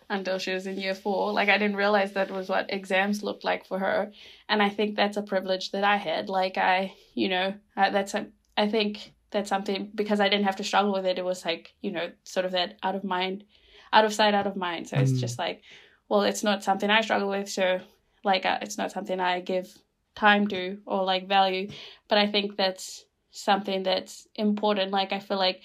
until 0.09 0.37
she 0.37 0.53
was 0.53 0.67
in 0.67 0.77
year 0.77 0.93
four. 0.93 1.31
Like 1.31 1.49
I 1.49 1.57
didn't 1.57 1.77
realize 1.77 2.13
that 2.13 2.31
was 2.31 2.49
what 2.49 2.71
exams 2.73 3.23
looked 3.23 3.43
like 3.43 3.65
for 3.65 3.79
her, 3.79 4.11
and 4.49 4.61
I 4.61 4.69
think 4.69 4.95
that's 4.95 5.17
a 5.17 5.23
privilege 5.23 5.71
that 5.71 5.83
I 5.83 5.97
had. 5.97 6.29
Like 6.29 6.57
I, 6.57 6.93
you 7.15 7.29
know, 7.29 7.53
I, 7.75 7.89
that's 7.89 8.13
a, 8.13 8.27
I 8.57 8.67
think 8.67 9.13
that's 9.31 9.49
something 9.49 9.91
because 9.95 10.19
I 10.19 10.29
didn't 10.29 10.45
have 10.45 10.57
to 10.57 10.63
struggle 10.63 10.93
with 10.93 11.05
it. 11.05 11.17
It 11.17 11.25
was 11.25 11.45
like 11.45 11.73
you 11.81 11.91
know, 11.91 12.11
sort 12.23 12.45
of 12.45 12.51
that 12.51 12.77
out 12.83 12.95
of 12.95 13.03
mind, 13.03 13.45
out 13.93 14.05
of 14.05 14.13
sight, 14.13 14.33
out 14.33 14.47
of 14.47 14.55
mind. 14.55 14.89
So 14.89 14.97
mm. 14.97 15.01
it's 15.01 15.13
just 15.13 15.39
like 15.39 15.61
well, 16.09 16.23
it's 16.23 16.43
not 16.43 16.63
something 16.63 16.89
I 16.89 17.01
struggle 17.01 17.29
with, 17.29 17.49
so 17.49 17.79
like 18.23 18.45
uh, 18.45 18.59
it's 18.61 18.77
not 18.77 18.91
something 18.91 19.19
I 19.19 19.39
give 19.39 19.73
time 20.15 20.47
to 20.47 20.77
or 20.85 21.03
like 21.03 21.27
value. 21.27 21.69
But 22.07 22.17
I 22.17 22.27
think 22.27 22.57
that's 22.57 23.05
something 23.31 23.83
that's 23.83 24.27
important. 24.35 24.91
Like 24.91 25.13
I 25.13 25.19
feel 25.19 25.37
like 25.37 25.61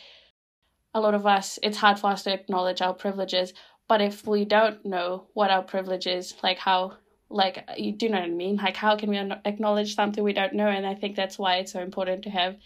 a 0.95 1.01
lot 1.01 1.15
of 1.15 1.27
us, 1.27 1.59
it's 1.63 1.77
hard 1.77 1.99
for 1.99 2.11
us 2.11 2.23
to 2.23 2.33
acknowledge 2.33 2.81
our 2.81 2.95
privileges. 2.95 3.53
But 3.89 4.01
if 4.01 4.27
we 4.27 4.45
don't 4.45 4.85
know 4.85 5.27
what 5.35 5.51
our 5.51 5.63
privilege 5.63 6.07
is, 6.07 6.35
like 6.43 6.59
how, 6.59 6.95
like 7.29 7.69
you 7.77 7.93
do 7.93 8.09
know 8.09 8.21
what 8.21 8.27
I 8.27 8.31
mean? 8.31 8.57
Like 8.57 8.77
how 8.77 8.97
can 8.97 9.11
we 9.11 9.19
acknowledge 9.45 9.95
something 9.95 10.23
we 10.23 10.33
don't 10.33 10.55
know? 10.55 10.69
And 10.69 10.87
I 10.87 10.95
think 10.95 11.17
that's 11.17 11.39
why 11.39 11.57
it's 11.57 11.73
so 11.73 11.81
important 11.81 12.23
to 12.23 12.31
have 12.31 12.57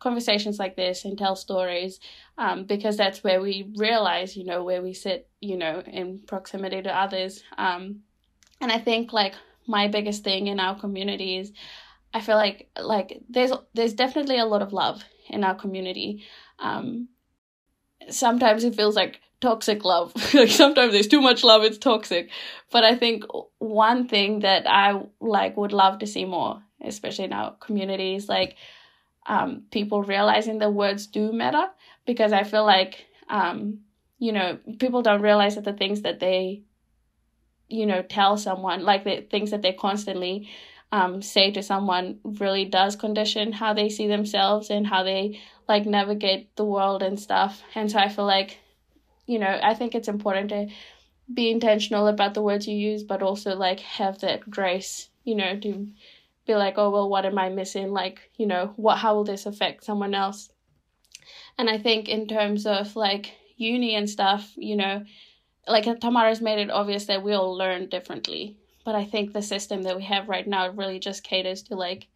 conversations 0.00 0.58
like 0.58 0.76
this 0.76 1.04
and 1.04 1.16
tell 1.16 1.36
stories 1.36 2.00
um, 2.38 2.64
because 2.64 2.96
that's 2.96 3.22
where 3.22 3.40
we 3.40 3.70
realize 3.76 4.36
you 4.36 4.44
know 4.44 4.64
where 4.64 4.82
we 4.82 4.92
sit 4.92 5.28
you 5.40 5.56
know 5.56 5.80
in 5.86 6.18
proximity 6.26 6.82
to 6.82 6.94
others. 6.94 7.42
Um, 7.56 8.00
and 8.60 8.70
i 8.70 8.78
think 8.78 9.12
like 9.12 9.34
my 9.66 9.88
biggest 9.88 10.24
thing 10.24 10.48
in 10.48 10.60
our 10.60 10.78
community 10.78 11.38
is 11.38 11.52
i 12.12 12.20
feel 12.20 12.36
like 12.36 12.68
like 12.78 13.22
there's 13.28 13.52
there's 13.72 13.94
definitely 13.94 14.38
a 14.38 14.44
lot 14.44 14.62
of 14.62 14.72
love 14.72 15.02
in 15.30 15.44
our 15.44 15.54
community. 15.54 16.24
Um, 16.58 17.08
sometimes 18.08 18.64
it 18.64 18.74
feels 18.74 18.96
like 18.96 19.20
toxic 19.40 19.84
love. 19.84 20.12
Like 20.34 20.50
sometimes 20.50 20.92
there's 20.92 21.08
too 21.08 21.20
much 21.20 21.42
love 21.44 21.62
it's 21.62 21.78
toxic. 21.78 22.30
But 22.70 22.84
i 22.84 22.94
think 22.94 23.24
one 23.58 24.08
thing 24.08 24.40
that 24.40 24.68
i 24.68 25.00
like 25.20 25.56
would 25.56 25.72
love 25.72 25.98
to 26.00 26.06
see 26.06 26.24
more 26.24 26.62
especially 26.82 27.26
in 27.26 27.32
our 27.32 27.54
communities 27.60 28.28
like 28.28 28.56
um, 29.26 29.62
people 29.70 30.02
realizing 30.02 30.58
the 30.58 30.70
words 30.70 31.06
do 31.06 31.32
matter 31.32 31.66
because 32.06 32.32
I 32.32 32.44
feel 32.44 32.64
like, 32.64 33.06
um, 33.28 33.80
you 34.18 34.32
know, 34.32 34.58
people 34.78 35.02
don't 35.02 35.22
realize 35.22 35.54
that 35.54 35.64
the 35.64 35.72
things 35.72 36.02
that 36.02 36.20
they, 36.20 36.62
you 37.68 37.86
know, 37.86 38.02
tell 38.02 38.36
someone, 38.36 38.82
like 38.82 39.04
the 39.04 39.26
things 39.30 39.50
that 39.50 39.62
they 39.62 39.72
constantly 39.72 40.48
um, 40.92 41.22
say 41.22 41.50
to 41.52 41.62
someone, 41.62 42.18
really 42.24 42.64
does 42.64 42.96
condition 42.96 43.52
how 43.52 43.72
they 43.72 43.88
see 43.88 44.08
themselves 44.08 44.70
and 44.70 44.86
how 44.86 45.04
they 45.04 45.40
like 45.68 45.86
navigate 45.86 46.54
the 46.56 46.64
world 46.64 47.02
and 47.02 47.18
stuff. 47.20 47.62
And 47.74 47.90
so 47.90 47.98
I 47.98 48.08
feel 48.08 48.26
like, 48.26 48.58
you 49.26 49.38
know, 49.38 49.60
I 49.62 49.74
think 49.74 49.94
it's 49.94 50.08
important 50.08 50.50
to 50.50 50.68
be 51.32 51.50
intentional 51.50 52.08
about 52.08 52.34
the 52.34 52.42
words 52.42 52.66
you 52.66 52.76
use, 52.76 53.04
but 53.04 53.22
also 53.22 53.54
like 53.54 53.80
have 53.80 54.18
that 54.20 54.50
grace, 54.50 55.10
you 55.22 55.36
know, 55.36 55.56
to 55.60 55.88
be 56.46 56.54
like, 56.54 56.74
oh, 56.76 56.90
well, 56.90 57.08
what 57.08 57.26
am 57.26 57.38
I 57.38 57.48
missing? 57.48 57.92
Like, 57.92 58.30
you 58.36 58.46
know, 58.46 58.72
what, 58.76 58.98
how 58.98 59.14
will 59.14 59.24
this 59.24 59.46
affect 59.46 59.84
someone 59.84 60.14
else? 60.14 60.50
And 61.58 61.68
I 61.68 61.78
think 61.78 62.08
in 62.08 62.26
terms 62.26 62.66
of 62.66 62.96
like 62.96 63.32
uni 63.56 63.94
and 63.94 64.08
stuff, 64.08 64.52
you 64.56 64.76
know, 64.76 65.04
like 65.66 65.86
uh, 65.86 65.94
Tamara's 65.94 66.40
made 66.40 66.58
it 66.58 66.70
obvious 66.70 67.06
that 67.06 67.22
we 67.22 67.32
all 67.32 67.56
learn 67.56 67.88
differently. 67.88 68.56
But 68.84 68.94
I 68.94 69.04
think 69.04 69.32
the 69.32 69.42
system 69.42 69.82
that 69.82 69.96
we 69.96 70.04
have 70.04 70.28
right 70.28 70.46
now 70.46 70.70
really 70.70 70.98
just 70.98 71.22
caters 71.22 71.62
to 71.64 71.74
like 71.74 72.08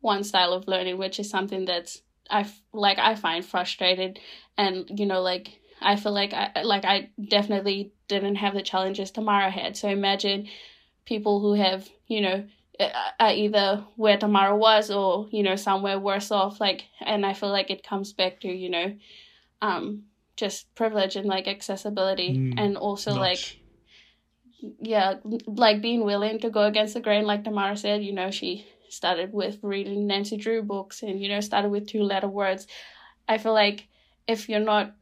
one 0.00 0.22
style 0.22 0.52
of 0.52 0.68
learning, 0.68 0.98
which 0.98 1.18
is 1.18 1.28
something 1.28 1.64
that's 1.64 2.02
I 2.30 2.46
like 2.72 2.98
I 2.98 3.16
find 3.16 3.44
frustrated, 3.44 4.18
and 4.56 4.88
you 4.98 5.06
know 5.06 5.20
like 5.20 5.60
I 5.80 5.96
feel 5.96 6.12
like 6.12 6.32
I 6.32 6.62
like 6.62 6.84
I 6.84 7.10
definitely 7.28 7.92
didn't 8.08 8.36
have 8.36 8.54
the 8.54 8.62
challenges 8.62 9.10
Tamara 9.10 9.50
had. 9.50 9.76
So 9.76 9.88
imagine 9.88 10.48
people 11.04 11.40
who 11.40 11.54
have 11.54 11.88
you 12.06 12.20
know 12.20 12.44
at 12.80 13.36
either 13.36 13.84
where 13.96 14.16
Tamara 14.16 14.56
was 14.56 14.90
or 14.90 15.28
you 15.30 15.42
know 15.42 15.56
somewhere 15.56 15.98
worse 15.98 16.30
off 16.30 16.60
like 16.60 16.84
and 17.00 17.24
I 17.24 17.32
feel 17.32 17.50
like 17.50 17.70
it 17.70 17.86
comes 17.86 18.12
back 18.12 18.40
to 18.40 18.48
you 18.48 18.68
know 18.68 18.96
um 19.62 20.04
just 20.36 20.74
privilege 20.74 21.14
and 21.14 21.26
like 21.26 21.46
accessibility 21.46 22.36
mm, 22.36 22.54
and 22.58 22.76
also 22.76 23.12
like 23.12 23.60
yeah 24.80 25.14
like 25.46 25.80
being 25.80 26.04
willing 26.04 26.40
to 26.40 26.50
go 26.50 26.62
against 26.62 26.94
the 26.94 27.00
grain 27.00 27.24
like 27.24 27.44
Tamara 27.44 27.76
said 27.76 28.02
you 28.02 28.12
know 28.12 28.30
she 28.30 28.66
started 28.94 29.32
with 29.32 29.58
reading 29.62 30.06
Nancy 30.06 30.36
Drew 30.36 30.62
books 30.62 31.02
and 31.02 31.20
you 31.20 31.28
know 31.28 31.40
started 31.40 31.70
with 31.70 31.86
two 31.86 32.02
letter 32.02 32.28
words. 32.28 32.66
I 33.28 33.38
feel 33.38 33.52
like 33.52 33.88
if 34.26 34.48
you're 34.48 34.60
not 34.60 34.94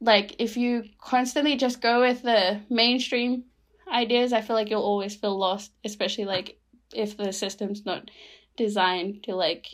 like 0.00 0.36
if 0.38 0.56
you 0.56 0.84
constantly 0.98 1.56
just 1.56 1.80
go 1.80 2.00
with 2.00 2.22
the 2.22 2.60
mainstream 2.70 3.44
ideas, 3.90 4.32
I 4.32 4.40
feel 4.40 4.56
like 4.56 4.70
you'll 4.70 4.82
always 4.82 5.14
feel 5.14 5.38
lost, 5.38 5.72
especially 5.84 6.24
like 6.24 6.58
if 6.94 7.16
the 7.16 7.32
system's 7.32 7.84
not 7.84 8.10
designed 8.56 9.22
to 9.24 9.34
like 9.34 9.66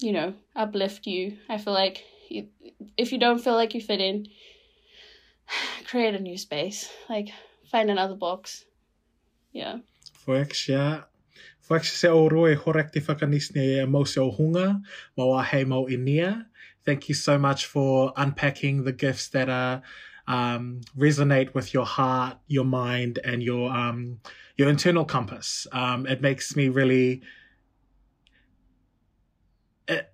you 0.00 0.12
know 0.12 0.34
uplift 0.56 1.06
you. 1.06 1.36
I 1.48 1.58
feel 1.58 1.72
like 1.72 2.04
you, 2.28 2.48
if 2.96 3.12
you 3.12 3.18
don't 3.18 3.38
feel 3.40 3.54
like 3.54 3.74
you 3.74 3.80
fit 3.80 4.00
in, 4.00 4.26
create 5.86 6.14
a 6.14 6.20
new 6.20 6.38
space. 6.38 6.90
Like 7.08 7.28
find 7.70 7.90
another 7.90 8.16
box. 8.16 8.64
Yeah. 9.52 9.78
Foex. 10.12 10.68
Foex 11.60 11.92
se 11.92 12.08
o 12.08 12.28
se 12.28 14.20
o 14.20 14.32
hunga, 14.32 14.82
hei 15.16 15.64
inia. 15.64 16.46
Thank 16.84 17.08
you 17.08 17.14
so 17.14 17.38
much 17.38 17.66
for 17.66 18.12
unpacking 18.16 18.84
the 18.84 18.92
gifts 18.92 19.28
that 19.28 19.48
are 19.50 19.82
um, 20.30 20.82
resonate 20.96 21.54
with 21.54 21.74
your 21.74 21.84
heart, 21.84 22.38
your 22.46 22.64
mind, 22.64 23.18
and 23.24 23.42
your 23.42 23.68
um, 23.72 24.20
your 24.56 24.68
internal 24.68 25.04
compass. 25.04 25.66
Um, 25.72 26.06
it 26.06 26.22
makes 26.22 26.54
me 26.54 26.68
really. 26.68 27.22
It, 29.88 30.08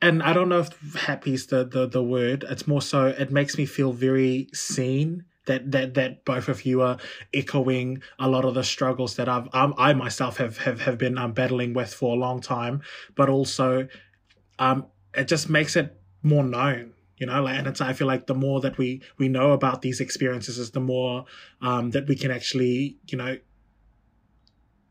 and 0.00 0.22
I 0.22 0.32
don't 0.32 0.48
know 0.48 0.60
if 0.60 0.94
happy 0.94 1.34
is 1.34 1.46
the, 1.46 1.64
the, 1.64 1.86
the 1.86 2.02
word. 2.02 2.44
It's 2.48 2.68
more 2.68 2.82
so 2.82 3.06
it 3.06 3.32
makes 3.32 3.58
me 3.58 3.66
feel 3.66 3.92
very 3.92 4.48
seen 4.52 5.24
that 5.46 5.72
that 5.72 5.94
that 5.94 6.24
both 6.24 6.48
of 6.48 6.64
you 6.64 6.82
are 6.82 6.98
echoing 7.32 8.02
a 8.20 8.28
lot 8.28 8.44
of 8.44 8.54
the 8.54 8.62
struggles 8.62 9.16
that 9.16 9.28
I've 9.28 9.48
um, 9.52 9.74
I 9.76 9.94
myself 9.94 10.36
have 10.36 10.58
have 10.58 10.82
have 10.82 10.96
been 10.96 11.18
um, 11.18 11.32
battling 11.32 11.74
with 11.74 11.92
for 11.92 12.14
a 12.14 12.18
long 12.18 12.40
time, 12.40 12.82
but 13.16 13.28
also 13.28 13.88
um, 14.60 14.86
it 15.12 15.26
just 15.26 15.50
makes 15.50 15.74
it 15.74 16.00
more 16.22 16.44
known 16.44 16.93
you 17.24 17.30
know 17.30 17.42
like, 17.42 17.56
and 17.56 17.66
it's 17.66 17.80
i 17.80 17.94
feel 17.94 18.06
like 18.06 18.26
the 18.26 18.34
more 18.34 18.60
that 18.60 18.76
we 18.76 19.00
we 19.16 19.28
know 19.28 19.52
about 19.52 19.80
these 19.80 19.98
experiences 19.98 20.58
is 20.58 20.72
the 20.72 20.80
more 20.80 21.24
um 21.62 21.90
that 21.92 22.06
we 22.06 22.14
can 22.14 22.30
actually 22.30 22.98
you 23.08 23.16
know 23.16 23.38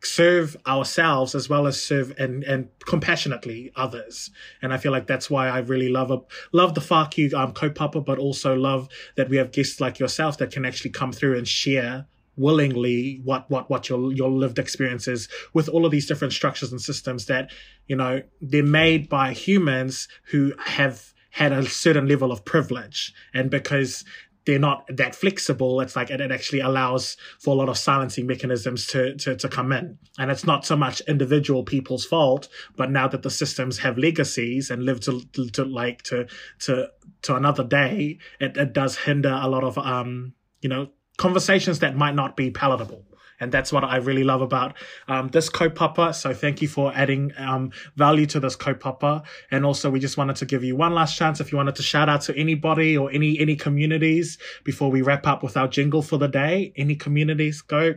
serve 0.03 0.57
ourselves 0.67 1.35
as 1.35 1.47
well 1.47 1.67
as 1.67 1.81
serve 1.81 2.11
and 2.17 2.43
and 2.43 2.67
compassionately 2.85 3.71
others. 3.75 4.31
And 4.61 4.73
i 4.73 4.77
feel 4.77 4.91
like 4.91 5.07
that's 5.07 5.29
why 5.29 5.47
i 5.47 5.59
really 5.59 5.89
love 5.89 6.11
a, 6.11 6.19
love 6.51 6.73
the 6.73 6.81
FAQ 6.81 7.33
um 7.33 7.53
kaupapa 7.53 8.03
but 8.03 8.17
also 8.17 8.55
love 8.55 8.89
that 9.15 9.29
we 9.29 9.37
have 9.37 9.51
guests 9.51 9.79
like 9.79 9.99
yourself 9.99 10.39
that 10.39 10.51
can 10.51 10.65
actually 10.65 10.91
come 10.91 11.13
through 11.13 11.37
and 11.37 11.47
share 11.47 12.07
willingly 12.35 13.21
what 13.23 13.49
what 13.49 13.69
what 13.69 13.87
your 13.89 14.11
your 14.11 14.31
lived 14.31 14.59
experiences 14.59 15.29
with 15.53 15.69
all 15.69 15.85
of 15.85 15.91
these 15.91 16.07
different 16.07 16.33
structures 16.33 16.71
and 16.71 16.81
systems 16.81 17.27
that 17.27 17.51
you 17.87 17.95
know 17.95 18.21
they're 18.41 18.63
made 18.63 19.07
by 19.07 19.31
humans 19.31 20.07
who 20.31 20.51
have 20.59 21.12
had 21.33 21.51
a 21.51 21.65
certain 21.67 22.07
level 22.07 22.31
of 22.31 22.45
privilege 22.45 23.13
and 23.33 23.49
because 23.49 24.05
they're 24.45 24.59
not 24.59 24.85
that 24.89 25.15
flexible. 25.15 25.81
It's 25.81 25.95
like 25.95 26.09
it, 26.09 26.21
it 26.21 26.31
actually 26.31 26.59
allows 26.59 27.17
for 27.39 27.55
a 27.55 27.57
lot 27.57 27.69
of 27.69 27.77
silencing 27.77 28.27
mechanisms 28.27 28.85
to, 28.87 29.15
to, 29.15 29.35
to 29.35 29.49
come 29.49 29.71
in. 29.71 29.97
And 30.19 30.29
it's 30.29 30.45
not 30.45 30.65
so 30.65 30.75
much 30.75 31.01
individual 31.01 31.63
people's 31.63 32.05
fault, 32.05 32.49
but 32.75 32.91
now 32.91 33.07
that 33.07 33.23
the 33.23 33.29
systems 33.29 33.79
have 33.79 33.97
legacies 33.97 34.69
and 34.69 34.83
live 34.83 34.99
to, 35.01 35.21
to, 35.33 35.49
to 35.51 35.65
like 35.65 36.03
to, 36.03 36.27
to, 36.61 36.89
to 37.23 37.35
another 37.35 37.63
day, 37.63 38.19
it, 38.39 38.57
it 38.57 38.73
does 38.73 38.97
hinder 38.97 39.39
a 39.41 39.47
lot 39.47 39.63
of, 39.63 39.77
um, 39.77 40.33
you 40.61 40.69
know, 40.69 40.89
conversations 41.17 41.79
that 41.79 41.95
might 41.95 42.15
not 42.15 42.35
be 42.35 42.51
palatable. 42.51 43.05
And 43.43 43.51
that's 43.51 43.73
what 43.73 43.83
I 43.83 43.97
really 43.97 44.23
love 44.23 44.41
about 44.41 44.75
um, 45.09 45.27
this 45.27 45.49
kaupapa. 45.49 46.15
So 46.15 46.33
thank 46.33 46.61
you 46.61 46.69
for 46.69 46.93
adding 46.95 47.33
um, 47.37 47.71
value 47.97 48.25
to 48.27 48.39
this 48.39 48.55
kaupapa. 48.55 49.23
And 49.51 49.65
also, 49.65 49.89
we 49.89 49.99
just 49.99 50.17
wanted 50.17 50.37
to 50.37 50.45
give 50.45 50.63
you 50.63 50.77
one 50.77 50.95
last 50.95 51.17
chance 51.17 51.41
if 51.41 51.51
you 51.51 51.57
wanted 51.57 51.75
to 51.75 51.83
shout 51.83 52.07
out 52.07 52.21
to 52.21 52.35
anybody 52.37 52.97
or 52.97 53.11
any 53.11 53.37
any 53.39 53.57
communities 53.57 54.37
before 54.63 54.89
we 54.89 55.01
wrap 55.01 55.27
up 55.27 55.43
with 55.43 55.57
our 55.57 55.67
jingle 55.67 56.01
for 56.01 56.17
the 56.17 56.29
day. 56.29 56.71
Any 56.77 56.95
communities, 56.95 57.61
go. 57.61 57.95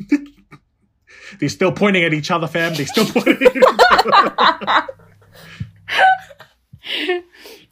They're 1.38 1.48
still 1.48 1.70
pointing 1.70 2.02
at 2.02 2.12
each 2.12 2.32
other, 2.32 2.48
fam. 2.48 2.74
They're 2.74 2.86
still 2.86 3.06
pointing. 3.14 3.46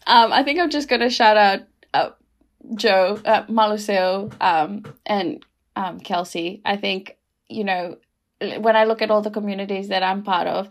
um, 0.07 0.33
I 0.33 0.45
think 0.45 0.61
I'm 0.61 0.71
just 0.71 0.89
gonna 0.89 1.11
shout 1.11 1.37
out 1.37 1.61
uh, 1.93 2.11
Joe, 2.75 3.21
uh, 3.25 3.45
Maluseo, 3.45 4.33
um, 4.41 4.85
and 5.07 5.45
um, 5.77 6.01
Kelsey. 6.01 6.61
I 6.65 6.77
think, 6.77 7.17
you 7.49 7.65
know, 7.65 7.99
when 8.41 8.77
I 8.77 8.85
look 8.85 9.03
at 9.03 9.11
all 9.11 9.23
the 9.23 9.31
communities 9.31 9.89
that 9.89 10.03
I'm 10.03 10.23
part 10.23 10.47
of, 10.47 10.69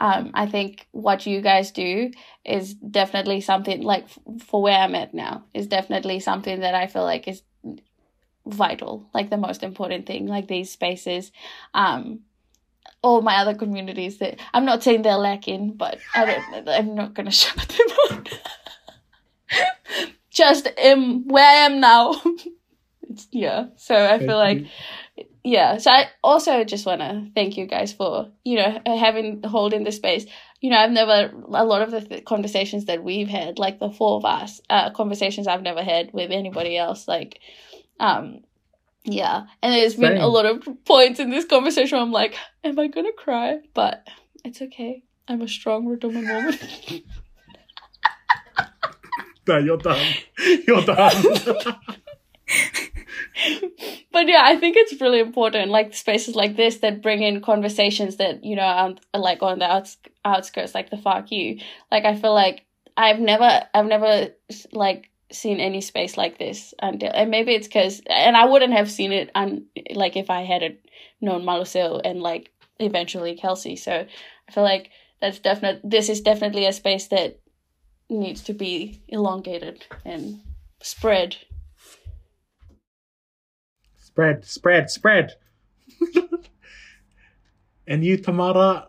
um, 0.00 0.30
I 0.34 0.46
think 0.46 0.86
what 0.92 1.26
you 1.26 1.40
guys 1.40 1.72
do 1.72 2.12
is 2.44 2.74
definitely 2.74 3.40
something 3.40 3.82
like 3.82 4.06
for 4.46 4.62
where 4.62 4.78
I'm 4.78 4.94
at 4.94 5.14
now 5.14 5.44
is 5.52 5.66
definitely 5.66 6.20
something 6.20 6.60
that 6.60 6.74
I 6.74 6.86
feel 6.86 7.02
like 7.02 7.26
is 7.26 7.42
vital, 8.46 9.08
like 9.12 9.30
the 9.30 9.36
most 9.36 9.62
important 9.62 10.06
thing, 10.06 10.26
like 10.26 10.46
these 10.46 10.70
spaces. 10.70 11.32
Um, 11.74 12.20
all 13.02 13.20
my 13.20 13.36
other 13.36 13.54
communities 13.54 14.18
that 14.18 14.40
I'm 14.52 14.64
not 14.64 14.82
saying 14.82 15.02
they're 15.02 15.16
lacking, 15.16 15.72
but 15.72 15.98
I 16.14 16.24
don't, 16.24 16.68
I'm 16.68 16.94
not 16.94 17.14
gonna 17.14 17.30
shut 17.32 17.56
them 17.56 17.86
out 18.10 18.28
just 20.38 20.68
am 20.78 21.26
where 21.26 21.44
I 21.44 21.66
am 21.66 21.80
now. 21.80 22.14
yeah. 23.32 23.66
So 23.76 23.94
I 23.94 24.18
feel 24.18 24.36
like 24.36 24.66
yeah. 25.44 25.78
So 25.78 25.90
I 25.90 26.08
also 26.22 26.64
just 26.64 26.86
want 26.86 27.00
to 27.00 27.28
thank 27.34 27.56
you 27.56 27.66
guys 27.66 27.92
for 27.92 28.30
you 28.44 28.56
know 28.56 28.80
having 28.86 29.42
holding 29.42 29.84
the 29.84 29.92
space. 29.92 30.26
You 30.60 30.70
know, 30.70 30.78
I've 30.78 30.92
never 30.92 31.32
a 31.48 31.64
lot 31.64 31.82
of 31.82 31.90
the 31.90 32.00
th- 32.00 32.24
conversations 32.24 32.84
that 32.86 33.02
we've 33.02 33.28
had, 33.28 33.58
like 33.58 33.78
the 33.78 33.90
four 33.90 34.16
of 34.16 34.24
us, 34.24 34.60
uh, 34.70 34.90
conversations 34.90 35.46
I've 35.46 35.62
never 35.62 35.82
had 35.82 36.12
with 36.12 36.30
anybody 36.30 36.76
else. 36.76 37.06
Like, 37.06 37.40
um, 38.00 38.40
yeah. 39.04 39.46
And 39.62 39.72
there's 39.72 39.94
Same. 39.94 40.00
been 40.02 40.16
a 40.18 40.26
lot 40.26 40.46
of 40.46 40.66
points 40.84 41.20
in 41.20 41.30
this 41.30 41.44
conversation 41.44 41.96
where 41.96 42.04
I'm 42.04 42.12
like, 42.12 42.36
am 42.64 42.78
I 42.78 42.88
gonna 42.88 43.12
cry? 43.12 43.58
But 43.74 44.06
it's 44.44 44.62
okay. 44.62 45.02
I'm 45.28 45.42
a 45.42 45.48
strong 45.48 45.86
Rotuman 45.86 46.26
woman. 46.26 46.58
no, 49.48 49.58
you're 49.58 49.78
done. 49.78 50.06
You're 50.66 50.84
done. 50.84 51.22
but 54.12 54.28
yeah, 54.28 54.42
I 54.44 54.56
think 54.58 54.76
it's 54.76 55.00
really 55.00 55.20
important, 55.20 55.70
like 55.70 55.94
spaces 55.94 56.34
like 56.34 56.56
this 56.56 56.78
that 56.78 57.02
bring 57.02 57.22
in 57.22 57.40
conversations 57.40 58.16
that 58.16 58.44
you 58.44 58.56
know 58.56 58.62
are, 58.62 58.94
like 59.14 59.42
on 59.42 59.58
the 59.58 59.70
outs- 59.70 59.98
outskirts, 60.24 60.74
like 60.74 60.90
the 60.90 60.96
FAQ. 60.96 61.62
Like 61.90 62.04
I 62.04 62.16
feel 62.16 62.34
like 62.34 62.64
I've 62.96 63.20
never, 63.20 63.62
I've 63.74 63.86
never 63.86 64.28
like 64.72 65.10
seen 65.30 65.60
any 65.60 65.80
space 65.80 66.16
like 66.16 66.38
this 66.38 66.74
until, 66.80 67.10
and 67.14 67.30
maybe 67.30 67.54
it's 67.54 67.66
because, 67.66 68.00
and 68.08 68.36
I 68.36 68.46
wouldn't 68.46 68.72
have 68.72 68.90
seen 68.90 69.12
it 69.12 69.30
on 69.34 69.66
like 69.94 70.16
if 70.16 70.30
I 70.30 70.42
had 70.42 70.78
known 71.20 71.42
Maluseo 71.42 72.00
and 72.04 72.20
like 72.20 72.50
eventually 72.78 73.36
Kelsey. 73.36 73.76
So 73.76 74.06
I 74.48 74.52
feel 74.52 74.64
like 74.64 74.90
that's 75.20 75.38
definite. 75.38 75.80
This 75.84 76.08
is 76.08 76.20
definitely 76.20 76.66
a 76.66 76.72
space 76.72 77.08
that 77.08 77.40
needs 78.10 78.42
to 78.42 78.52
be 78.52 79.02
elongated 79.08 79.86
and 80.04 80.40
spread. 80.80 81.36
Spread, 83.96 84.44
spread, 84.44 84.90
spread. 84.90 85.34
and 87.86 88.04
you, 88.04 88.16
Tamara? 88.16 88.88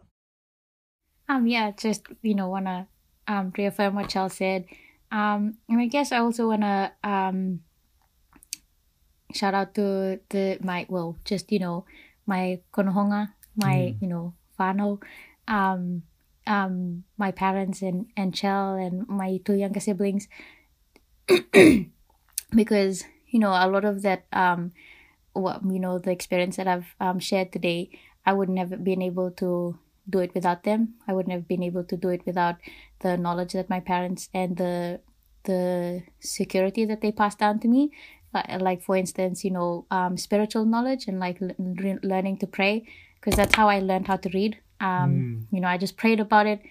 Um, 1.27 1.45
yeah, 1.45 1.71
just 1.71 2.07
you 2.21 2.33
know, 2.33 2.49
wanna 2.49 2.87
um 3.27 3.53
reaffirm 3.57 3.95
what 3.95 4.09
Charles 4.09 4.33
said. 4.33 4.65
Um, 5.11 5.57
and 5.67 5.79
I 5.79 5.85
guess 5.87 6.11
I 6.11 6.17
also 6.17 6.47
wanna 6.47 6.93
um 7.03 7.61
shout 9.33 9.53
out 9.53 9.75
to 9.75 10.19
the 10.29 10.57
my 10.61 10.85
well, 10.89 11.17
just 11.25 11.51
you 11.51 11.59
know, 11.59 11.85
my 12.25 12.59
konohonga, 12.73 13.33
my 13.55 13.93
mm. 13.93 14.01
you 14.01 14.07
know, 14.07 14.33
whānau. 14.59 15.01
Um, 15.47 16.03
um, 16.47 17.03
my 17.17 17.31
parents 17.31 17.81
and, 17.81 18.07
and 18.17 18.33
Chell 18.33 18.75
and 18.75 19.07
my 19.07 19.39
two 19.45 19.55
younger 19.55 19.79
siblings. 19.79 20.27
Because 22.55 23.03
you 23.27 23.39
know 23.39 23.51
a 23.51 23.69
lot 23.69 23.85
of 23.85 24.01
that 24.01 24.25
um 24.33 24.71
what 25.33 25.61
you 25.63 25.79
know 25.79 25.99
the 25.99 26.09
experience 26.09 26.57
that 26.57 26.67
I've 26.67 26.95
um, 26.99 27.19
shared 27.19 27.51
today 27.51 27.91
I 28.25 28.33
wouldn't 28.33 28.57
have 28.57 28.83
been 28.83 29.01
able 29.01 29.31
to 29.31 29.77
do 30.09 30.19
it 30.19 30.33
without 30.33 30.63
them. 30.63 30.95
I 31.07 31.13
wouldn't 31.13 31.33
have 31.33 31.47
been 31.47 31.63
able 31.63 31.83
to 31.83 31.97
do 31.97 32.09
it 32.09 32.25
without 32.25 32.55
the 32.99 33.17
knowledge 33.17 33.53
that 33.53 33.69
my 33.69 33.79
parents 33.79 34.29
and 34.33 34.57
the 34.57 35.01
the 35.43 36.03
security 36.19 36.85
that 36.85 37.01
they 37.01 37.11
passed 37.11 37.39
down 37.39 37.59
to 37.59 37.67
me. 37.67 37.91
Like 38.33 38.81
for 38.81 38.95
instance 38.95 39.43
you 39.43 39.51
know 39.51 39.85
um, 39.91 40.17
spiritual 40.17 40.65
knowledge 40.65 41.07
and 41.07 41.19
like 41.19 41.39
learning 41.39 42.37
to 42.37 42.47
pray. 42.47 42.85
Because 43.15 43.35
that's 43.35 43.55
how 43.55 43.67
I 43.67 43.79
learned 43.79 44.07
how 44.07 44.15
to 44.17 44.29
read 44.29 44.59
um, 44.79 45.11
mm. 45.11 45.45
You 45.51 45.61
know, 45.61 45.67
I 45.67 45.77
just 45.77 45.97
prayed 45.97 46.19
about 46.19 46.47
it. 46.47 46.61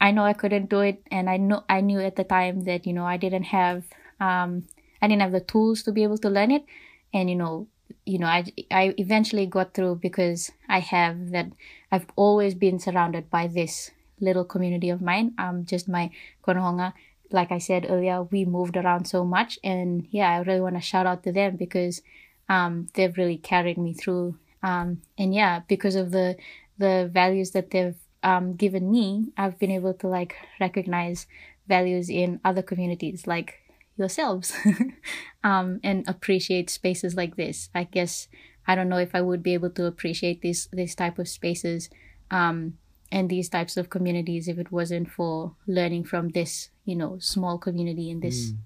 I 0.00 0.10
know 0.10 0.24
I 0.24 0.32
couldn't 0.34 0.68
do 0.68 0.80
it, 0.80 1.02
and 1.10 1.30
I 1.30 1.36
know 1.36 1.64
I 1.68 1.80
knew 1.80 2.00
at 2.00 2.16
the 2.16 2.24
time 2.24 2.64
that 2.64 2.86
you 2.86 2.92
know 2.92 3.04
I 3.04 3.16
didn't 3.16 3.44
have 3.44 3.84
um, 4.20 4.66
I 5.00 5.08
didn't 5.08 5.22
have 5.22 5.32
the 5.32 5.40
tools 5.40 5.82
to 5.84 5.92
be 5.92 6.02
able 6.02 6.18
to 6.18 6.30
learn 6.30 6.50
it, 6.50 6.64
and 7.12 7.30
you 7.30 7.36
know, 7.36 7.68
you 8.04 8.18
know, 8.18 8.26
I 8.26 8.44
I 8.70 8.94
eventually 8.98 9.46
got 9.46 9.74
through 9.74 9.96
because 9.96 10.52
I 10.68 10.80
have 10.80 11.30
that. 11.30 11.46
I've 11.90 12.06
always 12.16 12.54
been 12.54 12.78
surrounded 12.78 13.30
by 13.30 13.46
this 13.46 13.90
little 14.20 14.44
community 14.44 14.90
of 14.90 15.00
mine. 15.00 15.34
Um, 15.38 15.64
just 15.64 15.88
my 15.88 16.10
konohonga. 16.46 16.92
Like 17.32 17.50
I 17.50 17.58
said 17.58 17.86
earlier, 17.88 18.22
we 18.22 18.44
moved 18.44 18.76
around 18.76 19.06
so 19.06 19.24
much, 19.24 19.58
and 19.64 20.06
yeah, 20.10 20.30
I 20.30 20.38
really 20.40 20.60
want 20.60 20.76
to 20.76 20.80
shout 20.80 21.06
out 21.06 21.22
to 21.24 21.32
them 21.32 21.56
because 21.56 22.02
um, 22.48 22.86
they've 22.94 23.16
really 23.16 23.38
carried 23.38 23.78
me 23.78 23.94
through. 23.94 24.38
Um, 24.62 25.02
and 25.18 25.34
yeah, 25.34 25.60
because 25.68 25.96
of 25.96 26.10
the 26.10 26.36
the 26.78 27.10
values 27.12 27.52
that 27.52 27.70
they've 27.70 27.96
um, 28.22 28.54
given 28.54 28.90
me, 28.90 29.28
I've 29.36 29.58
been 29.58 29.70
able 29.70 29.94
to 29.94 30.08
like 30.08 30.36
recognize 30.60 31.26
values 31.68 32.10
in 32.10 32.40
other 32.44 32.62
communities 32.62 33.26
like 33.26 33.62
yourselves 33.96 34.52
um, 35.44 35.80
and 35.82 36.04
appreciate 36.08 36.70
spaces 36.70 37.14
like 37.14 37.36
this. 37.36 37.70
I 37.74 37.84
guess 37.84 38.28
I 38.66 38.74
don't 38.74 38.88
know 38.88 38.98
if 38.98 39.14
I 39.14 39.20
would 39.20 39.42
be 39.42 39.54
able 39.54 39.70
to 39.70 39.86
appreciate 39.86 40.42
this 40.42 40.68
this 40.72 40.94
type 40.94 41.18
of 41.18 41.28
spaces 41.28 41.88
um, 42.30 42.78
and 43.12 43.30
these 43.30 43.48
types 43.48 43.76
of 43.76 43.90
communities 43.90 44.48
if 44.48 44.58
it 44.58 44.72
wasn't 44.72 45.10
for 45.10 45.54
learning 45.66 46.04
from 46.04 46.30
this, 46.30 46.70
you 46.84 46.96
know, 46.96 47.18
small 47.20 47.58
community 47.58 48.10
and 48.10 48.22
this 48.22 48.50
mm. 48.50 48.56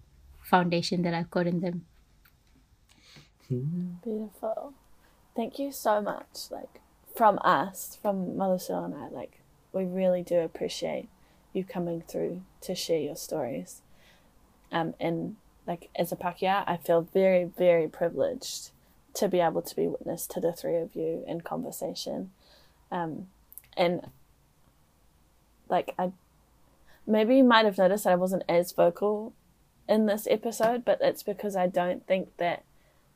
foundation 0.43 1.03
that 1.03 1.15
I've 1.15 1.31
got 1.31 1.47
in 1.47 1.61
them. 1.61 1.87
Beautiful. 3.49 4.73
Thank 5.35 5.59
you 5.59 5.73
so 5.73 6.01
much. 6.01 6.51
Like 6.51 6.81
from 7.21 7.39
us, 7.45 7.99
from 8.01 8.35
Maluseo 8.35 8.83
and 8.83 8.95
I, 8.95 9.09
like 9.09 9.41
we 9.75 9.85
really 9.85 10.23
do 10.23 10.39
appreciate 10.39 11.11
you 11.53 11.63
coming 11.63 12.01
through 12.01 12.41
to 12.63 12.75
share 12.75 12.99
your 12.99 13.15
stories. 13.15 13.83
Um, 14.73 14.95
and 14.99 15.37
like 15.67 15.91
as 15.95 16.13
a 16.13 16.17
Pakeha, 16.17 16.65
I 16.67 16.79
feel 16.79 17.03
very, 17.03 17.45
very 17.45 17.89
privileged 17.89 18.71
to 19.13 19.29
be 19.29 19.39
able 19.39 19.61
to 19.61 19.77
be 19.77 19.87
witness 19.87 20.27
to 20.29 20.41
the 20.41 20.51
three 20.51 20.77
of 20.77 20.95
you 20.95 21.23
in 21.27 21.43
conversation. 21.43 22.31
Um, 22.91 23.27
and 23.77 24.07
like 25.69 25.95
I 25.99 26.13
maybe 27.07 27.37
you 27.37 27.45
might 27.45 27.67
have 27.67 27.77
noticed 27.77 28.07
I 28.07 28.15
wasn't 28.15 28.45
as 28.49 28.73
vocal 28.73 29.35
in 29.87 30.07
this 30.07 30.27
episode, 30.31 30.87
but 30.87 31.01
it's 31.03 31.23
because 31.23 31.55
I 31.55 31.67
don't 31.67 32.07
think 32.07 32.35
that 32.39 32.65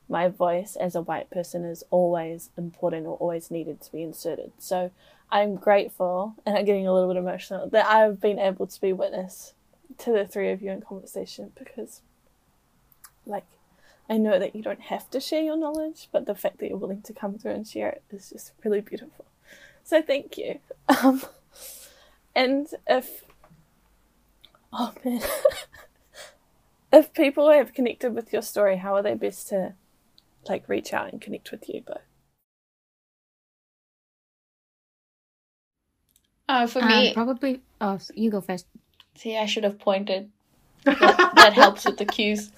my 0.08 0.28
voice 0.28 0.76
as 0.76 0.94
a 0.94 1.02
white 1.02 1.30
person 1.30 1.64
is 1.64 1.84
always 1.90 2.50
important 2.56 3.06
or 3.06 3.16
always 3.16 3.50
needed 3.50 3.80
to 3.80 3.92
be 3.92 4.02
inserted. 4.02 4.52
So 4.58 4.90
I'm 5.30 5.56
grateful, 5.56 6.34
and 6.44 6.56
I'm 6.56 6.64
getting 6.64 6.86
a 6.86 6.92
little 6.92 7.08
bit 7.12 7.18
emotional, 7.18 7.68
that 7.70 7.86
I've 7.86 8.20
been 8.20 8.38
able 8.38 8.66
to 8.66 8.80
be 8.80 8.92
witness 8.92 9.54
to 9.98 10.12
the 10.12 10.26
three 10.26 10.50
of 10.50 10.62
you 10.62 10.70
in 10.70 10.80
conversation 10.80 11.52
because, 11.56 12.02
like, 13.26 13.44
I 14.08 14.18
know 14.18 14.38
that 14.38 14.54
you 14.54 14.62
don't 14.62 14.82
have 14.82 15.10
to 15.10 15.20
share 15.20 15.42
your 15.42 15.56
knowledge, 15.56 16.08
but 16.12 16.26
the 16.26 16.34
fact 16.34 16.58
that 16.58 16.68
you're 16.68 16.76
willing 16.76 17.02
to 17.02 17.12
come 17.12 17.38
through 17.38 17.52
and 17.52 17.66
share 17.66 17.88
it 17.88 18.02
is 18.10 18.30
just 18.30 18.52
really 18.62 18.80
beautiful. 18.80 19.24
So 19.82 20.02
thank 20.02 20.38
you. 20.38 20.60
Um, 21.02 21.22
and 22.34 22.66
if, 22.86 23.24
oh 24.70 24.92
man, 25.02 25.22
if 26.92 27.14
people 27.14 27.50
have 27.50 27.72
connected 27.72 28.14
with 28.14 28.32
your 28.32 28.42
story, 28.42 28.76
how 28.76 28.94
are 28.96 29.02
they 29.02 29.14
best 29.14 29.48
to, 29.48 29.72
like, 30.48 30.68
reach 30.68 30.92
out 30.92 31.12
and 31.12 31.20
connect 31.20 31.50
with 31.50 31.68
you 31.68 31.82
both? 31.86 31.98
Uh, 36.48 36.66
for 36.66 36.82
Um, 36.82 36.88
me, 36.88 37.14
probably. 37.14 37.62
Oh, 37.80 37.98
you 38.14 38.30
go 38.30 38.40
first. 38.40 38.66
see, 39.16 39.36
I 39.36 39.46
should 39.46 39.64
have 39.64 39.78
pointed. 39.78 40.30
that, 40.84 41.32
that 41.36 41.52
helps 41.54 41.84
with 41.86 41.96
the 41.96 42.04
cues. 42.04 42.50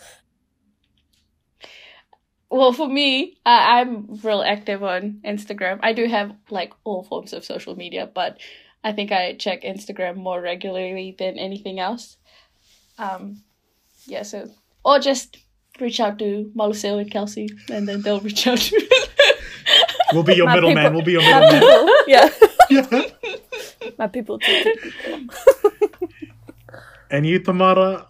Well, 2.51 2.73
for 2.73 2.89
me, 2.89 3.39
uh, 3.45 3.49
I'm 3.63 4.19
real 4.23 4.43
active 4.43 4.83
on 4.83 5.21
Instagram. 5.25 5.81
I 5.83 5.93
do 5.93 6.07
have 6.07 6.35
like 6.51 6.73
all 6.85 7.03
forms 7.05 7.33
of 7.33 7.45
social 7.45 7.77
media, 7.77 8.11
but 8.13 8.39
I 8.83 8.93
think 8.93 9.13
I 9.13 9.35
check 9.35 9.63
Instagram 9.63 10.17
more 10.17 10.41
regularly 10.41 11.15
than 11.19 11.39
anything 11.39 11.79
else. 11.81 12.17
Um, 12.99 13.43
yeah, 14.07 14.23
so 14.23 14.49
or 14.85 14.99
just 15.01 15.37
reach 15.81 16.01
out 16.01 16.19
to 16.19 16.51
Maluseo 16.57 17.01
and 17.01 17.11
Kelsey, 17.11 17.49
and 17.71 17.87
then 17.89 18.03
they'll 18.03 18.21
reach 18.21 18.47
out 18.47 18.59
to. 18.59 18.77
We'll 20.13 20.23
be 20.23 20.35
your 20.35 20.49
middleman. 20.49 20.95
We'll 20.95 21.03
be 21.05 21.13
your 21.13 21.23
middleman. 21.23 21.63
yeah, 22.07 22.29
Yeah. 22.71 23.03
my 23.99 24.07
people 24.07 24.39
too. 24.39 24.75
And 27.11 27.27
you, 27.27 27.39
Tamara? 27.39 28.07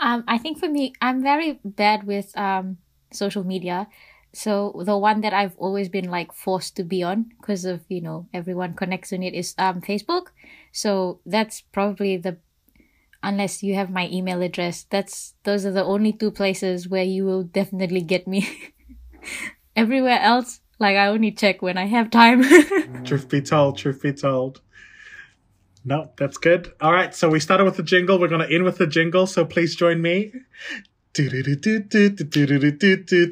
Um, 0.00 0.24
I 0.26 0.38
think 0.38 0.58
for 0.58 0.68
me, 0.68 0.94
I'm 1.00 1.22
very 1.22 1.60
bad 1.64 2.04
with 2.06 2.36
um 2.36 2.78
social 3.12 3.44
media. 3.44 3.86
So 4.32 4.82
the 4.86 4.96
one 4.96 5.20
that 5.22 5.32
I've 5.34 5.56
always 5.58 5.88
been 5.88 6.10
like 6.10 6.32
forced 6.32 6.76
to 6.76 6.84
be 6.84 7.02
on 7.02 7.30
because 7.40 7.64
of 7.64 7.82
you 7.88 8.00
know 8.00 8.26
everyone 8.32 8.74
connects 8.74 9.12
on 9.12 9.22
it 9.22 9.34
is 9.34 9.54
um 9.58 9.80
Facebook. 9.80 10.28
So 10.72 11.20
that's 11.26 11.60
probably 11.60 12.16
the 12.16 12.38
unless 13.22 13.62
you 13.62 13.74
have 13.74 13.90
my 13.90 14.08
email 14.08 14.42
address. 14.42 14.86
That's 14.90 15.34
those 15.44 15.64
are 15.66 15.72
the 15.72 15.84
only 15.84 16.12
two 16.12 16.30
places 16.30 16.88
where 16.88 17.04
you 17.04 17.24
will 17.24 17.42
definitely 17.44 18.02
get 18.02 18.26
me. 18.26 18.48
Everywhere 19.76 20.20
else, 20.20 20.60
like 20.78 20.96
I 20.96 21.06
only 21.08 21.32
check 21.32 21.62
when 21.62 21.78
I 21.78 21.86
have 21.86 22.10
time. 22.10 22.42
Mm. 22.90 23.06
truth 23.06 23.28
be 23.28 23.40
told, 23.40 23.78
truth 23.78 24.02
be 24.02 24.12
told. 24.12 24.60
No, 25.84 26.10
that's 26.16 26.36
good. 26.38 26.72
All 26.80 26.92
right, 26.92 27.14
so 27.14 27.28
we 27.30 27.38
started 27.40 27.64
with 27.64 27.76
the 27.76 27.82
jingle. 27.84 28.18
We're 28.18 28.28
going 28.28 28.46
to 28.46 28.52
end 28.52 28.64
with 28.64 28.78
the 28.78 28.86
jingle, 28.86 29.26
so 29.26 29.44
please 29.44 29.76
join 29.76 30.02
me. 30.02 30.32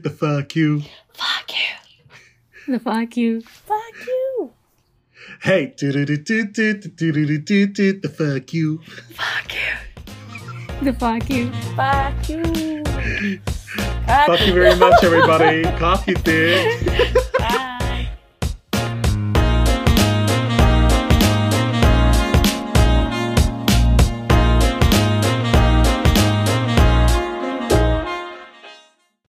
The 0.02 0.14
fuck 0.16 0.54
you. 0.54 0.82
Fuck 1.12 1.52
you. 1.52 2.72
The 2.72 2.78
fuck 2.78 3.16
you. 3.16 3.42
Hey, 5.40 5.72
the 8.02 8.08
fuck 8.08 8.52
you. 8.52 8.80
Fuck 9.14 9.52
you. 9.54 9.76
The 10.82 10.92
fuck 10.92 11.30
you. 11.30 11.52
Fuck 11.76 12.28
you. 12.28 12.82
Fuck 14.26 14.46
you 14.46 14.52
very 14.52 14.76
much, 14.76 15.04
everybody. 15.04 15.62
Coffee, 15.78 16.14
dick. 16.14 16.84
Bye. 17.38 17.76